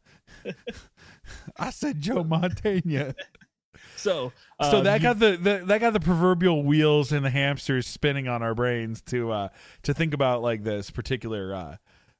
I 1.57 1.69
said 1.69 2.01
Joe 2.01 2.23
Montana. 2.23 3.15
So, 3.95 4.31
So 4.61 4.77
um, 4.79 4.83
that 4.85 4.95
you- 5.01 5.03
got 5.03 5.19
the, 5.19 5.37
the 5.37 5.63
that 5.65 5.79
got 5.79 5.93
the 5.93 5.99
proverbial 5.99 6.63
wheels 6.63 7.11
and 7.11 7.23
the 7.25 7.29
hamsters 7.29 7.85
spinning 7.87 8.27
on 8.27 8.41
our 8.41 8.55
brains 8.55 9.01
to 9.03 9.31
uh 9.31 9.49
to 9.83 9.93
think 9.93 10.13
about 10.13 10.41
like 10.41 10.63
this 10.63 10.89
particular 10.89 11.53
uh 11.53 11.75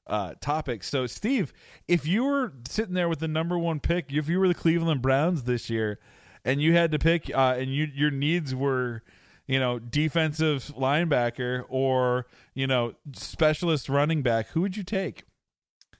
uh 0.06 0.34
topic. 0.40 0.84
So 0.84 1.06
Steve, 1.06 1.52
if 1.88 2.06
you 2.06 2.24
were 2.24 2.52
sitting 2.68 2.94
there 2.94 3.08
with 3.08 3.20
the 3.20 3.28
number 3.28 3.58
one 3.58 3.80
pick, 3.80 4.12
if 4.12 4.28
you 4.28 4.38
were 4.38 4.48
the 4.48 4.54
Cleveland 4.54 5.00
Browns 5.02 5.44
this 5.44 5.70
year 5.70 5.98
and 6.44 6.62
you 6.62 6.72
had 6.72 6.90
to 6.92 6.98
pick 6.98 7.30
uh 7.34 7.54
and 7.58 7.74
you 7.74 7.88
your 7.94 8.10
needs 8.10 8.54
were 8.54 9.02
you 9.50 9.58
know, 9.58 9.80
defensive 9.80 10.72
linebacker 10.78 11.64
or, 11.68 12.28
you 12.54 12.68
know, 12.68 12.94
specialist 13.14 13.88
running 13.88 14.22
back, 14.22 14.46
who 14.50 14.60
would 14.60 14.76
you 14.76 14.84
take? 14.84 15.24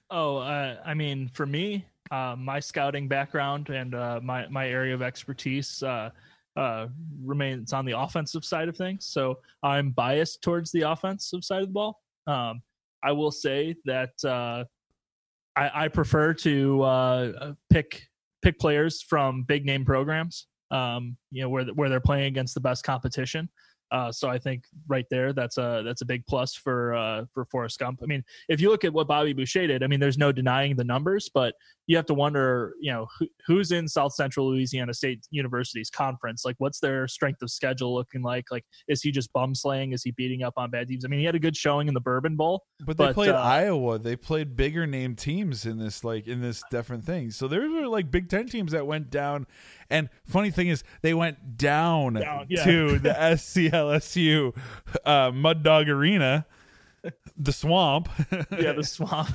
Oh, 0.09 0.37
uh, 0.37 0.77
I 0.87 0.95
mean, 0.95 1.29
for 1.35 1.47
me, 1.47 1.85
uh, 2.13 2.37
my 2.39 2.61
scouting 2.61 3.09
background 3.09 3.69
and 3.69 3.93
uh, 3.93 4.21
my 4.23 4.47
my 4.47 4.69
area 4.69 4.95
of 4.95 5.03
expertise 5.03 5.83
uh, 5.83 6.11
uh, 6.57 6.87
remains 7.25 7.73
on 7.73 7.85
the 7.85 7.99
offensive 7.99 8.45
side 8.45 8.69
of 8.69 8.77
things. 8.77 9.07
So 9.07 9.39
I'm 9.65 9.91
biased 9.91 10.43
towards 10.43 10.71
the 10.71 10.83
offensive 10.83 11.43
side 11.43 11.63
of 11.63 11.69
the 11.71 11.73
ball. 11.73 12.01
Um, 12.29 12.63
I 13.03 13.11
will 13.11 13.33
say 13.33 13.75
that 13.85 14.13
uh, 14.25 14.63
I, 15.57 15.87
I 15.87 15.89
prefer 15.89 16.35
to 16.35 17.57
pick 17.69 18.10
pick 18.43 18.59
players 18.59 19.03
from 19.03 19.43
big 19.43 19.65
name 19.65 19.85
programs. 19.85 20.47
Um, 20.71 21.17
you 21.31 21.43
know 21.43 21.49
where 21.49 21.65
where 21.67 21.89
they're 21.89 22.01
playing 22.01 22.27
against 22.27 22.55
the 22.55 22.61
best 22.61 22.85
competition. 22.85 23.49
Uh, 23.91 24.13
so 24.13 24.29
I 24.29 24.39
think 24.39 24.65
right 24.89 25.07
there, 25.11 25.33
that's 25.33 25.59
a 25.59 25.83
that's 25.85 26.03
a 26.03 26.07
big 26.07 26.25
plus 26.27 26.55
for 26.55 26.95
uh, 26.95 27.25
for 27.33 27.45
Forrest 27.45 27.79
Gump. 27.79 28.01
I 28.03 28.07
mean, 28.07 28.23
if 28.49 28.61
you 28.61 28.71
look 28.71 28.85
at 28.85 28.93
what 28.93 29.09
Bobby 29.09 29.33
Boucher 29.33 29.67
did, 29.67 29.83
I 29.83 29.87
mean, 29.87 30.01
there's 30.01 30.19
no 30.19 30.33
denying 30.33 30.77
the 30.77 30.85
numbers, 30.85 31.31
but 31.33 31.55
you 31.87 31.97
have 31.97 32.07
to 32.07 32.15
wonder, 32.15 32.75
you 32.81 32.93
know, 32.93 33.09
who, 33.19 33.27
who's 33.47 33.73
in 33.73 33.89
South 33.89 34.15
Central 34.15 34.49
Louisiana 34.49 34.95
State 34.95 35.27
University's 35.33 35.91
conference? 35.91 36.45
Like, 36.45 36.55
what's 36.59 36.79
their 36.79 37.09
strength 37.09 37.43
of 37.43 37.51
schedule 37.51 37.93
looking 37.93 38.23
like? 38.23 38.45
Like, 38.53 38.65
is 38.87 39.03
he 39.03 39.11
just 39.11 39.33
bum 39.33 39.57
slaying? 39.57 39.93
Is 39.93 40.05
he 40.05 40.13
beating 40.13 40.45
up 40.45 40.55
on 40.57 40.71
bad 40.71 40.87
teams? 40.87 41.05
I 41.05 41.09
mean, 41.09 41.19
he 41.19 41.27
had 41.27 41.35
a 41.35 41.41
good 41.41 41.57
showing 41.57 41.89
in 41.89 41.95
the 41.95 42.01
Bourbon 42.01 42.37
Bowl. 42.37 42.63
But 42.87 42.97
they 42.97 43.07
But, 43.07 43.15
played 43.15 43.31
uh, 43.31 43.43
Iowa. 43.43 43.99
They 43.99 44.15
played 44.15 44.55
bigger 44.55 44.87
name 44.87 45.17
teams 45.17 45.67
in 45.67 45.79
this 45.79 46.05
like 46.05 46.29
in 46.29 46.41
this 46.41 46.63
different 46.71 47.05
thing. 47.05 47.33
So 47.33 47.49
there 47.49 47.69
were 47.69 47.89
like 47.89 48.09
Big 48.11 48.29
Ten 48.29 48.47
teams 48.47 48.71
that 48.71 48.87
went 48.87 49.11
down. 49.11 49.49
And 49.91 50.09
funny 50.25 50.51
thing 50.51 50.69
is, 50.69 50.85
they 51.03 51.15
went 51.15 51.57
down, 51.57 52.15
Down, 52.15 52.47
yeah. 52.49 52.65
to 52.65 52.99
the 52.99 53.11
SCLSU 53.19 54.57
uh, 55.05 55.31
Mud 55.33 55.63
Dog 55.63 55.89
Arena, 55.89 56.47
the 57.37 57.53
swamp. 57.53 58.09
yeah, 58.31 58.73
the 58.73 58.85
swamp. 58.85 59.35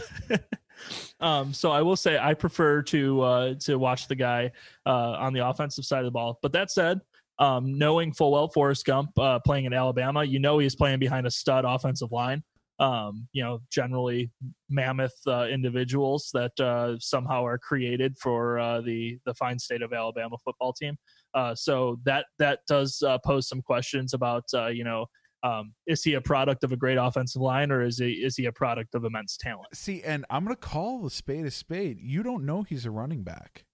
um, 1.19 1.53
so 1.53 1.71
I 1.71 1.81
will 1.81 1.95
say 1.95 2.17
I 2.17 2.33
prefer 2.33 2.81
to 2.83 3.21
uh, 3.21 3.53
to 3.61 3.77
watch 3.77 4.07
the 4.07 4.15
guy 4.15 4.51
uh, 4.85 5.11
on 5.19 5.33
the 5.33 5.47
offensive 5.47 5.85
side 5.85 5.99
of 5.99 6.05
the 6.05 6.11
ball. 6.11 6.39
But 6.41 6.53
that 6.53 6.71
said, 6.71 7.01
um, 7.39 7.77
knowing 7.77 8.13
full 8.13 8.31
well 8.31 8.47
Forrest 8.47 8.85
Gump 8.85 9.17
uh, 9.19 9.39
playing 9.39 9.65
in 9.65 9.73
Alabama, 9.73 10.23
you 10.23 10.39
know 10.39 10.59
he's 10.59 10.75
playing 10.75 10.99
behind 10.99 11.27
a 11.27 11.31
stud 11.31 11.65
offensive 11.65 12.11
line. 12.11 12.43
Um, 12.77 13.27
you 13.31 13.41
know, 13.41 13.59
generally 13.71 14.31
mammoth 14.69 15.15
uh, 15.27 15.47
individuals 15.49 16.29
that 16.33 16.59
uh, 16.59 16.99
somehow 16.99 17.45
are 17.45 17.57
created 17.57 18.17
for 18.17 18.59
uh, 18.59 18.81
the 18.81 19.17
the 19.25 19.33
fine 19.33 19.57
state 19.57 19.81
of 19.81 19.93
Alabama 19.93 20.35
football 20.43 20.73
team. 20.73 20.97
Uh, 21.33 21.55
so 21.55 21.99
that 22.03 22.25
that 22.37 22.59
does 22.67 23.01
uh, 23.01 23.17
pose 23.19 23.47
some 23.47 23.61
questions 23.61 24.13
about 24.13 24.43
uh, 24.53 24.67
you 24.67 24.83
know 24.83 25.05
um, 25.45 25.73
is 25.85 26.03
he 26.03 26.15
a 26.15 26.21
product 26.21 26.63
of 26.63 26.71
a 26.71 26.77
great 26.77 26.97
offensive 26.97 27.41
line 27.41 27.71
or 27.71 27.83
is 27.83 27.99
he 27.99 28.13
is 28.13 28.35
he 28.35 28.45
a 28.45 28.51
product 28.51 28.95
of 28.95 29.05
immense 29.05 29.37
talent? 29.37 29.67
See, 29.73 30.01
and 30.01 30.25
I'm 30.29 30.43
gonna 30.43 30.55
call 30.55 31.05
a 31.05 31.11
spade 31.11 31.45
a 31.45 31.51
spade. 31.51 31.99
You 32.01 32.23
don't 32.23 32.45
know 32.45 32.63
he's 32.63 32.85
a 32.85 32.91
running 32.91 33.23
back. 33.23 33.65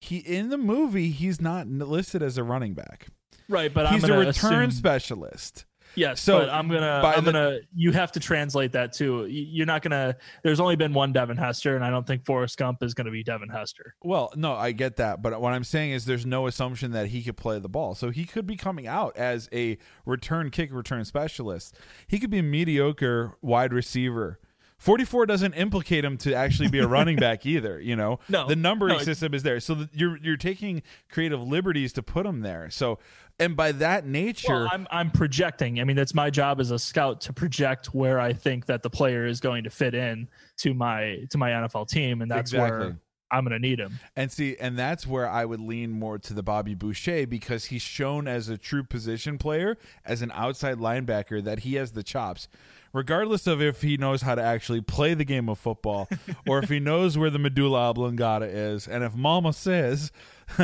He 0.00 0.18
in 0.18 0.50
the 0.50 0.58
movie 0.58 1.08
he's 1.08 1.40
not 1.40 1.68
listed 1.68 2.22
as 2.22 2.36
a 2.36 2.44
running 2.44 2.74
back. 2.74 3.06
Right, 3.48 3.72
but 3.72 3.88
he's 3.92 4.04
I'm 4.04 4.10
a 4.10 4.18
return 4.18 4.64
assume, 4.64 4.70
specialist. 4.72 5.64
Yes, 5.94 6.20
So, 6.20 6.40
but 6.40 6.50
I'm 6.50 6.68
gonna 6.68 7.02
I'm 7.04 7.24
the- 7.24 7.32
gonna 7.32 7.58
you 7.74 7.92
have 7.92 8.12
to 8.12 8.20
translate 8.20 8.72
that 8.72 8.92
too. 8.92 9.26
You- 9.26 9.46
You're 9.50 9.66
not 9.66 9.82
gonna. 9.82 10.16
There's 10.42 10.60
only 10.60 10.76
been 10.76 10.92
one 10.94 11.12
Devin 11.12 11.36
Hester, 11.36 11.76
and 11.76 11.84
I 11.84 11.90
don't 11.90 12.06
think 12.06 12.24
Forrest 12.24 12.56
Gump 12.58 12.82
is 12.82 12.94
gonna 12.94 13.10
be 13.10 13.22
Devin 13.22 13.48
Hester. 13.48 13.94
Well, 14.02 14.32
no, 14.36 14.54
I 14.54 14.72
get 14.72 14.96
that, 14.96 15.22
but 15.22 15.40
what 15.40 15.52
I'm 15.52 15.64
saying 15.64 15.90
is 15.92 16.04
there's 16.04 16.26
no 16.26 16.46
assumption 16.46 16.92
that 16.92 17.08
he 17.08 17.22
could 17.22 17.36
play 17.36 17.58
the 17.58 17.68
ball. 17.68 17.94
So 17.94 18.10
he 18.10 18.24
could 18.24 18.46
be 18.46 18.56
coming 18.56 18.86
out 18.86 19.16
as 19.16 19.48
a 19.52 19.78
return 20.06 20.50
kick 20.50 20.72
return 20.72 21.04
specialist. 21.04 21.76
He 22.06 22.18
could 22.18 22.30
be 22.30 22.38
a 22.38 22.42
mediocre 22.42 23.36
wide 23.42 23.72
receiver. 23.72 24.38
44 24.78 25.26
doesn't 25.26 25.52
implicate 25.54 26.04
him 26.04 26.16
to 26.18 26.34
actually 26.34 26.68
be 26.68 26.80
a 26.80 26.88
running 26.88 27.14
back 27.20 27.46
either, 27.46 27.78
you 27.80 27.94
know. 27.94 28.18
No, 28.28 28.48
the 28.48 28.56
numbering 28.56 28.96
no, 28.98 29.02
system 29.04 29.32
is 29.32 29.44
there. 29.44 29.60
So 29.60 29.86
you're 29.92 30.18
you're 30.18 30.36
taking 30.36 30.82
creative 31.08 31.40
liberties 31.40 31.92
to 31.92 32.02
put 32.02 32.26
him 32.26 32.40
there. 32.40 32.68
So 32.68 32.98
and 33.42 33.56
by 33.56 33.72
that 33.72 34.06
nature, 34.06 34.52
Well, 34.52 34.68
I'm 34.72 34.86
I'm 34.90 35.10
projecting. 35.10 35.80
I 35.80 35.84
mean, 35.84 35.98
it's 35.98 36.14
my 36.14 36.30
job 36.30 36.60
as 36.60 36.70
a 36.70 36.78
scout 36.78 37.20
to 37.22 37.32
project 37.32 37.94
where 37.94 38.18
I 38.20 38.32
think 38.32 38.66
that 38.66 38.82
the 38.82 38.90
player 38.90 39.26
is 39.26 39.40
going 39.40 39.64
to 39.64 39.70
fit 39.70 39.94
in 39.94 40.28
to 40.58 40.74
my 40.74 41.24
to 41.30 41.38
my 41.38 41.50
NFL 41.50 41.88
team, 41.88 42.22
and 42.22 42.30
that's 42.30 42.52
Exactly. 42.52 42.78
where 42.86 42.96
I'm 43.30 43.44
gonna 43.44 43.58
need 43.58 43.78
him. 43.78 43.98
And 44.14 44.30
see, 44.30 44.56
and 44.60 44.78
that's 44.78 45.06
where 45.06 45.26
I 45.26 45.46
would 45.46 45.60
lean 45.60 45.90
more 45.90 46.18
to 46.18 46.34
the 46.34 46.42
Bobby 46.42 46.74
Boucher 46.74 47.26
because 47.26 47.66
he's 47.66 47.80
shown 47.82 48.28
as 48.28 48.48
a 48.50 48.58
true 48.58 48.84
position 48.84 49.38
player, 49.38 49.78
as 50.04 50.20
an 50.20 50.30
outside 50.34 50.76
linebacker, 50.78 51.42
that 51.42 51.60
he 51.60 51.74
has 51.76 51.92
the 51.92 52.02
chops. 52.02 52.48
Regardless 52.92 53.46
of 53.46 53.62
if 53.62 53.80
he 53.80 53.96
knows 53.96 54.20
how 54.20 54.34
to 54.34 54.42
actually 54.42 54.82
play 54.82 55.14
the 55.14 55.24
game 55.24 55.48
of 55.48 55.58
football 55.58 56.10
or 56.46 56.58
if 56.58 56.68
he 56.68 56.78
knows 56.78 57.16
where 57.16 57.30
the 57.30 57.38
medulla 57.38 57.88
oblongata 57.88 58.44
is, 58.44 58.86
and 58.86 59.02
if 59.02 59.14
Mama 59.14 59.54
says, 59.54 60.12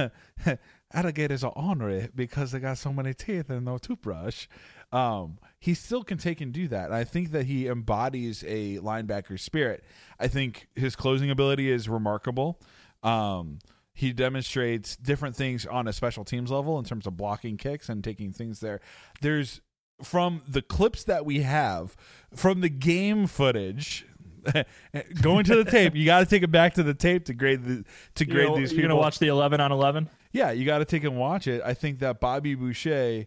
alligators 0.93 1.45
are 1.45 1.53
ornery 1.53 2.09
because 2.15 2.53
they 2.53 2.61
got 2.61 2.79
so 2.79 2.93
many 2.93 3.15
teeth 3.15 3.51
and 3.51 3.65
no 3.65 3.79
toothbrush, 3.79 4.47
um, 4.93 5.39
he 5.59 5.75
still 5.75 6.03
can 6.03 6.19
take 6.19 6.41
and 6.41 6.53
do 6.53 6.69
that. 6.69 6.87
And 6.87 6.95
I 6.95 7.05
think 7.05 7.33
that 7.33 7.47
he 7.47 7.67
embodies 7.67 8.45
a 8.47 8.79
linebacker 8.79 9.39
spirit. 9.39 9.85
I 10.19 10.29
think 10.29 10.69
his 10.75 10.97
closing 10.97 11.31
ability 11.31 11.71
is 11.71 11.89
remarkable. 11.89 12.61
Um, 13.03 13.59
he 13.93 14.13
demonstrates 14.13 14.97
different 14.97 15.37
things 15.37 15.67
on 15.67 15.89
a 15.89 15.93
special 15.93 16.25
teams 16.25 16.51
level 16.51 16.79
in 16.79 16.85
terms 16.85 17.07
of 17.07 17.17
blocking 17.17 17.57
kicks 17.57 17.89
and 17.89 18.03
taking 18.03 18.33
things 18.33 18.61
there. 18.61 18.81
There's 19.21 19.61
from 20.03 20.43
the 20.47 20.63
clips 20.63 21.05
that 21.05 21.25
we 21.25 21.41
have 21.41 21.97
from 22.35 22.61
the 22.61 22.69
game 22.69 23.27
footage. 23.27 24.07
going 25.21 25.45
to 25.45 25.63
the 25.63 25.69
tape, 25.69 25.95
you 25.97 26.07
got 26.07 26.21
to 26.21 26.27
take 26.27 26.45
it 26.45 26.51
back 26.51 26.75
to 26.75 26.83
the 26.83 26.95
tape 26.95 27.25
to 27.25 27.35
grade 27.35 27.65
the 27.65 27.85
to 28.15 28.25
You 28.25 28.33
grade 28.33 28.49
know, 28.49 28.57
these 28.57 28.73
you're 28.73 28.83
gonna 28.83 28.97
watch 28.97 29.19
the 29.19 29.27
11 29.27 29.61
on 29.61 29.73
11. 29.73 30.09
Yeah, 30.33 30.51
you 30.51 30.65
got 30.65 30.79
to 30.79 30.85
take 30.85 31.05
and 31.05 31.17
watch 31.17 31.47
it. 31.47 31.63
I 31.65 31.75
think 31.75 31.99
that 32.01 32.21
Bobby 32.21 32.55
Boucher 32.55 33.27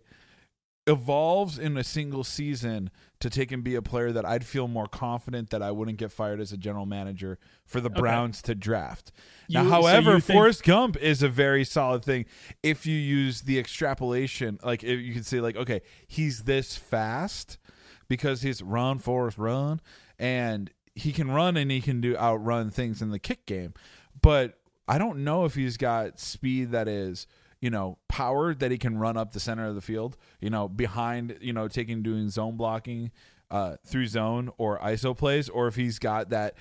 evolves 0.88 1.60
in 1.60 1.78
a 1.78 1.84
single 1.84 2.24
season 2.24 2.90
to 3.20 3.30
take 3.30 3.52
and 3.52 3.64
be 3.64 3.76
a 3.76 3.82
player 3.84 4.12
that 4.12 4.26
I'd 4.26 4.44
feel 4.44 4.68
more 4.68 4.88
confident 4.88 5.52
that 5.52 5.62
I 5.62 5.70
wouldn't 5.70 5.98
get 6.00 6.12
fired 6.12 6.40
as 6.42 6.52
a 6.52 6.58
general 6.58 6.88
manager 6.88 7.38
for 7.68 7.80
the 7.80 7.90
Browns 7.90 8.42
to 8.44 8.56
draft. 8.56 9.12
now, 9.48 9.62
You- 9.62 9.70
so 9.70 9.74
however, 9.74 10.12
you 10.16 10.20
think- 10.22 10.38
Forrest 10.38 10.64
Gump 10.64 10.98
is 10.98 11.22
a 11.22 11.30
very 11.30 11.64
solid 11.64 12.04
thing 12.04 12.26
if 12.64 12.88
you 12.88 12.98
use 12.98 13.42
the 13.42 13.60
extrapolation. 13.60 14.58
Like, 14.64 14.84
if 14.84 15.00
you 15.00 15.14
can 15.14 15.24
say, 15.24 15.40
like, 15.40 15.56
okay, 15.56 15.82
he's 16.08 16.44
this 16.44 16.76
fast 16.78 17.60
because 18.08 18.42
he's 18.42 18.64
run, 18.64 18.98
Forrest, 18.98 19.38
run, 19.38 19.82
and 20.18 20.72
he 20.96 21.12
can 21.14 21.30
run 21.30 21.58
and 21.58 21.70
he 21.70 21.80
can 21.80 22.02
do 22.02 22.18
outrun 22.18 22.72
things 22.72 23.04
in 23.04 23.12
the 23.12 23.20
kick 23.20 23.46
game. 23.46 23.74
But 24.20 24.58
I 24.92 24.98
don't 24.98 25.24
know 25.24 25.46
if 25.46 25.56
he's 25.56 25.78
got 25.78 26.20
speed 26.20 26.72
that 26.72 26.88
is 26.88 27.28
you 27.62 27.70
know, 27.70 28.00
power 28.10 28.54
that 28.56 28.72
he 28.72 28.78
can 28.78 28.98
run 28.98 29.16
up 29.16 29.32
the 29.34 29.40
center 29.40 29.68
of 29.68 29.76
the 29.76 29.82
field, 29.82 30.18
you 30.42 30.50
know, 30.50 30.68
behind, 30.68 31.38
you 31.42 31.54
know, 31.54 31.68
taking 31.68 32.02
doing 32.02 32.28
zone 32.30 32.58
blocking 32.58 33.12
uh, 33.52 33.76
through 33.86 34.08
zone 34.08 34.50
or 34.58 34.80
ISO 34.80 35.16
plays, 35.16 35.48
or 35.48 35.68
if 35.68 35.76
he's 35.76 36.00
got 36.00 36.32
that 36.32 36.56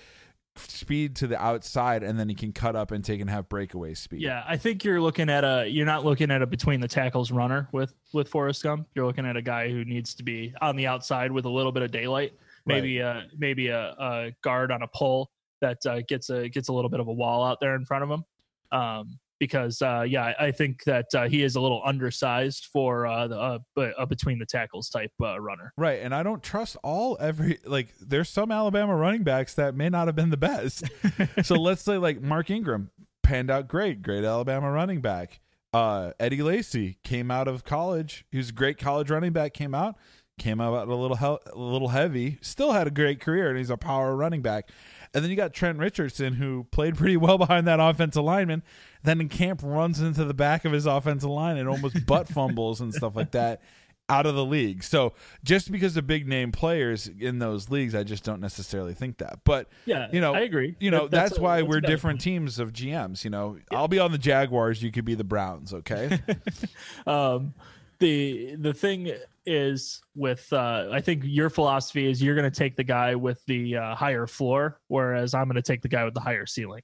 speed 0.56 1.16
to 1.16 1.26
the 1.26 1.40
outside 1.40 2.02
and 2.02 2.18
then 2.18 2.28
he 2.28 2.34
can 2.34 2.52
cut 2.52 2.76
up 2.76 2.90
and 2.90 3.02
take 3.02 3.20
and 3.20 3.30
have 3.30 3.48
breakaway 3.48 3.94
speed. 3.94 4.20
Yeah, 4.20 4.44
I 4.46 4.58
think 4.58 4.84
you're 4.84 5.00
looking 5.00 5.30
at 5.30 5.42
a 5.42 5.66
you're 5.66 5.86
not 5.86 6.04
looking 6.04 6.30
at 6.30 6.42
a 6.42 6.46
between 6.46 6.80
the 6.80 6.88
tackles 6.88 7.30
runner 7.30 7.68
with 7.72 7.94
with 8.12 8.28
Forrest 8.28 8.62
Gump. 8.62 8.86
You're 8.94 9.06
looking 9.06 9.24
at 9.24 9.36
a 9.36 9.42
guy 9.42 9.70
who 9.70 9.84
needs 9.86 10.14
to 10.16 10.22
be 10.22 10.52
on 10.60 10.76
the 10.76 10.86
outside 10.86 11.32
with 11.32 11.46
a 11.46 11.50
little 11.50 11.72
bit 11.72 11.82
of 11.82 11.90
daylight. 11.90 12.34
Maybe 12.66 12.98
a 12.98 13.26
maybe 13.38 13.68
a, 13.68 13.94
a 13.98 14.32
guard 14.42 14.70
on 14.70 14.82
a 14.82 14.88
pull 14.88 15.30
that 15.60 15.78
uh, 15.86 16.00
gets 16.08 16.30
a 16.30 16.48
gets 16.48 16.68
a 16.68 16.72
little 16.72 16.90
bit 16.90 17.00
of 17.00 17.08
a 17.08 17.12
wall 17.12 17.44
out 17.44 17.58
there 17.60 17.74
in 17.74 17.84
front 17.84 18.04
of 18.04 18.10
him. 18.10 18.24
Um, 18.72 19.18
because 19.40 19.80
uh, 19.80 20.04
yeah, 20.06 20.34
I 20.38 20.52
think 20.52 20.84
that 20.84 21.06
uh, 21.14 21.26
he 21.26 21.42
is 21.42 21.56
a 21.56 21.60
little 21.60 21.80
undersized 21.84 22.68
for 22.72 23.06
uh, 23.06 23.26
the 23.26 23.60
uh, 23.98 24.06
between 24.06 24.38
the 24.38 24.46
tackles 24.46 24.90
type 24.90 25.12
uh, 25.20 25.40
runner. 25.40 25.72
Right, 25.76 26.00
and 26.02 26.14
I 26.14 26.22
don't 26.22 26.42
trust 26.42 26.76
all 26.84 27.16
every 27.18 27.58
like. 27.64 27.88
There's 28.00 28.28
some 28.28 28.52
Alabama 28.52 28.94
running 28.94 29.24
backs 29.24 29.54
that 29.54 29.74
may 29.74 29.88
not 29.88 30.06
have 30.06 30.14
been 30.14 30.30
the 30.30 30.36
best. 30.36 30.84
so 31.42 31.56
let's 31.56 31.82
say 31.82 31.96
like 31.96 32.20
Mark 32.20 32.50
Ingram 32.50 32.90
panned 33.22 33.50
out 33.50 33.66
great, 33.66 34.02
great 34.02 34.24
Alabama 34.24 34.70
running 34.70 35.00
back. 35.00 35.40
Uh, 35.72 36.12
Eddie 36.20 36.42
Lacy 36.42 36.98
came 37.02 37.30
out 37.30 37.48
of 37.48 37.64
college. 37.64 38.26
He 38.30 38.38
was 38.38 38.50
a 38.50 38.52
great 38.52 38.76
college 38.76 39.10
running 39.10 39.32
back. 39.32 39.54
Came 39.54 39.74
out, 39.74 39.96
came 40.38 40.60
out 40.60 40.86
a 40.86 40.94
little 40.94 41.16
he- 41.16 41.50
a 41.50 41.58
little 41.58 41.88
heavy. 41.88 42.38
Still 42.42 42.72
had 42.72 42.86
a 42.86 42.90
great 42.90 43.20
career, 43.20 43.48
and 43.48 43.56
he's 43.56 43.70
a 43.70 43.78
power 43.78 44.14
running 44.14 44.42
back. 44.42 44.68
And 45.12 45.24
then 45.24 45.30
you 45.30 45.36
got 45.36 45.52
Trent 45.52 45.78
Richardson, 45.78 46.34
who 46.34 46.66
played 46.70 46.96
pretty 46.96 47.16
well 47.16 47.36
behind 47.38 47.66
that 47.66 47.80
offensive 47.80 48.22
lineman. 48.22 48.62
Then 49.02 49.20
in 49.20 49.28
camp 49.28 49.60
runs 49.64 50.00
into 50.00 50.24
the 50.24 50.34
back 50.34 50.64
of 50.64 50.72
his 50.72 50.86
offensive 50.86 51.30
line 51.30 51.56
and 51.56 51.68
almost 51.68 52.06
butt 52.06 52.28
fumbles 52.28 52.80
and 52.80 52.94
stuff 52.94 53.16
like 53.16 53.32
that 53.32 53.60
out 54.08 54.26
of 54.26 54.34
the 54.34 54.44
league. 54.44 54.82
So 54.82 55.12
just 55.44 55.70
because 55.72 55.94
the 55.94 56.02
big 56.02 56.26
name 56.28 56.50
players 56.52 57.06
in 57.08 57.38
those 57.38 57.70
leagues, 57.70 57.94
I 57.94 58.02
just 58.02 58.24
don't 58.24 58.40
necessarily 58.40 58.92
think 58.94 59.18
that. 59.18 59.40
But 59.44 59.68
Yeah, 59.84 60.08
you 60.12 60.20
know, 60.20 60.34
I 60.34 60.40
agree. 60.40 60.74
You 60.80 60.90
know, 60.90 61.02
That- 61.08 61.10
that's, 61.28 61.38
a- 61.38 61.40
why 61.40 61.56
that's 61.58 61.68
we're 61.68 61.74
valid 61.80 61.86
different 61.86 62.20
teams 62.20 62.58
of 62.58 62.72
GMs. 62.72 63.24
You 63.24 63.30
know, 63.30 63.58
I'll 63.72 63.88
be 63.88 63.98
on 64.00 64.10
the 64.12 64.18
Jaguars. 64.18 64.82
You 64.82 64.90
could 64.92 65.04
be 65.04 65.14
the 65.14 65.24
Browns. 65.24 65.72
Okay. 65.72 66.20
um 67.06 67.54
the 67.98 68.56
the 68.56 68.72
thing 68.72 69.12
is 69.46 70.00
with 70.14 70.52
uh 70.52 70.88
i 70.92 71.00
think 71.00 71.22
your 71.24 71.48
philosophy 71.48 72.08
is 72.08 72.22
you're 72.22 72.34
going 72.34 72.50
to 72.50 72.56
take 72.56 72.76
the 72.76 72.84
guy 72.84 73.14
with 73.14 73.42
the 73.46 73.76
uh, 73.76 73.94
higher 73.94 74.26
floor 74.26 74.80
whereas 74.88 75.34
i'm 75.34 75.46
going 75.46 75.54
to 75.54 75.62
take 75.62 75.82
the 75.82 75.88
guy 75.88 76.04
with 76.04 76.14
the 76.14 76.20
higher 76.20 76.46
ceiling. 76.46 76.82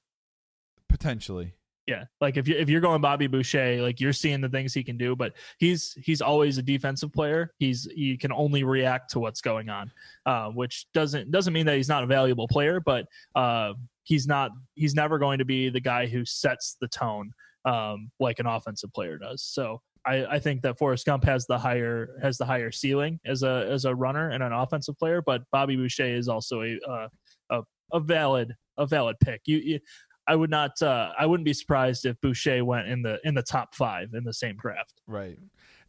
Potentially. 0.89 1.53
yeah 1.85 2.05
like 2.19 2.37
if 2.37 2.47
you 2.47 2.55
if 2.55 2.69
you're 2.69 2.81
going 2.81 3.01
bobby 3.01 3.27
boucher 3.27 3.81
like 3.81 3.99
you're 3.99 4.13
seeing 4.13 4.41
the 4.41 4.49
things 4.49 4.73
he 4.73 4.83
can 4.83 4.97
do 4.97 5.15
but 5.15 5.33
he's 5.59 5.95
he's 6.03 6.21
always 6.21 6.57
a 6.57 6.63
defensive 6.63 7.13
player. 7.13 7.53
He's 7.59 7.87
he 7.93 8.17
can 8.17 8.31
only 8.31 8.63
react 8.63 9.11
to 9.11 9.19
what's 9.19 9.41
going 9.41 9.69
on 9.69 9.91
uh, 10.25 10.47
which 10.49 10.87
doesn't 10.93 11.29
doesn't 11.29 11.53
mean 11.53 11.65
that 11.67 11.75
he's 11.75 11.89
not 11.89 12.03
a 12.03 12.07
valuable 12.07 12.47
player 12.47 12.79
but 12.79 13.05
uh 13.35 13.73
he's 14.03 14.25
not 14.25 14.51
he's 14.75 14.95
never 14.95 15.19
going 15.19 15.37
to 15.39 15.45
be 15.45 15.69
the 15.69 15.81
guy 15.81 16.07
who 16.07 16.25
sets 16.25 16.77
the 16.81 16.87
tone 16.87 17.31
um 17.65 18.09
like 18.19 18.39
an 18.39 18.45
offensive 18.47 18.91
player 18.93 19.17
does. 19.17 19.43
So 19.43 19.81
I, 20.07 20.35
I 20.35 20.39
think 20.39 20.61
that 20.61 20.77
Forrest 20.77 21.05
Gump 21.05 21.23
has 21.25 21.45
the 21.45 21.57
higher 21.57 22.17
has 22.21 22.37
the 22.37 22.45
higher 22.45 22.71
ceiling 22.71 23.19
as 23.25 23.43
a 23.43 23.67
as 23.69 23.85
a 23.85 23.93
runner 23.93 24.29
and 24.29 24.41
an 24.41 24.53
offensive 24.53 24.97
player, 24.97 25.21
but 25.21 25.43
Bobby 25.51 25.75
Boucher 25.75 26.05
is 26.05 26.27
also 26.29 26.61
a 26.61 26.79
uh, 26.89 27.07
a, 27.49 27.61
a 27.93 27.99
valid 27.99 28.55
a 28.77 28.85
valid 28.85 29.17
pick. 29.19 29.41
You, 29.45 29.57
you 29.57 29.79
I 30.27 30.35
would 30.35 30.49
not 30.49 30.81
uh, 30.81 31.11
I 31.17 31.25
wouldn't 31.25 31.45
be 31.45 31.53
surprised 31.53 32.05
if 32.05 32.19
Boucher 32.21 32.63
went 32.63 32.87
in 32.87 33.01
the 33.01 33.19
in 33.23 33.33
the 33.33 33.43
top 33.43 33.75
five 33.75 34.13
in 34.13 34.23
the 34.23 34.33
same 34.33 34.55
draft. 34.57 35.01
Right. 35.07 35.37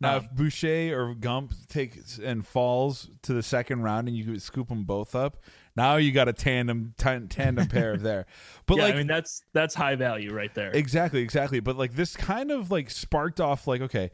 Now, 0.01 0.17
Um, 0.17 0.25
if 0.25 0.31
Boucher 0.31 0.97
or 0.97 1.15
Gump 1.15 1.53
takes 1.69 2.19
and 2.19 2.47
falls 2.47 3.11
to 3.23 3.33
the 3.33 3.43
second 3.43 3.83
round, 3.83 4.07
and 4.07 4.17
you 4.17 4.25
could 4.25 4.43
scoop 4.43 4.69
them 4.69 4.85
both 4.85 5.15
up, 5.17 5.39
now 5.79 5.97
you 5.97 6.13
got 6.13 6.29
a 6.29 6.33
tandem 6.33 6.95
tan- 6.99 7.29
tandem 7.29 7.69
pair 7.69 7.93
of 7.93 8.03
there. 8.03 8.27
But 8.67 8.77
yeah, 8.77 8.83
like, 8.83 8.95
I 8.95 8.97
mean 8.99 9.07
that's 9.07 9.43
that's 9.55 9.75
high 9.75 9.95
value 9.95 10.31
right 10.35 10.55
there. 10.55 10.71
Exactly, 10.73 11.23
exactly. 11.23 11.61
But 11.61 11.79
like 11.79 11.95
this 11.95 12.15
kind 12.15 12.51
of 12.51 12.71
like 12.71 12.91
sparked 12.91 13.41
off 13.41 13.67
like 13.67 13.81
okay, 13.81 14.11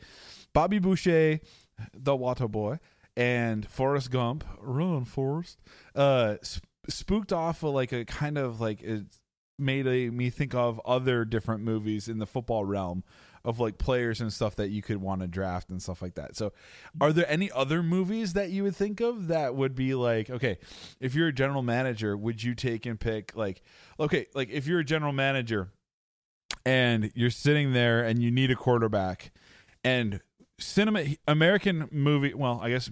Bobby 0.53 0.79
Boucher, 0.79 1.41
the 1.93 2.15
Water 2.15 2.47
Boy, 2.47 2.79
and 3.17 3.69
Forrest 3.69 4.13
Gump, 4.13 4.45
run 4.61 5.05
Forrest, 5.05 5.59
uh, 5.97 6.37
sp- 6.47 6.63
spooked 6.89 7.33
off 7.33 7.65
of 7.65 7.75
like 7.75 7.91
a 7.91 8.05
kind 8.05 8.39
of 8.39 8.61
like 8.61 8.81
it 8.81 9.07
made 9.59 9.89
a, 9.89 10.11
me 10.11 10.31
think 10.31 10.55
of 10.55 10.81
other 10.85 11.25
different 11.25 11.63
movies 11.63 12.09
in 12.09 12.19
the 12.19 12.27
football 12.27 12.65
realm 12.65 13.03
of 13.45 13.61
like 13.61 13.77
players 13.79 14.21
and 14.21 14.33
stuff 14.33 14.57
that 14.57 14.71
you 14.71 14.81
could 14.83 14.97
want 14.97 15.21
to 15.21 15.27
draft 15.27 15.69
and 15.69 15.83
stuff 15.83 16.01
like 16.01 16.15
that. 16.15 16.35
So, 16.37 16.53
are 17.01 17.13
there 17.13 17.29
any 17.31 17.51
other 17.53 17.83
movies 17.83 18.33
that 18.33 18.51
you 18.51 18.63
would 18.63 18.75
think 18.75 19.01
of 19.01 19.29
that 19.29 19.55
would 19.55 19.75
be 19.75 19.95
like, 19.95 20.31
okay, 20.31 20.59
if 21.01 21.15
you're 21.15 21.29
a 21.29 21.33
general 21.33 21.63
manager, 21.63 22.17
would 22.17 22.43
you 22.43 22.55
take 22.55 22.87
and 22.87 22.99
pick 22.99 23.37
like, 23.37 23.63
okay, 24.01 24.27
like 24.35 24.49
if 24.51 24.67
you're 24.67 24.81
a 24.81 24.85
general 24.85 25.13
manager 25.13 25.69
and 26.65 27.11
you're 27.15 27.31
sitting 27.31 27.73
there 27.73 28.03
and 28.03 28.23
you 28.23 28.31
need 28.31 28.51
a 28.51 28.57
quarterback 28.57 29.33
and 29.83 30.21
cinema 30.59 31.05
American 31.29 31.89
movie, 31.91 32.33
well, 32.33 32.61
I 32.63 32.71
guess 32.71 32.91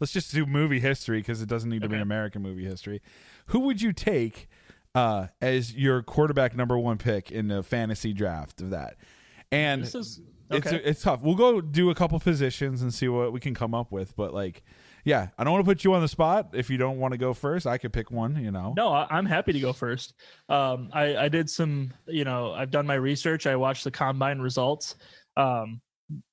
let's 0.00 0.12
just 0.12 0.32
do 0.34 0.46
movie 0.46 0.80
history 0.80 1.18
because 1.20 1.40
it 1.42 1.48
doesn't 1.48 1.70
need 1.70 1.82
to 1.82 1.88
be 1.88 1.96
Okay. 1.96 2.02
American 2.02 2.42
movie 2.42 2.64
history. 2.64 3.02
Who 3.46 3.60
would 3.60 3.80
you 3.80 3.92
take 3.92 4.48
uh, 4.94 5.28
as 5.40 5.74
your 5.74 6.02
quarterback 6.02 6.56
number 6.56 6.76
one 6.76 6.98
pick 6.98 7.30
in 7.30 7.48
the 7.48 7.62
fantasy 7.62 8.12
draft 8.12 8.60
of 8.60 8.70
that? 8.70 8.96
And 9.52 9.82
This 9.82 9.94
is 9.94 10.20
it's 10.50 10.66
okay. 10.66 10.82
it's 10.84 11.00
tough. 11.02 11.22
We'll 11.22 11.34
go 11.34 11.60
do 11.60 11.90
a 11.90 11.94
couple 11.94 12.18
positions 12.20 12.82
and 12.82 12.92
see 12.92 13.08
what 13.08 13.32
we 13.32 13.40
can 13.40 13.54
come 13.54 13.74
up 13.74 13.90
with. 13.92 14.14
But 14.16 14.34
like, 14.34 14.62
yeah, 15.04 15.28
I 15.38 15.44
don't 15.44 15.52
want 15.52 15.64
to 15.64 15.70
put 15.70 15.82
you 15.84 15.94
on 15.94 16.02
the 16.02 16.08
spot. 16.08 16.50
If 16.52 16.68
you 16.68 16.76
don't 16.76 16.98
want 16.98 17.12
to 17.12 17.18
go 17.18 17.32
first, 17.32 17.66
I 17.66 17.78
could 17.78 17.92
pick 17.92 18.10
one. 18.10 18.36
You 18.42 18.50
know, 18.50 18.74
No, 18.76 18.92
I- 18.92 19.06
I'm 19.10 19.24
happy 19.26 19.52
to 19.52 19.60
go 19.60 19.72
first. 19.72 20.14
Um, 20.48 20.90
I, 20.92 21.16
I 21.16 21.28
did 21.28 21.48
some, 21.48 21.92
you 22.06 22.24
know, 22.24 22.52
I've 22.52 22.70
done 22.70 22.86
my 22.86 22.94
research. 22.94 23.46
I 23.46 23.56
watched 23.56 23.84
the 23.84 23.90
combine 23.90 24.40
results. 24.40 24.96
Um, 25.36 25.80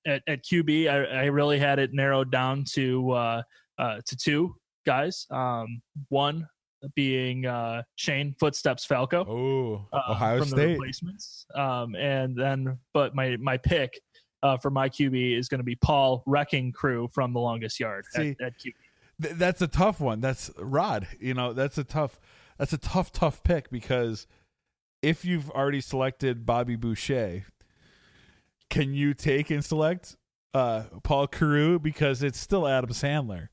at, 0.06 0.22
at 0.28 0.44
QB, 0.44 0.90
I, 0.90 1.22
I 1.22 1.26
really 1.26 1.58
had 1.60 1.80
it 1.80 1.94
narrowed 1.94 2.32
down 2.32 2.66
to 2.74 3.12
uh, 3.12 3.42
uh, 3.78 4.02
to 4.06 4.18
two 4.18 4.56
guys. 4.86 5.26
Um, 5.32 5.82
one 6.10 6.48
being 6.96 7.46
uh, 7.46 7.84
Shane 7.96 8.36
Footsteps 8.40 8.86
Falco. 8.86 9.26
oh, 9.28 9.88
uh, 9.92 10.12
Ohio 10.12 10.40
from 10.40 10.50
the 10.50 10.56
State. 10.56 10.72
replacements. 10.72 11.46
Um, 11.56 11.96
and 11.96 12.36
then, 12.36 12.78
but 12.94 13.16
my 13.16 13.38
my 13.38 13.58
pick 13.58 14.00
uh, 14.44 14.58
for 14.58 14.70
my 14.70 14.90
QB 14.90 15.38
is 15.38 15.50
going 15.50 15.60
to 15.60 15.66
be 15.66 15.76
Paul 15.76 16.24
Wrecking 16.26 16.72
Crewe 16.72 17.10
from 17.14 17.34
the 17.34 17.40
Longest 17.40 17.80
Yard 17.80 18.06
See, 18.12 18.36
at, 18.40 18.48
at 18.48 18.54
QB. 18.60 18.74
Th- 19.22 19.36
that's 19.36 19.62
a 19.62 19.68
tough 19.68 20.00
one. 20.00 20.22
That's 20.22 20.52
Rod. 20.58 21.08
You 21.20 21.34
know, 21.34 21.54
that's 21.54 21.78
a 21.78 21.84
tough. 21.84 22.20
That's 22.58 22.74
a 22.74 22.78
tough, 22.78 23.12
tough 23.12 23.42
pick 23.44 23.70
because 23.70 24.28
if 25.02 25.24
you've 25.24 25.50
already 25.52 25.80
selected 25.82 26.46
Bobby 26.46 26.76
Boucher, 26.76 27.46
can 28.70 28.94
you 28.94 29.14
take 29.14 29.50
and 29.50 29.64
select 29.64 30.18
uh, 30.54 30.84
Paul 31.04 31.28
Crewe 31.28 31.80
because 31.80 32.22
it's 32.22 32.40
still 32.40 32.68
Adam 32.68 32.90
Sandler? 32.90 33.50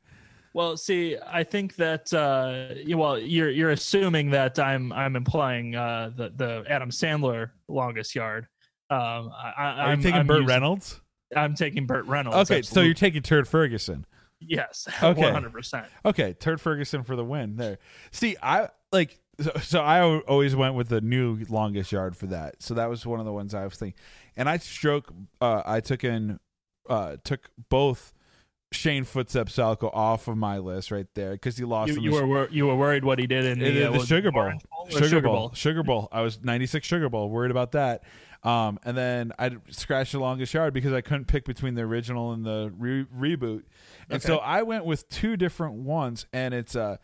Well, 0.57 0.79
see, 0.79 1.19
I 1.27 1.45
think 1.45 1.77
that 1.77 2.11
uh, 2.15 2.97
well, 2.97 3.19
you're 3.19 3.51
you're 3.51 3.73
assuming 3.73 4.31
that 4.31 4.59
I'm 4.59 4.91
I'm 4.91 5.15
implying 5.15 5.75
uh, 5.75 6.13
the 6.17 6.31
the 6.35 6.65
Adam 6.67 6.89
Sandler 6.89 7.51
Longest 7.69 8.15
Yard. 8.15 8.49
Um, 8.89 9.31
I, 9.37 9.53
Are 9.59 9.81
I'm 9.89 9.99
you 9.99 10.05
taking 10.05 10.21
I'm 10.21 10.27
Burt 10.27 10.37
using- 10.37 10.49
Reynolds? 10.49 11.01
I'm 11.37 11.55
taking 11.57 11.85
Burt 11.87 12.07
Reynolds. 12.07 12.51
Okay, 12.51 12.63
so 12.63 12.81
you're 12.81 12.95
taking 12.95 13.21
Turd 13.21 13.47
Ferguson. 13.47 14.07
yes, 14.41 14.89
Okay. 15.03 15.21
one 15.21 15.35
hundred 15.35 15.53
percent. 15.53 15.89
Okay, 16.07 16.33
Turd 16.33 16.59
Ferguson 16.59 17.03
for 17.03 17.17
the 17.17 17.25
win. 17.25 17.57
There. 17.57 17.77
See, 18.11 18.37
I 18.43 18.71
like 18.93 19.19
so, 19.39 19.51
so 19.61 19.81
I 19.83 20.01
always 20.21 20.57
went 20.57 20.75
with 20.75 20.89
the 20.89 21.03
new 21.03 21.39
longest 21.51 21.93
yard 21.93 22.17
for 22.17 22.29
that. 22.29 22.63
So 22.63 22.73
that 22.73 22.89
was 22.89 23.05
one 23.05 23.21
of 23.21 23.27
the 23.27 23.33
ones 23.35 23.53
I 23.53 23.65
was 23.65 23.75
thinking. 23.77 24.01
And 24.37 24.49
I 24.49 24.57
stroke 24.57 25.13
uh 25.43 25.63
I 25.67 25.81
took 25.81 26.03
in 26.03 26.41
uh 26.89 27.17
took 27.25 27.51
both 27.69 28.15
Shane 28.73 29.05
Footsteps 29.05 29.55
Falco 29.55 29.89
off 29.89 30.27
of 30.29 30.37
my 30.37 30.59
list 30.59 30.91
right 30.91 31.07
there 31.15 31.33
because 31.33 31.57
he 31.57 31.65
lost. 31.65 31.93
You, 31.93 32.01
you 32.01 32.11
the, 32.11 32.27
were 32.27 32.49
you 32.51 32.67
were 32.67 32.77
worried 32.77 33.05
what 33.05 33.19
he 33.19 33.27
did 33.27 33.45
in 33.45 33.59
the, 33.59 33.71
the, 33.71 33.89
uh, 33.89 33.93
the 33.93 34.07
Sugar 34.07 34.33
Bowl. 34.33 34.43
Orange 34.43 34.63
or 34.95 35.09
Sugar, 35.09 35.29
Bowl. 35.29 35.53
Sugar 35.55 35.83
Bowl. 35.85 36.09
I 36.11 36.21
was 36.23 36.43
96 36.43 36.87
Sugar 36.87 37.09
Bowl. 37.09 37.31
Worried 37.31 37.51
about 37.51 37.73
that. 37.73 38.03
Um, 38.43 38.79
and 38.85 38.97
then 38.97 39.33
I 39.39 39.57
scratched 39.71 40.13
the 40.13 40.21
longest 40.21 40.53
yard 40.55 40.73
because 40.73 40.93
I 40.93 41.01
couldn't 41.01 41.25
pick 41.27 41.45
between 41.45 41.75
the 41.75 41.83
original 41.83 42.33
and 42.33 42.45
the 42.45 42.73
re- 42.77 43.05
reboot. 43.05 43.63
And 44.09 44.23
so 44.23 44.39
I 44.39 44.63
went 44.63 44.85
with 44.85 45.09
two 45.09 45.37
different 45.37 45.75
ones, 45.75 46.27
and 46.33 46.55
it's 46.55 46.77
uh, 46.77 46.99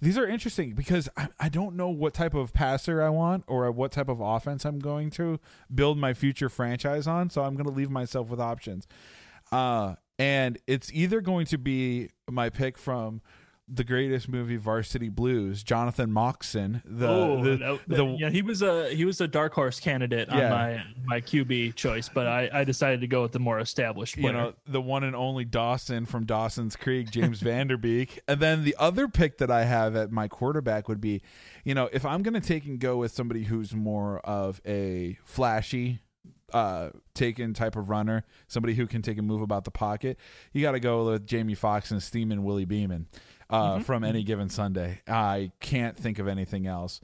these 0.00 0.18
are 0.18 0.26
interesting 0.26 0.74
because 0.74 1.08
I, 1.16 1.28
I 1.40 1.48
don't 1.48 1.76
know 1.76 1.88
what 1.88 2.14
type 2.14 2.34
of 2.34 2.52
passer 2.52 3.02
I 3.02 3.08
want 3.08 3.44
or 3.46 3.70
what 3.72 3.92
type 3.92 4.08
of 4.08 4.20
offense 4.20 4.64
I'm 4.64 4.78
going 4.78 5.10
to 5.12 5.40
build 5.74 5.98
my 5.98 6.12
future 6.12 6.48
franchise 6.48 7.06
on. 7.06 7.30
So 7.30 7.42
I'm 7.42 7.54
going 7.54 7.66
to 7.66 7.72
leave 7.72 7.90
myself 7.90 8.28
with 8.28 8.40
options. 8.40 8.86
Uh, 9.50 9.94
and 10.18 10.58
it's 10.66 10.92
either 10.92 11.20
going 11.20 11.46
to 11.46 11.58
be 11.58 12.10
my 12.30 12.50
pick 12.50 12.78
from 12.78 13.20
the 13.66 13.82
greatest 13.82 14.28
movie, 14.28 14.56
Varsity 14.58 15.08
Blues, 15.08 15.62
Jonathan 15.62 16.12
Moxon. 16.12 16.82
The, 16.84 17.08
oh, 17.08 17.42
the, 17.42 17.56
no, 17.56 17.78
the, 17.86 18.04
yeah, 18.20 18.28
he 18.28 18.42
was 18.42 18.60
a 18.60 18.94
he 18.94 19.06
was 19.06 19.22
a 19.22 19.26
dark 19.26 19.54
horse 19.54 19.80
candidate 19.80 20.28
Yeah. 20.30 20.44
on 20.44 20.50
my 20.50 20.82
my 21.06 21.20
QB 21.22 21.74
choice, 21.74 22.10
but 22.10 22.26
I, 22.26 22.50
I 22.52 22.64
decided 22.64 23.00
to 23.00 23.06
go 23.06 23.22
with 23.22 23.32
the 23.32 23.38
more 23.38 23.58
established 23.58 24.16
player. 24.16 24.26
you 24.26 24.32
know 24.34 24.54
the 24.66 24.82
one 24.82 25.02
and 25.02 25.16
only 25.16 25.46
Dawson 25.46 26.04
from 26.04 26.26
Dawson's 26.26 26.76
Creek, 26.76 27.10
James 27.10 27.40
Van 27.42 27.68
Der 27.68 27.78
Beek, 27.78 28.20
and 28.28 28.38
then 28.38 28.64
the 28.64 28.76
other 28.78 29.08
pick 29.08 29.38
that 29.38 29.50
I 29.50 29.64
have 29.64 29.96
at 29.96 30.12
my 30.12 30.28
quarterback 30.28 30.86
would 30.86 31.00
be, 31.00 31.22
you 31.64 31.74
know, 31.74 31.88
if 31.90 32.04
I'm 32.04 32.22
going 32.22 32.34
to 32.34 32.46
take 32.46 32.66
and 32.66 32.78
go 32.78 32.98
with 32.98 33.12
somebody 33.12 33.44
who's 33.44 33.74
more 33.74 34.18
of 34.26 34.60
a 34.66 35.16
flashy, 35.24 36.00
uh, 36.54 36.90
taken 37.14 37.52
type 37.52 37.74
of 37.74 37.90
runner, 37.90 38.24
somebody 38.46 38.74
who 38.74 38.86
can 38.86 39.02
take 39.02 39.18
a 39.18 39.22
move 39.22 39.42
about 39.42 39.64
the 39.64 39.72
pocket, 39.72 40.18
you 40.52 40.62
got 40.62 40.72
to 40.72 40.80
go 40.80 41.04
with 41.06 41.26
Jamie 41.26 41.56
Foxx 41.56 41.90
and 41.90 42.02
Steamin' 42.02 42.44
Willie 42.44 42.64
Beamen. 42.64 43.06
Uh, 43.50 43.80
From 43.80 44.04
any 44.04 44.22
given 44.22 44.48
Sunday, 44.48 45.02
I 45.06 45.50
can't 45.60 45.96
think 45.96 46.18
of 46.18 46.28
anything 46.28 46.66
else. 46.66 47.00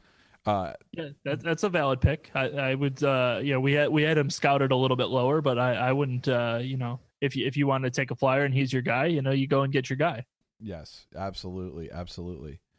Uh, 0.47 0.73
yeah, 0.93 1.09
that, 1.25 1.43
that's 1.43 1.65
a 1.65 1.69
valid 1.69 2.01
pick. 2.01 2.31
I, 2.35 2.49
I 2.49 2.75
would, 2.75 3.03
uh, 3.03 3.41
you 3.43 3.53
know, 3.53 3.61
we 3.61 3.75
had 3.75 3.91
we 3.91 4.03
had 4.03 4.17
him 4.17 4.31
scouted 4.31 4.73
a 4.73 4.77
little 4.77 4.97
bit 4.97 5.09
lower, 5.09 5.43
but 5.43 5.59
I, 5.59 5.75
I 5.75 5.93
wouldn't, 5.93 6.29
uh, 6.29 6.61
you 6.63 6.79
know, 6.79 6.99
if 7.21 7.37
you 7.37 7.47
if 7.47 7.57
you 7.57 7.67
want 7.67 7.85
to 7.85 7.91
take 7.91 8.11
a 8.11 8.15
flyer 8.17 8.45
and 8.45 8.55
he's 8.55 8.73
your 8.73 8.83
guy, 8.83 9.07
you 9.07 9.21
know, 9.21 9.33
you 9.33 9.47
go 9.47 9.63
and 9.63 9.73
get 9.73 9.91
your 9.91 9.99
guy. 9.99 10.25
yes, 10.61 11.07
absolutely, 11.15 11.91
absolutely. 11.91 12.61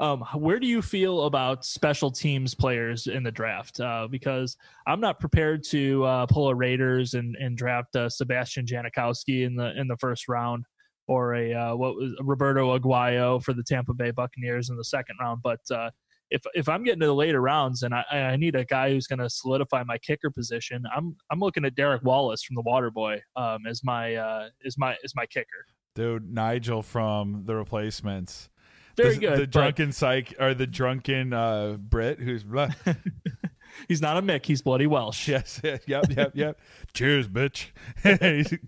Um, 0.00 0.24
where 0.34 0.58
do 0.58 0.66
you 0.66 0.82
feel 0.82 1.24
about 1.24 1.64
special 1.64 2.10
teams 2.10 2.54
players 2.54 3.06
in 3.06 3.22
the 3.22 3.30
draft? 3.30 3.80
Uh, 3.80 4.08
because 4.10 4.56
I'm 4.86 5.00
not 5.00 5.20
prepared 5.20 5.64
to 5.64 6.04
uh, 6.04 6.26
pull 6.26 6.48
a 6.48 6.54
Raiders 6.54 7.14
and, 7.14 7.36
and 7.36 7.56
draft 7.56 7.94
uh, 7.96 8.08
Sebastian 8.08 8.66
Janikowski 8.66 9.44
in 9.44 9.56
the 9.56 9.78
in 9.78 9.88
the 9.88 9.96
first 9.96 10.28
round, 10.28 10.64
or 11.06 11.34
a 11.34 11.52
uh, 11.54 11.76
what 11.76 11.96
was 11.96 12.12
Roberto 12.20 12.76
Aguayo 12.78 13.42
for 13.42 13.52
the 13.52 13.62
Tampa 13.62 13.94
Bay 13.94 14.10
Buccaneers 14.10 14.70
in 14.70 14.76
the 14.76 14.84
second 14.84 15.16
round. 15.20 15.40
But 15.42 15.60
uh, 15.70 15.90
if 16.30 16.42
if 16.54 16.68
I'm 16.68 16.84
getting 16.84 17.00
to 17.00 17.06
the 17.06 17.14
later 17.14 17.40
rounds 17.40 17.82
and 17.82 17.94
I, 17.94 18.04
I 18.10 18.36
need 18.36 18.56
a 18.56 18.64
guy 18.64 18.90
who's 18.90 19.06
going 19.06 19.20
to 19.20 19.30
solidify 19.30 19.84
my 19.84 19.98
kicker 19.98 20.30
position, 20.30 20.84
I'm 20.94 21.16
I'm 21.30 21.38
looking 21.38 21.64
at 21.64 21.74
Derek 21.74 22.02
Wallace 22.02 22.42
from 22.42 22.56
the 22.56 22.62
Waterboy 22.62 23.20
um, 23.36 23.66
as 23.66 23.84
my 23.84 24.16
uh, 24.16 24.48
is 24.62 24.76
my 24.78 24.96
is 25.04 25.14
my 25.14 25.26
kicker. 25.26 25.66
Dude, 25.94 26.32
Nigel 26.32 26.82
from 26.82 27.44
the 27.44 27.54
replacements. 27.54 28.50
Very 28.96 29.14
the, 29.14 29.20
good. 29.20 29.38
The 29.38 29.46
drunken 29.46 29.92
psych 29.92 30.34
or 30.38 30.54
the 30.54 30.66
drunken 30.66 31.32
uh, 31.32 31.76
Brit 31.78 32.20
who's 32.20 32.44
He's 33.88 34.00
not 34.00 34.16
a 34.16 34.22
Mick. 34.22 34.46
He's 34.46 34.62
bloody 34.62 34.86
Welsh. 34.86 35.28
yes, 35.28 35.60
yep, 35.62 35.82
yep, 35.86 36.32
yep. 36.34 36.60
Cheers, 36.92 37.28
bitch. 37.28 37.70
He's 38.22 38.58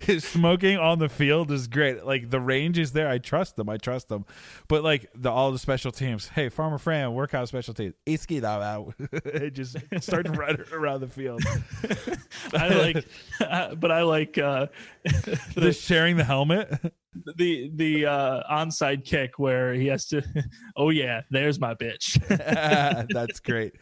His 0.00 0.24
smoking 0.24 0.78
on 0.78 0.98
the 0.98 1.08
field 1.08 1.50
is 1.50 1.68
great. 1.68 2.04
Like 2.04 2.30
the 2.30 2.40
range 2.40 2.78
is 2.78 2.92
there. 2.92 3.08
I 3.08 3.18
trust 3.18 3.56
them. 3.56 3.68
I 3.68 3.76
trust 3.76 4.08
them. 4.08 4.26
But 4.68 4.82
like 4.82 5.08
the 5.14 5.30
all 5.30 5.52
the 5.52 5.58
special 5.58 5.92
teams. 5.92 6.28
Hey, 6.28 6.48
Farmer 6.48 6.78
Fran, 6.78 7.14
workout 7.14 7.48
special 7.48 7.74
teams. 7.74 7.94
Iski 8.06 8.40
that 8.40 8.62
out. 8.62 8.94
Just 9.52 9.76
start 10.00 10.26
to 10.26 10.32
run 10.32 10.64
around 10.72 11.00
the 11.00 11.08
field. 11.08 11.42
I 12.52 12.68
like, 12.68 13.06
but 13.78 13.90
I 13.90 14.02
like 14.02 14.38
uh, 14.38 14.66
Just 15.54 15.82
sharing 15.82 16.16
the 16.16 16.24
helmet. 16.24 16.92
The 17.36 17.70
the 17.74 18.06
uh, 18.06 18.42
onside 18.50 19.04
kick 19.04 19.38
where 19.38 19.74
he 19.74 19.86
has 19.86 20.06
to. 20.06 20.22
Oh 20.76 20.90
yeah, 20.90 21.20
there's 21.30 21.60
my 21.60 21.74
bitch. 21.74 22.18
That's 23.12 23.40
great. 23.40 23.74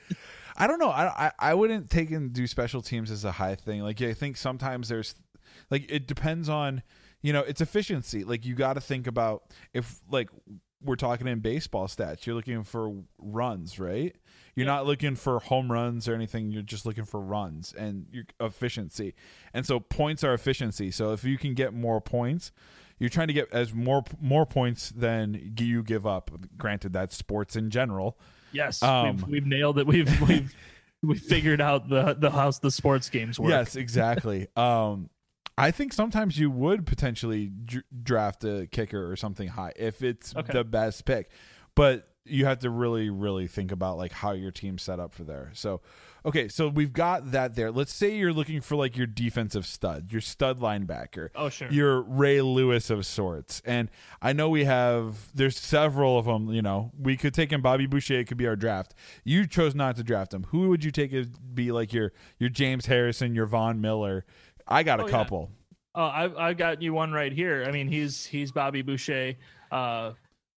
I 0.57 0.67
don't 0.67 0.79
know. 0.79 0.91
I, 0.91 1.27
I 1.27 1.33
I 1.39 1.55
wouldn't 1.55 1.89
take 1.89 2.11
and 2.11 2.33
do 2.33 2.47
special 2.47 2.83
teams 2.83 3.11
as 3.11 3.25
a 3.25 3.33
high 3.33 3.55
thing. 3.55 3.83
Like 3.83 4.03
I 4.03 4.13
think 4.13 4.37
sometimes 4.37 4.89
there's 4.89 5.15
like 5.71 5.91
it 5.91 6.07
depends 6.07 6.49
on 6.49 6.83
you 7.23 7.33
know 7.33 7.41
it's 7.41 7.61
efficiency. 7.61 8.25
Like 8.25 8.45
you 8.45 8.55
got 8.55 8.75
to 8.75 8.81
think 8.81 9.07
about 9.07 9.45
if 9.73 10.01
like 10.11 10.31
we're 10.83 10.97
talking 10.97 11.27
in 11.27 11.41
baseball 11.41 11.87
stats, 11.87 12.27
you're 12.27 12.35
looking 12.35 12.63
for 12.63 12.93
runs, 13.19 13.79
right? 13.79 14.17
You're 14.55 14.67
not 14.67 14.87
looking 14.87 15.15
for 15.15 15.39
home 15.39 15.71
runs 15.71 16.09
or 16.09 16.15
anything. 16.15 16.51
You're 16.51 16.63
just 16.63 16.87
looking 16.87 17.05
for 17.05 17.21
runs 17.21 17.73
and 17.73 18.07
your 18.11 18.25
efficiency. 18.41 19.15
And 19.53 19.67
so 19.67 19.79
points 19.79 20.25
are 20.25 20.33
efficiency. 20.33 20.91
So 20.91 21.13
if 21.13 21.23
you 21.25 21.39
can 21.39 21.55
get 21.55 21.75
more 21.75 22.01
points, 22.01 22.51
you're 23.01 23.11
trying 23.11 23.27
to 23.27 23.33
get 23.35 23.53
as 23.53 23.75
more 23.75 24.05
more 24.21 24.47
points 24.47 24.91
than 24.91 25.55
you 25.59 25.83
give 25.83 26.07
up. 26.07 26.31
Granted, 26.57 26.93
that's 26.93 27.17
sports 27.17 27.57
in 27.57 27.71
general. 27.71 28.17
yes, 28.53 28.81
Um, 28.83 29.17
we've, 29.17 29.27
we've 29.29 29.47
nailed 29.47 29.79
it. 29.79 29.87
We've 29.89 30.21
we've 30.29 30.55
we 31.03 31.17
figured 31.17 31.61
out 31.61 31.89
the 31.89 32.15
the 32.15 32.31
house 32.31 32.59
the 32.61 32.71
sports 32.71 33.09
games 33.11 33.41
work. 33.41 33.51
Yes, 33.51 33.75
exactly. 33.75 34.47
um, 34.57 35.11
I 35.59 35.73
think 35.73 35.93
sometimes 35.93 36.39
you 36.39 36.51
would 36.51 36.87
potentially 36.87 37.51
dr- 37.65 37.85
draft 38.03 38.45
a 38.45 38.67
kicker 38.71 39.11
or 39.11 39.17
something 39.17 39.49
high 39.49 39.73
if 39.77 40.03
it's 40.03 40.35
Okay. 40.37 40.53
the 40.53 40.65
best 40.65 41.05
pick, 41.05 41.31
but 41.75 42.07
you 42.25 42.45
have 42.47 42.61
to 42.61 42.71
really, 42.71 43.11
really 43.11 43.47
think 43.47 43.73
about 43.73 43.97
like 43.99 44.13
how 44.13 44.33
your 44.33 44.51
team's 44.53 44.83
set 44.83 45.01
up 45.01 45.13
for 45.13 45.25
there. 45.25 45.51
So, 45.55 45.81
okay, 46.25 46.49
so 46.49 46.69
we've 46.69 46.93
got 46.93 47.33
that 47.33 47.55
there. 47.55 47.71
Let's 47.71 47.93
say 47.95 48.15
you're 48.17 48.33
looking 48.33 48.61
for 48.61 48.77
like 48.77 48.97
your 48.97 49.07
defensive 49.07 49.67
stud, 49.67 50.13
your 50.13 50.21
stud 50.21 50.61
linebacker. 50.61 51.29
Oh 51.35 51.49
sure. 51.49 51.71
Your 51.71 52.03
Ray 52.03 52.41
Lewis 52.41 52.91
of 52.91 53.07
sorts, 53.07 53.63
and 53.65 53.91
I 54.23 54.33
know 54.33 54.49
we 54.49 54.65
have. 54.65 55.31
There's 55.35 55.59
several 55.59 56.19
of 56.19 56.27
them. 56.27 56.51
You 56.53 56.63
know, 56.63 56.93
we 56.99 57.17
could 57.17 57.35
take 57.35 57.53
in 57.53 57.61
Bobby 57.61 57.87
Boucher. 57.87 58.21
It 58.21 58.27
could 58.27 58.37
be 58.39 58.47
our 58.47 58.57
draft. 58.57 58.95
You 59.25 59.47
chose 59.47 59.75
not 59.75 59.97
to 59.97 60.03
draft 60.03 60.33
him. 60.35 60.45
Who 60.51 60.69
would 60.71 60.85
you 60.85 60.91
take 60.91 61.13
as 61.13 61.29
be 61.29 61.73
like 61.73 61.93
your 61.93 62.13
your 62.39 62.51
James 62.51 62.87
Harrison, 62.87 63.35
your 63.35 63.47
Von 63.47 63.81
Miller? 63.81 64.25
I 64.67 64.83
got 64.83 65.01
a 65.01 65.05
Oh, 65.05 65.07
yeah. 65.07 65.11
couple. 65.13 65.51
Oh, 65.95 66.05
I 66.05 66.49
I 66.51 66.55
got 66.55 66.81
you 66.83 66.93
one 66.93 67.13
right 67.13 67.33
here. 67.33 67.65
I 67.67 67.73
mean, 67.73 67.89
he's 67.89 68.25
he's 68.25 68.53
Bobby 68.53 68.83
Boucher, 68.83 69.35
uh, 69.73 70.13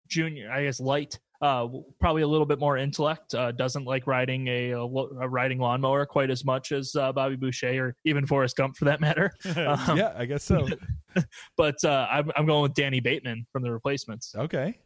junior. 0.07 0.51
I 0.51 0.64
guess 0.66 0.80
light. 0.80 1.20
Uh, 1.44 1.68
probably 2.00 2.22
a 2.22 2.28
little 2.28 2.46
bit 2.46 2.58
more 2.58 2.78
intellect. 2.78 3.36
Uh, 3.36 3.52
doesn't 3.52 3.84
like 3.84 4.08
riding 4.08 4.48
a, 4.48 4.72
a, 4.72 4.80
a 4.86 5.28
riding 5.28 5.60
lawnmower 5.60 6.06
quite 6.06 6.30
as 6.30 6.46
much 6.46 6.72
as 6.72 6.96
uh, 6.96 7.12
Bobby 7.12 7.36
Boucher 7.36 7.88
or 7.88 7.96
even 8.06 8.26
Forrest 8.26 8.56
Gump 8.56 8.78
for 8.78 8.86
that 8.86 9.02
matter. 9.02 9.30
Um, 9.58 9.98
yeah, 9.98 10.14
I 10.16 10.24
guess 10.26 10.46
so. 10.46 10.66
But 11.58 11.84
uh, 11.84 12.08
I'm 12.10 12.32
I'm 12.38 12.46
going 12.46 12.64
with 12.64 12.74
Danny 12.74 13.02
Bateman 13.02 13.46
from 13.52 13.62
the 13.62 13.72
Replacements. 13.72 14.34
Okay, 14.36 14.80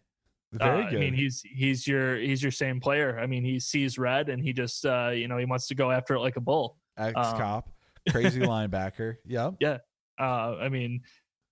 very 0.51 0.83
Uh, 0.85 0.89
good. 0.89 0.97
I 0.97 0.99
mean, 0.99 1.13
he's 1.13 1.41
he's 1.45 1.85
your 1.87 2.17
he's 2.17 2.41
your 2.41 2.51
same 2.51 2.79
player. 2.79 3.19
I 3.19 3.27
mean, 3.27 3.43
he 3.45 3.59
sees 3.59 3.99
red 3.99 4.29
and 4.29 4.41
he 4.41 4.51
just 4.51 4.83
uh, 4.85 5.11
you 5.13 5.27
know 5.27 5.37
he 5.37 5.45
wants 5.45 5.67
to 5.67 5.75
go 5.75 5.91
after 5.91 6.15
it 6.15 6.21
like 6.21 6.37
a 6.37 6.41
bull. 6.41 6.77
Ex 6.97 7.13
cop, 7.13 7.69
crazy 8.09 8.41
linebacker. 8.41 9.17
Yep. 9.27 9.55
uh, 10.19 10.23
I 10.23 10.69
mean, 10.69 11.01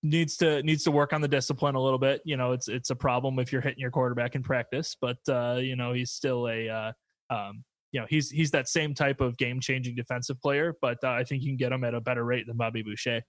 needs 0.08 0.36
to 0.38 0.62
needs 0.62 0.84
to 0.84 0.90
work 0.90 1.12
on 1.12 1.20
the 1.20 1.28
discipline 1.28 1.74
a 1.74 1.82
little 1.82 1.98
bit. 1.98 2.22
You 2.24 2.36
know, 2.36 2.52
it's 2.52 2.68
it's 2.68 2.90
a 2.90 2.96
problem 2.96 3.38
if 3.38 3.52
you're 3.52 3.60
hitting 3.60 3.80
your 3.80 3.90
quarterback 3.90 4.34
in 4.34 4.42
practice, 4.42 4.96
but 5.00 5.18
uh, 5.28 5.58
you 5.60 5.76
know, 5.76 5.92
he's 5.92 6.10
still 6.10 6.48
a 6.48 6.68
uh, 6.68 6.92
um, 7.30 7.64
you 7.92 8.00
know, 8.00 8.06
he's 8.08 8.30
he's 8.30 8.50
that 8.50 8.68
same 8.68 8.94
type 8.94 9.20
of 9.20 9.36
game 9.36 9.60
changing 9.60 9.94
defensive 9.94 10.40
player, 10.40 10.74
but 10.80 10.98
uh, 11.02 11.10
I 11.10 11.24
think 11.24 11.42
you 11.42 11.50
can 11.50 11.56
get 11.56 11.72
him 11.72 11.84
at 11.84 11.94
a 11.94 12.00
better 12.00 12.24
rate 12.24 12.46
than 12.46 12.56
Bobby 12.56 12.82
Boucher. 12.82 13.22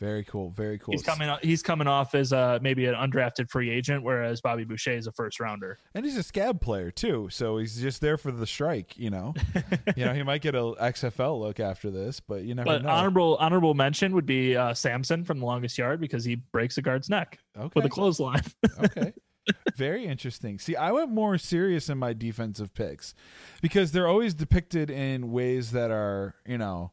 Very 0.00 0.24
cool. 0.24 0.48
Very 0.48 0.78
cool. 0.78 0.92
He's 0.92 1.02
coming 1.02 1.30
he's 1.42 1.62
coming 1.62 1.86
off 1.86 2.14
as 2.14 2.32
uh, 2.32 2.58
maybe 2.62 2.86
an 2.86 2.94
undrafted 2.94 3.50
free 3.50 3.68
agent, 3.68 4.02
whereas 4.02 4.40
Bobby 4.40 4.64
Boucher 4.64 4.92
is 4.92 5.06
a 5.06 5.12
first 5.12 5.38
rounder. 5.38 5.78
And 5.94 6.06
he's 6.06 6.16
a 6.16 6.22
scab 6.22 6.62
player 6.62 6.90
too, 6.90 7.28
so 7.30 7.58
he's 7.58 7.78
just 7.78 8.00
there 8.00 8.16
for 8.16 8.32
the 8.32 8.46
strike. 8.46 8.96
You 8.96 9.10
know, 9.10 9.34
you 9.96 10.06
know 10.06 10.14
he 10.14 10.22
might 10.22 10.40
get 10.40 10.54
a 10.54 10.58
XFL 10.58 11.38
look 11.38 11.60
after 11.60 11.90
this, 11.90 12.18
but 12.18 12.44
you 12.44 12.54
never 12.54 12.66
know. 12.66 12.76
But 12.76 12.82
know. 12.84 12.88
honorable 12.88 13.36
honorable 13.36 13.74
mention 13.74 14.14
would 14.14 14.24
be 14.24 14.56
uh, 14.56 14.72
Samson 14.72 15.22
from 15.22 15.38
the 15.38 15.44
longest 15.44 15.76
yard 15.76 16.00
because 16.00 16.24
he 16.24 16.36
breaks 16.36 16.78
a 16.78 16.82
guard's 16.82 17.10
neck 17.10 17.38
okay, 17.58 17.70
with 17.74 17.84
a 17.84 17.90
clothesline. 17.90 18.42
okay. 18.82 19.12
Very 19.76 20.06
interesting. 20.06 20.58
See, 20.58 20.76
I 20.76 20.92
went 20.92 21.10
more 21.10 21.36
serious 21.36 21.88
in 21.88 21.98
my 21.98 22.12
defensive 22.12 22.72
picks 22.72 23.14
because 23.60 23.92
they're 23.92 24.08
always 24.08 24.32
depicted 24.32 24.90
in 24.90 25.32
ways 25.32 25.72
that 25.72 25.90
are, 25.90 26.36
you 26.46 26.58
know, 26.58 26.92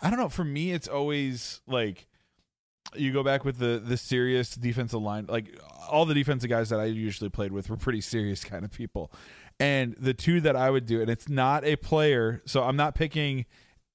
I 0.00 0.08
don't 0.08 0.18
know. 0.18 0.28
For 0.28 0.44
me, 0.44 0.72
it's 0.72 0.88
always 0.88 1.60
like 1.66 2.06
you 2.94 3.12
go 3.12 3.22
back 3.22 3.44
with 3.44 3.58
the 3.58 3.82
the 3.84 3.96
serious 3.96 4.54
defensive 4.54 5.00
line. 5.00 5.26
Like 5.28 5.58
all 5.88 6.06
the 6.06 6.14
defensive 6.14 6.50
guys 6.50 6.68
that 6.70 6.80
I 6.80 6.84
usually 6.86 7.30
played 7.30 7.52
with 7.52 7.68
were 7.68 7.76
pretty 7.76 8.00
serious 8.00 8.44
kind 8.44 8.64
of 8.64 8.72
people. 8.72 9.12
And 9.58 9.94
the 9.98 10.14
two 10.14 10.40
that 10.40 10.56
I 10.56 10.70
would 10.70 10.86
do, 10.86 11.02
and 11.02 11.10
it's 11.10 11.28
not 11.28 11.64
a 11.64 11.76
player, 11.76 12.40
so 12.46 12.62
I'm 12.62 12.76
not 12.76 12.94
picking 12.94 13.44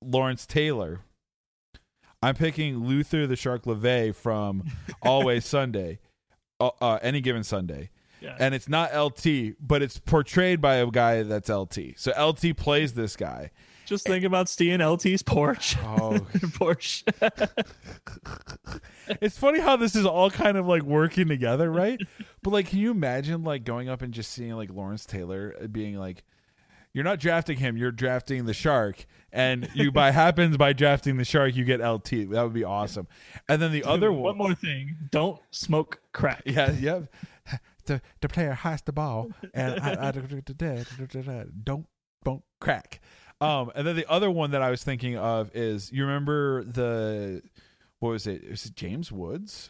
Lawrence 0.01 0.45
Taylor. 0.45 1.01
I'm 2.21 2.35
picking 2.35 2.85
Luther 2.85 3.27
the 3.27 3.35
Shark 3.35 3.65
LeVay 3.65 4.13
from 4.15 4.63
Always 5.01 5.45
Sunday, 5.45 5.99
uh, 6.59 6.69
uh, 6.81 6.99
any 7.01 7.21
given 7.21 7.43
Sunday. 7.43 7.89
Yeah. 8.21 8.35
And 8.39 8.55
it's 8.55 8.69
not 8.69 8.95
LT, 8.95 9.55
but 9.59 9.81
it's 9.81 9.99
portrayed 9.99 10.61
by 10.61 10.75
a 10.75 10.87
guy 10.87 11.23
that's 11.23 11.49
LT. 11.49 11.97
So 11.97 12.11
LT 12.19 12.57
plays 12.57 12.93
this 12.93 13.15
guy. 13.15 13.51
Just 13.85 14.05
think 14.05 14.23
about 14.23 14.49
stealing 14.49 14.81
LT's 14.81 15.23
Porsche. 15.23 15.77
Oh, 15.83 16.19
Porsche. 16.57 17.03
it's 19.21 19.37
funny 19.37 19.59
how 19.59 19.75
this 19.75 19.95
is 19.95 20.05
all 20.05 20.29
kind 20.29 20.57
of 20.57 20.65
like 20.65 20.81
working 20.83 21.27
together, 21.27 21.71
right? 21.71 21.99
But 22.41 22.51
like, 22.51 22.67
can 22.67 22.79
you 22.79 22.91
imagine 22.91 23.43
like 23.43 23.63
going 23.63 23.89
up 23.89 24.01
and 24.01 24.13
just 24.13 24.31
seeing 24.31 24.53
like 24.53 24.71
Lawrence 24.71 25.05
Taylor 25.05 25.55
being 25.71 25.97
like, 25.97 26.23
you're 26.93 27.03
not 27.03 27.19
drafting 27.19 27.57
him, 27.57 27.75
you're 27.75 27.91
drafting 27.91 28.45
the 28.45 28.53
shark, 28.53 29.05
and 29.31 29.69
you 29.73 29.91
by 29.91 30.11
happens 30.11 30.55
by 30.55 30.71
drafting 30.71 31.17
the 31.17 31.25
shark, 31.25 31.53
you 31.53 31.65
get 31.65 31.85
LT. 31.85 32.29
That 32.31 32.43
would 32.43 32.53
be 32.53 32.63
awesome. 32.63 33.07
And 33.49 33.61
then 33.61 33.73
the 33.73 33.83
other 33.83 34.11
one 34.11 34.37
one, 34.37 34.37
more 34.37 34.55
thing: 34.55 34.95
don't 35.11 35.41
smoke 35.51 35.99
crack. 36.13 36.43
yeah, 36.45 36.71
yeah. 36.71 37.01
The, 37.85 38.01
the 38.21 38.29
player 38.29 38.53
has 38.53 38.81
the 38.81 38.93
ball, 38.93 39.29
and 39.53 39.79
I, 39.79 40.07
I, 40.07 40.11
don't 41.63 41.85
don't 42.23 42.43
crack. 42.59 42.99
Um, 43.45 43.71
and 43.75 43.85
then 43.85 43.95
the 43.95 44.09
other 44.09 44.31
one 44.31 44.51
that 44.51 44.61
I 44.61 44.69
was 44.69 44.83
thinking 44.83 45.17
of 45.17 45.51
is 45.53 45.91
you 45.91 46.03
remember 46.05 46.63
the 46.63 47.41
what 47.99 48.09
was 48.09 48.27
it? 48.27 48.49
Was 48.49 48.65
it 48.65 48.75
James 48.75 49.11
Woods? 49.11 49.69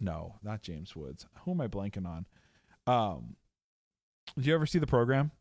No, 0.00 0.36
not 0.42 0.62
James 0.62 0.94
Woods. 0.94 1.26
Who 1.44 1.52
am 1.52 1.60
I 1.60 1.68
blanking 1.68 2.06
on? 2.06 2.26
Um, 2.86 3.36
did 4.36 4.46
you 4.46 4.54
ever 4.54 4.66
see 4.66 4.78
the 4.78 4.86
program? 4.86 5.32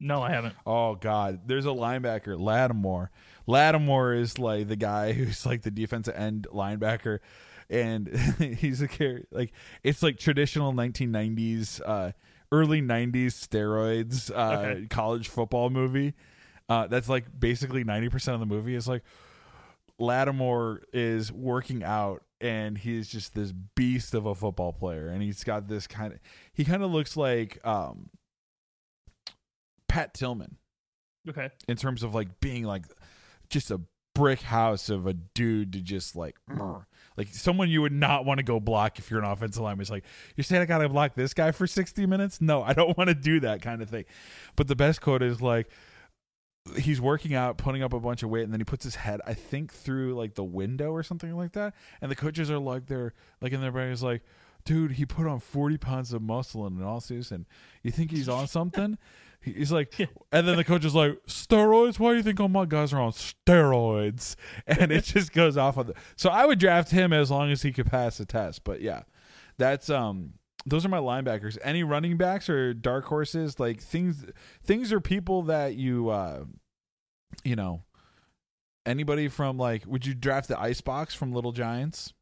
No, 0.00 0.20
I 0.20 0.30
haven't. 0.30 0.54
Oh 0.66 0.96
God, 0.96 1.42
there's 1.46 1.66
a 1.66 1.70
linebacker, 1.70 2.38
Lattimer. 2.38 3.10
Lattimer 3.46 4.14
is 4.14 4.38
like 4.38 4.68
the 4.68 4.76
guy 4.76 5.12
who's 5.14 5.46
like 5.46 5.62
the 5.62 5.70
defensive 5.70 6.14
end 6.16 6.46
linebacker, 6.52 7.20
and 7.70 8.08
he's 8.58 8.82
a 8.82 8.88
like 9.30 9.52
it's 9.82 10.02
like 10.02 10.18
traditional 10.18 10.72
1990s, 10.72 11.80
uh, 11.86 12.12
early 12.52 12.80
90s 12.82 13.34
steroids, 13.34 14.30
uh, 14.30 14.58
Okay. 14.58 14.86
college 14.88 15.28
football 15.28 15.70
movie. 15.70 16.14
Uh, 16.68 16.86
that's 16.86 17.08
like 17.08 17.24
basically 17.40 17.82
90% 17.84 18.34
of 18.34 18.40
the 18.40 18.46
movie 18.46 18.74
is 18.76 18.86
like 18.86 19.02
Lattimer 19.98 20.82
is 20.92 21.32
working 21.32 21.82
out 21.82 22.22
and 22.40 22.78
he's 22.78 23.08
just 23.08 23.34
this 23.34 23.52
beast 23.52 24.14
of 24.14 24.26
a 24.26 24.34
football 24.34 24.72
player 24.72 25.08
and 25.08 25.22
he's 25.22 25.44
got 25.44 25.68
this 25.68 25.86
kind 25.86 26.12
of 26.12 26.18
he 26.52 26.64
kind 26.64 26.82
of 26.82 26.90
looks 26.90 27.16
like 27.16 27.64
um 27.66 28.10
Pat 29.88 30.14
Tillman 30.14 30.56
Okay. 31.28 31.50
in 31.68 31.76
terms 31.76 32.02
of 32.02 32.14
like 32.14 32.40
being 32.40 32.64
like 32.64 32.84
just 33.48 33.70
a 33.70 33.80
brick 34.14 34.40
house 34.42 34.88
of 34.88 35.06
a 35.06 35.12
dude 35.14 35.72
to 35.74 35.80
just 35.80 36.16
like 36.16 36.36
like 37.16 37.28
someone 37.28 37.68
you 37.68 37.82
would 37.82 37.92
not 37.92 38.24
want 38.24 38.38
to 38.38 38.44
go 38.44 38.60
block 38.60 38.98
if 38.98 39.10
you're 39.10 39.20
an 39.20 39.26
offensive 39.26 39.62
lineman. 39.62 39.82
It's 39.82 39.90
like 39.90 40.04
you're 40.36 40.44
saying 40.44 40.62
I 40.62 40.66
gotta 40.66 40.88
block 40.88 41.14
this 41.14 41.34
guy 41.34 41.50
for 41.50 41.66
60 41.66 42.06
minutes. 42.06 42.40
No, 42.40 42.62
I 42.62 42.72
don't 42.72 42.96
want 42.98 43.08
to 43.08 43.14
do 43.14 43.40
that 43.40 43.62
kind 43.62 43.82
of 43.82 43.90
thing. 43.90 44.04
But 44.56 44.68
the 44.68 44.76
best 44.76 45.00
quote 45.00 45.22
is 45.22 45.40
like 45.42 45.68
he's 46.76 47.00
working 47.00 47.34
out, 47.34 47.58
putting 47.58 47.82
up 47.82 47.92
a 47.92 48.00
bunch 48.00 48.22
of 48.22 48.30
weight, 48.30 48.44
and 48.44 48.52
then 48.52 48.60
he 48.60 48.64
puts 48.64 48.84
his 48.84 48.94
head, 48.94 49.20
I 49.26 49.34
think, 49.34 49.72
through 49.72 50.14
like 50.14 50.34
the 50.34 50.44
window 50.44 50.92
or 50.92 51.02
something 51.02 51.36
like 51.36 51.52
that. 51.52 51.74
And 52.00 52.10
the 52.10 52.16
coaches 52.16 52.50
are 52.50 52.58
like 52.58 52.86
they're 52.86 53.14
like 53.40 53.52
in 53.52 53.60
their 53.60 53.72
brain 53.72 53.90
is 53.90 54.02
like, 54.02 54.22
dude, 54.64 54.92
he 54.92 55.04
put 55.04 55.26
on 55.26 55.40
40 55.40 55.78
pounds 55.78 56.12
of 56.12 56.22
muscle 56.22 56.66
in 56.66 56.76
an 56.78 56.84
all 56.84 57.00
season. 57.00 57.46
You 57.82 57.90
think 57.90 58.10
he's 58.10 58.28
on 58.28 58.46
something? 58.46 58.98
He- 59.42 59.52
He's 59.52 59.72
like, 59.72 59.92
and 60.30 60.46
then 60.48 60.56
the 60.56 60.64
coach 60.64 60.84
is 60.84 60.94
like, 60.94 61.18
steroids? 61.26 61.98
Why 61.98 62.10
do 62.12 62.16
you 62.16 62.22
think 62.22 62.38
all 62.40 62.48
my 62.48 62.64
guys 62.64 62.92
are 62.92 63.00
on 63.00 63.12
steroids? 63.12 64.36
And 64.66 64.90
it 64.92 65.04
just 65.04 65.32
goes 65.32 65.56
off 65.56 65.76
of 65.76 65.88
the. 65.88 65.94
So 66.16 66.30
I 66.30 66.46
would 66.46 66.58
draft 66.58 66.90
him 66.90 67.12
as 67.12 67.30
long 67.30 67.50
as 67.50 67.62
he 67.62 67.72
could 67.72 67.86
pass 67.86 68.18
the 68.18 68.24
test. 68.26 68.64
But 68.64 68.80
yeah, 68.80 69.02
that's 69.58 69.90
um, 69.90 70.34
those 70.64 70.84
are 70.86 70.88
my 70.88 70.98
linebackers. 70.98 71.58
Any 71.62 71.82
running 71.82 72.16
backs 72.16 72.48
or 72.48 72.72
dark 72.74 73.04
horses? 73.06 73.58
Like 73.58 73.80
things, 73.80 74.24
things 74.64 74.92
are 74.92 75.00
people 75.00 75.42
that 75.42 75.74
you, 75.74 76.08
uh, 76.10 76.44
you 77.44 77.56
know, 77.56 77.82
anybody 78.86 79.28
from 79.28 79.58
like, 79.58 79.84
would 79.86 80.04
you 80.04 80.14
draft 80.14 80.48
the 80.48 80.58
Icebox 80.58 81.14
from 81.14 81.32
Little 81.32 81.52
Giants? 81.52 82.12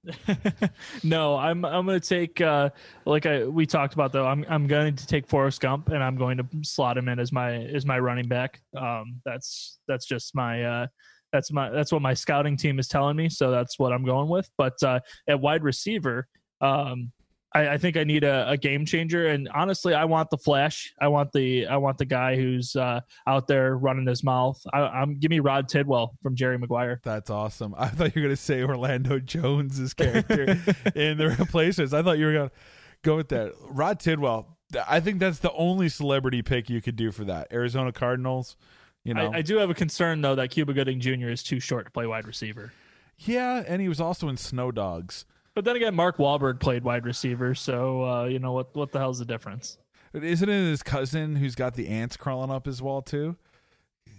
no, 1.02 1.36
I'm 1.36 1.64
I'm 1.64 1.86
gonna 1.86 2.00
take 2.00 2.40
uh 2.40 2.70
like 3.06 3.26
I 3.26 3.44
we 3.44 3.66
talked 3.66 3.94
about 3.94 4.12
though. 4.12 4.26
I'm 4.26 4.44
I'm 4.48 4.66
going 4.66 4.96
to 4.96 5.06
take 5.06 5.26
Forrest 5.26 5.60
Gump 5.60 5.88
and 5.88 6.02
I'm 6.02 6.16
going 6.16 6.36
to 6.38 6.46
slot 6.62 6.96
him 6.96 7.08
in 7.08 7.18
as 7.18 7.32
my 7.32 7.54
as 7.54 7.86
my 7.86 7.98
running 7.98 8.28
back. 8.28 8.60
Um, 8.76 9.20
that's 9.24 9.78
that's 9.88 10.06
just 10.06 10.34
my 10.34 10.62
uh 10.64 10.86
that's 11.32 11.52
my 11.52 11.70
that's 11.70 11.92
what 11.92 12.02
my 12.02 12.14
scouting 12.14 12.56
team 12.56 12.78
is 12.78 12.88
telling 12.88 13.16
me. 13.16 13.28
So 13.28 13.50
that's 13.50 13.78
what 13.78 13.92
I'm 13.92 14.04
going 14.04 14.28
with. 14.28 14.50
But 14.56 14.82
uh, 14.82 15.00
at 15.28 15.40
wide 15.40 15.62
receiver, 15.62 16.26
um, 16.60 17.12
I, 17.52 17.70
I 17.70 17.78
think 17.78 17.96
I 17.96 18.04
need 18.04 18.24
a, 18.24 18.50
a 18.50 18.56
game 18.56 18.86
changer. 18.86 19.26
And 19.26 19.48
honestly, 19.52 19.94
I 19.94 20.04
want 20.04 20.30
the 20.30 20.38
flash. 20.38 20.94
I 21.00 21.08
want 21.08 21.32
the 21.32 21.66
I 21.66 21.76
want 21.78 21.98
the 21.98 22.04
guy 22.04 22.36
who's 22.36 22.76
uh, 22.76 23.00
out 23.26 23.46
there 23.48 23.76
running 23.76 24.06
his 24.06 24.22
mouth. 24.22 24.60
I, 24.72 24.80
I'm 24.80 25.18
give 25.18 25.30
me 25.30 25.40
Rod 25.40 25.68
Tidwell 25.68 26.16
from 26.22 26.36
Jerry 26.36 26.58
Maguire. 26.58 27.00
That's 27.02 27.30
awesome. 27.30 27.74
I 27.76 27.88
thought 27.88 28.14
you 28.14 28.22
were 28.22 28.28
going 28.28 28.36
to 28.36 28.42
say 28.42 28.62
Orlando 28.62 29.18
Jones's 29.18 29.94
character 29.94 30.44
in 30.94 31.18
the 31.18 31.34
replacements. 31.38 31.92
I 31.92 32.02
thought 32.02 32.18
you 32.18 32.26
were 32.26 32.32
going 32.32 32.48
to 32.48 32.54
go 33.02 33.16
with 33.16 33.28
that. 33.30 33.52
Rod 33.68 33.98
Tidwell. 33.98 34.56
I 34.88 35.00
think 35.00 35.18
that's 35.18 35.40
the 35.40 35.52
only 35.52 35.88
celebrity 35.88 36.42
pick 36.42 36.70
you 36.70 36.80
could 36.80 36.94
do 36.94 37.10
for 37.10 37.24
that. 37.24 37.48
Arizona 37.52 37.90
Cardinals. 37.90 38.56
You 39.02 39.14
know, 39.14 39.32
I, 39.32 39.38
I 39.38 39.42
do 39.42 39.56
have 39.56 39.70
a 39.70 39.74
concern 39.74 40.20
though 40.20 40.36
that 40.36 40.50
Cuba 40.50 40.72
Gooding 40.72 41.00
Jr. 41.00 41.28
is 41.28 41.42
too 41.42 41.58
short 41.58 41.86
to 41.86 41.90
play 41.90 42.06
wide 42.06 42.26
receiver. 42.26 42.72
yeah, 43.18 43.64
and 43.66 43.82
he 43.82 43.88
was 43.88 44.00
also 44.00 44.28
in 44.28 44.36
Snow 44.36 44.70
Dogs. 44.70 45.24
But 45.60 45.66
then 45.66 45.76
again, 45.76 45.94
Mark 45.94 46.16
Wahlberg 46.16 46.58
played 46.58 46.84
wide 46.84 47.04
receiver, 47.04 47.54
so 47.54 48.02
uh, 48.02 48.24
you 48.24 48.38
know 48.38 48.52
what? 48.52 48.74
What 48.74 48.92
the 48.92 48.98
hell's 48.98 49.18
the 49.18 49.26
difference? 49.26 49.76
Isn't 50.14 50.48
it 50.48 50.52
his 50.70 50.82
cousin 50.82 51.36
who's 51.36 51.54
got 51.54 51.74
the 51.74 51.88
ants 51.88 52.16
crawling 52.16 52.50
up 52.50 52.64
his 52.64 52.80
wall 52.80 53.02
too? 53.02 53.36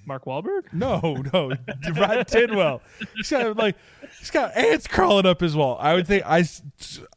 Mark 0.05 0.25
Wahlberg? 0.25 0.71
No, 0.71 0.99
no, 1.33 1.51
Rod 1.99 2.27
Tidwell. 2.27 2.83
He's 3.15 3.31
got 3.31 3.57
like 3.57 3.75
he's 4.19 4.29
got 4.29 4.55
ants 4.55 4.85
crawling 4.85 5.25
up 5.25 5.41
his 5.41 5.55
wall. 5.55 5.77
I 5.79 5.95
would 5.95 6.05
think 6.05 6.23
I 6.27 6.45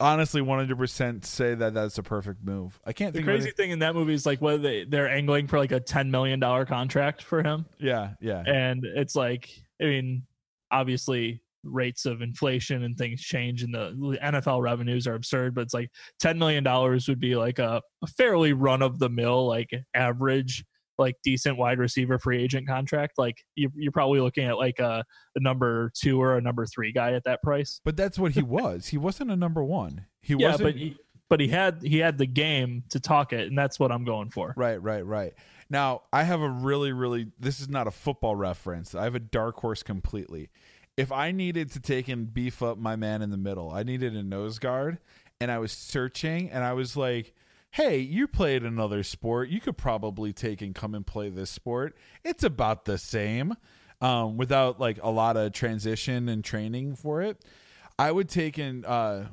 honestly 0.00 0.40
100 0.40 0.78
percent 0.78 1.26
say 1.26 1.54
that 1.54 1.74
that's 1.74 1.98
a 1.98 2.02
perfect 2.02 2.42
move. 2.42 2.80
I 2.82 2.94
can't 2.94 3.12
The 3.12 3.22
crazy 3.22 3.50
thing 3.50 3.72
in 3.72 3.80
that 3.80 3.94
movie 3.94 4.14
is 4.14 4.24
like 4.24 4.40
whether 4.40 4.56
they 4.56 4.84
they're 4.84 5.10
angling 5.10 5.48
for 5.48 5.58
like 5.58 5.72
a 5.72 5.80
ten 5.80 6.10
million 6.10 6.40
dollar 6.40 6.64
contract 6.64 7.22
for 7.22 7.42
him, 7.42 7.66
Yeah, 7.78 8.12
yeah. 8.22 8.42
and 8.46 8.86
it's 8.86 9.14
like 9.14 9.50
I 9.82 9.84
mean, 9.84 10.22
obviously 10.70 11.42
rates 11.64 12.06
of 12.06 12.22
inflation 12.22 12.84
and 12.84 12.96
things 12.96 13.20
change, 13.20 13.62
and 13.62 13.74
the 13.74 14.18
NFL 14.22 14.62
revenues 14.62 15.06
are 15.06 15.14
absurd. 15.14 15.54
But 15.54 15.62
it's 15.62 15.74
like 15.74 15.90
ten 16.20 16.38
million 16.38 16.64
dollars 16.64 17.08
would 17.08 17.20
be 17.20 17.36
like 17.36 17.58
a, 17.58 17.80
a 18.02 18.06
fairly 18.06 18.52
run 18.52 18.82
of 18.82 18.98
the 18.98 19.08
mill, 19.08 19.46
like 19.46 19.70
average. 19.94 20.64
Like 20.96 21.16
decent 21.24 21.58
wide 21.58 21.80
receiver 21.80 22.20
free 22.20 22.40
agent 22.40 22.68
contract, 22.68 23.14
like 23.18 23.34
you, 23.56 23.68
you're 23.74 23.90
probably 23.90 24.20
looking 24.20 24.44
at 24.44 24.58
like 24.58 24.78
a, 24.78 25.02
a 25.34 25.40
number 25.40 25.90
two 25.92 26.22
or 26.22 26.36
a 26.36 26.40
number 26.40 26.66
three 26.66 26.92
guy 26.92 27.14
at 27.14 27.24
that 27.24 27.42
price. 27.42 27.80
But 27.84 27.96
that's 27.96 28.16
what 28.16 28.30
he 28.30 28.42
was. 28.44 28.86
He 28.86 28.96
wasn't 28.96 29.32
a 29.32 29.36
number 29.36 29.64
one. 29.64 30.06
He 30.22 30.36
yeah, 30.38 30.52
wasn't. 30.52 30.68
but 30.68 30.76
he, 30.76 30.96
but 31.28 31.40
he 31.40 31.48
had 31.48 31.82
he 31.82 31.98
had 31.98 32.16
the 32.16 32.26
game 32.26 32.84
to 32.90 33.00
talk 33.00 33.32
it, 33.32 33.48
and 33.48 33.58
that's 33.58 33.80
what 33.80 33.90
I'm 33.90 34.04
going 34.04 34.30
for. 34.30 34.54
right, 34.56 34.80
right, 34.80 35.04
right. 35.04 35.34
Now 35.70 36.02
I 36.12 36.22
have 36.22 36.40
a 36.40 36.48
really, 36.48 36.92
really. 36.92 37.28
This 37.38 37.60
is 37.60 37.68
not 37.68 37.86
a 37.86 37.90
football 37.90 38.36
reference. 38.36 38.94
I 38.94 39.04
have 39.04 39.14
a 39.14 39.20
dark 39.20 39.56
horse 39.56 39.82
completely. 39.82 40.50
If 40.96 41.10
I 41.10 41.32
needed 41.32 41.72
to 41.72 41.80
take 41.80 42.08
and 42.08 42.32
beef 42.32 42.62
up 42.62 42.78
my 42.78 42.96
man 42.96 43.22
in 43.22 43.30
the 43.30 43.36
middle, 43.36 43.70
I 43.70 43.82
needed 43.82 44.14
a 44.14 44.22
nose 44.22 44.58
guard, 44.58 44.98
and 45.40 45.50
I 45.50 45.58
was 45.58 45.72
searching, 45.72 46.50
and 46.50 46.64
I 46.64 46.72
was 46.72 46.96
like. 46.96 47.34
Hey, 47.72 47.98
you 47.98 48.28
played 48.28 48.62
another 48.62 49.02
sport. 49.02 49.48
You 49.48 49.60
could 49.60 49.76
probably 49.76 50.32
take 50.32 50.62
and 50.62 50.76
come 50.76 50.94
and 50.94 51.04
play 51.04 51.28
this 51.28 51.50
sport. 51.50 51.96
It's 52.22 52.44
about 52.44 52.84
the 52.84 52.98
same, 52.98 53.56
um, 54.00 54.36
without 54.36 54.78
like 54.78 55.00
a 55.02 55.10
lot 55.10 55.36
of 55.36 55.50
transition 55.50 56.28
and 56.28 56.44
training 56.44 56.94
for 56.94 57.20
it. 57.20 57.44
I 57.98 58.12
would 58.12 58.28
take 58.28 58.58
and 58.58 58.84
uh, 58.86 59.24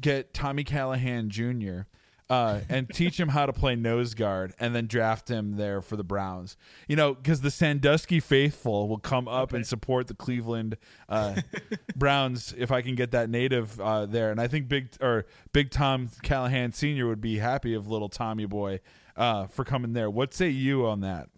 get 0.00 0.34
Tommy 0.34 0.64
Callahan 0.64 1.30
Jr. 1.30 1.82
Uh, 2.30 2.60
and 2.68 2.90
teach 2.92 3.18
him 3.18 3.28
how 3.30 3.46
to 3.46 3.54
play 3.54 3.74
nose 3.74 4.12
guard, 4.12 4.52
and 4.60 4.74
then 4.74 4.86
draft 4.86 5.30
him 5.30 5.56
there 5.56 5.80
for 5.80 5.96
the 5.96 6.04
Browns. 6.04 6.58
You 6.86 6.94
know, 6.94 7.14
because 7.14 7.40
the 7.40 7.50
Sandusky 7.50 8.20
faithful 8.20 8.86
will 8.86 8.98
come 8.98 9.26
up 9.26 9.54
and 9.54 9.66
support 9.66 10.08
the 10.08 10.14
Cleveland 10.14 10.76
uh, 11.08 11.40
Browns 11.96 12.54
if 12.58 12.70
I 12.70 12.82
can 12.82 12.94
get 12.96 13.12
that 13.12 13.30
native 13.30 13.80
uh, 13.80 14.04
there. 14.04 14.30
And 14.30 14.42
I 14.42 14.46
think 14.46 14.68
Big 14.68 14.90
or 15.00 15.24
Big 15.54 15.70
Tom 15.70 16.10
Callahan 16.22 16.72
Sr. 16.72 17.06
would 17.06 17.22
be 17.22 17.38
happy 17.38 17.72
of 17.72 17.88
little 17.88 18.10
Tommy 18.10 18.44
boy 18.44 18.80
uh, 19.16 19.46
for 19.46 19.64
coming 19.64 19.94
there. 19.94 20.10
What 20.10 20.34
say 20.34 20.50
you 20.50 20.86
on 20.86 21.00
that? 21.00 21.30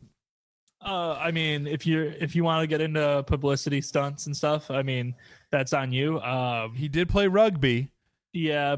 Uh, 0.84 1.12
I 1.12 1.30
mean, 1.30 1.66
if 1.68 1.86
you 1.86 2.12
if 2.18 2.34
you 2.34 2.42
want 2.42 2.62
to 2.62 2.66
get 2.66 2.80
into 2.80 3.22
publicity 3.28 3.80
stunts 3.80 4.26
and 4.26 4.36
stuff, 4.36 4.70
I 4.72 4.82
mean, 4.82 5.14
that's 5.52 5.72
on 5.72 5.92
you. 5.92 6.18
Um, 6.20 6.74
He 6.74 6.88
did 6.88 7.08
play 7.08 7.28
rugby. 7.28 7.90
yeah, 8.32 8.76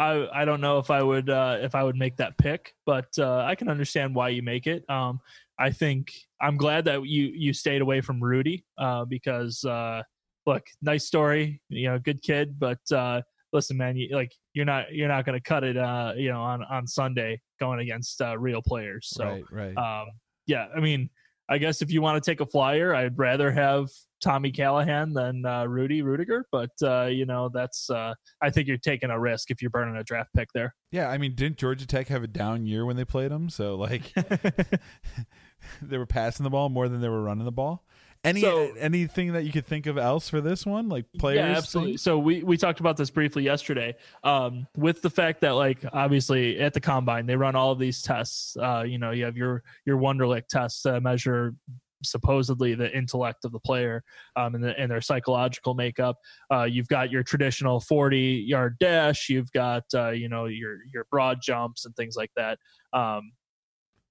I 0.00 0.42
I 0.42 0.44
don't 0.46 0.62
know 0.62 0.78
if 0.78 0.90
I 0.90 1.02
would 1.02 1.28
uh, 1.28 1.58
if 1.60 1.74
I 1.74 1.84
would 1.84 1.96
make 1.96 2.16
that 2.16 2.38
pick, 2.38 2.74
but 2.86 3.08
uh, 3.18 3.44
I 3.44 3.54
can 3.54 3.68
understand 3.68 4.14
why 4.14 4.30
you 4.30 4.42
make 4.42 4.66
it. 4.66 4.88
Um, 4.88 5.20
I 5.58 5.70
think 5.70 6.14
I'm 6.40 6.56
glad 6.56 6.86
that 6.86 7.06
you 7.06 7.24
you 7.34 7.52
stayed 7.52 7.82
away 7.82 8.00
from 8.00 8.22
Rudy 8.22 8.64
uh, 8.78 9.04
because 9.04 9.62
uh, 9.64 10.02
look, 10.46 10.62
nice 10.80 11.04
story, 11.04 11.60
you 11.68 11.88
know, 11.88 11.98
good 11.98 12.22
kid, 12.22 12.58
but 12.58 12.80
uh, 12.90 13.20
listen, 13.52 13.76
man, 13.76 13.94
you, 13.94 14.08
like 14.14 14.32
you're 14.54 14.64
not 14.64 14.90
you're 14.90 15.08
not 15.08 15.26
going 15.26 15.38
to 15.38 15.42
cut 15.42 15.64
it, 15.64 15.76
uh, 15.76 16.14
you 16.16 16.30
know, 16.30 16.40
on 16.40 16.64
on 16.64 16.86
Sunday 16.86 17.38
going 17.60 17.80
against 17.80 18.22
uh, 18.22 18.38
real 18.38 18.62
players. 18.62 19.10
So, 19.12 19.24
right, 19.52 19.76
right. 19.76 19.76
um, 19.76 20.08
yeah, 20.46 20.68
I 20.74 20.80
mean, 20.80 21.10
I 21.50 21.58
guess 21.58 21.82
if 21.82 21.90
you 21.90 22.00
want 22.00 22.22
to 22.22 22.30
take 22.30 22.40
a 22.40 22.46
flyer, 22.46 22.94
I'd 22.94 23.18
rather 23.18 23.50
have 23.50 23.88
Tommy 24.22 24.52
Callahan 24.52 25.12
than 25.12 25.44
uh, 25.44 25.64
Rudy 25.64 26.00
Ruettiger, 26.00 26.44
but 26.52 26.70
uh, 26.82 27.06
you 27.06 27.26
know 27.26 27.50
that's 27.52 27.90
uh, 27.90 28.14
I 28.40 28.50
think 28.50 28.68
you're 28.68 28.76
taking 28.76 29.10
a 29.10 29.18
risk 29.18 29.50
if 29.50 29.60
you're 29.60 29.70
burning 29.70 29.96
a 29.96 30.04
draft 30.04 30.30
pick 30.36 30.48
there. 30.54 30.74
yeah, 30.92 31.08
I 31.08 31.18
mean, 31.18 31.34
didn't 31.34 31.58
Georgia 31.58 31.86
Tech 31.86 32.08
have 32.08 32.22
a 32.22 32.28
down 32.28 32.66
year 32.66 32.86
when 32.86 32.96
they 32.96 33.04
played 33.04 33.32
them? 33.32 33.50
So 33.50 33.74
like, 33.74 34.12
they 35.82 35.98
were 35.98 36.06
passing 36.06 36.44
the 36.44 36.50
ball 36.50 36.68
more 36.68 36.88
than 36.88 37.00
they 37.00 37.08
were 37.08 37.22
running 37.22 37.44
the 37.44 37.52
ball. 37.52 37.84
Any 38.22 38.42
So- 38.42 38.72
anything 38.78 39.32
that 39.32 39.44
you 39.44 39.52
could 39.52 39.66
think 39.66 39.86
of 39.86 39.96
else 39.96 40.28
for 40.28 40.42
this 40.42 40.66
one, 40.66 40.90
like 40.90 41.06
players? 41.18 41.36
Yeah, 41.36 41.56
absolutely. 41.56 41.92
things? 41.92 42.02
So 42.02 42.18
we 42.18 42.42
we 42.42 42.58
talked 42.58 42.80
about 42.80 42.98
this 42.98 43.08
briefly 43.08 43.44
yesterday. 43.44 43.96
Um, 44.24 44.66
with 44.76 45.00
the 45.00 45.08
fact 45.08 45.40
that 45.40 45.52
like 45.52 45.84
obviously 45.92 46.58
at 46.60 46.74
the 46.74 46.80
combine 46.80 47.24
they 47.24 47.36
run 47.36 47.56
all 47.56 47.72
of 47.72 47.78
these 47.78 48.02
tests. 48.02 48.56
Uh, 48.58 48.84
you 48.86 48.98
know, 48.98 49.10
you 49.12 49.24
have 49.24 49.38
your 49.38 49.62
your 49.86 49.96
Wonderlic 49.96 50.48
tests 50.48 50.82
to 50.82 51.00
measure 51.00 51.54
supposedly 52.02 52.74
the 52.74 52.94
intellect 52.96 53.44
of 53.44 53.52
the 53.52 53.58
player 53.60 54.02
um, 54.36 54.54
and, 54.54 54.64
the, 54.64 54.78
and 54.78 54.90
their 54.90 55.02
psychological 55.02 55.74
makeup. 55.74 56.16
Uh, 56.50 56.64
you've 56.64 56.88
got 56.88 57.10
your 57.10 57.22
traditional 57.22 57.80
40 57.80 58.44
yard 58.46 58.76
dash. 58.80 59.28
You've 59.28 59.52
got 59.52 59.84
uh, 59.94 60.10
you 60.10 60.28
know 60.28 60.44
your 60.44 60.78
your 60.92 61.06
broad 61.10 61.38
jumps 61.42 61.86
and 61.86 61.96
things 61.96 62.16
like 62.16 62.32
that. 62.36 62.58
Um, 62.92 63.32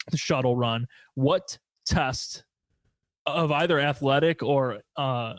the 0.10 0.18
shuttle 0.18 0.56
run. 0.56 0.88
What 1.14 1.60
test 1.86 2.44
of 3.30 3.52
either 3.52 3.80
athletic 3.80 4.44
or 4.44 4.80
uh, 4.98 5.34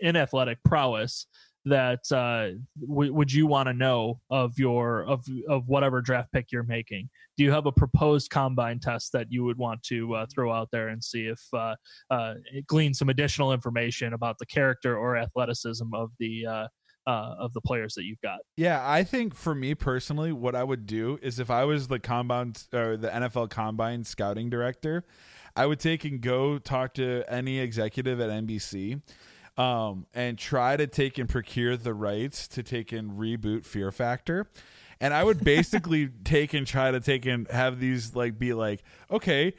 in 0.00 0.16
athletic 0.16 0.58
prowess 0.64 1.26
that 1.64 2.00
uh, 2.12 2.58
w- 2.88 3.12
would 3.12 3.32
you 3.32 3.46
want 3.46 3.66
to 3.66 3.72
know 3.72 4.20
of 4.30 4.58
your 4.58 5.02
of 5.04 5.24
of 5.48 5.68
whatever 5.68 6.00
draft 6.00 6.32
pick 6.32 6.50
you're 6.50 6.62
making? 6.62 7.08
Do 7.36 7.44
you 7.44 7.52
have 7.52 7.66
a 7.66 7.72
proposed 7.72 8.30
combine 8.30 8.80
test 8.80 9.12
that 9.12 9.26
you 9.30 9.44
would 9.44 9.58
want 9.58 9.82
to 9.84 10.14
uh, 10.14 10.26
throw 10.34 10.52
out 10.52 10.68
there 10.72 10.88
and 10.88 11.02
see 11.02 11.26
if 11.26 11.40
uh, 11.52 11.74
uh, 12.10 12.34
glean 12.66 12.94
some 12.94 13.08
additional 13.08 13.52
information 13.52 14.12
about 14.12 14.38
the 14.38 14.46
character 14.46 14.96
or 14.96 15.16
athleticism 15.16 15.86
of 15.94 16.10
the 16.18 16.46
uh, 16.46 16.66
uh, 17.08 17.34
of 17.38 17.54
the 17.54 17.60
players 17.60 17.94
that 17.94 18.04
you've 18.04 18.20
got? 18.20 18.40
Yeah, 18.56 18.82
I 18.84 19.02
think 19.02 19.34
for 19.34 19.54
me 19.54 19.74
personally, 19.74 20.30
what 20.30 20.54
I 20.54 20.62
would 20.62 20.86
do 20.86 21.18
is 21.22 21.38
if 21.38 21.50
I 21.50 21.64
was 21.64 21.88
the 21.88 21.98
combine 21.98 22.52
or 22.72 22.96
the 22.96 23.08
NFL 23.08 23.50
combine 23.50 24.04
scouting 24.04 24.50
director, 24.50 25.04
I 25.58 25.66
would 25.66 25.80
take 25.80 26.04
and 26.04 26.20
go 26.20 26.58
talk 26.58 26.94
to 26.94 27.24
any 27.28 27.58
executive 27.58 28.20
at 28.20 28.30
NBC 28.30 29.02
um, 29.56 30.06
and 30.14 30.38
try 30.38 30.76
to 30.76 30.86
take 30.86 31.18
and 31.18 31.28
procure 31.28 31.76
the 31.76 31.92
rights 31.94 32.46
to 32.48 32.62
take 32.62 32.92
and 32.92 33.18
reboot 33.18 33.64
Fear 33.64 33.90
Factor. 33.90 34.48
And 35.00 35.12
I 35.12 35.24
would 35.24 35.42
basically 35.42 36.10
take 36.24 36.54
and 36.54 36.64
try 36.64 36.92
to 36.92 37.00
take 37.00 37.26
and 37.26 37.50
have 37.50 37.80
these 37.80 38.14
like 38.14 38.38
be 38.38 38.54
like, 38.54 38.84
okay, 39.10 39.54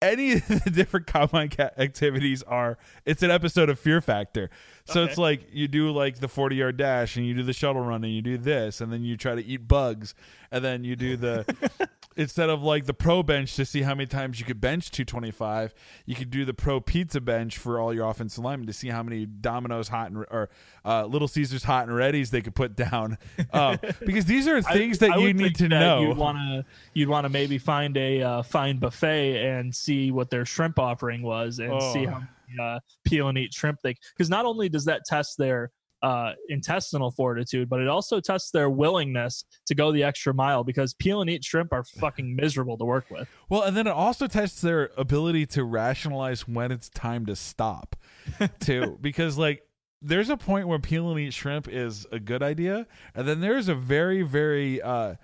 any 0.00 0.32
of 0.36 0.64
the 0.64 0.70
different 0.72 1.06
combine 1.06 1.50
activities 1.58 2.42
are 2.44 2.78
it's 3.04 3.22
an 3.22 3.30
episode 3.30 3.68
of 3.68 3.78
fear 3.78 4.00
factor 4.00 4.48
so 4.88 5.02
Okay. 5.02 5.10
it's 5.10 5.18
like 5.18 5.48
you 5.52 5.68
do 5.68 5.90
like 5.90 6.18
the 6.18 6.28
40 6.28 6.56
yard 6.56 6.76
dash 6.76 7.16
and 7.16 7.26
you 7.26 7.34
do 7.34 7.42
the 7.42 7.52
shuttle 7.52 7.82
run 7.82 8.02
and 8.04 8.12
you 8.12 8.22
do 8.22 8.38
this 8.38 8.80
and 8.80 8.92
then 8.92 9.02
you 9.04 9.16
try 9.16 9.34
to 9.34 9.44
eat 9.44 9.68
bugs 9.68 10.14
and 10.50 10.64
then 10.64 10.84
you 10.84 10.96
do 10.96 11.16
the 11.16 11.44
instead 12.16 12.50
of 12.50 12.62
like 12.62 12.86
the 12.86 12.94
pro 12.94 13.22
bench 13.22 13.54
to 13.54 13.64
see 13.64 13.82
how 13.82 13.94
many 13.94 14.06
times 14.06 14.40
you 14.40 14.46
could 14.46 14.60
bench 14.60 14.90
225 14.90 15.72
you 16.06 16.14
could 16.14 16.30
do 16.30 16.44
the 16.44 16.54
pro 16.54 16.80
pizza 16.80 17.20
bench 17.20 17.56
for 17.58 17.78
all 17.78 17.92
your 17.94 18.08
offensive 18.08 18.42
linemen 18.42 18.66
to 18.66 18.72
see 18.72 18.88
how 18.88 19.02
many 19.02 19.24
Domino's 19.26 19.88
hot 19.88 20.10
and 20.10 20.24
or 20.30 20.48
uh, 20.84 21.04
little 21.04 21.28
caesars 21.28 21.64
hot 21.64 21.86
and 21.88 21.96
readies 21.96 22.30
they 22.30 22.40
could 22.40 22.54
put 22.54 22.74
down 22.74 23.18
um, 23.52 23.78
because 24.04 24.24
these 24.24 24.48
are 24.48 24.60
things 24.62 24.98
that 24.98 25.12
I 25.12 25.16
you 25.18 25.32
need 25.34 25.54
to 25.56 25.68
know 25.68 26.00
You'd 26.02 26.16
want 26.16 26.38
to 26.38 26.64
you'd 26.94 27.08
want 27.08 27.24
to 27.24 27.28
maybe 27.28 27.58
find 27.58 27.96
a 27.96 28.22
uh, 28.22 28.42
fine 28.42 28.78
buffet 28.78 29.44
and 29.46 29.74
see 29.74 30.10
what 30.10 30.30
their 30.30 30.44
shrimp 30.44 30.78
offering 30.78 31.22
was 31.22 31.58
and 31.58 31.80
see 31.92 32.06
Oh. 32.06 32.10
how 32.10 32.14
many, 32.18 32.26
uh, 32.60 32.78
peel 33.04 33.28
and 33.28 33.38
eat 33.38 33.52
shrimp 33.52 33.78
they 33.82 33.94
because 34.16 34.30
not 34.30 34.44
only 34.44 34.68
does 34.68 34.84
that 34.84 35.02
test 35.06 35.38
their 35.38 35.70
uh, 36.02 36.32
intestinal 36.48 37.10
fortitude, 37.10 37.68
but 37.68 37.80
it 37.80 37.88
also 37.88 38.20
tests 38.20 38.50
their 38.50 38.70
willingness 38.70 39.44
to 39.66 39.74
go 39.74 39.90
the 39.90 40.04
extra 40.04 40.32
mile 40.32 40.62
because 40.62 40.94
peel 40.94 41.20
and 41.20 41.30
eat 41.30 41.44
shrimp 41.44 41.72
are 41.72 41.84
fucking 41.84 42.34
miserable 42.36 42.78
to 42.78 42.84
work 42.84 43.06
with. 43.10 43.28
Well, 43.48 43.62
and 43.62 43.76
then 43.76 43.86
it 43.86 43.92
also 43.92 44.26
tests 44.26 44.60
their 44.60 44.90
ability 44.96 45.46
to 45.46 45.64
rationalize 45.64 46.46
when 46.46 46.70
it's 46.70 46.88
time 46.88 47.26
to 47.26 47.36
stop, 47.36 47.96
too. 48.60 48.98
because, 49.00 49.38
like, 49.38 49.62
there's 50.00 50.30
a 50.30 50.36
point 50.36 50.68
where 50.68 50.78
peel 50.78 51.10
and 51.10 51.18
eat 51.18 51.34
shrimp 51.34 51.66
is 51.68 52.06
a 52.12 52.20
good 52.20 52.42
idea, 52.42 52.86
and 53.14 53.26
then 53.26 53.40
there's 53.40 53.68
a 53.68 53.74
very, 53.74 54.22
very 54.22 54.80
uh, 54.80 55.14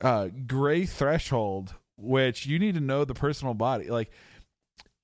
uh, 0.00 0.28
gray 0.46 0.84
threshold 0.84 1.74
which 1.96 2.46
you 2.46 2.58
need 2.58 2.74
to 2.74 2.80
know 2.80 3.04
the 3.04 3.14
personal 3.14 3.54
body. 3.54 3.88
Like, 3.88 4.10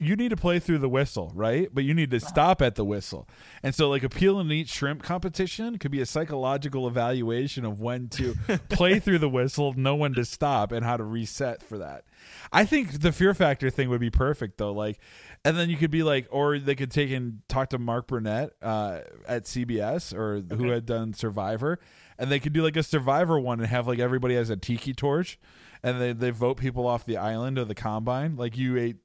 you 0.01 0.15
need 0.15 0.29
to 0.29 0.37
play 0.37 0.61
through 0.61 0.79
the 0.79 0.89
whistle, 0.89 1.33
right? 1.35 1.69
But 1.73 1.83
you 1.83 1.93
need 1.93 2.12
to 2.12 2.20
stop 2.20 2.62
at 2.62 2.77
the 2.77 2.85
whistle. 2.85 3.29
And 3.65 3.75
so, 3.75 3.91
like, 3.91 4.05
a 4.05 4.09
peel 4.09 4.39
and 4.39 4.51
eat 4.53 4.69
shrimp 4.69 5.03
competition 5.03 5.77
could 5.79 5.91
be 5.91 6.01
a 6.01 6.07
psychological 6.07 6.87
evaluation 6.87 7.65
of 7.65 7.81
when 7.81 8.09
to 8.11 8.37
play 8.69 9.01
through 9.01 9.19
the 9.19 9.29
whistle, 9.29 9.73
know 9.75 9.97
when 9.97 10.15
to 10.15 10.25
stop, 10.25 10.70
and 10.70 10.85
how 10.85 10.97
to 10.97 11.03
reset 11.03 11.65
for 11.65 11.79
that. 11.79 12.05
I 12.53 12.65
think 12.65 13.01
the 13.01 13.11
fear 13.11 13.35
factor 13.35 13.70
thing 13.70 13.89
would 13.89 14.01
be 14.01 14.11
perfect, 14.11 14.59
though. 14.59 14.73
Like, 14.73 15.01
and 15.45 15.57
then 15.57 15.69
you 15.69 15.77
could 15.77 15.91
be 15.91 16.05
like, 16.05 16.29
or 16.31 16.61
they 16.61 16.77
could 16.77 16.93
take 16.93 17.11
and 17.11 17.41
talk 17.49 17.70
to 17.70 17.79
Mark 17.79 18.07
Burnett 18.07 18.51
uh, 18.62 19.01
at 19.27 19.45
CBS 19.45 20.15
or 20.15 20.43
who 20.55 20.69
had 20.69 20.87
done 20.87 21.12
Survivor, 21.12 21.81
and 22.19 22.31
they 22.31 22.39
could 22.39 22.53
do 22.53 22.62
like 22.62 22.77
a 22.77 22.85
Survivor 22.85 23.39
one 23.39 23.59
and 23.59 23.69
have 23.69 23.89
like 23.89 23.99
everybody 23.99 24.37
has 24.37 24.49
a 24.49 24.57
tiki 24.57 24.93
torch, 24.93 25.39
and 25.83 26.01
they 26.01 26.12
they 26.12 26.31
vote 26.31 26.57
people 26.57 26.87
off 26.87 27.05
the 27.05 27.16
island 27.16 27.59
or 27.59 27.65
the 27.65 27.75
combine. 27.75 28.37
Like 28.37 28.57
you 28.57 28.77
ate 28.77 28.97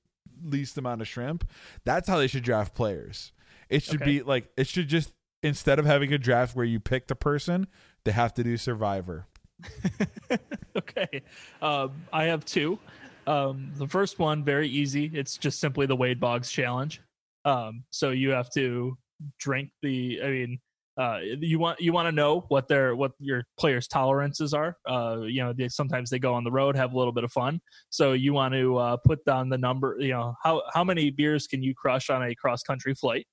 least 0.44 0.78
amount 0.78 1.02
of 1.02 1.08
shrimp. 1.08 1.50
That's 1.86 2.08
how 2.08 2.18
they 2.18 2.28
should 2.28 2.44
draft 2.44 2.76
players. 2.76 3.32
It 3.70 3.84
should 3.84 4.02
Okay. 4.02 4.20
be 4.20 4.22
like 4.24 4.50
it 4.58 4.68
should 4.68 4.88
just 4.88 5.12
instead 5.42 5.80
of 5.80 5.86
having 5.86 6.14
a 6.14 6.18
draft 6.18 6.56
where 6.56 6.66
you 6.66 6.80
pick 6.80 7.08
the 7.08 7.16
person, 7.16 7.68
they 8.06 8.12
have 8.12 8.34
to 8.36 8.44
do 8.44 8.58
Survivor. 8.58 9.26
okay. 10.78 11.22
Um, 11.62 11.92
I 12.12 12.26
have 12.26 12.46
two. 12.46 12.80
Um, 13.28 13.72
the 13.78 13.88
first 13.88 14.20
one, 14.20 14.44
very 14.44 14.68
easy. 14.68 15.10
It's 15.14 15.38
just 15.38 15.60
simply 15.60 15.86
the 15.86 15.96
Wade 15.96 16.20
Boggs 16.20 16.52
challenge. 16.52 17.02
Um, 17.46 17.84
so 17.90 18.12
you 18.12 18.30
have 18.32 18.50
to 18.52 18.98
drink 19.40 19.70
the. 19.82 20.20
I 20.24 20.30
mean, 20.30 20.60
uh, 20.98 21.20
you 21.24 21.58
want 21.58 21.80
you 21.82 21.92
want 21.92 22.08
to 22.08 22.12
know 22.12 22.46
what 22.50 22.68
their 22.68 22.96
what 22.96 23.14
your 23.20 23.44
players' 23.58 23.88
tolerances 23.88 24.54
are. 24.54 24.78
Uh, 24.88 25.22
you 25.22 25.44
know, 25.44 25.52
they, 25.52 25.68
sometimes 25.68 26.10
they 26.10 26.20
go 26.20 26.34
on 26.34 26.44
the 26.44 26.52
road, 26.52 26.76
have 26.76 26.94
a 26.94 26.98
little 26.98 27.14
bit 27.14 27.24
of 27.24 27.32
fun. 27.32 27.60
So 27.90 28.14
you 28.14 28.34
want 28.34 28.54
to 28.54 28.78
uh, 28.78 28.98
put 28.98 29.26
down 29.26 29.50
the 29.50 29.58
number. 29.58 29.96
You 30.00 30.10
know, 30.12 30.36
how 30.44 30.62
how 30.74 30.84
many 30.84 31.10
beers 31.10 31.48
can 31.48 31.64
you 31.64 31.74
crush 31.74 32.10
on 32.10 32.22
a 32.24 32.36
cross 32.36 32.62
country 32.62 32.94
flight? 32.94 33.26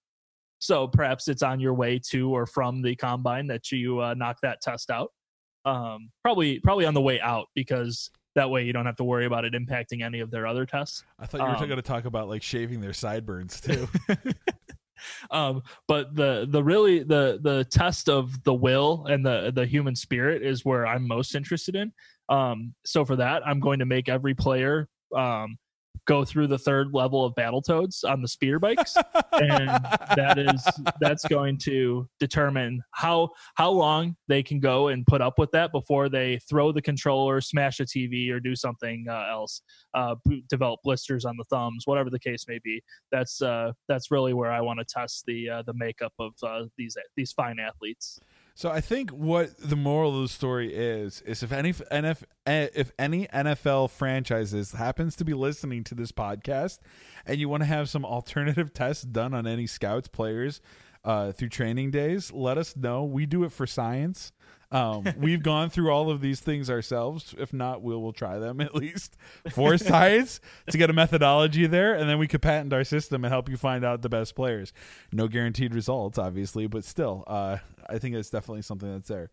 So 0.59 0.89
perhaps 0.89 1.29
it's 1.29 1.43
on 1.43 1.61
your 1.61 1.75
way 1.75 1.99
to 2.11 2.35
or 2.35 2.47
from 2.47 2.83
the 2.83 2.95
combine 2.97 3.47
that 3.49 3.71
you 3.71 4.01
uh, 4.01 4.15
knock 4.15 4.39
that 4.43 4.61
test 4.63 4.91
out. 4.91 5.11
Um, 5.67 6.11
probably 6.23 6.61
probably 6.61 6.87
on 6.87 6.95
the 6.95 7.03
way 7.03 7.21
out 7.21 7.47
because 7.55 8.11
that 8.37 8.49
way 8.49 8.65
you 8.65 8.73
don't 8.73 8.87
have 8.87 8.97
to 8.97 9.05
worry 9.05 9.27
about 9.27 9.45
it 9.45 9.53
impacting 9.53 10.03
any 10.03 10.21
of 10.21 10.31
their 10.31 10.47
other 10.47 10.65
tests. 10.65 11.05
I 11.19 11.27
thought 11.27 11.41
you 11.41 11.47
were 11.47 11.57
Um, 11.57 11.67
going 11.67 11.77
to 11.77 11.83
talk 11.83 12.05
about 12.07 12.29
like 12.29 12.43
shaving 12.43 12.81
their 12.81 12.93
sideburns 12.95 13.61
too. 13.61 13.87
um, 15.31 15.63
but 15.87 16.15
the 16.15 16.47
the 16.49 16.63
really 16.63 17.03
the 17.03 17.39
the 17.43 17.65
test 17.71 18.09
of 18.09 18.43
the 18.45 18.55
will 18.55 19.07
and 19.07 19.25
the 19.25 19.53
the 19.55 19.67
human 19.67 19.97
spirit 19.97 20.43
is 20.43 20.65
where 20.65 20.87
I'm 20.87 21.07
most 21.07 21.35
interested 21.35 21.77
in. 21.77 21.93
Um, 22.29 22.75
so 22.85 23.05
for 23.05 23.17
that, 23.17 23.47
I'm 23.47 23.61
going 23.61 23.81
to 23.81 23.87
make 23.87 24.09
every 24.09 24.35
player 24.35 24.89
um, 25.15 25.59
go 26.07 26.25
through 26.25 26.47
the 26.49 26.59
third 26.59 26.93
level 26.93 27.25
of 27.25 27.35
battle 27.35 27.63
Battletoads 27.63 28.05
on 28.05 28.23
the 28.23 28.29
speeder 28.29 28.59
bikes. 28.59 28.97
and 29.33 29.69
that 30.17 30.39
is 30.39 30.67
that's 31.01 31.27
going 31.27 31.59
to 31.59 32.09
determine 32.19 32.83
how 32.93 33.29
how 33.55 33.71
long 33.71 34.17
they 34.29 34.43
can 34.43 34.61
go 34.61 34.89
and 34.89 35.07
put 35.07 35.21
up 35.21 35.39
with 35.39 35.51
that 35.53 35.73
before 35.73 36.09
they 36.09 36.39
throw 36.49 36.73
the 36.73 36.83
controller, 36.83 37.41
smash 37.41 37.81
a 37.81 37.85
TV, 37.85 38.31
or 38.31 38.41
do 38.41 38.55
something 38.57 39.07
uh, 39.09 39.27
else. 39.31 39.63
Uh, 39.95 40.15
develop 40.49 40.81
blisters 40.85 41.25
on 41.25 41.37
the 41.37 41.45
thumbs, 41.45 41.85
whatever 41.87 42.11
the 42.11 42.19
case 42.19 42.47
may 42.49 42.59
be. 42.63 42.83
That's 43.11 43.43
uh, 43.43 43.73
that's 43.89 44.11
really 44.11 44.33
where 44.33 44.51
I 44.51 44.61
want 44.61 44.79
to 44.81 44.85
test 44.85 45.25
the 45.27 45.49
uh, 45.49 45.63
the 45.63 45.75
makeup 45.75 46.13
of 46.19 46.33
uh, 46.43 46.65
these 46.77 46.97
these 47.17 47.33
fine 47.33 47.59
athletes. 47.59 48.21
So 48.61 48.69
I 48.69 48.83
think 48.83 49.09
what 49.09 49.57
the 49.57 49.75
moral 49.75 50.17
of 50.17 50.21
the 50.21 50.29
story 50.29 50.75
is 50.75 51.23
is 51.23 51.43
if 51.43 51.51
any 51.51 51.73
NF, 51.73 52.25
eh, 52.45 52.69
if 52.75 52.93
any 52.99 53.27
NFL 53.29 53.89
franchises 53.89 54.73
happens 54.73 55.17
to 55.17 55.25
be 55.25 55.33
listening 55.33 55.83
to 55.85 55.95
this 55.95 56.13
podcast 56.13 56.79
and 57.25 57.41
you 57.41 57.49
want 57.49 57.63
to 57.63 57.67
have 57.67 57.89
some 57.89 58.05
alternative 58.05 58.75
tests 58.75 59.03
done 59.03 59.33
on 59.33 59.47
any 59.47 59.67
scouts 59.67 60.09
players 60.09 60.61
uh, 61.05 61.33
through 61.33 61.49
training 61.49 61.91
days, 61.91 62.33
let 62.33 62.59
us 62.59 62.77
know. 62.77 63.05
We 63.05 63.27
do 63.27 63.45
it 63.45 63.53
for 63.53 63.67
science. 63.67 64.33
Um, 64.73 65.05
we've 65.19 65.43
gone 65.43 65.71
through 65.71 65.91
all 65.91 66.11
of 66.11 66.21
these 66.21 66.41
things 66.41 66.71
ourselves. 66.71 67.35
If 67.39 67.53
not, 67.53 67.83
we'll 67.83 68.01
we'll 68.01 68.13
try 68.13 68.39
them 68.39 68.61
at 68.61 68.75
least 68.75 69.17
for 69.51 69.77
science 69.79 70.41
to 70.71 70.79
get 70.79 70.91
a 70.91 70.93
methodology 70.93 71.67
there, 71.67 71.95
and 71.95 72.09
then 72.09 72.19
we 72.19 72.29
could 72.29 72.43
patent 72.43 72.73
our 72.73 72.85
system 72.85 73.25
and 73.25 73.33
help 73.33 73.49
you 73.49 73.57
find 73.57 73.85
out 73.85 74.03
the 74.03 74.09
best 74.09 74.35
players. 74.35 74.73
No 75.13 75.29
guaranteed 75.29 75.75
results, 75.75 76.19
obviously, 76.19 76.67
but 76.67 76.85
still, 76.85 77.25
uh, 77.27 77.59
I 77.89 77.99
think 77.99 78.15
it's 78.15 78.31
definitely 78.31 78.63
something 78.63 78.93
that's 78.93 79.09
there. 79.09 79.31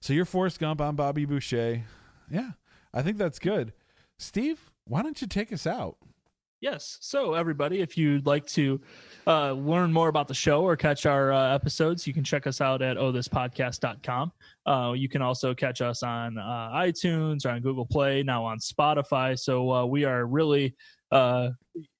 So 0.00 0.12
you're 0.12 0.26
Forrest 0.26 0.58
Gump. 0.58 0.80
I'm 0.80 0.96
Bobby 0.96 1.24
Boucher. 1.24 1.82
Yeah, 2.30 2.50
I 2.92 3.02
think 3.02 3.16
that's 3.16 3.38
good. 3.38 3.72
Steve, 4.18 4.70
why 4.84 5.02
don't 5.02 5.20
you 5.20 5.26
take 5.26 5.52
us 5.52 5.66
out? 5.66 5.96
Yes. 6.64 6.96
So, 7.02 7.34
everybody, 7.34 7.82
if 7.82 7.98
you'd 7.98 8.24
like 8.24 8.46
to 8.46 8.80
uh, 9.26 9.52
learn 9.52 9.92
more 9.92 10.08
about 10.08 10.28
the 10.28 10.34
show 10.34 10.62
or 10.62 10.78
catch 10.78 11.04
our 11.04 11.30
uh, 11.30 11.54
episodes, 11.54 12.06
you 12.06 12.14
can 12.14 12.24
check 12.24 12.46
us 12.46 12.62
out 12.62 12.80
at 12.80 12.96
ohthispodcast.com. 12.96 14.32
Uh, 14.64 14.94
you 14.96 15.06
can 15.10 15.20
also 15.20 15.54
catch 15.54 15.82
us 15.82 16.02
on 16.02 16.38
uh, 16.38 16.70
iTunes 16.72 17.44
or 17.44 17.50
on 17.50 17.60
Google 17.60 17.84
Play, 17.84 18.22
now 18.22 18.42
on 18.42 18.60
Spotify. 18.60 19.38
So, 19.38 19.70
uh, 19.70 19.84
we 19.84 20.06
are 20.06 20.24
really 20.24 20.74
uh, 21.12 21.50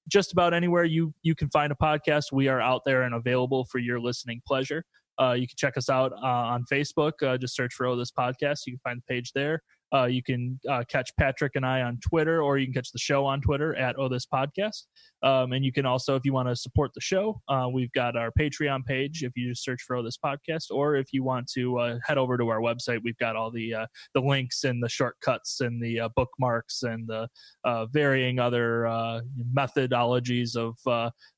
just 0.07 0.31
about 0.31 0.51
anywhere 0.51 0.83
you, 0.83 1.13
you 1.21 1.35
can 1.35 1.47
find 1.51 1.71
a 1.71 1.75
podcast. 1.75 2.31
We 2.31 2.47
are 2.47 2.59
out 2.59 2.81
there 2.87 3.03
and 3.03 3.13
available 3.13 3.65
for 3.65 3.77
your 3.77 3.99
listening 3.99 4.41
pleasure. 4.47 4.83
you 5.19 5.47
can 5.47 5.57
check 5.57 5.77
us 5.77 5.91
out 5.91 6.11
on 6.23 6.65
Facebook. 6.73 7.39
just 7.39 7.55
search 7.55 7.75
for 7.75 7.85
Oh 7.85 7.95
This 7.95 8.09
Podcast. 8.09 8.61
You 8.65 8.73
can 8.73 8.79
find 8.83 8.97
the 8.97 9.13
page 9.13 9.31
there. 9.33 9.61
Uh, 9.95 10.05
you 10.05 10.21
can 10.21 10.59
uh, 10.69 10.83
catch 10.89 11.15
Patrick 11.17 11.53
and 11.55 11.65
I 11.65 11.81
on 11.81 11.99
Twitter, 11.99 12.41
or 12.41 12.57
you 12.57 12.65
can 12.65 12.73
catch 12.73 12.91
the 12.91 12.99
show 12.99 13.25
on 13.25 13.39
Twitter 13.39 13.75
at 13.75 13.95
Oh 13.97 14.09
This 14.09 14.25
Podcast. 14.25 14.83
Um, 15.23 15.53
and 15.53 15.63
you 15.63 15.71
can 15.71 15.85
also, 15.85 16.15
if 16.15 16.25
you 16.25 16.33
want 16.33 16.49
to 16.49 16.55
support 16.55 16.91
the 16.93 17.01
show, 17.01 17.41
uh, 17.47 17.67
we've 17.71 17.91
got 17.93 18.17
our 18.17 18.31
Patreon 18.37 18.85
page. 18.85 19.23
If 19.23 19.31
you 19.35 19.49
just 19.49 19.63
search 19.63 19.81
for 19.83 19.95
Oh 19.95 20.03
This 20.03 20.17
Podcast, 20.17 20.65
or 20.69 20.95
if 20.95 21.13
you 21.13 21.23
want 21.23 21.49
to 21.53 21.77
uh, 21.79 21.99
head 22.03 22.17
over 22.17 22.37
to 22.37 22.49
our 22.49 22.59
website, 22.59 22.99
we've 23.03 23.17
got 23.17 23.35
all 23.35 23.51
the 23.51 23.73
uh, 23.73 23.85
the 24.13 24.21
links 24.21 24.63
and 24.65 24.83
the 24.83 24.89
shortcuts 24.89 25.61
and 25.61 25.81
the 25.81 26.01
uh, 26.01 26.09
bookmarks 26.15 26.83
and 26.83 27.07
the 27.07 27.27
varying 27.93 28.39
other 28.39 29.21
methodologies 29.53 30.55
of 30.55 30.75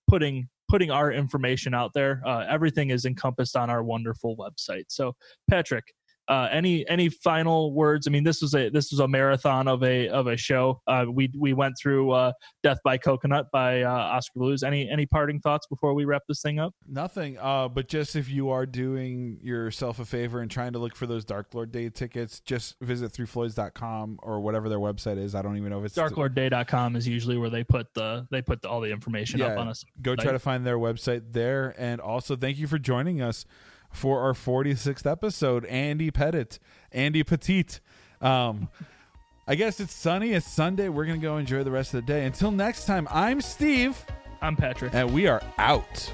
putting 0.07 0.47
putting 0.69 0.91
our 0.91 1.11
information 1.11 1.73
out 1.73 1.93
there. 1.93 2.21
everything 2.49 2.89
is 2.89 3.05
encompassed 3.05 3.55
on 3.55 3.69
our 3.69 3.83
wonderful 3.83 4.35
website. 4.35 4.85
So, 4.89 5.15
Patrick, 5.49 5.93
uh, 6.27 6.49
any 6.51 6.87
any 6.89 7.09
final 7.09 7.73
words? 7.73 8.07
I 8.07 8.11
mean, 8.11 8.23
this 8.23 8.41
was 8.41 8.53
a 8.53 8.69
this 8.69 8.91
was 8.91 8.99
a 8.99 9.07
marathon 9.07 9.67
of 9.67 9.83
a 9.83 10.09
of 10.09 10.27
a 10.27 10.37
show. 10.37 10.81
Uh, 10.87 11.05
we 11.09 11.31
we 11.37 11.53
went 11.53 11.75
through 11.81 12.11
uh, 12.11 12.31
"Death 12.63 12.79
by 12.83 12.97
Coconut" 12.97 13.47
by 13.51 13.81
uh, 13.83 13.89
Oskar 13.89 14.39
Blues. 14.39 14.63
Any 14.63 14.89
any 14.89 15.05
parting 15.05 15.39
thoughts 15.39 15.67
before 15.67 15.93
we 15.93 16.05
wrap 16.05 16.23
this 16.27 16.41
thing 16.41 16.59
up? 16.59 16.73
Nothing. 16.87 17.37
Uh, 17.37 17.67
but 17.67 17.87
just 17.87 18.15
if 18.15 18.29
you 18.29 18.49
are 18.49 18.65
doing 18.65 19.39
yourself 19.41 19.99
a 19.99 20.05
favor 20.05 20.41
and 20.41 20.51
trying 20.51 20.73
to 20.73 20.79
look 20.79 20.95
for 20.95 21.07
those 21.07 21.23
Dark 21.23 21.53
Lord 21.53 21.71
Day 21.71 21.89
tickets, 21.89 22.39
just 22.39 22.75
visit 22.81 23.11
threefloyds.com 23.13 24.19
or 24.21 24.39
whatever 24.39 24.69
their 24.69 24.79
website 24.79 25.17
is. 25.17 25.35
I 25.35 25.41
don't 25.41 25.57
even 25.57 25.69
know 25.69 25.79
if 25.79 25.85
it's 25.85 25.95
darklordday.com 25.95 26.95
is 26.95 27.07
usually 27.07 27.37
where 27.37 27.49
they 27.49 27.63
put 27.63 27.93
the 27.93 28.27
they 28.31 28.41
put 28.41 28.61
the, 28.61 28.69
all 28.69 28.81
the 28.81 28.91
information 28.91 29.39
yeah, 29.39 29.47
up 29.47 29.59
on 29.59 29.67
us. 29.67 29.85
Go 30.01 30.15
try 30.15 30.31
to 30.31 30.39
find 30.39 30.65
their 30.65 30.77
website 30.77 31.31
there. 31.31 31.73
And 31.77 32.01
also, 32.01 32.35
thank 32.35 32.57
you 32.57 32.67
for 32.67 32.77
joining 32.77 33.21
us 33.21 33.45
for 33.91 34.21
our 34.21 34.33
46th 34.33 35.09
episode. 35.09 35.65
Andy 35.65 36.11
Pettitte, 36.11 36.59
Andy 36.91 37.23
Pettitte. 37.23 37.79
Um, 38.21 38.69
I 39.47 39.55
guess 39.55 39.79
it's 39.79 39.93
sunny. 39.93 40.33
It's 40.33 40.51
Sunday. 40.51 40.89
We're 40.89 41.05
going 41.05 41.19
to 41.19 41.25
go 41.25 41.37
enjoy 41.37 41.63
the 41.63 41.71
rest 41.71 41.93
of 41.93 42.05
the 42.05 42.11
day. 42.11 42.25
Until 42.25 42.51
next 42.51 42.85
time, 42.85 43.07
I'm 43.09 43.39
Steve. 43.41 43.97
I'm 44.41 44.55
Patrick. 44.55 44.93
And 44.93 45.13
we 45.13 45.27
are 45.27 45.41
out. 45.57 46.11